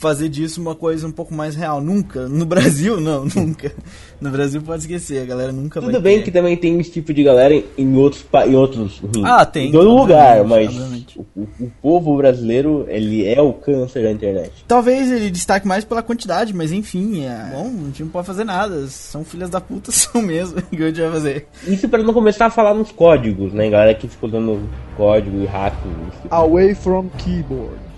fazer 0.00 0.28
disso 0.30 0.60
uma 0.60 0.74
coisa 0.74 1.06
um 1.06 1.12
pouco 1.12 1.32
mais 1.34 1.54
real. 1.54 1.80
Nunca. 1.80 2.26
No 2.28 2.44
Brasil, 2.46 3.00
não, 3.00 3.24
nunca. 3.36 3.72
No 4.20 4.30
Brasil 4.30 4.60
pode 4.62 4.82
esquecer, 4.82 5.22
a 5.22 5.24
galera 5.26 5.52
nunca 5.52 5.80
vai 5.80 5.90
Tudo 5.92 6.02
bem 6.02 6.18
ter. 6.18 6.24
que 6.24 6.30
também 6.30 6.56
tem 6.56 6.78
esse 6.80 6.90
tipo 6.90 7.12
de 7.14 7.22
galera 7.22 7.54
em- 7.78 7.96
outros, 7.96 8.24
em 8.46 8.54
outros 8.54 9.00
Ah, 9.24 9.44
tem, 9.46 9.68
em 9.68 9.72
todo 9.72 9.88
lugar, 9.94 10.42
mas 10.44 10.74
o, 11.16 11.24
o- 11.36 11.70
povo 11.80 12.16
brasileiro, 12.16 12.84
ele 12.88 13.26
é 13.26 13.40
o 13.40 13.52
câncer 13.52 14.02
da 14.02 14.10
internet. 14.10 14.50
Talvez 14.66 15.10
ele 15.10 15.30
destaque 15.30 15.66
mais 15.66 15.84
pela 15.84 16.02
quantidade, 16.02 16.52
mas 16.54 16.72
enfim, 16.72 17.24
é, 17.24 17.50
bom, 17.52 17.66
a 17.66 17.84
gente 17.86 18.02
não 18.02 18.10
pode 18.10 18.26
fazer 18.26 18.44
nada. 18.44 18.86
São 18.88 19.24
filhas 19.24 19.48
da 19.50 19.60
puta, 19.60 19.90
são 19.92 20.20
mesmo. 20.22 20.58
O 20.58 20.76
que 20.76 20.82
a 20.82 20.86
gente 20.88 21.00
vai 21.00 21.10
fazer? 21.12 21.46
Isso 21.66 21.88
pra 21.88 22.02
não 22.02 22.12
começar 22.14 22.46
a 22.46 22.50
falar 22.50 22.74
nos 22.74 22.90
códigos, 22.92 23.52
né, 23.52 23.68
galera 23.70 23.94
que 23.94 24.08
ficou 24.08 24.28
dando 24.30 24.68
código 24.96 25.36
e 25.38 25.44
esse 25.44 26.22
tipo 26.22 26.34
Away 26.34 26.74
from 26.74 27.08
keyboard. 27.18 27.89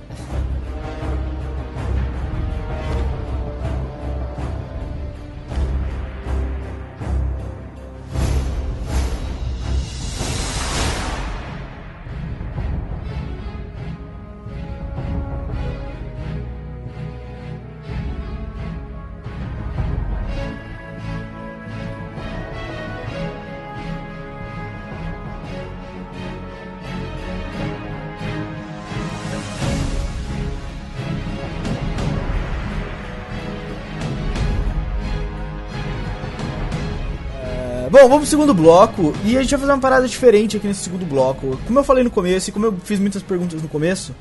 Bom, 38.02 38.08
vamos 38.08 38.22
pro 38.22 38.30
segundo 38.30 38.52
bloco 38.52 39.14
e 39.24 39.38
a 39.38 39.42
gente 39.42 39.52
vai 39.52 39.60
fazer 39.60 39.72
uma 39.72 39.78
parada 39.78 40.08
diferente 40.08 40.56
aqui 40.56 40.66
nesse 40.66 40.80
segundo 40.80 41.06
bloco. 41.06 41.56
Como 41.64 41.78
eu 41.78 41.84
falei 41.84 42.02
no 42.02 42.10
começo 42.10 42.50
e 42.50 42.52
como 42.52 42.66
eu 42.66 42.74
fiz 42.82 42.98
muitas 42.98 43.22
perguntas 43.22 43.62
no 43.62 43.68
começo, 43.68 44.12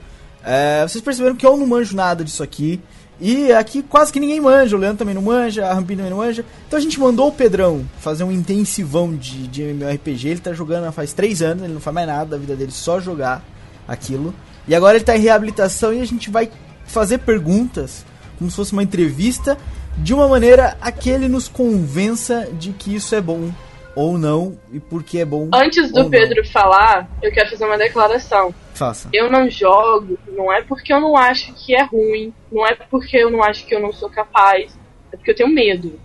é, 0.45 0.83
vocês 0.87 1.03
perceberam 1.03 1.35
que 1.35 1.43
eu 1.43 1.57
não 1.57 1.65
manjo 1.65 1.95
nada 1.95 2.23
disso 2.23 2.43
aqui. 2.43 2.79
E 3.19 3.51
aqui 3.51 3.81
quase 3.81 4.13
que 4.13 4.19
ninguém 4.19 4.39
manja, 4.39 4.77
o 4.77 4.79
Leandro 4.79 4.99
também 4.99 5.15
não 5.15 5.23
manja, 5.23 5.65
a 5.65 5.73
Rampini 5.73 5.97
também 5.97 6.11
não 6.11 6.19
manja. 6.19 6.45
Então 6.67 6.77
a 6.77 6.79
gente 6.79 6.99
mandou 6.99 7.29
o 7.29 7.31
Pedrão 7.31 7.83
fazer 7.99 8.23
um 8.23 8.31
intensivão 8.31 9.15
de, 9.15 9.47
de 9.47 9.63
MMORPG. 9.63 10.27
Ele 10.27 10.39
tá 10.39 10.53
jogando 10.53 10.91
faz 10.91 11.11
3 11.13 11.41
anos, 11.41 11.63
ele 11.63 11.73
não 11.73 11.81
faz 11.81 11.95
mais 11.95 12.05
nada 12.05 12.29
da 12.29 12.37
vida 12.37 12.55
dele, 12.55 12.71
só 12.71 12.99
jogar 12.99 13.43
aquilo. 13.87 14.31
E 14.67 14.75
agora 14.75 14.95
ele 14.95 15.03
tá 15.03 15.17
em 15.17 15.21
reabilitação 15.21 15.91
e 15.91 16.01
a 16.01 16.05
gente 16.05 16.29
vai 16.29 16.51
fazer 16.85 17.17
perguntas, 17.17 18.05
como 18.37 18.47
se 18.47 18.55
fosse 18.57 18.73
uma 18.73 18.83
entrevista, 18.83 19.57
de 19.97 20.13
uma 20.13 20.27
maneira 20.27 20.77
a 20.79 20.91
que 20.91 21.09
ele 21.09 21.27
nos 21.27 21.47
convença 21.47 22.47
de 22.59 22.73
que 22.73 22.93
isso 22.93 23.15
é 23.15 23.21
bom 23.21 23.49
ou 23.95 24.17
não 24.17 24.57
e 24.71 24.79
por 24.79 25.03
que 25.03 25.19
é 25.19 25.25
bom. 25.25 25.49
Antes 25.53 25.91
do 25.91 26.03
não. 26.03 26.09
Pedro 26.09 26.45
falar, 26.47 27.09
eu 27.21 27.31
quero 27.31 27.49
fazer 27.49 27.65
uma 27.65 27.77
declaração. 27.77 28.53
Faça. 28.73 29.09
Eu 29.11 29.29
não 29.29 29.49
jogo, 29.49 30.17
não 30.29 30.51
é 30.51 30.61
porque 30.61 30.93
eu 30.93 31.01
não 31.01 31.15
acho 31.17 31.53
que 31.53 31.75
é 31.75 31.83
ruim, 31.83 32.33
não 32.51 32.65
é 32.65 32.73
porque 32.75 33.17
eu 33.17 33.29
não 33.29 33.43
acho 33.43 33.65
que 33.65 33.75
eu 33.75 33.79
não 33.79 33.91
sou 33.93 34.09
capaz, 34.09 34.77
é 35.11 35.17
porque 35.17 35.31
eu 35.31 35.35
tenho 35.35 35.49
medo. 35.49 35.99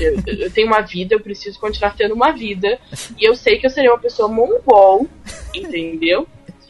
Eu, 0.00 0.20
eu 0.26 0.50
tenho 0.50 0.66
uma 0.66 0.80
vida, 0.80 1.14
eu 1.14 1.20
preciso 1.20 1.58
continuar 1.58 1.94
tendo 1.96 2.14
uma 2.14 2.32
vida, 2.32 2.78
e 3.18 3.24
eu 3.24 3.34
sei 3.34 3.58
que 3.58 3.66
eu 3.66 3.70
serei 3.70 3.88
uma 3.88 3.98
pessoa 3.98 4.28
mongol, 4.28 5.08
entendeu? 5.54 6.26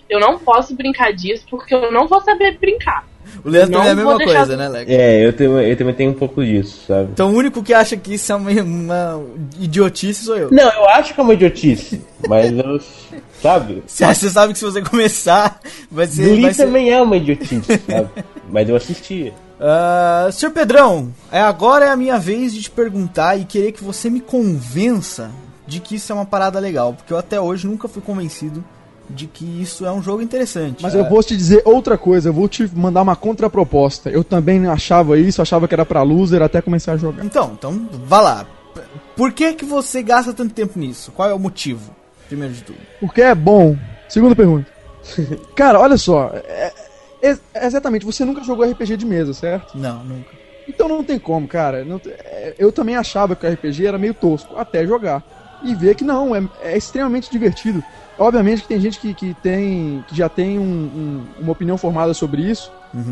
Eu 0.09 0.21
não 0.21 0.39
posso 0.39 0.75
brincar 0.75 1.13
disso 1.13 1.45
porque 1.51 1.75
eu 1.75 1.91
não 1.91 2.07
vou 2.07 2.21
saber 2.21 2.59
brincar. 2.59 3.07
O 3.45 3.49
Leandro 3.49 3.73
Não 3.73 3.79
também 3.81 3.89
é 3.89 3.93
a 3.93 3.97
mesma 3.97 4.19
deixar- 4.19 4.35
coisa, 4.37 4.57
né, 4.57 4.69
Leco? 4.69 4.91
É, 4.91 5.27
eu, 5.27 5.33
tenho, 5.33 5.61
eu 5.61 5.77
também 5.77 5.95
tenho 5.95 6.11
um 6.11 6.15
pouco 6.15 6.45
disso, 6.45 6.85
sabe? 6.87 7.09
Então 7.13 7.31
o 7.33 7.35
único 7.37 7.63
que 7.63 7.73
acha 7.75 7.97
que 7.97 8.15
isso 8.15 8.33
é 8.33 8.35
uma, 8.35 8.51
uma 8.63 9.23
idiotice 9.61 10.25
sou 10.25 10.37
eu. 10.37 10.49
Não, 10.51 10.65
eu 10.73 10.89
acho 10.91 11.15
que 11.15 11.21
é 11.21 11.23
uma 11.23 11.35
idiotice, 11.35 12.01
mas 12.29 12.53
eu. 12.53 12.81
Sabe? 13.43 13.83
Você 13.87 14.05
você 14.07 14.31
sabe 14.31 14.53
que 14.55 14.59
se 14.59 14.65
você 14.65 14.81
começar, 14.83 15.61
vai 15.91 16.07
ser. 16.07 16.29
Glee 16.29 16.43
Vai 16.43 16.55
ser... 16.55 16.65
também 16.65 16.91
é 16.91 17.01
uma 17.01 17.17
idiotice, 17.17 17.63
sabe? 17.87 18.09
Mas 18.51 18.69
eu 18.69 18.77
assistia. 18.77 19.33
Ah, 19.61 20.29
Sr. 20.33 20.51
Pedrão, 20.51 21.13
é, 21.33 21.41
agora 21.41 21.87
é 21.87 21.91
a 21.91 21.97
minha 21.97 22.19
vez 22.19 22.53
de 22.53 22.63
te 22.63 22.71
perguntar 22.71 23.37
e 23.39 23.45
querer 23.45 23.73
que 23.73 23.83
você 23.85 24.09
me 24.11 24.21
convença 24.21 25.31
de 25.67 25.81
que 25.81 25.97
isso 25.97 26.13
é 26.13 26.15
uma 26.15 26.25
parada 26.27 26.59
legal, 26.59 26.93
porque 26.95 27.13
eu 27.13 27.19
até 27.19 27.41
hoje 27.41 27.67
nunca 27.67 27.89
fui 27.89 28.01
convencido 28.03 28.63
de 29.11 29.27
que 29.27 29.45
isso 29.63 29.85
é 29.87 29.93
um 29.93 30.03
jogo 30.03 30.23
interessante. 30.23 30.83
Mas 30.83 30.95
eu 30.95 31.09
vou 31.09 31.23
te 31.23 31.37
dizer 31.37 31.63
outra 31.65 31.97
coisa, 31.99 32.29
eu 32.29 32.33
vou 32.33 32.49
te 32.49 32.69
mandar 32.75 33.03
uma 33.03 33.17
contraproposta. 33.17 34.11
Eu 34.11 34.23
também 34.25 34.67
achava 34.67 35.19
isso, 35.19 35.41
achava 35.43 35.67
que 35.69 35.75
era 35.75 35.85
pra 35.85 36.03
loser 36.03 36.43
até 36.43 36.61
começar 36.61 36.93
a 36.93 36.97
jogar. 36.97 37.25
Então, 37.25 37.53
então, 37.59 37.89
vá 38.05 38.21
lá. 38.21 38.47
Por 39.17 39.33
que 39.33 39.55
que 39.55 39.65
você 39.65 40.03
gasta 40.03 40.33
tanto 40.33 40.53
tempo 40.53 40.79
nisso? 40.79 41.11
Qual 41.13 41.29
é 41.29 41.33
o 41.35 41.39
motivo? 41.39 41.91
Primeiro 42.29 42.53
de 42.55 42.63
tudo. 42.63 42.79
Porque 43.01 43.23
é 43.23 43.35
bom. 43.35 43.77
Segunda 44.09 44.35
pergunta. 44.37 44.67
Cara, 45.55 45.81
olha 45.81 45.97
só. 45.97 46.31
é- 46.35 46.73
é- 47.23 47.39
é 47.55 47.67
exatamente, 47.67 48.05
você 48.05 48.25
nunca 48.25 48.43
jogou 48.45 48.65
RPG 48.69 48.97
de 48.97 49.07
mesa, 49.07 49.33
certo? 49.33 49.77
Não, 49.79 50.05
nunca. 50.05 50.31
Então 50.69 50.89
não 50.89 51.03
tem 51.03 51.19
como, 51.19 51.47
cara. 51.47 51.85
Não 51.85 52.01
é, 52.05 52.55
eu 52.59 52.71
também 52.73 52.97
achava 52.97 53.35
que 53.37 53.47
o 53.47 53.51
RPG 53.51 53.87
era 53.87 53.97
meio 53.99 54.13
tosco, 54.13 54.57
até 54.59 54.85
jogar. 54.87 55.23
E 55.63 55.75
ver 55.75 55.95
que 55.95 56.05
não, 56.05 56.35
é, 56.37 56.43
é 56.61 56.77
extremamente 56.77 57.31
divertido. 57.31 57.83
Obviamente 58.19 58.63
que 58.63 58.69
tem 58.69 58.81
gente 58.81 58.99
que, 58.99 59.15
que 59.15 59.35
tem. 59.35 60.03
que 60.09 60.15
já 60.17 60.29
tem 60.29 60.59
um- 60.59 60.63
um- 60.63 61.27
uma 61.43 61.53
opinião 61.53 61.77
formada 61.77 62.15
sobre 62.15 62.43
isso. 62.43 62.71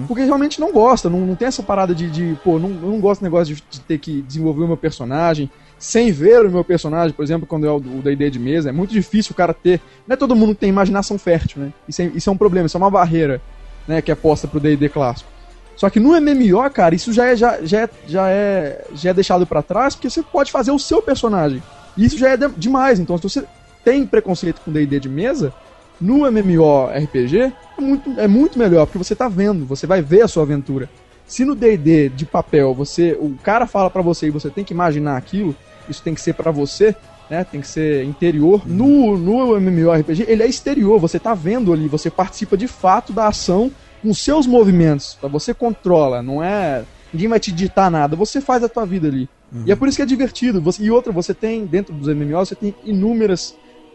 Porque 0.08 0.24
realmente 0.24 0.58
não 0.60 0.72
gosta, 0.72 1.10
não, 1.10 1.20
não 1.20 1.34
tem 1.34 1.46
essa 1.48 1.62
parada 1.62 1.94
de, 1.94 2.10
de 2.10 2.36
pô, 2.42 2.58
não, 2.58 2.70
não 2.70 2.98
gosto 3.00 3.20
do 3.20 3.24
negócio 3.24 3.54
de, 3.54 3.62
de 3.70 3.80
ter 3.80 3.98
que 3.98 4.22
desenvolver 4.22 4.64
o 4.64 4.66
meu 4.68 4.76
personagem 4.78 5.50
sem 5.78 6.10
ver 6.10 6.46
o 6.46 6.50
meu 6.50 6.64
personagem, 6.64 7.12
por 7.14 7.22
exemplo, 7.22 7.46
quando 7.46 7.66
é 7.66 7.70
o 7.70 7.78
D&D 7.78 8.30
de 8.30 8.38
mesa, 8.38 8.70
é 8.70 8.72
muito 8.72 8.92
difícil 8.92 9.32
o 9.32 9.34
cara 9.34 9.52
ter, 9.52 9.80
não 10.08 10.14
é 10.14 10.16
todo 10.16 10.34
mundo 10.34 10.54
que 10.54 10.60
tem 10.60 10.70
imaginação 10.70 11.18
fértil, 11.18 11.60
né? 11.62 11.72
Isso 11.86 12.00
é, 12.00 12.06
isso 12.14 12.30
é 12.30 12.32
um 12.32 12.36
problema, 12.38 12.64
isso 12.66 12.76
é 12.76 12.80
uma 12.80 12.90
barreira, 12.90 13.42
né, 13.86 14.00
que 14.00 14.10
é 14.10 14.14
posta 14.14 14.48
pro 14.48 14.60
D&D 14.60 14.88
clássico. 14.88 15.28
Só 15.76 15.90
que 15.90 16.00
no 16.00 16.14
MMO, 16.18 16.70
cara, 16.70 16.94
isso 16.94 17.12
já 17.12 17.26
é, 17.26 17.36
já, 17.36 17.60
já 17.62 17.80
é, 17.82 17.88
já 18.06 18.30
é, 18.30 18.84
já 18.94 19.10
é 19.10 19.14
deixado 19.14 19.44
pra 19.44 19.60
trás, 19.60 19.94
porque 19.94 20.08
você 20.08 20.22
pode 20.22 20.50
fazer 20.50 20.70
o 20.70 20.78
seu 20.78 21.02
personagem. 21.02 21.62
E 21.96 22.06
isso 22.06 22.16
já 22.16 22.30
é 22.30 22.36
de- 22.38 22.48
demais, 22.56 22.98
então 22.98 23.18
se 23.18 23.24
você 23.24 23.44
tem 23.84 24.06
preconceito 24.06 24.60
com 24.64 24.72
D&D 24.72 24.98
de 25.00 25.08
mesa, 25.08 25.52
no 26.00 26.26
MMORPG 26.26 27.52
é 27.78 27.80
muito, 27.80 28.20
é 28.20 28.26
muito 28.28 28.58
melhor, 28.58 28.86
porque 28.86 28.98
você 28.98 29.14
tá 29.14 29.28
vendo, 29.28 29.64
você 29.64 29.86
vai 29.86 30.00
ver 30.02 30.22
a 30.22 30.28
sua 30.28 30.42
aventura. 30.42 30.88
Se 31.26 31.44
no 31.44 31.54
D&D 31.54 32.08
de 32.10 32.24
papel, 32.26 32.74
você, 32.74 33.16
o 33.20 33.34
cara 33.42 33.66
fala 33.66 33.88
pra 33.90 34.02
você 34.02 34.26
e 34.26 34.30
você 34.30 34.50
tem 34.50 34.64
que 34.64 34.74
imaginar 34.74 35.16
aquilo, 35.16 35.54
isso 35.88 36.02
tem 36.02 36.14
que 36.14 36.20
ser 36.20 36.34
pra 36.34 36.50
você, 36.50 36.94
né? 37.30 37.44
Tem 37.44 37.60
que 37.60 37.66
ser 37.68 38.04
interior. 38.04 38.62
No, 38.66 39.16
no 39.16 39.56
MMORPG, 39.56 40.24
ele 40.28 40.42
é 40.42 40.46
exterior, 40.46 40.98
você 40.98 41.18
tá 41.18 41.34
vendo 41.34 41.72
ali, 41.72 41.88
você 41.88 42.10
participa 42.10 42.56
de 42.56 42.68
fato 42.68 43.12
da 43.12 43.28
ação 43.28 43.70
com 44.02 44.12
seus 44.12 44.46
movimentos, 44.46 45.16
tá? 45.20 45.28
você 45.28 45.54
controla, 45.54 46.22
não 46.22 46.42
é 46.42 46.84
ninguém 47.12 47.28
vai 47.28 47.38
te 47.40 47.52
ditar 47.52 47.90
nada, 47.90 48.16
você 48.16 48.40
faz 48.40 48.62
a 48.64 48.68
tua 48.68 48.84
vida 48.84 49.06
ali. 49.08 49.28
E 49.64 49.70
é 49.72 49.76
por 49.76 49.86
isso 49.88 49.96
que 49.96 50.02
é 50.02 50.06
divertido. 50.06 50.60
Você- 50.60 50.82
e 50.82 50.90
outra, 50.90 51.12
você 51.12 51.32
tem 51.32 51.64
dentro 51.64 51.94
dos 51.94 52.08
MMOs, 52.08 52.48
você 52.48 52.56
tem 52.56 52.74
inúmeras 52.84 53.54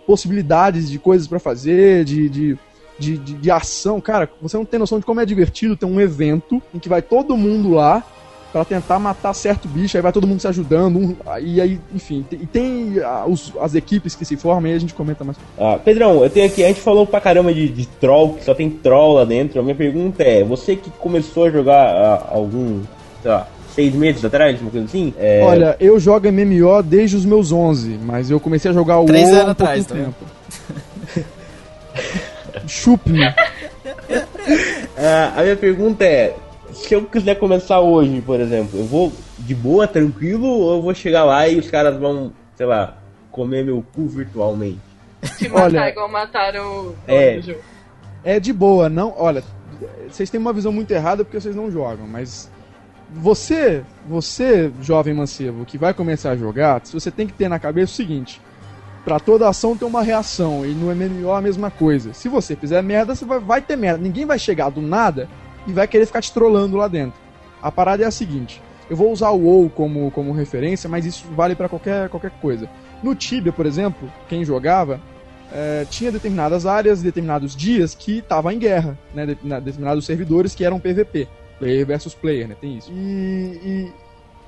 possibilidades 0.10 0.90
de 0.90 0.98
coisas 0.98 1.28
pra 1.28 1.38
fazer, 1.40 2.04
de, 2.04 2.28
de, 2.28 2.58
de, 2.98 3.16
de, 3.20 3.34
de 3.36 3.52
ação. 3.52 4.02
Cara, 4.02 4.28
você 4.42 4.58
não 4.58 4.66
tem 4.66 4.80
noção 4.80 4.98
de 4.98 5.06
como 5.06 5.20
é 5.22 5.26
divertido 5.26 5.78
ter 5.78 5.86
um 5.86 6.02
evento 6.02 6.60
em 6.74 6.80
que 6.80 6.90
vai 6.90 7.00
todo 7.00 7.38
mundo 7.38 7.70
lá 7.70 8.04
pra 8.52 8.66
tentar 8.66 8.98
matar 8.98 9.36
certo 9.36 9.68
bicho, 9.68 9.96
aí 9.96 10.02
vai 10.02 10.12
todo 10.12 10.26
mundo 10.26 10.40
se 10.40 10.48
ajudando, 10.48 10.98
um- 10.98 11.16
e 11.40 11.62
aí, 11.62 11.80
enfim, 11.94 12.26
e 12.32 12.48
tem 12.48 12.96
ah, 13.06 13.26
os- 13.28 13.54
as 13.62 13.76
equipes 13.76 14.16
que 14.16 14.26
se 14.26 14.36
formam, 14.36 14.72
aí 14.72 14.76
a 14.76 14.80
gente 14.80 14.96
comenta 14.96 15.24
mais. 15.24 15.38
Ah, 15.56 15.78
Pedrão, 15.78 16.24
eu 16.24 16.30
tenho 16.32 16.48
aqui, 16.48 16.64
a 16.64 16.68
gente 16.68 16.82
falou 16.82 17.06
pra 17.06 17.22
caramba 17.22 17.54
de, 17.54 17.70
de 17.70 17.86
troll, 17.86 18.34
que 18.34 18.44
só 18.44 18.56
tem 18.56 18.68
troll 18.68 19.14
lá 19.14 19.26
dentro. 19.26 19.60
A 19.60 19.64
minha 19.64 19.76
pergunta 19.76 20.24
é, 20.24 20.44
você 20.44 20.76
que 20.76 20.90
começou 20.90 21.44
a 21.46 21.52
jogar 21.52 21.96
ah, 21.96 22.28
algum, 22.32 22.82
sei 23.22 23.30
lá, 23.30 23.48
seis 23.74 23.94
meses 23.94 24.24
atrás, 24.26 24.60
uma 24.62 24.72
coisa 24.72 24.86
assim? 24.86 25.14
É, 25.18 25.42
Olha, 25.44 25.76
eu 25.80 26.00
jogo 26.00 26.32
MMO 26.32 26.82
desde 26.84 27.16
os 27.16 27.26
meus 27.26 27.52
11, 27.52 28.00
mas 28.04 28.30
eu 28.30 28.40
comecei 28.40 28.70
a 28.72 28.74
jogar 28.74 29.00
o 29.00 29.06
Três 29.06 29.28
WoW 29.30 29.36
há 29.38 29.42
anos 29.42 29.52
um 29.52 29.56
pouquinho 29.56 29.82
atrás, 29.82 29.86
tá 29.86 29.96
vendo? 29.96 30.14
tempo. 31.16 31.30
Chupe-me. 32.68 33.24
ah, 34.98 35.34
a 35.38 35.42
minha 35.44 35.56
pergunta 35.56 36.04
é, 36.04 36.36
se 36.74 36.94
eu 36.94 37.04
quiser 37.04 37.36
começar 37.36 37.80
hoje, 37.80 38.22
por 38.22 38.40
exemplo, 38.40 38.80
eu 38.80 38.86
vou 38.86 39.12
de 39.40 39.56
boa, 39.56 39.88
tranquilo, 39.88 40.48
ou 40.48 40.76
eu 40.76 40.82
vou 40.82 40.94
chegar 40.94 41.24
lá 41.24 41.48
e 41.48 41.58
os 41.58 41.70
caras 41.70 41.98
vão, 41.98 42.32
sei 42.56 42.66
lá, 42.66 42.98
comer 43.32 43.64
meu 43.64 43.84
cu 43.94 44.08
virtualmente? 44.08 44.80
Te 45.38 45.50
matar 45.50 45.64
Olha- 45.66 45.90
igual 45.90 46.10
mataram 46.10 46.66
o 46.90 46.96
É. 47.08 47.40
jogo. 47.42 47.60
É 48.24 48.40
de 48.40 48.52
boa, 48.54 48.90
não. 48.90 49.14
Olha, 49.18 49.44
vocês 50.10 50.30
têm 50.30 50.40
uma 50.40 50.54
visão 50.54 50.72
muito 50.72 50.92
errada 50.92 51.24
porque 51.24 51.40
vocês 51.40 51.56
não 51.56 51.72
jogam, 51.72 52.06
mas 52.08 52.50
você, 53.12 53.84
você, 54.08 54.72
jovem 54.82 55.14
mancebo, 55.14 55.66
que 55.66 55.78
vai 55.78 55.94
começar 55.94 56.32
a 56.32 56.38
jogar, 56.38 56.82
você 56.86 57.10
tem 57.10 57.28
que 57.28 57.34
ter 57.34 57.50
na 57.50 57.60
cabeça 57.60 57.92
o 57.94 57.96
seguinte: 57.96 58.42
pra 59.04 59.20
toda 59.20 59.48
ação 59.50 59.76
tem 59.76 59.88
uma 59.88 60.04
reação, 60.04 60.66
e 60.66 60.74
no 60.74 60.94
MMO 60.94 61.32
a 61.32 61.42
mesma 61.42 61.72
coisa. 61.72 62.14
Se 62.14 62.30
você 62.30 62.56
fizer 62.56 62.82
merda, 62.84 63.16
você 63.16 63.26
vai, 63.26 63.40
vai 63.40 63.62
ter 63.62 63.76
merda. 63.76 64.04
Ninguém 64.04 64.26
vai 64.26 64.38
chegar 64.38 64.70
do 64.70 64.82
nada 64.82 65.28
e 65.66 65.74
vai 65.74 65.88
querer 65.88 66.06
ficar 66.06 66.22
te 66.22 66.32
trollando 66.32 66.78
lá 66.78 66.88
dentro. 66.88 67.20
A 67.62 67.72
parada 67.72 68.04
é 68.04 68.06
a 68.06 68.12
seguinte: 68.12 68.62
eu 68.90 68.96
vou 68.96 69.12
usar 69.12 69.30
o 69.32 69.40
WoW 69.42 69.70
como, 69.70 70.12
como 70.12 70.32
referência, 70.32 70.90
mas 70.90 71.06
isso 71.06 71.26
vale 71.36 71.56
pra 71.56 71.68
qualquer, 71.70 72.10
qualquer 72.10 72.32
coisa. 72.42 72.70
No 73.02 73.16
Tibia, 73.16 73.52
por 73.52 73.66
exemplo, 73.66 74.12
quem 74.28 74.44
jogava, 74.46 75.00
é, 75.52 75.86
tinha 75.90 76.12
determinadas 76.12 76.66
áreas, 76.66 77.02
determinados 77.02 77.56
dias 77.56 77.96
que 77.96 78.22
tava 78.22 78.54
em 78.54 78.60
guerra, 78.60 78.98
né? 79.16 79.26
de- 79.26 79.38
na- 79.44 79.60
determinados 79.60 80.06
servidores 80.06 80.54
que 80.54 80.64
eram 80.64 80.80
PVP, 80.80 81.28
player 81.60 81.86
versus 81.86 82.14
player, 82.14 82.48
né? 82.48 82.56
Tem 82.60 82.78
isso. 82.78 82.92
E, 82.92 83.92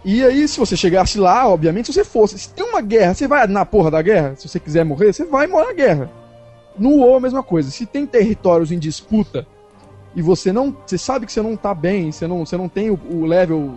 e, 0.06 0.14
e 0.14 0.24
aí, 0.24 0.48
se 0.48 0.60
você 0.60 0.76
chegasse 0.76 1.20
lá, 1.20 1.48
obviamente, 1.48 1.88
se 1.88 1.94
você 1.94 2.04
fosse, 2.04 2.40
se 2.40 2.50
tem 2.50 2.66
uma 2.66 2.82
guerra, 2.82 3.14
você 3.14 3.28
vai 3.28 3.46
na 3.46 3.66
porra 3.66 3.92
da 3.92 4.02
guerra, 4.02 4.36
se 4.36 4.48
você 4.48 4.60
quiser 4.60 4.84
morrer, 4.84 5.14
você 5.14 5.26
vai 5.26 5.46
morrer 5.46 5.68
na 5.68 5.74
guerra. 5.74 6.12
No 6.78 6.98
WoW 6.98 7.18
a 7.18 7.20
mesma 7.20 7.44
coisa. 7.44 7.70
Se 7.70 7.86
tem 7.86 8.06
territórios 8.06 8.72
em 8.72 8.80
disputa 8.80 9.46
e 10.16 10.22
você 10.22 10.52
não, 10.52 10.76
você 10.86 10.98
sabe 10.98 11.26
que 11.26 11.32
você 11.32 11.42
não 11.42 11.56
tá 11.56 11.74
bem, 11.74 12.12
você 12.12 12.26
não, 12.26 12.46
você 12.46 12.58
não 12.58 12.68
tem 12.68 12.90
o, 12.90 13.00
o 13.10 13.26
level 13.26 13.74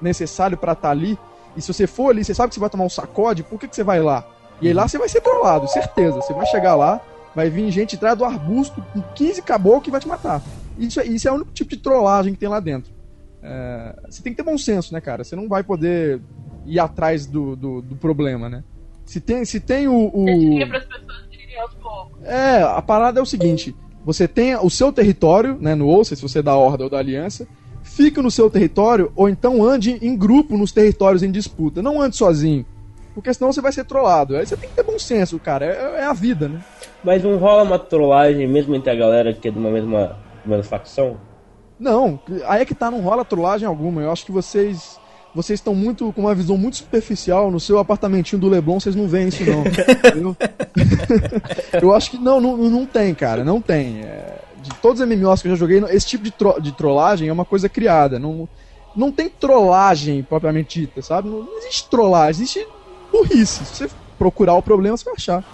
necessário 0.00 0.56
pra 0.56 0.72
estar 0.72 0.90
ali, 0.90 1.18
e 1.56 1.62
se 1.62 1.72
você 1.72 1.86
for 1.86 2.10
ali, 2.10 2.24
você 2.24 2.34
sabe 2.34 2.48
que 2.48 2.54
você 2.54 2.60
vai 2.60 2.70
tomar 2.70 2.84
um 2.84 2.90
sacode, 2.90 3.42
por 3.42 3.58
que, 3.58 3.68
que 3.68 3.76
você 3.76 3.84
vai 3.84 4.00
lá? 4.00 4.24
E 4.60 4.68
aí 4.68 4.74
lá 4.74 4.86
você 4.86 4.98
vai 4.98 5.08
ser 5.08 5.20
trollado, 5.20 5.68
certeza. 5.68 6.16
Você 6.16 6.32
vai 6.32 6.46
chegar 6.46 6.74
lá, 6.74 7.00
vai 7.34 7.50
vir 7.50 7.70
gente 7.70 7.96
atrás 7.96 8.16
do 8.16 8.24
arbusto 8.24 8.82
com 8.92 9.00
15 9.14 9.42
caboclos 9.42 9.88
e 9.88 9.90
vai 9.90 10.00
te 10.00 10.08
matar. 10.08 10.42
Isso, 10.78 11.00
é- 11.00 11.06
isso 11.06 11.28
é 11.28 11.32
o 11.32 11.34
único 11.36 11.52
tipo 11.52 11.70
de 11.70 11.76
trollagem 11.76 12.32
que 12.32 12.38
tem 12.40 12.48
lá 12.48 12.60
dentro. 12.60 12.92
É, 13.42 13.94
você 14.08 14.22
tem 14.22 14.32
que 14.32 14.36
ter 14.42 14.48
bom 14.48 14.56
senso, 14.58 14.92
né, 14.92 15.00
cara? 15.00 15.22
Você 15.22 15.36
não 15.36 15.48
vai 15.48 15.62
poder 15.62 16.20
ir 16.66 16.78
atrás 16.80 17.26
do, 17.26 17.54
do, 17.54 17.82
do 17.82 17.96
problema, 17.96 18.48
né? 18.48 18.64
Se 19.04 19.20
tem, 19.20 19.44
se 19.44 19.60
tem 19.60 19.86
o. 19.86 20.10
o- 20.14 20.28
é, 22.24 22.62
a 22.62 22.80
parada 22.80 23.20
é 23.20 23.22
o 23.22 23.26
seguinte: 23.26 23.74
você 24.04 24.26
tem 24.26 24.56
o 24.56 24.70
seu 24.70 24.90
território, 24.92 25.58
né, 25.60 25.74
no 25.74 25.86
OUSA, 25.88 26.16
se 26.16 26.22
você 26.22 26.38
é 26.38 26.42
da 26.42 26.56
Horda 26.56 26.84
ou 26.84 26.90
da 26.90 26.98
Aliança, 26.98 27.46
fique 27.82 28.20
no 28.22 28.30
seu 28.30 28.48
território, 28.50 29.12
ou 29.14 29.28
então 29.28 29.62
ande 29.62 29.98
em 30.00 30.16
grupo 30.16 30.56
nos 30.56 30.72
territórios 30.72 31.22
em 31.22 31.30
disputa. 31.30 31.82
Não 31.82 32.00
ande 32.00 32.16
sozinho. 32.16 32.64
Porque 33.14 33.32
senão 33.32 33.52
você 33.52 33.60
vai 33.60 33.70
ser 33.72 33.84
trollado. 33.84 34.34
Aí 34.36 34.44
você 34.44 34.56
tem 34.56 34.68
que 34.68 34.74
ter 34.74 34.82
bom 34.82 34.98
senso, 34.98 35.38
cara. 35.38 35.66
É, 35.66 36.00
é 36.00 36.04
a 36.04 36.12
vida, 36.12 36.48
né? 36.48 36.60
Mas 37.04 37.22
não 37.22 37.36
rola 37.36 37.62
uma 37.62 37.78
trollagem 37.78 38.48
mesmo 38.48 38.74
entre 38.74 38.90
a 38.90 38.94
galera 38.94 39.32
que 39.32 39.46
é 39.46 39.50
de 39.52 39.58
uma 39.58 39.70
mesma, 39.70 40.16
mesma 40.48 40.64
facção? 40.64 41.18
Não, 41.78 42.20
aí 42.46 42.62
é 42.62 42.64
que 42.64 42.74
tá, 42.74 42.90
não 42.90 43.00
rola 43.00 43.24
trollagem 43.24 43.66
alguma. 43.66 44.02
Eu 44.02 44.12
acho 44.12 44.24
que 44.24 44.32
vocês. 44.32 44.98
Vocês 45.34 45.58
estão 45.58 45.74
muito 45.74 46.12
com 46.12 46.20
uma 46.20 46.34
visão 46.34 46.56
muito 46.56 46.76
superficial 46.76 47.50
no 47.50 47.58
seu 47.58 47.80
apartamentinho 47.80 48.40
do 48.40 48.48
Leblon, 48.48 48.78
vocês 48.78 48.94
não 48.94 49.08
veem 49.08 49.26
isso 49.26 49.44
não. 49.44 49.64
entendeu? 49.66 50.36
eu 51.82 51.92
acho 51.92 52.12
que 52.12 52.18
não, 52.18 52.40
não, 52.40 52.56
não 52.56 52.86
tem, 52.86 53.12
cara, 53.12 53.42
não 53.42 53.60
tem. 53.60 54.02
É, 54.02 54.38
de 54.62 54.70
todos 54.76 55.00
os 55.00 55.08
MMOs 55.08 55.42
que 55.42 55.48
eu 55.48 55.52
já 55.52 55.56
joguei, 55.56 55.82
esse 55.90 56.06
tipo 56.06 56.22
de, 56.22 56.30
tro 56.30 56.60
de 56.60 56.70
trollagem 56.70 57.28
é 57.28 57.32
uma 57.32 57.44
coisa 57.44 57.68
criada. 57.68 58.16
Não, 58.16 58.48
não 58.94 59.10
tem 59.10 59.28
trollagem 59.28 60.22
propriamente 60.22 60.80
dita, 60.80 61.02
sabe? 61.02 61.28
Não, 61.28 61.42
não 61.42 61.58
existe 61.58 61.88
trollagem, 61.90 62.42
existe 62.42 62.68
burrice. 63.10 63.64
Se 63.64 63.74
você 63.74 63.90
procurar 64.16 64.54
o 64.54 64.62
problema, 64.62 64.96
você 64.96 65.04
vai 65.04 65.14
achar. 65.14 65.44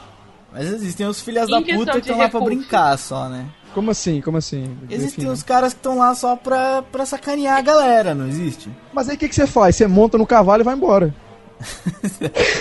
Mas 0.52 0.70
existem 0.70 1.06
os 1.06 1.20
filhas 1.20 1.48
da 1.48 1.60
puta 1.62 1.92
que 1.92 1.98
estão 1.98 2.18
lá 2.18 2.28
pra 2.28 2.40
brincar 2.40 2.98
só, 2.98 3.28
né? 3.28 3.46
Como 3.74 3.90
assim? 3.90 4.20
Como 4.20 4.36
assim? 4.36 4.76
Existem 4.88 5.28
os 5.28 5.42
caras 5.42 5.72
que 5.72 5.78
estão 5.78 5.98
lá 5.98 6.14
só 6.14 6.34
pra, 6.36 6.82
pra 6.82 7.06
sacanear 7.06 7.56
a 7.58 7.62
galera, 7.62 8.14
não 8.14 8.26
existe? 8.28 8.68
Mas 8.92 9.08
aí 9.08 9.16
o 9.16 9.18
que, 9.18 9.28
que 9.28 9.34
você 9.34 9.46
faz? 9.46 9.76
Você 9.76 9.86
monta 9.86 10.18
no 10.18 10.26
cavalo 10.26 10.62
e 10.62 10.64
vai 10.64 10.74
embora. 10.74 11.14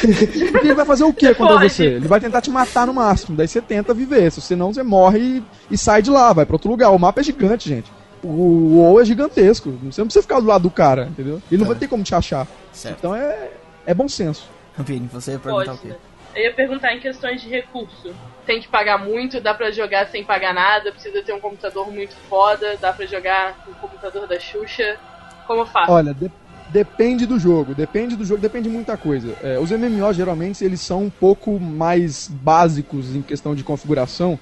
Porque 0.01 0.60
ele 0.68 0.74
vai 0.74 0.86
fazer 0.86 1.03
o 1.03 1.14
que 1.14 1.34
contra 1.34 1.55
pode. 1.55 1.70
você? 1.70 1.86
Ele 1.86 2.07
vai 2.07 2.20
tentar 2.20 2.41
te 2.41 2.49
matar 2.51 2.86
no 2.86 2.93
máximo. 2.93 3.36
Daí 3.36 3.47
você 3.47 3.62
tenta 3.62 3.93
viver. 3.93 4.32
Se 4.32 4.41
você 4.41 4.55
não, 4.55 4.74
você 4.74 4.84
morre 4.84 5.20
e, 5.20 5.43
e 5.72 5.78
sai 5.78 6.01
de 6.01 6.10
lá, 6.12 6.34
vai 6.34 6.45
pra 6.45 6.55
outro 6.55 6.70
lugar. 6.70 6.89
O 6.91 6.99
mapa 6.99 7.22
é 7.22 7.24
gigante, 7.24 7.68
gente. 7.70 7.91
O 8.22 8.28
o 8.28 8.76
WoW 8.80 9.01
é 9.01 9.05
gigantesco. 9.05 9.72
Você 9.84 10.01
não 10.01 10.07
precisa 10.07 10.22
ficar 10.22 10.39
do 10.39 10.47
lado 10.47 10.64
do 10.64 10.70
cara, 10.70 11.07
entendeu? 11.12 11.41
Ele 11.49 11.62
não 11.62 11.68
vai 11.68 11.78
ter 11.78 11.88
como 11.88 12.03
te 12.03 12.14
achar. 12.14 12.45
Certo. 12.74 12.97
Então 12.99 13.16
é, 13.16 13.49
é 13.86 13.93
bom 13.93 14.07
senso. 14.10 14.49
Rampini, 14.78 15.10
você 15.12 15.32
ia 15.32 15.39
perguntar 15.39 15.66
Pode. 15.66 15.78
o 15.78 15.82
quê? 15.82 15.88
né? 15.89 15.95
Eu 16.36 16.43
ia 16.43 16.53
perguntar 16.53 16.93
em 16.93 16.99
questões 16.99 17.41
de 17.41 17.49
recurso. 17.49 18.14
Tem 18.50 18.60
que 18.60 18.68
pagar 18.68 18.97
muito, 18.97 19.39
dá 19.39 19.54
pra 19.54 19.70
jogar 19.70 20.08
sem 20.08 20.24
pagar 20.24 20.56
nada, 20.56 20.91
precisa 20.91 21.22
ter 21.22 21.32
um 21.34 21.39
computador 21.39 21.91
muito 21.91 22.16
foda, 22.28 22.76
dá 22.82 22.91
pra 22.91 23.06
jogar 23.06 23.54
com 23.64 23.70
o 23.70 23.76
computador 23.76 24.28
da 24.28 24.39
Xuxa. 24.39 24.97
Como 25.45 25.62
eu 25.62 25.68
faço? 25.68 25.91
Olha, 25.91 26.16
de- 26.16 26.32
depende 26.70 27.28
do 27.28 27.38
jogo, 27.38 27.76
depende 27.76 28.16
do 28.16 28.26
jogo, 28.26 28.41
depende 28.41 28.68
de 28.68 28.74
muita 28.74 28.97
coisa. 28.97 29.36
É, 29.43 29.60
os 29.60 29.70
MMOs 29.70 30.16
geralmente 30.18 30.66
eles 30.66 30.82
são 30.82 31.04
um 31.04 31.10
pouco 31.12 31.60
mais 31.60 32.28
básicos 32.28 33.16
em 33.16 33.22
questão 33.22 33.54
de 33.54 33.64
configuração, 33.64 34.39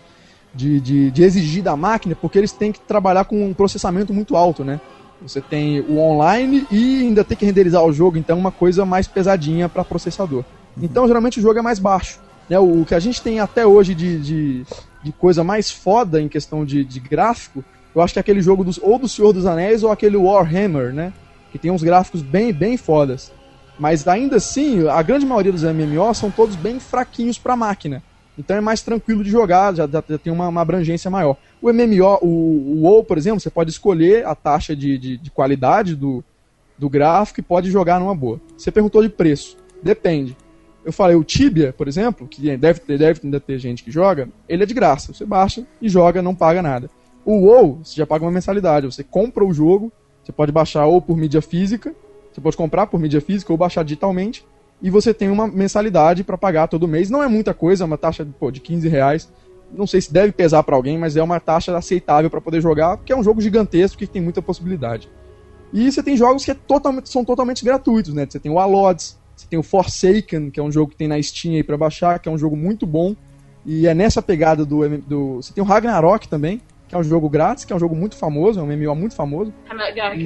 de, 0.55 0.79
de, 0.79 1.11
de 1.11 1.23
exigir 1.23 1.61
da 1.61 1.75
máquina, 1.75 2.15
porque 2.15 2.37
eles 2.37 2.53
têm 2.53 2.71
que 2.71 2.79
trabalhar 2.79 3.25
com 3.25 3.45
um 3.45 3.53
processamento 3.53 4.13
muito 4.13 4.37
alto, 4.37 4.63
né? 4.63 4.79
Você 5.21 5.41
tem 5.41 5.81
o 5.81 5.99
online 5.99 6.65
e 6.71 7.01
ainda 7.01 7.25
tem 7.25 7.35
que 7.35 7.45
renderizar 7.45 7.83
o 7.83 7.91
jogo, 7.91 8.17
então 8.17 8.37
é 8.37 8.39
uma 8.39 8.53
coisa 8.53 8.85
mais 8.85 9.05
pesadinha 9.05 9.67
para 9.67 9.83
processador. 9.83 10.45
Então 10.81 11.05
geralmente 11.07 11.39
o 11.39 11.41
jogo 11.41 11.59
é 11.59 11.61
mais 11.61 11.77
baixo. 11.77 12.25
Né? 12.49 12.57
O, 12.59 12.85
que 12.85 12.95
a 12.95 12.99
gente 12.99 13.21
tem 13.21 13.39
até 13.39 13.65
hoje 13.65 13.93
de, 13.93 14.19
de, 14.19 14.65
de 15.03 15.11
coisa 15.11 15.43
mais 15.43 15.69
foda 15.71 16.21
em 16.21 16.27
questão 16.27 16.65
de, 16.65 16.83
de 16.83 16.99
gráfico, 16.99 17.63
eu 17.95 18.01
acho 18.01 18.13
que 18.13 18.19
é 18.19 18.21
aquele 18.21 18.41
jogo 18.41 18.63
dos, 18.63 18.79
ou 18.81 18.97
do 18.99 19.07
Senhor 19.07 19.33
dos 19.33 19.45
Anéis 19.45 19.83
ou 19.83 19.91
aquele 19.91 20.17
Warhammer, 20.17 20.93
né? 20.93 21.13
Que 21.51 21.57
tem 21.57 21.71
uns 21.71 21.83
gráficos 21.83 22.21
bem, 22.21 22.53
bem 22.53 22.77
fodas. 22.77 23.31
Mas 23.79 24.07
ainda 24.07 24.37
assim, 24.37 24.87
a 24.87 25.01
grande 25.01 25.25
maioria 25.25 25.51
dos 25.51 25.63
MMO 25.63 26.13
são 26.13 26.31
todos 26.31 26.55
bem 26.55 26.79
fraquinhos 26.79 27.37
pra 27.37 27.55
máquina. 27.55 28.01
Então 28.37 28.55
é 28.55 28.61
mais 28.61 28.81
tranquilo 28.81 29.23
de 29.23 29.31
jogar, 29.31 29.73
já, 29.75 29.87
já- 29.87 30.03
já 30.07 30.17
tem 30.17 30.31
uma, 30.31 30.47
uma 30.47 30.61
abrangência 30.61 31.09
maior. 31.09 31.37
O 31.61 31.71
MMO, 31.71 32.19
o, 32.21 32.27
o 32.27 32.81
WoW, 32.83 33.03
por 33.03 33.17
exemplo, 33.17 33.39
você 33.39 33.49
pode 33.49 33.71
escolher 33.71 34.25
a 34.27 34.35
taxa 34.35 34.75
de, 34.75 34.97
de, 34.97 35.17
de 35.17 35.31
qualidade 35.31 35.95
do, 35.95 36.23
do 36.77 36.87
gráfico 36.87 37.39
e 37.39 37.43
pode 37.43 37.71
jogar 37.71 37.99
numa 37.99 38.13
boa. 38.15 38.39
Você 38.55 38.71
perguntou 38.71 39.01
de 39.01 39.09
preço. 39.09 39.57
Depende. 39.81 40.37
Eu 40.87 40.93
falei, 40.93 41.17
o 41.17 41.23
Tibia, 41.25 41.73
por 41.73 41.85
exemplo, 41.85 42.25
que 42.25 42.55
deve, 42.55 42.79
ter- 42.79 42.97
deve 42.97 43.19
ainda 43.21 43.41
ter 43.41 43.59
gente 43.59 43.83
que 43.83 43.91
joga, 43.91 44.29
ele 44.47 44.63
é 44.63 44.65
de 44.65 44.73
graça. 44.73 45.13
Você 45.13 45.25
baixa 45.25 45.67
e 45.81 45.89
joga, 45.89 46.21
não 46.21 46.33
paga 46.33 46.61
nada. 46.61 46.89
O 47.25 47.33
WoW, 47.41 47.81
você 47.83 47.93
já 47.93 48.07
paga 48.07 48.23
uma 48.23 48.31
mensalidade. 48.31 48.85
Você 48.85 49.03
compra 49.03 49.43
o 49.43 49.53
jogo, 49.53 49.91
você 50.23 50.31
pode 50.31 50.49
baixar 50.49 50.85
ou 50.85 51.01
por 51.01 51.17
mídia 51.17 51.41
física, 51.41 51.93
você 52.31 52.39
pode 52.39 52.55
comprar 52.55 52.87
por 52.87 53.01
mídia 53.01 53.19
física 53.19 53.51
ou 53.51 53.57
baixar 53.57 53.83
digitalmente, 53.83 54.45
e 54.81 54.89
você 54.89 55.13
tem 55.13 55.29
uma 55.29 55.45
mensalidade 55.45 56.23
para 56.23 56.37
pagar 56.37 56.69
todo 56.69 56.87
mês. 56.87 57.09
Não 57.09 57.21
é 57.21 57.27
muita 57.27 57.53
coisa, 57.53 57.83
é 57.83 57.85
uma 57.85 57.97
taxa 57.97 58.25
pô, 58.39 58.49
de 58.49 58.61
15 58.61 58.87
reais. 58.87 59.29
Não 59.69 59.85
sei 59.85 59.99
se 59.99 60.13
deve 60.13 60.31
pesar 60.31 60.63
para 60.63 60.77
alguém, 60.77 60.97
mas 60.97 61.17
é 61.17 61.21
uma 61.21 61.37
taxa 61.41 61.75
aceitável 61.75 62.29
para 62.29 62.39
poder 62.39 62.61
jogar, 62.61 62.95
porque 62.95 63.11
é 63.11 63.17
um 63.17 63.23
jogo 63.23 63.41
gigantesco 63.41 63.97
que 63.97 64.07
tem 64.07 64.21
muita 64.21 64.41
possibilidade. 64.41 65.09
E 65.73 65.91
você 65.91 66.01
tem 66.01 66.15
jogos 66.15 66.45
que 66.45 66.51
é 66.51 66.53
totalmente, 66.53 67.09
são 67.09 67.25
totalmente 67.25 67.65
gratuitos, 67.65 68.13
né? 68.13 68.25
Você 68.25 68.39
tem 68.39 68.49
o 68.49 68.57
Alods, 68.57 69.17
você 69.37 69.47
tem 69.47 69.59
o 69.59 69.63
Forsaken, 69.63 70.49
que 70.49 70.59
é 70.59 70.63
um 70.63 70.71
jogo 70.71 70.91
que 70.91 70.97
tem 70.97 71.07
na 71.07 71.21
Steam 71.21 71.53
aí 71.55 71.63
pra 71.63 71.77
baixar, 71.77 72.19
que 72.19 72.27
é 72.27 72.31
um 72.31 72.37
jogo 72.37 72.57
muito 72.57 72.85
bom. 72.85 73.15
E 73.65 73.85
é 73.87 73.93
nessa 73.93 74.21
pegada 74.21 74.65
do, 74.65 74.87
do. 74.99 75.35
Você 75.37 75.53
tem 75.53 75.63
o 75.63 75.67
Ragnarok 75.67 76.27
também, 76.27 76.61
que 76.87 76.95
é 76.95 76.97
um 76.97 77.03
jogo 77.03 77.29
grátis, 77.29 77.65
que 77.65 77.73
é 77.73 77.75
um 77.75 77.79
jogo 77.79 77.95
muito 77.95 78.15
famoso, 78.15 78.59
é 78.59 78.63
um 78.63 78.65
MMO 78.67 78.95
muito 78.95 79.13
famoso. 79.15 79.53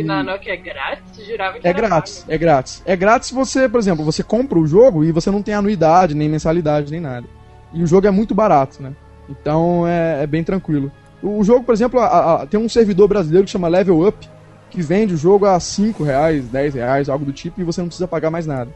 Na 0.03 0.23
Nokia 0.23 0.53
é 0.53 0.57
grátis? 0.57 1.25
Jurava 1.25 1.59
que 1.59 1.67
É 1.67 1.73
grátis, 1.73 2.25
é 2.29 2.37
grátis. 2.37 2.83
É 2.85 2.95
grátis 2.95 3.29
se 3.29 3.33
você, 3.33 3.67
por 3.67 3.79
exemplo, 3.79 4.05
você 4.05 4.23
compra 4.23 4.57
o 4.59 4.65
jogo 4.67 5.03
e 5.03 5.11
você 5.11 5.29
não 5.31 5.41
tem 5.41 5.55
anuidade, 5.55 6.13
nem 6.15 6.29
mensalidade, 6.29 6.91
nem 6.91 7.01
nada. 7.01 7.27
E 7.73 7.81
o 7.83 7.87
jogo 7.87 8.05
é 8.07 8.11
muito 8.11 8.35
barato, 8.35 8.81
né? 8.81 8.93
Então 9.27 9.87
é, 9.87 10.23
é 10.23 10.27
bem 10.27 10.43
tranquilo. 10.43 10.91
O, 11.21 11.39
o 11.39 11.43
jogo, 11.43 11.63
por 11.63 11.73
exemplo, 11.73 11.99
a- 11.99 12.43
a- 12.43 12.45
tem 12.45 12.59
um 12.59 12.69
servidor 12.69 13.07
brasileiro 13.07 13.45
que 13.45 13.51
chama 13.51 13.67
Level 13.67 14.07
Up, 14.07 14.29
que 14.69 14.81
vende 14.83 15.15
o 15.15 15.17
jogo 15.17 15.45
a 15.47 15.59
5 15.59 16.03
reais, 16.03 16.45
10 16.47 16.75
reais, 16.75 17.09
algo 17.09 17.25
do 17.25 17.33
tipo, 17.33 17.59
e 17.59 17.63
você 17.63 17.81
não 17.81 17.87
precisa 17.87 18.07
pagar 18.07 18.29
mais 18.29 18.45
nada. 18.45 18.69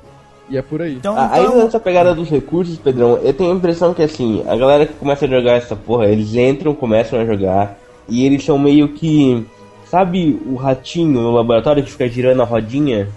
E 0.49 0.57
é 0.57 0.61
por 0.61 0.81
aí. 0.81 0.93
Então, 0.93 1.15
Ah, 1.17 1.29
Aí 1.31 1.43
então 1.43 1.57
nessa 1.63 1.79
pegada 1.79 2.13
dos 2.13 2.29
recursos, 2.29 2.77
Pedrão, 2.77 3.17
eu 3.23 3.33
tenho 3.33 3.51
a 3.51 3.55
impressão 3.55 3.93
que 3.93 4.03
assim, 4.03 4.43
a 4.47 4.55
galera 4.55 4.85
que 4.85 4.93
começa 4.93 5.25
a 5.25 5.27
jogar 5.27 5.53
essa 5.53 5.75
porra, 5.75 6.05
eles 6.07 6.35
entram, 6.35 6.73
começam 6.75 7.19
a 7.19 7.25
jogar, 7.25 7.77
e 8.07 8.25
eles 8.25 8.43
são 8.43 8.57
meio 8.59 8.89
que. 8.89 9.45
Sabe 9.89 10.39
o 10.45 10.55
ratinho 10.55 11.21
no 11.21 11.31
laboratório 11.31 11.83
que 11.83 11.91
fica 11.91 12.07
girando 12.07 12.41
a 12.41 12.45
rodinha 12.45 13.07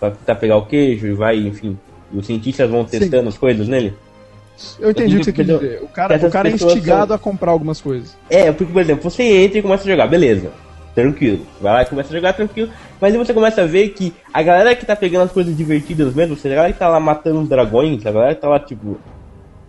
pra 0.00 0.10
tentar 0.10 0.34
pegar 0.36 0.56
o 0.56 0.66
queijo 0.66 1.06
e 1.06 1.12
vai, 1.12 1.36
enfim. 1.38 1.78
E 2.12 2.18
os 2.18 2.26
cientistas 2.26 2.68
vão 2.68 2.82
Sim. 2.86 2.98
testando 2.98 3.28
as 3.28 3.38
coisas 3.38 3.68
nele? 3.68 3.94
Eu 4.78 4.90
entendi 4.90 5.16
o 5.16 5.18
que 5.18 5.24
você 5.26 5.30
Entendeu? 5.30 5.58
dizer. 5.58 5.82
O 5.82 5.88
cara, 5.88 6.16
o 6.16 6.30
cara 6.30 6.48
é 6.48 6.52
instigado 6.52 7.08
são- 7.08 7.16
a 7.16 7.18
comprar 7.18 7.50
algumas 7.52 7.80
coisas. 7.80 8.16
É, 8.30 8.50
porque, 8.52 8.72
por 8.72 8.80
exemplo, 8.82 9.02
você 9.10 9.22
entra 9.44 9.58
e 9.58 9.62
começa 9.62 9.84
a 9.84 9.86
jogar, 9.90 10.06
beleza. 10.06 10.50
Tranquilo. 10.94 11.44
Vai 11.60 11.72
lá 11.72 11.82
e 11.82 11.86
começa 11.86 12.10
a 12.12 12.16
jogar 12.16 12.32
tranquilo. 12.34 12.70
Mas 13.00 13.12
aí 13.12 13.18
você 13.18 13.34
começa 13.34 13.62
a 13.62 13.66
ver 13.66 13.88
que 13.90 14.12
a 14.32 14.42
galera 14.42 14.74
que 14.76 14.86
tá 14.86 14.94
pegando 14.94 15.24
as 15.24 15.32
coisas 15.32 15.56
divertidas 15.56 16.14
mesmo, 16.14 16.36
seja, 16.36 16.54
a 16.54 16.56
galera 16.56 16.72
que 16.72 16.78
tá 16.78 16.88
lá 16.88 17.00
matando 17.00 17.40
os 17.40 17.48
dragões, 17.48 18.06
a 18.06 18.12
galera 18.12 18.34
que 18.34 18.40
tá 18.40 18.48
lá, 18.48 18.60
tipo, 18.60 18.98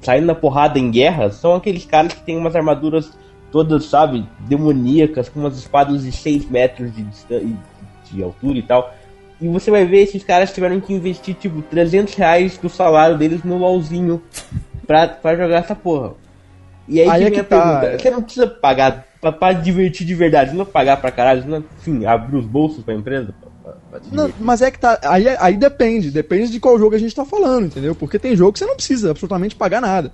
saindo 0.01 0.27
na 0.27 0.35
porrada 0.35 0.77
em 0.77 0.91
guerra, 0.91 1.31
são 1.31 1.55
aqueles 1.55 1.83
caras 1.85 2.13
que 2.13 2.21
tem 2.21 2.37
umas 2.37 2.55
armaduras 2.55 3.11
todas, 3.51 3.85
sabe, 3.85 4.27
demoníacas, 4.41 5.27
com 5.29 5.39
umas 5.39 5.57
espadas 5.57 6.03
de 6.03 6.11
6 6.11 6.49
metros 6.49 6.93
de, 6.93 7.01
distan- 7.03 7.41
de 8.11 8.21
altura 8.23 8.57
e 8.59 8.61
tal. 8.61 8.93
E 9.41 9.47
você 9.47 9.71
vai 9.71 9.83
ver 9.85 10.03
esses 10.03 10.23
caras 10.23 10.53
tiveram 10.53 10.79
que 10.79 10.93
investir, 10.93 11.35
tipo, 11.35 11.61
300 11.63 12.13
reais 12.13 12.57
do 12.57 12.69
salário 12.69 13.17
deles 13.17 13.43
no 13.43 13.57
LOLzinho 13.57 14.21
pra, 14.85 15.07
pra 15.07 15.35
jogar 15.35 15.57
essa 15.57 15.75
porra. 15.75 16.13
E 16.87 17.01
aí, 17.01 17.09
Aí 17.09 17.21
que 17.21 17.27
é 17.27 17.31
que 17.31 17.39
a 17.39 17.43
tá, 17.43 17.61
pergunta, 17.63 17.85
é. 17.87 17.97
você 17.99 18.09
não 18.11 18.21
precisa 18.21 18.47
pagar 18.47 19.05
pra, 19.19 19.31
pra 19.31 19.53
divertir 19.53 20.05
de 20.05 20.13
verdade, 20.13 20.51
você 20.51 20.57
não 20.57 20.65
pagar 20.65 20.97
pra 20.97 21.11
caralho, 21.11 21.41
você 21.41 21.47
não, 21.47 21.63
enfim, 21.79 22.05
abrir 22.05 22.37
os 22.37 22.45
bolsos 22.45 22.83
pra 22.83 22.93
empresa 22.93 23.33
pra, 23.63 23.71
pra, 23.71 24.01
Não, 24.11 24.31
mas 24.39 24.61
é 24.61 24.69
que 24.69 24.79
tá. 24.79 24.99
Aí, 25.03 25.27
aí 25.39 25.57
depende. 25.57 26.11
Depende 26.11 26.51
de 26.51 26.59
qual 26.59 26.77
jogo 26.77 26.95
a 26.95 26.99
gente 26.99 27.15
tá 27.15 27.25
falando, 27.25 27.65
entendeu? 27.65 27.95
Porque 27.95 28.19
tem 28.19 28.35
jogo 28.35 28.53
que 28.53 28.59
você 28.59 28.65
não 28.67 28.75
precisa 28.75 29.09
absolutamente 29.11 29.55
pagar 29.55 29.81
nada. 29.81 30.11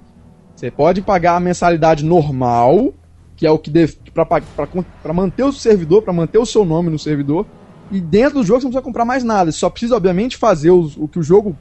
Você 0.56 0.72
pode 0.72 1.02
pagar 1.02 1.36
a 1.36 1.40
mensalidade 1.42 2.06
normal, 2.06 2.94
que 3.36 3.46
é 3.46 3.52
o 3.52 3.58
que 3.60 3.70
deve. 3.70 3.98
Pra, 4.14 4.26
pra, 4.26 4.42
pra 5.04 5.14
manter 5.14 5.44
o 5.44 5.52
servidor, 5.52 6.04
pra 6.04 6.14
manter 6.14 6.38
o 6.38 6.46
seu 6.46 6.64
nome 6.64 6.90
no 6.90 7.00
servidor. 7.00 7.46
E 7.92 8.00
dentro 8.00 8.36
do 8.40 8.46
jogo 8.46 8.62
você 8.62 8.66
não 8.66 8.72
precisa 8.72 8.86
comprar 8.86 9.04
mais 9.04 9.24
nada. 9.26 9.52
Você 9.52 9.58
só 9.60 9.70
precisa, 9.70 9.98
obviamente, 9.98 10.38
fazer 10.38 10.72
os- 10.72 10.96
o 10.96 11.08
que 11.08 11.20
o 11.20 11.24
jogo 11.24 11.54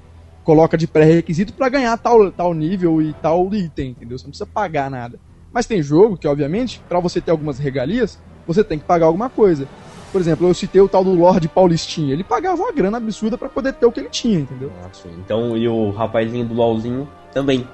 coloca 0.51 0.77
de 0.77 0.89
pré-requisito 0.89 1.53
pra 1.53 1.69
ganhar 1.69 1.97
tal, 1.97 2.29
tal 2.33 2.53
nível 2.53 3.01
e 3.01 3.13
tal 3.23 3.49
item, 3.55 3.91
entendeu? 3.91 4.19
Você 4.19 4.25
não 4.25 4.31
precisa 4.31 4.51
pagar 4.53 4.91
nada. 4.91 5.17
Mas 5.53 5.65
tem 5.65 5.81
jogo 5.81 6.17
que, 6.17 6.27
obviamente, 6.27 6.83
pra 6.89 6.99
você 6.99 7.21
ter 7.21 7.31
algumas 7.31 7.57
regalias, 7.61 8.19
você 8.49 8.65
tem 8.65 8.77
que 8.77 8.85
pagar 8.85 9.07
alguma 9.07 9.31
coisa. 9.31 9.69
Por 10.11 10.21
exemplo, 10.21 10.49
eu 10.49 10.53
citei 10.55 10.81
o 10.81 10.89
tal 10.89 11.05
do 11.05 11.15
Lorde 11.15 11.47
Paulistinha. 11.47 12.13
Ele 12.13 12.25
pagava 12.25 12.61
uma 12.61 12.73
grana 12.73 12.97
absurda 12.97 13.39
pra 13.39 13.49
poder 13.49 13.75
ter 13.75 13.87
o 13.87 13.93
que 13.93 14.01
ele 14.01 14.09
tinha, 14.09 14.41
entendeu? 14.41 14.73
Ah. 14.85 14.89
Então, 15.25 15.57
e 15.57 15.69
o 15.69 15.91
rapazinho 15.93 16.45
do 16.45 16.55
LOLzinho 16.55 17.09
também. 17.33 17.65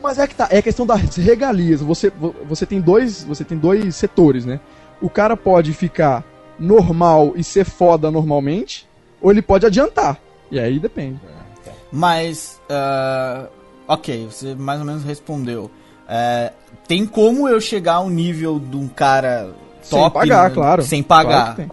Mas 0.00 0.16
é 0.20 0.28
que 0.28 0.34
tá, 0.36 0.46
é 0.48 0.62
questão 0.62 0.86
das 0.86 1.16
regalias. 1.16 1.80
Você, 1.80 2.08
vo- 2.08 2.36
você 2.48 2.64
tem 2.64 2.80
dois, 2.80 3.24
você 3.24 3.42
tem 3.42 3.58
dois 3.58 3.96
setores, 3.96 4.46
né? 4.46 4.60
O 5.02 5.10
cara 5.10 5.36
pode 5.36 5.72
ficar 5.72 6.22
normal 6.56 7.32
e 7.34 7.42
ser 7.42 7.64
foda 7.64 8.12
normalmente, 8.12 8.88
ou 9.20 9.32
ele 9.32 9.42
pode 9.42 9.66
adiantar. 9.66 10.18
E 10.52 10.58
aí 10.60 10.78
depende. 10.78 11.18
Mas, 11.92 12.60
ah, 12.68 13.46
ok, 13.88 14.26
você 14.30 14.54
mais 14.54 14.78
ou 14.80 14.86
menos 14.86 15.02
respondeu. 15.04 15.70
É, 16.08 16.52
tem 16.88 17.06
como 17.06 17.48
eu 17.48 17.60
chegar 17.60 17.94
ao 17.94 18.10
nível 18.10 18.58
de 18.58 18.76
um 18.76 18.88
cara 18.88 19.50
Sem 19.82 19.98
top? 19.98 20.14
pagar, 20.14 20.48
né? 20.48 20.54
claro. 20.54 20.82
Sem 20.82 21.02
pagar. 21.02 21.54
Claro. 21.56 21.70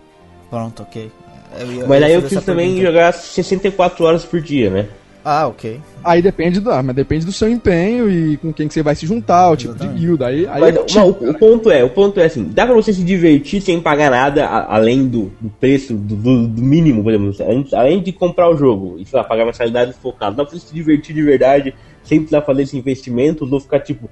Pronto, 0.50 0.84
ok. 0.84 1.12
Eu 1.60 1.72
ia- 1.74 1.88
Mas 1.88 2.04
aí 2.04 2.14
eu 2.14 2.22
preciso 2.22 2.42
também 2.42 2.76
pergunta. 2.76 2.88
jogar 2.88 3.14
64 3.14 4.06
horas 4.06 4.24
por 4.26 4.40
dia, 4.42 4.70
né? 4.70 4.88
Ah, 5.30 5.46
ok. 5.46 5.82
Aí 6.06 6.22
depende 6.22 6.62
do, 6.62 6.72
ah, 6.72 6.82
mas 6.82 6.96
depende 6.96 7.26
do 7.26 7.34
seu 7.34 7.50
empenho 7.50 8.10
e 8.10 8.38
com 8.38 8.54
quem 8.54 8.66
que 8.66 8.74
você 8.74 8.82
vai 8.82 8.96
se 8.96 9.06
juntar, 9.06 9.50
o 9.52 9.58
tipo 9.58 9.74
de 9.74 9.80
Exatamente. 9.82 10.00
guilda. 10.00 10.28
Aí, 10.28 10.48
aí 10.48 10.62
Mas, 10.62 10.76
é 10.78 10.84
tipo, 10.86 11.02
o, 11.02 11.30
o 11.32 11.34
ponto 11.38 11.70
é, 11.70 11.84
o 11.84 11.90
ponto 11.90 12.18
é 12.22 12.24
assim, 12.26 12.46
dá 12.46 12.66
pra 12.66 12.74
você 12.74 12.94
se 12.94 13.04
divertir 13.04 13.60
sem 13.62 13.82
pagar 13.82 14.10
nada 14.10 14.46
a- 14.46 14.76
além 14.78 15.06
do, 15.06 15.30
do 15.42 15.50
preço, 15.60 15.94
do, 15.96 16.16
do- 16.16 16.48
do 16.48 16.62
mínimo, 16.62 17.04
por 17.04 17.12
exemplo, 17.14 17.36
além, 17.42 17.68
além 17.74 18.02
de 18.02 18.14
comprar 18.14 18.50
o 18.50 18.56
jogo 18.56 18.96
e 19.00 19.06
sei 19.06 19.20
lá, 19.20 19.26
pagar 19.26 19.44
mensalidade 19.46 19.92
focado, 20.02 20.38
dá 20.38 20.46
pra 20.46 20.54
você 20.58 20.66
se 20.66 20.74
divertir 20.74 21.14
de 21.14 21.22
verdade 21.22 21.76
sem 22.04 22.20
precisar 22.20 22.44
fazer 22.44 22.62
esse 22.64 22.78
investimento, 22.78 23.46
ou 23.52 23.60
ficar 23.60 23.82
tipo 23.82 24.10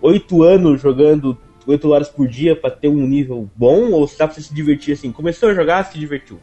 oito 0.00 0.42
anos 0.42 0.80
jogando 0.80 1.36
8 1.66 1.90
horas 1.90 2.08
por 2.08 2.26
dia 2.26 2.56
pra 2.56 2.70
ter 2.70 2.88
um 2.88 3.06
nível 3.06 3.48
bom, 3.54 3.90
ou 3.92 4.06
dá 4.06 4.26
pra 4.26 4.34
você 4.34 4.40
se 4.40 4.54
divertir 4.54 4.94
assim, 4.94 5.12
começou 5.12 5.50
a 5.50 5.54
jogar, 5.54 5.84
se 5.84 5.98
divertiu. 5.98 6.38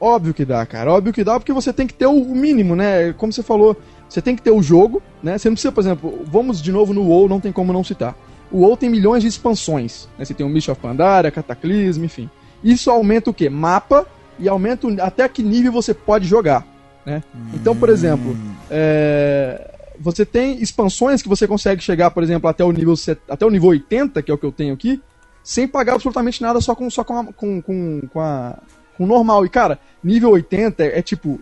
Óbvio 0.00 0.32
que 0.32 0.44
dá, 0.44 0.64
cara. 0.64 0.92
Óbvio 0.92 1.12
que 1.12 1.22
dá, 1.22 1.38
porque 1.38 1.52
você 1.52 1.72
tem 1.72 1.86
que 1.86 1.92
ter 1.94 2.06
o 2.06 2.24
mínimo, 2.24 2.74
né? 2.74 3.12
Como 3.12 3.32
você 3.32 3.42
falou, 3.42 3.76
Você 4.08 4.20
tem 4.20 4.34
que 4.34 4.42
ter 4.42 4.50
o 4.50 4.60
jogo, 4.60 5.00
né? 5.22 5.38
Você 5.38 5.48
não 5.48 5.54
precisa, 5.54 5.70
por 5.70 5.80
exemplo, 5.82 6.22
vamos 6.26 6.60
de 6.60 6.72
novo 6.72 6.92
no 6.92 7.02
WoW, 7.06 7.28
não 7.28 7.38
tem 7.38 7.52
como 7.52 7.72
não 7.72 7.84
citar. 7.84 8.16
O 8.50 8.62
WoW 8.62 8.76
tem 8.76 8.90
milhões 8.90 9.22
de 9.22 9.28
expansões, 9.28 10.08
né? 10.18 10.24
Você 10.24 10.34
tem 10.34 10.44
o 10.44 10.48
Mist 10.48 10.68
of 10.68 10.80
Pandaria, 10.80 11.30
Cataclysm, 11.30 12.02
enfim. 12.04 12.28
Isso 12.64 12.90
aumenta 12.90 13.30
o 13.30 13.34
quê? 13.34 13.48
Mapa 13.48 14.04
e 14.36 14.48
aumenta 14.48 14.88
até 15.04 15.28
que 15.28 15.42
nível 15.44 15.70
você 15.70 15.94
pode 15.94 16.26
jogar, 16.26 16.66
né? 17.06 17.22
Então, 17.54 17.76
por 17.76 17.88
exemplo, 17.88 18.36
é, 18.68 19.70
você 20.00 20.24
tem 20.26 20.60
expansões 20.60 21.22
que 21.22 21.28
você 21.28 21.46
consegue 21.46 21.80
chegar, 21.82 22.10
por 22.10 22.22
exemplo, 22.24 22.48
até 22.50 22.64
o 22.64 22.72
nível 22.72 22.96
set- 22.96 23.20
até 23.28 23.46
o 23.46 23.50
nível 23.50 23.68
80, 23.68 24.22
que 24.22 24.30
é 24.30 24.34
o 24.34 24.38
que 24.38 24.46
eu 24.46 24.50
tenho 24.52 24.74
aqui, 24.74 25.00
sem 25.44 25.68
pagar 25.68 25.92
absolutamente 25.94 26.42
nada, 26.42 26.60
só 26.60 26.74
com 26.74 26.88
só 26.90 27.04
com 27.04 27.16
a, 27.18 27.24
com, 27.32 27.62
com, 27.62 28.00
com 28.12 28.20
a 28.20 28.58
com 29.00 29.04
o 29.04 29.06
normal. 29.06 29.46
E 29.46 29.48
cara, 29.48 29.78
nível 30.04 30.28
80 30.30 30.84
é, 30.84 30.98
é, 30.98 31.02
tipo 31.02 31.40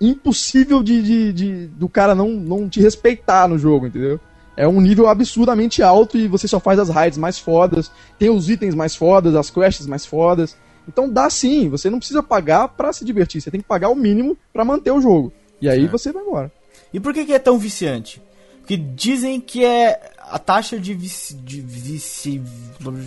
impossível 0.00 0.82
de, 0.82 1.02
de, 1.02 1.32
de- 1.32 1.66
do 1.66 1.88
cara 1.88 2.14
não, 2.14 2.28
não 2.30 2.68
te 2.68 2.80
respeitar 2.80 3.48
no 3.48 3.58
jogo, 3.58 3.86
entendeu? 3.88 4.20
É 4.56 4.68
um 4.68 4.80
nível 4.80 5.08
absurdamente 5.08 5.82
alto 5.82 6.16
e 6.16 6.28
você 6.28 6.46
só 6.46 6.60
faz 6.60 6.78
as 6.78 6.88
raids 6.88 7.18
mais 7.18 7.38
fodas, 7.38 7.90
tem 8.18 8.28
os 8.30 8.48
itens 8.50 8.74
mais 8.74 8.94
fodas, 8.94 9.34
as 9.34 9.50
quests 9.50 9.86
mais 9.86 10.04
fodas. 10.06 10.56
Então 10.86 11.08
dá 11.08 11.28
sim, 11.30 11.68
você 11.68 11.88
não 11.90 11.98
precisa 11.98 12.22
pagar 12.22 12.68
pra 12.68 12.92
se 12.92 13.04
divertir, 13.04 13.40
você 13.40 13.50
tem 13.50 13.60
que 13.60 13.66
pagar 13.66 13.88
o 13.88 13.94
mínimo 13.94 14.36
pra 14.52 14.64
manter 14.64 14.90
o 14.90 15.00
jogo. 15.00 15.32
E 15.60 15.68
aí 15.68 15.86
você 15.86 16.12
vai 16.12 16.22
embora. 16.22 16.52
E 16.92 17.00
por 17.00 17.14
que, 17.14 17.24
que 17.24 17.32
é 17.32 17.38
tão 17.38 17.56
viciante? 17.58 18.20
Porque 18.60 18.76
dizem 18.76 19.40
que 19.40 19.64
é 19.64 20.10
a 20.18 20.38
taxa 20.38 20.78
de 20.78 20.94
vício. 20.94 21.36
De 21.36 21.60
vício 21.60 22.42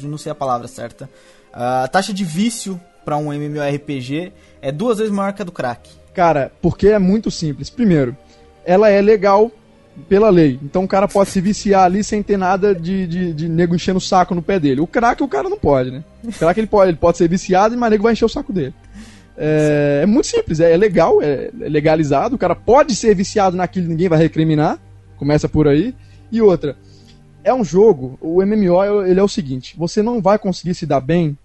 não 0.03 0.17
sei 0.17 0.31
a 0.31 0.35
palavra 0.35 0.67
certa. 0.67 1.09
A 1.53 1.87
taxa 1.87 2.13
de 2.13 2.23
vício 2.23 2.79
pra 3.05 3.15
um 3.15 3.31
MMORPG 3.31 4.33
é 4.61 4.71
duas 4.71 4.97
vezes 4.97 5.13
maior 5.13 5.31
que 5.31 5.43
a 5.43 5.45
do 5.45 5.51
crack. 5.51 5.89
Cara, 6.13 6.51
porque 6.61 6.87
é 6.87 6.99
muito 6.99 7.29
simples. 7.29 7.69
Primeiro, 7.69 8.17
ela 8.65 8.89
é 8.89 8.99
legal 9.01 9.51
pela 10.09 10.29
lei. 10.29 10.59
Então 10.61 10.83
o 10.83 10.87
cara 10.87 11.07
pode 11.07 11.29
se 11.29 11.39
viciar 11.39 11.83
ali 11.83 12.03
sem 12.03 12.21
ter 12.21 12.37
nada 12.37 12.73
de, 12.73 13.07
de, 13.07 13.33
de 13.33 13.47
nego 13.47 13.75
enchendo 13.75 13.97
o 13.97 14.01
saco 14.01 14.35
no 14.35 14.41
pé 14.41 14.59
dele. 14.59 14.81
O 14.81 14.87
crack 14.87 15.21
o 15.23 15.27
cara 15.27 15.49
não 15.49 15.57
pode, 15.57 15.91
né? 15.91 16.03
O 16.23 16.31
crack 16.31 16.59
ele 16.59 16.67
pode, 16.67 16.91
ele 16.91 16.97
pode 16.97 17.17
ser 17.17 17.29
viciado, 17.29 17.77
mas 17.77 17.87
o 17.87 17.91
nego 17.91 18.03
vai 18.03 18.13
encher 18.13 18.25
o 18.25 18.29
saco 18.29 18.51
dele. 18.51 18.73
É, 19.37 20.01
é 20.03 20.05
muito 20.05 20.27
simples, 20.27 20.59
é, 20.59 20.71
é 20.71 20.77
legal, 20.77 21.21
é, 21.21 21.49
é 21.61 21.69
legalizado. 21.69 22.35
O 22.35 22.39
cara 22.39 22.55
pode 22.55 22.95
ser 22.95 23.13
viciado 23.15 23.55
naquilo, 23.55 23.87
ninguém 23.87 24.09
vai 24.09 24.19
recriminar. 24.19 24.79
Começa 25.17 25.47
por 25.47 25.67
aí. 25.67 25.93
E 26.31 26.41
outra, 26.41 26.75
é 27.43 27.53
um 27.53 27.63
jogo, 27.63 28.17
o 28.19 28.43
MMO 28.43 29.05
ele 29.05 29.19
é 29.19 29.23
o 29.23 29.27
seguinte: 29.27 29.75
você 29.77 30.01
não 30.01 30.21
vai 30.21 30.39
conseguir 30.39 30.73
se 30.73 30.85
dar 30.85 30.99
bem 30.99 31.37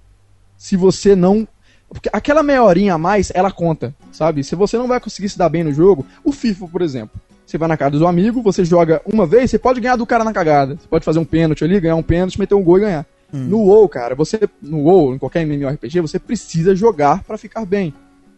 se 0.61 0.77
você 0.77 1.17
não. 1.17 1.49
Porque 1.89 2.11
aquela 2.13 2.43
meia 2.43 2.63
horinha 2.63 2.95
a 2.95 2.99
mais, 2.99 3.33
ela 3.35 3.51
conta, 3.51 3.95
sabe? 4.13 4.45
Se 4.45 4.55
você 4.55 4.77
não 4.77 4.87
vai 4.87 5.01
conseguir 5.01 5.31
se 5.31 5.39
dar 5.39 5.49
bem 5.49 5.65
no 5.65 5.73
jogo, 5.73 6.05
o 6.23 6.31
FIFA, 6.33 6.69
por 6.69 6.83
exemplo. 6.83 7.19
Você 7.47 7.57
vai 7.59 7.67
na 7.67 7.77
casa 7.79 7.99
do 7.99 8.07
amigo, 8.07 8.43
você 8.43 8.63
joga 8.65 9.01
uma 9.05 9.27
vez, 9.27 9.51
você 9.51 9.59
pode 9.59 9.81
ganhar 9.81 9.97
do 9.97 10.07
cara 10.07 10.23
na 10.23 10.33
cagada. 10.35 10.77
Você 10.77 10.87
pode 10.87 11.05
fazer 11.05 11.19
um 11.19 11.25
pênalti 11.25 11.65
ali, 11.65 11.81
ganhar 11.81 11.97
um 11.97 12.03
pênalti, 12.03 12.39
meter 12.39 12.55
um 12.55 12.63
gol 12.63 12.77
e 12.77 12.83
ganhar. 12.83 13.07
No 13.33 13.61
WoW, 13.61 13.89
cara, 13.89 14.15
você. 14.15 14.39
No 14.61 14.81
WoW, 14.85 15.15
em 15.15 15.19
qualquer 15.19 15.43
MMORPG, 15.47 16.01
você 16.01 16.19
precisa 16.19 16.75
jogar 16.77 17.25
pra 17.25 17.39
ficar 17.39 17.65
bem. 17.65 17.93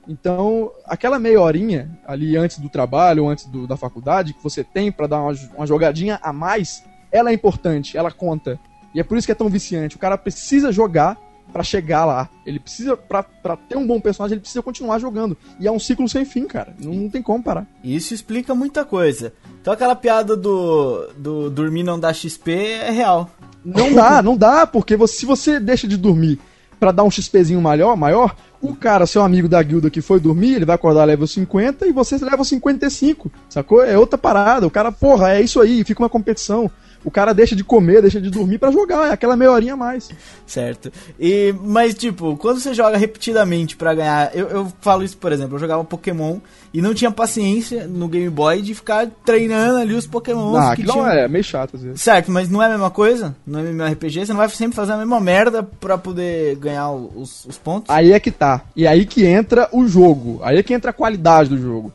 Então, 0.09 0.71
aquela 0.87 1.19
meia 1.19 1.41
horinha 1.41 1.91
ali 2.07 2.37
antes 2.37 2.59
do 2.59 2.69
trabalho 2.69 3.25
ou 3.25 3.29
antes 3.31 3.47
do- 3.47 3.67
da 3.67 3.77
faculdade 3.77 4.33
que 4.35 4.43
você 4.43 4.63
tem 4.65 4.91
pra 4.93 5.07
dar 5.07 5.21
uma, 5.21 5.33
uma 5.57 5.67
jogadinha 5.67 6.19
a 6.23 6.33
mais, 6.33 6.83
ela 7.11 7.31
é 7.31 7.35
importante, 7.35 7.97
ela 7.99 8.11
conta. 8.11 8.59
E 8.95 9.01
é 9.01 9.05
por 9.05 9.17
isso 9.19 9.27
que 9.27 9.33
é 9.33 9.35
tão 9.35 9.49
viciante. 9.49 9.97
O 9.97 9.99
cara 9.99 10.17
precisa 10.19 10.73
jogar 10.73 11.17
pra 11.53 11.63
chegar 11.63 12.05
lá. 12.05 12.29
Ele 12.47 12.59
precisa, 12.59 12.97
pra, 12.97 13.23
pra 13.23 13.57
ter 13.57 13.77
um 13.77 13.87
bom 13.87 14.01
personagem, 14.01 14.35
ele 14.35 14.41
precisa 14.41 14.63
continuar 14.63 14.99
jogando. 14.99 15.37
E 15.61 15.67
é 15.67 15.71
um 15.73 15.79
ciclo 15.79 16.09
sem 16.09 16.25
fim, 16.25 16.47
cara. 16.47 16.75
Não, 16.81 16.93
não 16.95 17.11
tem 17.11 17.23
como 17.23 17.43
parar. 17.43 17.67
Isso 17.85 18.15
explica 18.15 18.55
muita 18.55 18.85
coisa. 18.85 19.33
Então 19.61 19.73
aquela 19.73 19.95
piada 19.95 20.37
do, 20.37 21.09
do 21.17 21.51
dormir 21.51 21.83
não 21.83 21.99
dar 22.01 22.15
XP 22.15 22.53
é 22.53 22.91
real. 22.91 23.31
Não 23.65 23.93
dá, 23.93 24.21
não 24.25 24.37
dá, 24.37 24.67
porque 24.67 24.97
você- 24.97 25.19
se 25.19 25.27
você 25.27 25.61
deixa 25.61 25.87
de 25.87 25.97
dormir 25.97 26.41
pra 26.81 26.91
dar 26.91 27.05
um 27.05 27.11
XPzinho 27.11 27.61
maior, 27.61 27.97
maior, 27.97 28.35
o 28.61 28.75
cara, 28.75 29.07
seu 29.07 29.23
amigo 29.23 29.49
da 29.49 29.63
guilda 29.63 29.89
que 29.89 30.01
foi 30.01 30.19
dormir, 30.19 30.55
ele 30.55 30.65
vai 30.65 30.75
acordar 30.75 31.05
level 31.05 31.29
50 31.29 31.87
e 31.87 31.93
você 31.93 32.17
leva 32.19 32.43
55, 32.43 33.31
sacou? 33.49 33.85
É 33.85 33.97
outra 33.97 34.19
parada. 34.19 34.67
O 34.67 34.71
cara, 34.71 34.91
porra, 34.91 35.33
é 35.35 35.41
isso 35.43 35.61
aí, 35.61 35.85
fica 35.85 36.03
uma 36.03 36.09
competição. 36.09 36.69
O 37.05 37.11
cara 37.11 37.33
deixa 37.33 37.57
de 37.57 37.65
comer, 37.65 38.01
deixa 38.03 38.21
de 38.21 38.31
dormir 38.31 38.59
pra 38.59 38.71
jogar, 38.71 39.09
é 39.09 39.13
aquela 39.13 39.37
meia 39.37 39.51
horinha 39.51 39.75
a 39.75 39.77
mais. 39.77 40.09
Certo. 40.47 40.93
E, 41.19 41.55
mas, 41.65 41.95
tipo, 41.95 42.37
quando 42.37 42.61
você 42.61 42.73
joga 42.75 42.97
repetidamente 42.97 43.77
pra 43.77 43.95
ganhar. 43.95 44.31
Eu, 44.35 44.49
eu 44.49 44.73
falo 44.81 45.03
isso, 45.03 45.17
por 45.17 45.33
exemplo, 45.33 45.57
eu 45.57 45.59
jogava 45.59 45.83
Pokémon 45.85 46.39
e 46.73 46.81
não 46.81 46.95
tinha 46.95 47.11
paciência 47.11 47.87
no 47.87 48.09
Game 48.09 48.31
Boy 48.31 48.63
de 48.63 48.75
ficar 48.75 49.09
treinando 49.25 49.79
ali 49.79 49.95
os 49.95 50.07
Pokémons. 50.07 50.57
Ah, 50.57 50.77
que 50.77 50.85
tinham- 50.85 51.07
é 51.09 51.27
meio 51.29 51.45
chato 51.45 51.77
às 51.77 51.83
vezes. 51.83 52.01
Certo, 52.01 52.31
mas 52.31 52.49
não 52.49 52.63
é 52.63 52.67
a 52.67 52.71
mesma 52.71 52.91
coisa? 52.91 53.35
No 53.47 53.59
MMORPG, 53.61 54.27
você 54.27 54.33
não 54.33 54.39
vai 54.39 54.49
sempre 54.51 54.77
fazer 54.77 54.93
a 54.93 54.97
mesma 54.97 55.21
merda 55.21 55.63
pra 55.63 55.99
poder 55.99 56.57
ganhar 56.57 56.91
os, 56.93 57.45
os 57.47 57.59
pontos? 57.59 57.91
Aí 57.91 58.13
é 58.13 58.21
que 58.21 58.31
tá. 58.31 58.63
E 58.77 58.87
aí 58.87 59.05
que 59.05 59.25
entra 59.25 59.69
o 59.73 59.87
jogo. 59.87 60.41
Aí 60.43 60.57
é 60.59 60.63
que 60.63 60.73
entra 60.75 60.91
a 60.91 60.95
qualidade 60.95 61.49
do 61.51 61.59
jogo. 61.59 61.93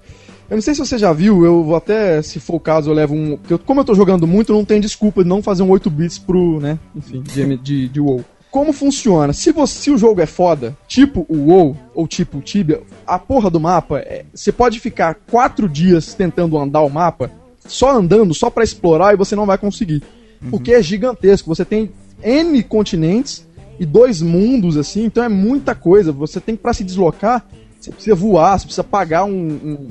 Eu 0.49 0.55
não 0.55 0.61
sei 0.61 0.73
se 0.73 0.79
você 0.79 0.97
já 0.97 1.11
viu, 1.11 1.43
eu 1.43 1.63
vou 1.63 1.75
até, 1.75 2.21
se 2.21 2.39
for 2.39 2.55
o 2.55 2.59
caso, 2.59 2.89
eu 2.89 2.93
levo 2.93 3.13
um. 3.13 3.37
Eu- 3.49 3.59
como 3.59 3.81
eu 3.81 3.85
tô 3.85 3.93
jogando 3.93 4.25
muito, 4.25 4.53
não 4.53 4.63
tem 4.63 4.79
desculpa 4.79 5.21
de 5.23 5.29
não 5.29 5.41
fazer 5.43 5.63
um 5.63 5.69
8 5.69 5.89
bits 5.89 6.17
pro, 6.17 6.59
né? 6.61 6.79
Enfim, 6.95 7.21
de, 7.21 7.57
de, 7.57 7.89
de 7.89 7.99
WoW. 7.99 8.23
Como 8.49 8.71
funciona? 8.71 9.33
Se, 9.33 9.51
você, 9.51 9.77
se 9.77 9.91
o 9.91 9.97
jogo 9.97 10.21
é 10.21 10.25
foda, 10.25 10.75
tipo 10.87 11.25
o 11.27 11.49
WoW 11.51 11.75
ou 11.93 12.07
tipo 12.07 12.37
o 12.37 12.41
Tibia, 12.41 12.81
a 13.05 13.19
porra 13.19 13.49
do 13.49 13.59
mapa, 13.59 13.99
é- 13.99 14.23
você 14.33 14.51
pode 14.53 14.79
ficar 14.79 15.15
quatro 15.29 15.67
dias 15.67 16.13
tentando 16.13 16.57
andar 16.57 16.81
o 16.81 16.89
mapa, 16.89 17.29
só 17.59 17.91
andando, 17.97 18.33
só 18.33 18.49
pra 18.49 18.63
explorar, 18.63 19.13
e 19.13 19.17
você 19.17 19.35
não 19.35 19.45
vai 19.45 19.57
conseguir. 19.57 20.01
Porque 20.49 20.71
é 20.71 20.81
gigantesco. 20.81 21.53
Você 21.53 21.65
tem 21.65 21.91
N 22.23 22.63
continentes 22.63 23.45
e 23.79 23.85
dois 23.85 24.21
mundos, 24.21 24.77
assim, 24.77 25.03
então 25.03 25.23
é 25.23 25.29
muita 25.29 25.75
coisa. 25.75 26.11
Você 26.13 26.39
tem 26.39 26.55
que, 26.55 26.61
pra 26.61 26.73
se 26.73 26.83
deslocar, 26.85 27.45
você 27.79 27.91
precisa 27.91 28.15
voar, 28.15 28.57
você 28.57 28.65
precisa 28.65 28.83
pagar 28.83 29.25
um, 29.25 29.31
um, 29.35 29.89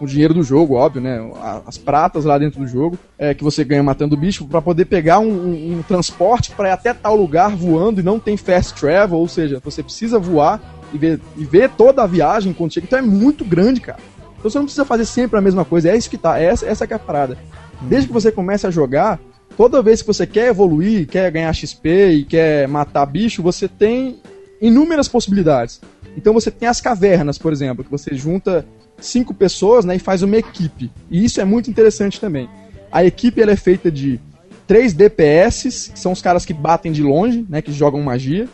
um 0.00 0.04
dinheiro 0.06 0.34
do 0.34 0.42
jogo, 0.42 0.74
óbvio, 0.74 1.00
né? 1.00 1.18
As 1.66 1.78
pratas 1.78 2.24
lá 2.24 2.36
dentro 2.38 2.60
do 2.60 2.66
jogo, 2.66 2.98
é, 3.18 3.32
que 3.32 3.42
você 3.42 3.64
ganha 3.64 3.82
matando 3.82 4.14
o 4.14 4.18
bicho, 4.18 4.46
pra 4.46 4.60
poder 4.60 4.84
pegar 4.84 5.18
um, 5.20 5.28
um- 5.30 5.78
um 5.78 5.82
transporte 5.82 6.50
pra 6.52 6.68
ir 6.68 6.72
até 6.72 6.92
tal 6.92 7.16
lugar 7.16 7.56
voando 7.56 8.00
e 8.00 8.04
não 8.04 8.18
tem 8.18 8.36
fast 8.36 8.74
travel, 8.78 9.18
ou 9.18 9.28
seja, 9.28 9.60
você 9.64 9.82
precisa 9.82 10.18
voar 10.18 10.60
e 10.92 10.98
ver, 10.98 11.20
e 11.36 11.44
ver 11.44 11.70
toda 11.70 12.02
a 12.02 12.06
viagem 12.06 12.52
quando 12.52 12.72
chega. 12.74 12.86
Então 12.86 12.98
é 12.98 13.02
muito 13.02 13.44
grande, 13.44 13.80
cara. 13.80 13.98
Então 14.38 14.50
você 14.50 14.58
não 14.58 14.66
precisa 14.66 14.84
fazer 14.84 15.06
sempre 15.06 15.38
a 15.38 15.42
mesma 15.42 15.64
coisa, 15.64 15.88
é 15.90 15.96
isso 15.96 16.10
que 16.10 16.18
tá, 16.18 16.38
essa, 16.38 16.66
essa 16.66 16.86
que 16.86 16.92
é 16.92 16.96
a 16.96 16.98
parada. 16.98 17.38
Desde 17.82 18.06
que 18.06 18.12
você 18.12 18.30
comece 18.30 18.66
a 18.66 18.70
jogar, 18.70 19.18
toda 19.56 19.80
vez 19.82 20.02
que 20.02 20.06
você 20.06 20.26
quer 20.26 20.48
evoluir, 20.48 21.06
quer 21.08 21.30
ganhar 21.32 21.52
XP 21.54 22.08
e 22.10 22.24
quer 22.24 22.68
matar 22.68 23.06
bicho, 23.06 23.42
você 23.42 23.66
tem 23.66 24.20
inúmeras 24.60 25.08
possibilidades. 25.08 25.80
Então 26.16 26.32
você 26.34 26.50
tem 26.50 26.68
as 26.68 26.80
cavernas, 26.80 27.38
por 27.38 27.52
exemplo, 27.52 27.82
que 27.84 27.90
você 27.90 28.14
junta 28.14 28.64
cinco 28.98 29.34
pessoas 29.34 29.84
né, 29.84 29.96
e 29.96 29.98
faz 29.98 30.22
uma 30.22 30.36
equipe. 30.36 30.90
E 31.10 31.24
isso 31.24 31.40
é 31.40 31.44
muito 31.44 31.70
interessante 31.70 32.20
também. 32.20 32.48
A 32.90 33.04
equipe 33.04 33.40
ela 33.40 33.52
é 33.52 33.56
feita 33.56 33.90
de 33.90 34.20
três 34.66 34.92
DPS, 34.92 35.90
que 35.92 35.98
são 35.98 36.12
os 36.12 36.22
caras 36.22 36.44
que 36.44 36.54
batem 36.54 36.92
de 36.92 37.02
longe, 37.02 37.44
né, 37.48 37.62
que 37.62 37.72
jogam 37.72 38.02
magia. 38.02 38.48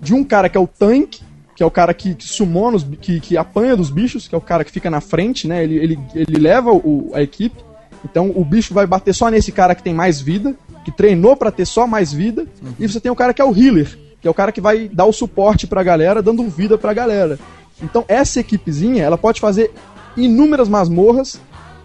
De 0.00 0.14
um 0.14 0.24
cara 0.24 0.48
que 0.48 0.56
é 0.56 0.60
o 0.60 0.66
tanque, 0.66 1.22
que 1.56 1.62
é 1.62 1.66
o 1.66 1.70
cara 1.70 1.94
que, 1.94 2.14
que 2.14 2.24
summona, 2.24 2.76
os, 2.76 2.86
que, 3.00 3.20
que 3.20 3.36
apanha 3.36 3.76
dos 3.76 3.90
bichos, 3.90 4.26
que 4.26 4.34
é 4.34 4.38
o 4.38 4.40
cara 4.40 4.64
que 4.64 4.70
fica 4.70 4.90
na 4.90 5.00
frente, 5.00 5.46
né? 5.46 5.62
Ele, 5.62 5.76
ele, 5.76 5.98
ele 6.14 6.38
leva 6.38 6.72
o, 6.72 7.10
a 7.14 7.22
equipe. 7.22 7.56
Então 8.04 8.32
o 8.34 8.44
bicho 8.44 8.74
vai 8.74 8.86
bater 8.86 9.14
só 9.14 9.30
nesse 9.30 9.52
cara 9.52 9.74
que 9.74 9.82
tem 9.82 9.94
mais 9.94 10.20
vida, 10.20 10.54
que 10.84 10.90
treinou 10.90 11.36
pra 11.36 11.50
ter 11.50 11.64
só 11.64 11.86
mais 11.86 12.12
vida. 12.12 12.46
E 12.78 12.86
você 12.86 13.00
tem 13.00 13.10
o 13.10 13.16
cara 13.16 13.32
que 13.32 13.40
é 13.40 13.44
o 13.44 13.56
healer, 13.56 13.96
que 14.20 14.26
é 14.26 14.30
o 14.30 14.34
cara 14.34 14.52
que 14.52 14.60
vai 14.60 14.88
dar 14.88 15.06
o 15.06 15.12
suporte 15.12 15.66
pra 15.66 15.82
galera, 15.82 16.22
dando 16.22 16.46
vida 16.48 16.76
pra 16.76 16.92
galera. 16.92 17.38
Então 17.82 18.04
essa 18.08 18.40
equipezinha, 18.40 19.02
ela 19.02 19.18
pode 19.18 19.40
fazer 19.40 19.72
inúmeras 20.16 20.68
masmorras, 20.68 21.40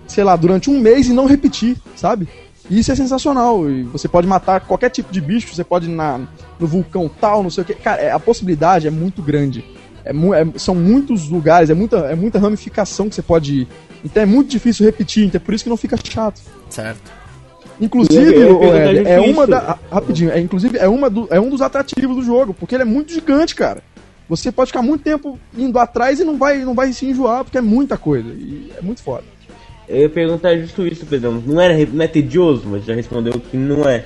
sei 0.07 0.23
lá, 0.23 0.35
durante 0.35 0.69
um 0.69 0.79
mês 0.79 1.07
e 1.07 1.13
não 1.13 1.25
repetir, 1.25 1.77
sabe? 1.95 2.27
E 2.69 2.79
isso 2.79 2.91
é 2.91 2.95
sensacional. 2.95 3.69
E 3.69 3.83
você 3.83 4.07
pode 4.07 4.27
matar 4.27 4.61
qualquer 4.61 4.89
tipo 4.89 5.11
de 5.11 5.19
bicho, 5.19 5.53
você 5.53 5.63
pode 5.63 5.89
ir 5.89 5.93
na, 5.93 6.19
no 6.59 6.67
vulcão 6.67 7.09
tal, 7.19 7.41
não 7.41 7.49
sei 7.49 7.63
o 7.63 7.65
que. 7.65 7.73
Cara, 7.73 8.01
é- 8.01 8.11
a 8.11 8.19
possibilidade 8.19 8.87
é 8.87 8.91
muito 8.91 9.21
grande. 9.21 9.65
É 10.05 10.11
é- 10.11 10.59
são 10.59 10.75
muitos 10.75 11.29
lugares, 11.29 11.69
é 11.69 11.73
muita, 11.73 11.97
é 11.97 12.15
muita 12.15 12.39
ramificação 12.39 13.09
que 13.09 13.15
você 13.15 13.21
pode 13.21 13.61
ir. 13.61 13.67
Então 14.05 14.23
é 14.23 14.25
muito 14.25 14.49
difícil 14.49 14.85
repetir, 14.85 15.25
então 15.25 15.39
é 15.41 15.43
por 15.43 15.53
isso 15.53 15.63
que 15.63 15.69
não 15.69 15.77
fica 15.77 15.97
chato. 16.01 16.41
Certo. 16.69 17.11
Inclusive, 17.81 18.33
perguntar 18.33 18.93
Ed, 18.93 18.99
é 19.07 19.15
difícil. 19.19 19.33
uma 19.33 19.47
da. 19.47 19.77
Rapidinho, 19.91 20.31
é, 20.31 20.39
inclusive, 20.39 20.77
é, 20.77 20.87
uma 20.87 21.09
do, 21.09 21.27
é 21.31 21.39
um 21.39 21.49
dos 21.49 21.61
atrativos 21.61 22.15
do 22.15 22.21
jogo, 22.21 22.53
porque 22.53 22.75
ele 22.75 22.83
é 22.83 22.85
muito 22.85 23.11
gigante, 23.11 23.55
cara. 23.55 23.81
Você 24.29 24.51
pode 24.51 24.67
ficar 24.67 24.83
muito 24.83 25.03
tempo 25.03 25.39
indo 25.57 25.79
atrás 25.79 26.19
e 26.19 26.23
não 26.23 26.37
vai, 26.37 26.59
não 26.59 26.75
vai 26.75 26.93
se 26.93 27.07
enjoar, 27.07 27.43
porque 27.43 27.57
é 27.57 27.61
muita 27.61 27.97
coisa. 27.97 28.29
E 28.29 28.71
é 28.77 28.81
muito 28.81 29.01
foda. 29.01 29.23
Eu 29.87 30.01
ia 30.01 30.09
perguntar 30.09 30.55
justo 30.55 30.85
isso, 30.85 31.03
Pedrão. 31.07 31.41
Não, 31.43 31.59
era, 31.59 31.75
não 31.87 32.03
é 32.03 32.07
tedioso, 32.07 32.63
mas 32.67 32.85
já 32.85 32.93
respondeu 32.93 33.33
que 33.33 33.57
não 33.57 33.89
é. 33.89 34.05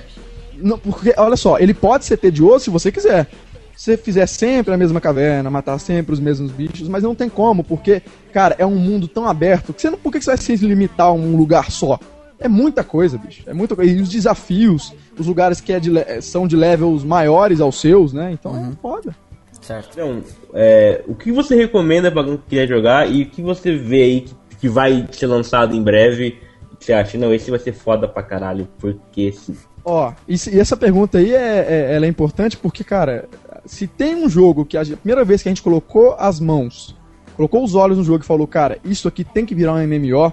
Não, 0.56 0.80
porque, 0.80 1.14
olha 1.18 1.36
só, 1.36 1.60
ele 1.60 1.74
pode 1.74 2.06
ser 2.06 2.16
tedioso 2.16 2.64
se 2.64 2.70
você 2.70 2.90
quiser. 2.90 3.28
Se 3.76 3.86
você 3.86 3.98
fizer 3.98 4.26
sempre 4.28 4.74
a 4.74 4.78
mesma 4.78 5.02
caverna, 5.02 5.50
matar 5.50 5.78
sempre 5.78 6.14
os 6.14 6.22
mesmos 6.22 6.52
bichos, 6.52 6.88
mas 6.88 7.04
não 7.04 7.14
tem 7.14 7.28
como, 7.28 7.64
porque, 7.64 8.02
cara, 8.32 8.56
é 8.58 8.66
um 8.66 8.76
mundo 8.76 9.10
tão 9.10 9.28
aberto 9.28 9.74
que 9.74 9.82
você 9.82 9.90
não, 9.90 9.98
por 9.98 10.12
que 10.12 10.22
você 10.22 10.28
vai 10.28 10.38
se 10.38 10.56
limitar 10.56 11.08
a 11.08 11.12
um 11.12 11.36
lugar 11.36 11.70
só? 11.70 12.00
É 12.40 12.48
muita 12.48 12.84
coisa, 12.84 13.18
bicho. 13.18 13.44
É 13.46 13.54
muita 13.54 13.76
coisa. 13.76 13.92
E 13.92 14.02
os 14.02 14.10
desafios, 14.10 14.94
os 15.18 15.28
lugares 15.28 15.60
que 15.60 15.74
é 15.74 15.80
de 15.80 15.92
são 16.22 16.48
de 16.48 16.56
levels 16.56 17.04
maiores 17.04 17.60
aos 17.60 17.80
seus, 17.80 18.14
né? 18.14 18.32
Então 18.32 18.56
é 18.56 18.72
foda. 18.82 19.16
Certo. 19.64 19.90
Então, 19.94 20.22
é, 20.54 21.02
o 21.08 21.16
que 21.16 21.32
você 21.32 21.56
recomenda 21.56 22.12
pra 22.12 22.24
quem 22.24 22.40
quer 22.50 22.68
jogar 22.68 23.10
e 23.10 23.24
o 23.24 23.26
que 23.30 23.42
você 23.42 23.76
vê 23.76 24.04
aí 24.04 24.22
que, 24.22 24.36
que 24.62 24.70
vai 24.70 25.08
ser 25.12 25.28
lançado 25.28 25.76
em 25.76 25.82
breve? 25.82 26.38
Que 26.80 26.86
você 26.86 26.94
acha, 26.94 27.18
não, 27.18 27.34
esse 27.34 27.50
vai 27.50 27.60
ser 27.60 27.72
foda 27.74 28.08
pra 28.08 28.22
caralho, 28.22 28.68
porque 28.78 29.32
sim. 29.32 29.56
Ó, 29.86 30.12
e, 30.28 30.36
e 30.52 30.60
essa 30.60 30.76
pergunta 30.78 31.18
aí 31.18 31.34
é, 31.34 31.66
é- 31.90 31.96
ela 31.96 32.06
é 32.06 32.10
importante 32.10 32.58
porque, 32.58 32.84
cara, 32.84 33.28
se 33.66 33.88
tem 33.88 34.16
um 34.16 34.30
jogo 34.30 34.66
que 34.66 34.78
a, 34.78 34.84
gente- 34.84 34.96
a 34.96 34.98
primeira 34.98 35.24
vez 35.24 35.42
que 35.42 35.50
a 35.50 35.52
gente 35.52 35.62
colocou 35.62 36.16
as 36.20 36.40
mãos, 36.40 36.96
colocou 37.36 37.64
os 37.64 37.74
olhos 37.76 37.98
no 37.98 38.04
jogo 38.04 38.24
e 38.24 38.28
falou, 38.28 38.46
cara, 38.48 38.78
isso 38.84 39.08
aqui 39.08 39.24
tem 39.24 39.46
que 39.46 39.56
virar 39.56 39.74
um 39.74 39.88
MMO, 39.88 40.32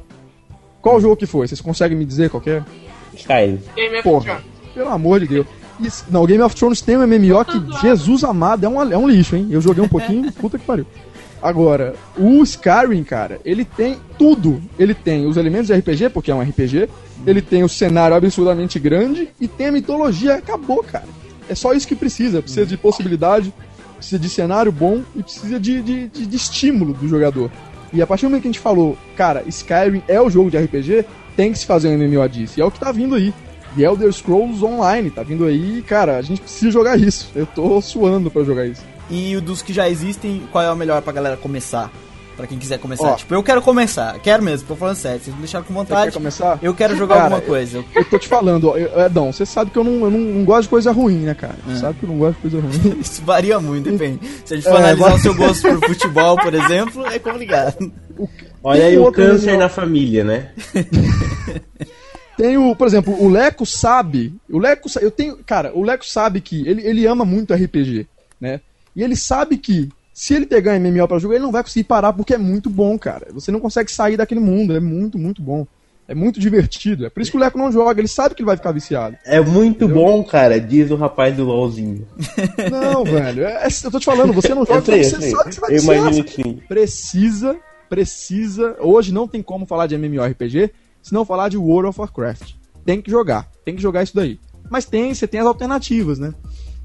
qual 0.83 1.01
jogo 1.01 1.17
que 1.17 1.27
foi? 1.27 1.47
Vocês 1.47 1.61
conseguem 1.61 1.97
me 1.97 2.05
dizer 2.05 2.31
qual 2.31 2.41
que 2.41 2.51
é? 2.51 2.63
Skyrim. 3.15 3.61
Porra, 4.03 4.25
pelo 4.75 4.89
amor 4.89 5.21
de 5.21 5.27
Deus. 5.27 5.47
Isso- 5.83 6.05
não, 6.11 6.23
o 6.23 6.27
Game 6.27 6.43
of 6.43 6.55
Thrones 6.55 6.81
tem 6.81 6.97
um 6.97 7.03
MMO 7.07 7.45
que, 7.45 7.81
Jesus 7.81 8.25
amado, 8.25 8.65
é 8.65 8.69
um, 8.69 8.93
é 8.93 8.97
um 8.99 9.09
lixo, 9.09 9.37
hein? 9.37 9.49
Eu 9.51 9.61
joguei 9.61 9.83
um 9.83 9.89
pouquinho, 9.89 10.31
puta 10.41 10.59
que 10.59 10.65
pariu. 10.65 10.87
Agora, 11.43 11.95
o 12.19 12.43
Skyrim, 12.43 13.03
cara, 13.03 13.41
ele 13.45 13.65
tem 13.65 13.97
tudo. 14.19 14.61
Ele 14.79 14.93
tem 14.93 15.27
os 15.27 15.37
elementos 15.39 15.69
de 15.69 15.75
RPG, 15.75 16.11
porque 16.11 16.31
é 16.31 16.35
um 16.35 16.43
RPG, 16.43 16.87
ele 17.27 17.41
tem 17.41 17.63
o 17.65 17.69
cenário 17.69 18.15
absurdamente 18.15 18.79
grande 18.79 19.29
e 19.41 19.49
tem 19.49 19.69
a 19.69 19.73
mitologia, 19.73 20.35
acabou, 20.35 20.83
cara. 20.83 21.05
É 21.49 21.55
só 21.55 21.73
isso 21.73 21.89
que 21.89 21.97
precisa. 21.97 22.43
Precisa 22.43 22.67
de 22.67 22.77
possibilidade, 22.77 23.53
precisa 23.97 24.19
de 24.19 24.29
cenário 24.29 24.71
bom 24.71 25.01
e 25.17 25.23
precisa 25.23 25.59
de, 25.59 25.81
de, 25.81 26.09
de- 26.09 26.27
de 26.27 26.37
estímulo 26.37 26.93
do 26.93 27.09
jogador. 27.09 27.51
E 27.93 28.03
a 28.03 28.07
partir 28.07 28.27
do 28.27 28.29
momento 28.29 28.43
que 28.43 28.49
a 28.49 28.53
gente 28.53 28.61
falou, 28.61 28.97
cara, 29.17 29.43
Skyrim 29.47 30.03
é 30.07 30.21
o 30.21 30.29
jogo 30.31 30.51
de 30.51 30.59
RPG, 30.59 31.07
tem 31.37 31.53
que 31.53 31.59
se 31.59 31.65
fazer 31.67 31.89
um 31.89 31.97
MMO 31.99 32.29
disso. 32.29 32.61
E 32.61 32.63
é 32.63 32.65
o 32.65 32.71
que 32.71 32.79
tá 32.79 32.93
vindo 32.93 33.15
aí. 33.15 33.33
The 33.77 33.83
Elder 33.83 34.13
Scrolls 34.13 34.65
Online, 34.65 35.11
tá 35.11 35.23
vindo 35.23 35.45
aí, 35.45 35.83
cara, 35.83 36.17
a 36.19 36.23
gente 36.23 36.41
precisa 36.41 36.71
jogar 36.71 36.99
isso. 36.99 37.31
Eu 37.35 37.47
tô 37.47 37.81
suando 37.81 38.31
pra 38.31 38.43
jogar 38.45 38.67
isso. 38.67 38.83
E 39.09 39.37
o 39.37 39.41
dos 39.41 39.63
que 39.63 39.73
já 39.73 39.89
existem, 39.89 40.43
qual 40.53 40.63
é 40.65 40.73
o 40.73 40.77
melhor 40.77 41.01
pra 41.03 41.13
galera 41.13 41.37
começar? 41.37 41.91
Pra 42.37 42.47
quem 42.47 42.59
quiser 42.59 42.79
começar. 42.79 43.09
Ó. 43.11 43.15
tipo, 43.17 43.35
eu 43.35 43.43
quero 43.43 43.61
começar. 43.61 44.19
Quero 44.21 44.43
mesmo, 44.43 44.67
tô 44.67 44.75
falando 44.75 44.97
sério. 44.97 45.21
Vocês 45.21 45.35
me 45.37 45.43
deixaram 45.43 45.63
com 45.65 45.75
Você 45.75 45.79
vontade. 45.81 46.07
quer 46.11 46.15
começar? 46.15 46.59
Eu 46.63 46.73
quero 46.73 46.97
jogar 46.97 47.17
Cara, 47.17 47.25
alguma 47.27 47.41
coisa. 47.43 47.79
Eu- 47.79 47.85
Eu 47.95 48.05
tô 48.07 48.19
te 48.19 48.29
falando, 48.29 48.71
ó, 48.71 48.77
eu- 48.79 48.99
Edão, 49.05 49.31
você 49.31 49.45
sabe 49.45 49.71
que 49.71 49.77
eu 49.77 49.85
não, 49.85 49.93
eu 50.07 50.11
não, 50.11 50.19
não 50.19 50.45
gosto 50.47 50.63
de 50.63 50.69
coisa 50.71 50.91
ruim, 50.91 51.19
né, 51.19 51.35
cara? 51.35 51.57
Você 51.67 51.81
sabe 51.81 51.99
que 51.99 52.05
eu 52.07 52.09
não 52.09 52.17
gosto 52.19 52.37
de 52.37 52.41
coisa 52.51 52.61
ruim. 52.61 52.97
Isso 53.03 53.23
varia 53.27 53.61
muito, 53.61 53.91
depende. 53.91 54.21
Se 54.47 54.55
a 54.55 54.57
gente 54.57 54.65
for 54.65 54.77
É, 54.77 54.79
analisar 54.79 55.09
vai- 55.11 55.17
o 55.17 55.21
seu 55.21 55.35
gosto 55.35 55.69
por 55.69 55.89
futebol, 55.89 56.37
por 56.39 56.55
exemplo, 56.55 57.05
é 57.07 57.19
complicado. 57.19 57.93
Olha 58.65 58.87
aí 58.87 58.97
o 58.99 59.13
câncer 59.13 59.59
na 59.59 59.69
família, 59.69 60.25
né? 60.25 60.49
Tem 62.41 62.57
o, 62.57 62.75
por 62.75 62.87
exemplo, 62.87 63.15
o 63.23 63.29
Leco 63.29 63.67
sabe. 63.67 64.35
O 64.51 64.59
Leco, 64.59 64.89
eu 65.01 65.11
tenho, 65.11 65.37
cara, 65.45 65.73
o 65.75 65.83
Leco 65.83 66.07
sabe 66.07 66.41
que 66.41 66.67
ele, 66.67 66.83
ele 66.87 67.07
ama 67.07 67.25
muito 67.25 67.53
RPG, 67.53 68.07
né? 68.41 68.61
E 68.97 69.03
ele 69.03 69.15
sabe 69.15 69.59
que 69.59 69.89
se 70.15 70.35
ele 70.35 70.47
pegar 70.47 70.79
MMO 70.79 71.07
pra 71.07 71.19
jogar, 71.19 71.35
ele 71.37 71.45
não 71.45 71.53
vai 71.53 71.63
conseguir 71.63 71.85
parar 71.85 72.13
porque 72.13 72.35
é 72.35 72.39
muito 72.39 72.71
bom, 72.71 72.99
cara. 72.99 73.27
Você 73.33 73.51
não 73.51 73.61
consegue 73.61 73.91
sair 73.93 74.17
daquele 74.17 74.41
mundo, 74.41 74.75
é 74.77 74.81
muito, 74.81 75.19
muito 75.19 75.43
bom. 75.43 75.67
É 76.09 76.15
muito 76.15 76.41
divertido. 76.41 77.07
É 77.07 77.11
por 77.11 77.21
isso 77.23 77.31
que 77.31 77.37
o 77.37 77.41
Leco 77.41 77.57
não 77.59 77.71
joga, 77.71 78.01
ele 78.01 78.09
sabe 78.09 78.35
que 78.35 78.41
ele 78.43 78.47
vai 78.47 78.57
ficar 78.57 78.73
viciado. 78.73 79.17
É 79.25 79.41
muito 79.41 79.87
bom, 79.87 80.25
cara, 80.25 80.59
diz 80.61 80.91
o 80.91 80.97
rapaz 80.97 81.37
do 81.37 81.45
LOLzinho. 81.45 82.05
Não, 82.71 83.05
velho, 83.05 83.45
é- 83.45 83.65
é- 83.65 83.69
eu 83.85 83.91
tô 83.93 84.01
te 84.01 84.07
falando, 84.07 84.33
você 84.33 84.53
não 84.55 84.67
joga 84.67 84.79
Eu 84.81 84.85
sei, 84.85 85.05
você 85.05 85.21
sei. 85.21 85.31
sabe 85.31 85.49
que 85.51 85.55
você 85.55 85.61
vai 85.61 85.71
Eu 85.71 85.75
viciar. 85.77 85.97
imagino 85.99 86.25
que 86.25 86.43
sim. 86.43 86.59
precisa, 86.67 87.57
precisa. 87.89 88.77
Hoje 88.81 89.13
não 89.13 89.29
tem 89.29 89.43
como 89.43 89.67
falar 89.67 89.87
de 89.87 89.95
MMORPG 89.95 90.71
se 91.03 91.13
não 91.13 91.25
falar 91.25 91.49
de 91.49 91.57
World 91.57 91.89
of 91.89 92.01
Warcraft. 92.01 92.53
Tem 92.85 93.01
que 93.01 93.11
jogar, 93.11 93.51
tem 93.65 93.75
que 93.75 93.83
jogar 93.83 94.03
isso 94.03 94.15
daí. 94.15 94.39
Mas 94.71 94.85
tem, 94.85 95.13
você 95.13 95.27
tem 95.27 95.41
as 95.41 95.47
alternativas, 95.47 96.19
né? 96.19 96.33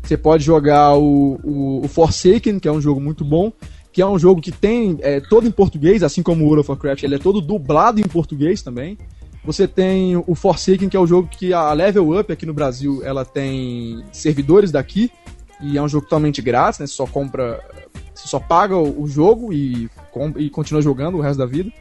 Você 0.03 0.17
pode 0.17 0.43
jogar 0.43 0.95
o, 0.95 1.39
o, 1.43 1.85
o 1.85 1.87
Forsaken, 1.87 2.59
que 2.59 2.67
é 2.67 2.71
um 2.71 2.81
jogo 2.81 3.01
muito 3.01 3.25
bom, 3.25 3.51
que 3.91 4.01
é 4.01 4.05
um 4.05 4.19
jogo 4.19 4.41
que 4.41 4.51
tem 4.51 4.97
é, 5.01 5.19
todo 5.19 5.47
em 5.47 5.51
português, 5.51 6.03
assim 6.03 6.21
como 6.21 6.43
o 6.43 6.47
World 6.47 6.61
of 6.61 6.71
Warcraft, 6.71 7.03
ele 7.03 7.15
é 7.15 7.19
todo 7.19 7.41
dublado 7.41 7.99
em 7.99 8.03
português 8.03 8.61
também. 8.61 8.97
Você 9.45 9.67
tem 9.67 10.17
o 10.17 10.35
Forsaken, 10.35 10.89
que 10.89 10.97
é 10.97 10.99
o 10.99 11.07
jogo 11.07 11.29
que 11.29 11.53
a 11.53 11.71
Level 11.71 12.19
Up 12.19 12.31
aqui 12.31 12.45
no 12.45 12.53
Brasil, 12.53 13.01
ela 13.03 13.23
tem 13.23 14.03
servidores 14.11 14.71
daqui, 14.71 15.11
e 15.61 15.77
é 15.77 15.81
um 15.81 15.87
jogo 15.87 16.05
totalmente 16.05 16.41
grátis, 16.41 16.79
né? 16.79 16.87
Você 16.87 16.93
só 16.93 17.05
compra, 17.05 17.61
você 18.13 18.27
só 18.27 18.39
paga 18.39 18.77
o 18.77 19.07
jogo 19.07 19.53
e, 19.53 19.89
e 20.37 20.49
continua 20.49 20.81
jogando 20.81 21.17
o 21.17 21.21
resto 21.21 21.39
da 21.39 21.45
vida. 21.45 21.71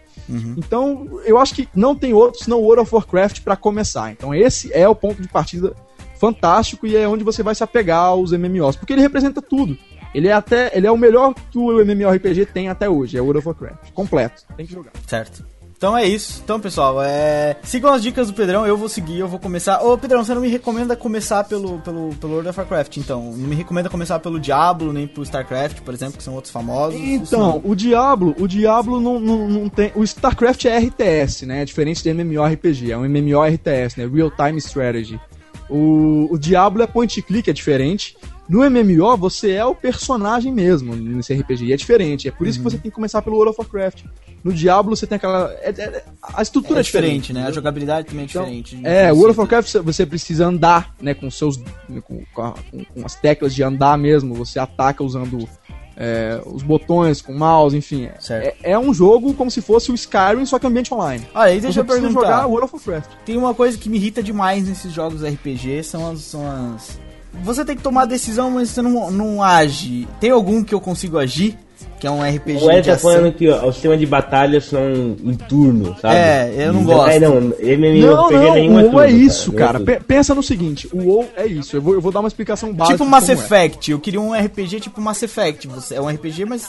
Então, 0.56 1.20
eu 1.24 1.38
acho 1.38 1.54
que 1.54 1.68
não 1.74 1.94
tem 1.94 2.12
outro 2.12 2.42
senão 2.42 2.60
World 2.60 2.82
of 2.82 2.94
Warcraft 2.94 3.40
pra 3.42 3.56
começar. 3.56 4.10
Então, 4.12 4.34
esse 4.34 4.72
é 4.72 4.88
o 4.88 4.94
ponto 4.94 5.20
de 5.20 5.28
partida 5.28 5.74
fantástico 6.18 6.86
e 6.86 6.96
é 6.96 7.06
onde 7.06 7.24
você 7.24 7.42
vai 7.42 7.54
se 7.54 7.62
apegar 7.62 8.06
aos 8.06 8.32
MMOs, 8.32 8.76
porque 8.76 8.92
ele 8.92 9.02
representa 9.02 9.42
tudo. 9.42 9.76
Ele 10.14 10.28
é 10.28 10.32
até, 10.32 10.70
ele 10.76 10.86
é 10.86 10.90
o 10.90 10.96
melhor 10.96 11.34
que 11.50 11.58
o 11.58 11.84
MMORPG 11.84 12.46
tem 12.46 12.68
até 12.68 12.88
hoje, 12.88 13.18
é 13.18 13.20
World 13.20 13.38
of 13.38 13.48
Warcraft, 13.48 13.90
completo. 13.92 14.44
Tem 14.56 14.64
que 14.64 14.72
jogar. 14.72 14.92
Certo. 15.06 15.44
Então 15.84 15.98
é 15.98 16.06
isso. 16.06 16.40
Então, 16.42 16.58
pessoal, 16.58 17.02
é... 17.02 17.56
sigam 17.62 17.92
as 17.92 18.02
dicas 18.02 18.28
do 18.28 18.32
Pedrão, 18.32 18.66
eu 18.66 18.74
vou 18.74 18.88
seguir, 18.88 19.18
eu 19.18 19.28
vou 19.28 19.38
começar. 19.38 19.82
Ô, 19.82 19.98
Pedrão, 19.98 20.24
você 20.24 20.32
não 20.32 20.40
me 20.40 20.48
recomenda 20.48 20.96
começar 20.96 21.44
pelo, 21.44 21.78
pelo, 21.80 22.14
pelo 22.14 22.32
World 22.32 22.48
of 22.48 22.58
Warcraft, 22.58 22.96
então. 22.96 23.22
Não 23.22 23.46
me 23.46 23.54
recomenda 23.54 23.90
começar 23.90 24.18
pelo 24.18 24.40
Diablo, 24.40 24.94
nem 24.94 25.06
pelo 25.06 25.24
StarCraft, 25.24 25.82
por 25.82 25.92
exemplo, 25.92 26.16
que 26.16 26.22
são 26.22 26.32
outros 26.32 26.50
famosos. 26.50 26.98
Então, 26.98 27.60
o 27.62 27.74
Diablo, 27.74 28.34
o 28.38 28.48
Diablo 28.48 28.98
não, 28.98 29.20
não, 29.20 29.46
não 29.46 29.68
tem. 29.68 29.92
O 29.94 30.02
StarCraft 30.02 30.64
é 30.64 30.78
RTS, 30.78 31.44
né? 31.44 31.60
É 31.60 31.64
diferente 31.66 32.02
de 32.02 32.08
MMORPG, 32.08 32.92
é 32.92 32.96
um 32.96 33.04
MMORTS, 33.04 33.96
né? 33.98 34.08
Real 34.10 34.30
Time 34.30 34.56
Strategy. 34.56 35.20
O, 35.68 36.28
o 36.30 36.38
Diablo 36.38 36.82
é 36.82 36.86
point 36.86 37.20
click, 37.22 37.48
é 37.48 37.52
diferente. 37.52 38.16
No 38.46 38.58
MMO, 38.68 39.16
você 39.16 39.52
é 39.52 39.64
o 39.64 39.74
personagem 39.74 40.52
mesmo 40.52 40.94
nesse 40.94 41.32
RPG, 41.32 41.64
e 41.64 41.72
é 41.72 41.76
diferente. 41.76 42.28
É 42.28 42.30
por 42.30 42.46
isso 42.46 42.58
que 42.58 42.64
você 42.64 42.76
tem 42.76 42.90
que 42.90 42.94
começar 42.94 43.22
pelo 43.22 43.36
World 43.36 43.52
of 43.52 43.60
Warcraft. 43.60 44.04
No 44.44 44.52
Diablo, 44.52 44.94
você 44.94 45.06
tem 45.06 45.16
aquela. 45.16 45.50
é- 45.62 45.70
é- 45.70 46.04
a 46.22 46.42
estrutura 46.42 46.80
é 46.80 46.82
é, 46.82 46.82
diferente, 46.82 47.32
né? 47.32 47.46
A 47.46 47.50
jogabilidade 47.50 48.08
também 48.08 48.24
é 48.24 48.28
Então, 48.28 48.44
diferente. 48.44 48.78
É, 48.86 49.10
o 49.10 49.16
World 49.16 49.30
of 49.30 49.40
Warcraft 49.40 49.72
você- 49.82 50.04
precisa 50.04 50.46
andar, 50.46 50.94
né, 51.00 51.14
com 51.14 51.30
seus 51.30 51.56
com, 51.56 52.22
com- 52.34 52.52
com 52.84 53.06
as 53.06 53.14
teclas 53.14 53.54
de 53.54 53.62
andar 53.62 53.96
mesmo, 53.96 54.34
você 54.34 54.58
ataca 54.58 55.02
usando 55.02 55.48
é, 55.96 56.40
os 56.46 56.62
botões 56.62 57.20
com 57.20 57.32
o 57.32 57.38
mouse, 57.38 57.76
enfim. 57.76 58.06
É, 58.06 58.14
Certo. 58.20 58.56
é 58.62 58.78
um 58.78 58.92
jogo 58.92 59.34
como 59.34 59.50
se 59.50 59.60
fosse 59.60 59.90
o 59.90 59.94
Skyrim, 59.94 60.44
só 60.46 60.58
que 60.58 60.66
ambiente 60.66 60.92
online. 60.92 61.26
Olha, 61.34 61.52
aí 61.52 61.60
deixa 61.60 61.80
eu 61.80 61.84
perguntar. 61.84 62.12
jogar 62.12 62.46
World 62.46 62.64
of 62.64 62.74
Warcraft. 62.76 63.10
Tem 63.24 63.36
uma 63.36 63.54
coisa 63.54 63.78
que 63.78 63.88
me 63.88 63.96
irrita 63.96 64.22
demais 64.22 64.68
nesses 64.68 64.92
jogos 64.92 65.22
RPG, 65.22 65.82
são 65.84 66.10
as... 66.10 66.20
São 66.20 66.42
as... 66.74 66.98
Você 67.42 67.64
tem 67.64 67.76
que 67.76 67.82
tomar 67.82 68.04
decisão, 68.04 68.50
mas 68.50 68.70
você 68.70 68.80
não, 68.80 69.10
não 69.10 69.42
age. 69.42 70.06
Tem 70.20 70.30
algum 70.30 70.62
que 70.62 70.72
eu 70.72 70.80
consigo 70.80 71.18
agir? 71.18 71.58
Que 72.04 72.08
é 72.08 72.10
um 72.10 72.20
RPG 72.22 72.62
O 72.62 72.70
Ed 72.70 72.82
de 72.82 72.88
tá 72.90 72.96
ação? 72.96 73.10
falando 73.12 73.32
que 73.32 73.48
ó, 73.48 73.66
o 73.66 73.72
sistema 73.72 73.96
de 73.96 74.04
batalha 74.04 74.60
são 74.60 75.16
em 75.24 75.34
turno, 75.48 75.96
sabe? 76.02 76.16
É, 76.16 76.54
eu 76.66 76.72
não 76.74 76.82
Então, 76.82 76.96
gosto. 76.96 77.10
É, 77.10 77.18
não, 77.18 77.34
Não, 77.40 77.54
MMORPG 77.58 78.44
não, 78.44 78.54
nenhum 78.54 78.74
o 78.74 78.78
é 78.78 78.82
WoW 78.82 78.90
turno, 78.90 79.00
é 79.00 79.10
isso, 79.10 79.50
não 79.52 79.58
é 79.58 79.62
cara. 79.66 79.80
Pe- 79.80 80.00
Pensa 80.00 80.34
no 80.34 80.42
seguinte, 80.42 80.86
o 80.92 80.98
WoW 81.02 81.26
é 81.34 81.46
isso. 81.46 81.74
Eu 81.74 81.80
vou, 81.80 81.94
eu 81.94 82.02
vou 82.02 82.12
dar 82.12 82.20
uma 82.20 82.28
explicação 82.28 82.74
básica. 82.74 82.94
Tipo 82.98 83.04
de 83.06 83.10
Mass 83.10 83.24
como 83.26 83.38
é. 83.38 83.42
Effect, 83.42 83.90
eu 83.90 83.98
queria 83.98 84.20
um 84.20 84.34
RPG 84.34 84.80
tipo 84.80 85.00
Mass 85.00 85.22
Effect. 85.22 85.66
É 85.92 85.98
um 86.00 86.08
RPG, 86.08 86.44
mas 86.44 86.68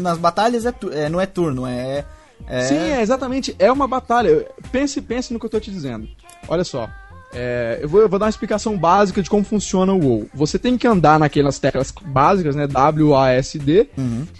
nas 0.00 0.16
batalhas 0.16 0.64
é, 0.64 0.72
tu- 0.72 0.90
é, 0.90 1.06
não 1.10 1.20
é 1.20 1.26
turno, 1.26 1.66
é. 1.66 2.06
é- 2.48 2.60
Sim, 2.62 2.78
é 2.78 3.02
exatamente. 3.02 3.54
É 3.58 3.70
uma 3.70 3.86
batalha. 3.86 4.46
Pense, 4.72 4.98
pense 5.02 5.34
no 5.34 5.38
que 5.38 5.44
eu 5.44 5.50
tô 5.50 5.60
te 5.60 5.70
dizendo. 5.70 6.08
Olha 6.48 6.64
só. 6.64 6.88
É, 7.34 7.78
eu, 7.80 7.88
vou, 7.88 8.00
eu 8.00 8.08
vou 8.08 8.18
dar 8.18 8.26
uma 8.26 8.30
explicação 8.30 8.76
básica 8.76 9.22
de 9.22 9.30
como 9.30 9.42
funciona 9.42 9.92
o 9.92 9.98
WoW. 9.98 10.28
Você 10.34 10.58
tem 10.58 10.76
que 10.76 10.86
andar 10.86 11.18
naquelas 11.18 11.58
teclas 11.58 11.92
básicas, 12.04 12.54
né? 12.54 12.66
W, 12.66 13.14
A, 13.14 13.30
S, 13.30 13.58
D. 13.58 13.88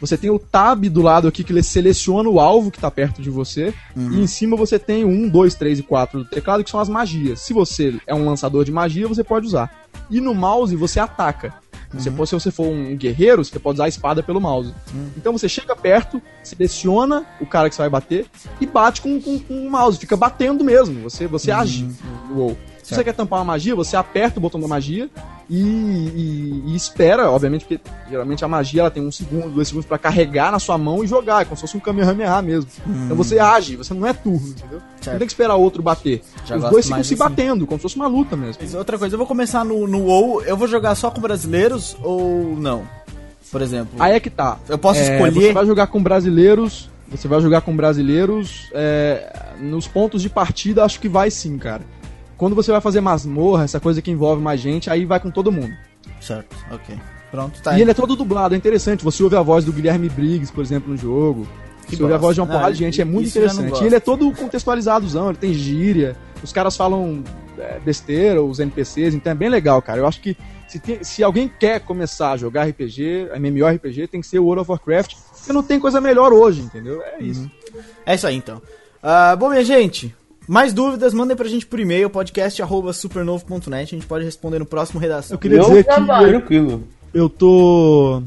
Você 0.00 0.16
tem 0.16 0.30
o 0.30 0.38
tab 0.38 0.84
do 0.88 1.00
lado 1.00 1.26
aqui 1.26 1.42
que 1.42 1.52
ele 1.52 1.62
seleciona 1.62 2.28
o 2.28 2.38
alvo 2.38 2.70
que 2.70 2.78
tá 2.78 2.90
perto 2.90 3.22
de 3.22 3.30
você. 3.30 3.72
E 3.96 4.20
em 4.20 4.26
cima 4.26 4.56
você 4.56 4.78
tem 4.78 5.04
o 5.04 5.08
1, 5.08 5.28
2, 5.28 5.54
3 5.54 5.78
e 5.78 5.82
4 5.82 6.18
do 6.20 6.24
teclado, 6.26 6.62
que 6.62 6.70
são 6.70 6.80
as 6.80 6.88
magias. 6.88 7.40
Se 7.40 7.52
você 7.52 7.94
é 8.06 8.14
um 8.14 8.26
lançador 8.26 8.64
de 8.64 8.72
magia, 8.72 9.08
você 9.08 9.24
pode 9.24 9.46
usar. 9.46 9.86
E 10.10 10.20
no 10.20 10.34
mouse 10.34 10.76
você 10.76 11.00
ataca. 11.00 11.54
Você 11.94 12.10
pode, 12.10 12.30
se 12.30 12.34
você 12.34 12.50
for 12.50 12.66
um 12.66 12.96
guerreiro, 12.96 13.44
você 13.44 13.58
pode 13.58 13.76
usar 13.76 13.84
a 13.84 13.88
espada 13.88 14.22
pelo 14.22 14.40
mouse. 14.40 14.72
Então 15.16 15.32
você 15.32 15.48
chega 15.48 15.76
perto, 15.76 16.22
seleciona 16.42 17.26
o 17.38 17.44
cara 17.44 17.68
que 17.68 17.74
você 17.74 17.82
vai 17.82 17.90
bater 17.90 18.26
e 18.60 18.66
bate 18.66 19.02
com, 19.02 19.20
com, 19.20 19.38
com 19.38 19.66
o 19.66 19.70
mouse. 19.70 19.98
Fica 19.98 20.16
batendo 20.16 20.64
mesmo. 20.64 21.02
Você, 21.02 21.26
você 21.26 21.50
age 21.50 21.86
no 22.28 22.36
WoW. 22.36 22.56
Se 22.92 22.98
você 22.98 23.04
quer 23.04 23.14
tampar 23.14 23.38
uma 23.40 23.44
magia, 23.46 23.74
você 23.74 23.96
aperta 23.96 24.38
o 24.38 24.42
botão 24.42 24.60
da 24.60 24.68
magia 24.68 25.08
e, 25.50 25.60
e- 25.60 26.62
e 26.68 26.76
espera, 26.76 27.30
obviamente, 27.30 27.64
porque 27.64 27.80
geralmente 28.08 28.44
a 28.44 28.48
magia 28.48 28.80
ela 28.82 28.90
tem 28.90 29.06
um 29.06 29.10
segundo, 29.12 29.48
dois 29.50 29.68
segundos 29.68 29.86
pra 29.86 29.98
carregar 29.98 30.52
na 30.52 30.58
sua 30.58 30.78
mão 30.78 31.02
e 31.02 31.06
jogar, 31.06 31.42
é 31.42 31.44
como 31.44 31.56
se 31.56 31.62
fosse 31.62 31.76
um 31.76 31.80
Kamehameha 31.80 32.40
mesmo. 32.42 32.70
Então 32.86 33.16
você 33.16 33.38
age, 33.38 33.76
você 33.76 33.92
não 33.94 34.06
é 34.06 34.12
turno, 34.12 34.48
entendeu? 34.48 34.80
Você 35.00 35.10
não 35.10 35.18
tem 35.18 35.26
que 35.26 35.32
esperar 35.32 35.56
outro 35.56 35.82
bater. 35.82 36.22
Já 36.46 36.56
Os 36.56 36.64
dois 36.70 36.86
ficam 36.86 37.02
se 37.02 37.14
assim. 37.14 37.22
batendo, 37.22 37.66
como 37.66 37.78
se 37.78 37.82
fosse 37.82 37.96
uma 37.96 38.06
luta 38.06 38.36
mesmo. 38.36 38.56
Mas 38.62 38.74
outra 38.74 38.98
coisa, 38.98 39.14
eu 39.14 39.18
vou 39.18 39.26
começar 39.26 39.64
no, 39.64 39.86
no 39.86 40.04
WoW, 40.04 40.42
eu 40.42 40.56
vou 40.56 40.68
jogar 40.68 40.94
só 40.94 41.10
com 41.10 41.20
brasileiros 41.20 41.96
ou 42.02 42.56
não? 42.58 42.84
Por 43.50 43.60
exemplo. 43.60 43.90
Aí 43.98 44.14
é 44.14 44.20
que 44.20 44.30
tá. 44.30 44.58
Eu 44.68 44.78
posso 44.78 45.00
É, 45.00 45.12
escolher? 45.14 45.48
Você 45.48 45.52
vai 45.52 45.66
jogar 45.66 45.86
com 45.88 46.02
brasileiros. 46.02 46.88
Você 47.10 47.28
vai 47.28 47.38
jogar 47.42 47.60
com 47.60 47.76
brasileiros. 47.76 48.68
é, 48.72 49.30
nos 49.60 49.86
pontos 49.86 50.22
de 50.22 50.30
partida, 50.30 50.82
acho 50.84 50.98
que 50.98 51.08
vai 51.08 51.30
sim, 51.30 51.58
cara. 51.58 51.82
Quando 52.42 52.56
você 52.56 52.72
vai 52.72 52.80
fazer 52.80 53.00
masmorra, 53.00 53.62
essa 53.62 53.78
coisa 53.78 54.02
que 54.02 54.10
envolve 54.10 54.42
mais 54.42 54.60
gente, 54.60 54.90
aí 54.90 55.04
vai 55.04 55.20
com 55.20 55.30
todo 55.30 55.52
mundo. 55.52 55.72
Certo, 56.20 56.56
ok. 56.72 56.96
Pronto, 57.30 57.62
tá. 57.62 57.78
E 57.78 57.80
ele 57.82 57.92
é 57.92 57.94
todo 57.94 58.16
dublado, 58.16 58.52
é 58.52 58.58
interessante. 58.58 59.04
Você 59.04 59.22
ouve 59.22 59.36
a 59.36 59.42
voz 59.42 59.64
do 59.64 59.72
Guilherme 59.72 60.08
Briggs, 60.08 60.52
por 60.52 60.60
exemplo, 60.64 60.90
no 60.90 60.96
jogo. 60.96 61.46
Que 61.86 61.94
Você 61.94 62.02
ouve 62.02 62.14
a 62.16 62.18
voz 62.18 62.34
de 62.34 62.40
uma 62.40 62.48
porrada 62.48 62.72
de 62.72 62.80
gente, 62.80 63.00
é 63.00 63.04
muito 63.04 63.28
interessante. 63.28 63.80
E 63.80 63.86
ele 63.86 63.94
é 63.94 64.00
todo 64.00 64.28
contextualizadozão, 64.32 65.28
ele 65.28 65.38
tem 65.38 65.54
gíria, 65.54 66.16
os 66.42 66.52
caras 66.52 66.76
falam 66.76 67.22
é, 67.56 67.78
besteira, 67.78 68.42
os 68.42 68.58
NPCs, 68.58 69.14
então 69.14 69.30
é 69.30 69.36
bem 69.36 69.48
legal, 69.48 69.80
cara. 69.80 70.00
Eu 70.00 70.06
acho 70.08 70.20
que 70.20 70.36
se, 70.66 70.80
tem- 70.80 71.04
se 71.04 71.22
alguém 71.22 71.46
quer 71.46 71.78
começar 71.78 72.32
a 72.32 72.36
jogar 72.36 72.64
RPG, 72.66 73.28
MMORPG, 73.36 74.08
tem 74.08 74.20
que 74.20 74.26
ser 74.26 74.40
o 74.40 74.46
World 74.46 74.62
of 74.62 74.70
Warcraft, 74.72 75.14
porque 75.38 75.52
não 75.52 75.62
tem 75.62 75.78
coisa 75.78 76.00
melhor 76.00 76.32
hoje, 76.32 76.60
entendeu? 76.62 76.96
Uhum. 76.96 77.02
É 77.04 77.22
isso. 77.22 77.50
É 78.04 78.14
isso 78.16 78.26
aí, 78.26 78.34
então. 78.34 78.60
Ah, 79.00 79.36
bom, 79.36 79.48
minha 79.48 79.64
gente, 79.64 80.12
mais 80.48 80.72
dúvidas, 80.72 81.14
mandem 81.14 81.36
pra 81.36 81.48
gente 81.48 81.66
por 81.66 81.78
e-mail, 81.80 82.10
podcast.supernovo.net, 82.10 83.94
a 83.94 83.98
gente 83.98 84.06
pode 84.06 84.24
responder 84.24 84.58
no 84.58 84.66
próximo 84.66 85.00
redação. 85.00 85.34
Eu 85.34 85.38
queria 85.38 85.58
Eu 85.58 85.64
dizer 85.64 85.84
que 85.84 85.94
trabalho. 85.94 86.26
eu, 86.26 86.30
Tranquilo. 86.40 86.84
eu 87.14 87.28
tô. 87.28 88.22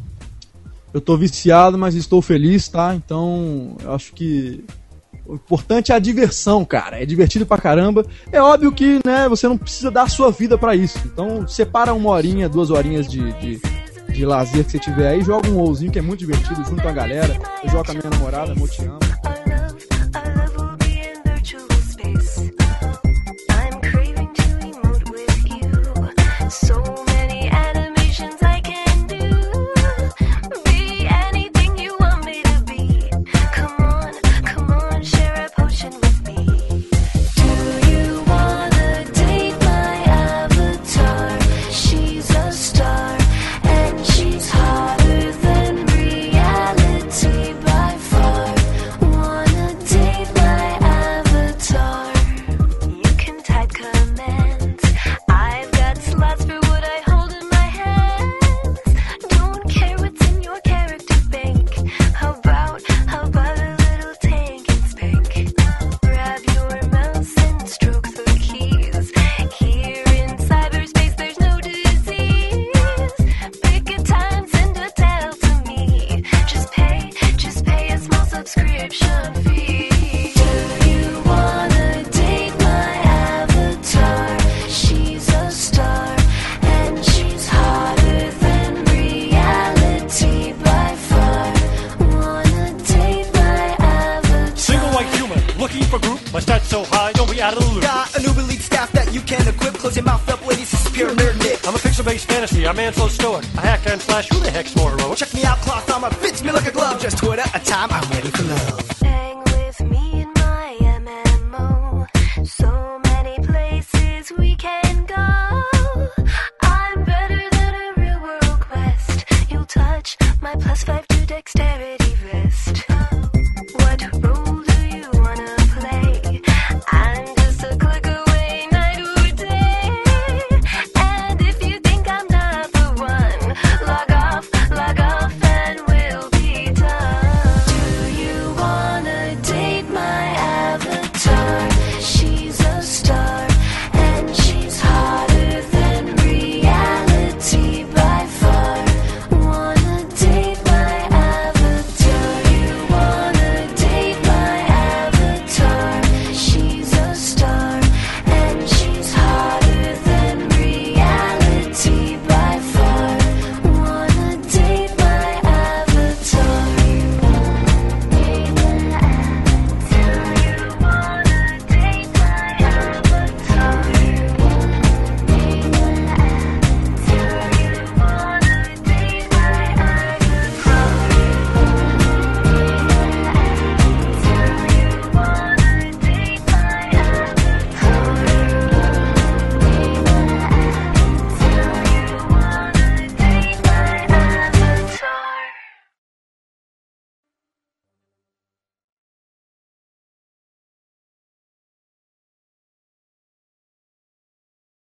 Eu 0.94 1.02
tô 1.02 1.18
viciado, 1.18 1.78
mas 1.78 1.94
estou 1.94 2.22
feliz, 2.22 2.68
tá? 2.70 2.96
Então, 2.96 3.76
eu 3.84 3.94
acho 3.94 4.14
que. 4.14 4.64
O 5.28 5.34
importante 5.36 5.92
é 5.92 5.96
a 5.96 6.00
diversão, 6.00 6.64
cara. 6.64 7.02
É 7.02 7.06
divertido 7.06 7.46
pra 7.48 7.58
caramba. 7.58 8.06
É 8.32 8.40
óbvio 8.40 8.72
que, 8.72 9.00
né, 9.04 9.28
você 9.28 9.48
não 9.48 9.58
precisa 9.58 9.90
dar 9.90 10.04
a 10.04 10.08
sua 10.08 10.30
vida 10.32 10.56
pra 10.56 10.76
isso. 10.76 11.00
Então, 11.06 11.48
separa 11.48 11.94
uma 11.96 12.12
horinha, 12.12 12.48
duas 12.48 12.70
horinhas 12.70 13.08
de, 13.08 13.34
de, 13.40 13.60
de 14.14 14.24
lazer 14.26 14.64
que 14.64 14.72
você 14.72 14.78
tiver 14.80 15.08
aí, 15.10 15.22
joga 15.24 15.50
um 15.50 15.56
WoWzinho 15.58 15.92
que 15.92 15.98
é 15.98 16.02
muito 16.02 16.20
divertido 16.20 16.64
junto 16.64 16.80
com 16.82 16.88
a 16.90 16.92
galera. 16.92 17.36
Eu 17.64 17.70
jogo 17.72 17.84
com 17.86 17.92
a 17.92 17.96
minha 17.96 18.10
namorada, 18.12 18.52
amor, 18.52 18.70
te 18.70 18.84
amo. 18.86 19.00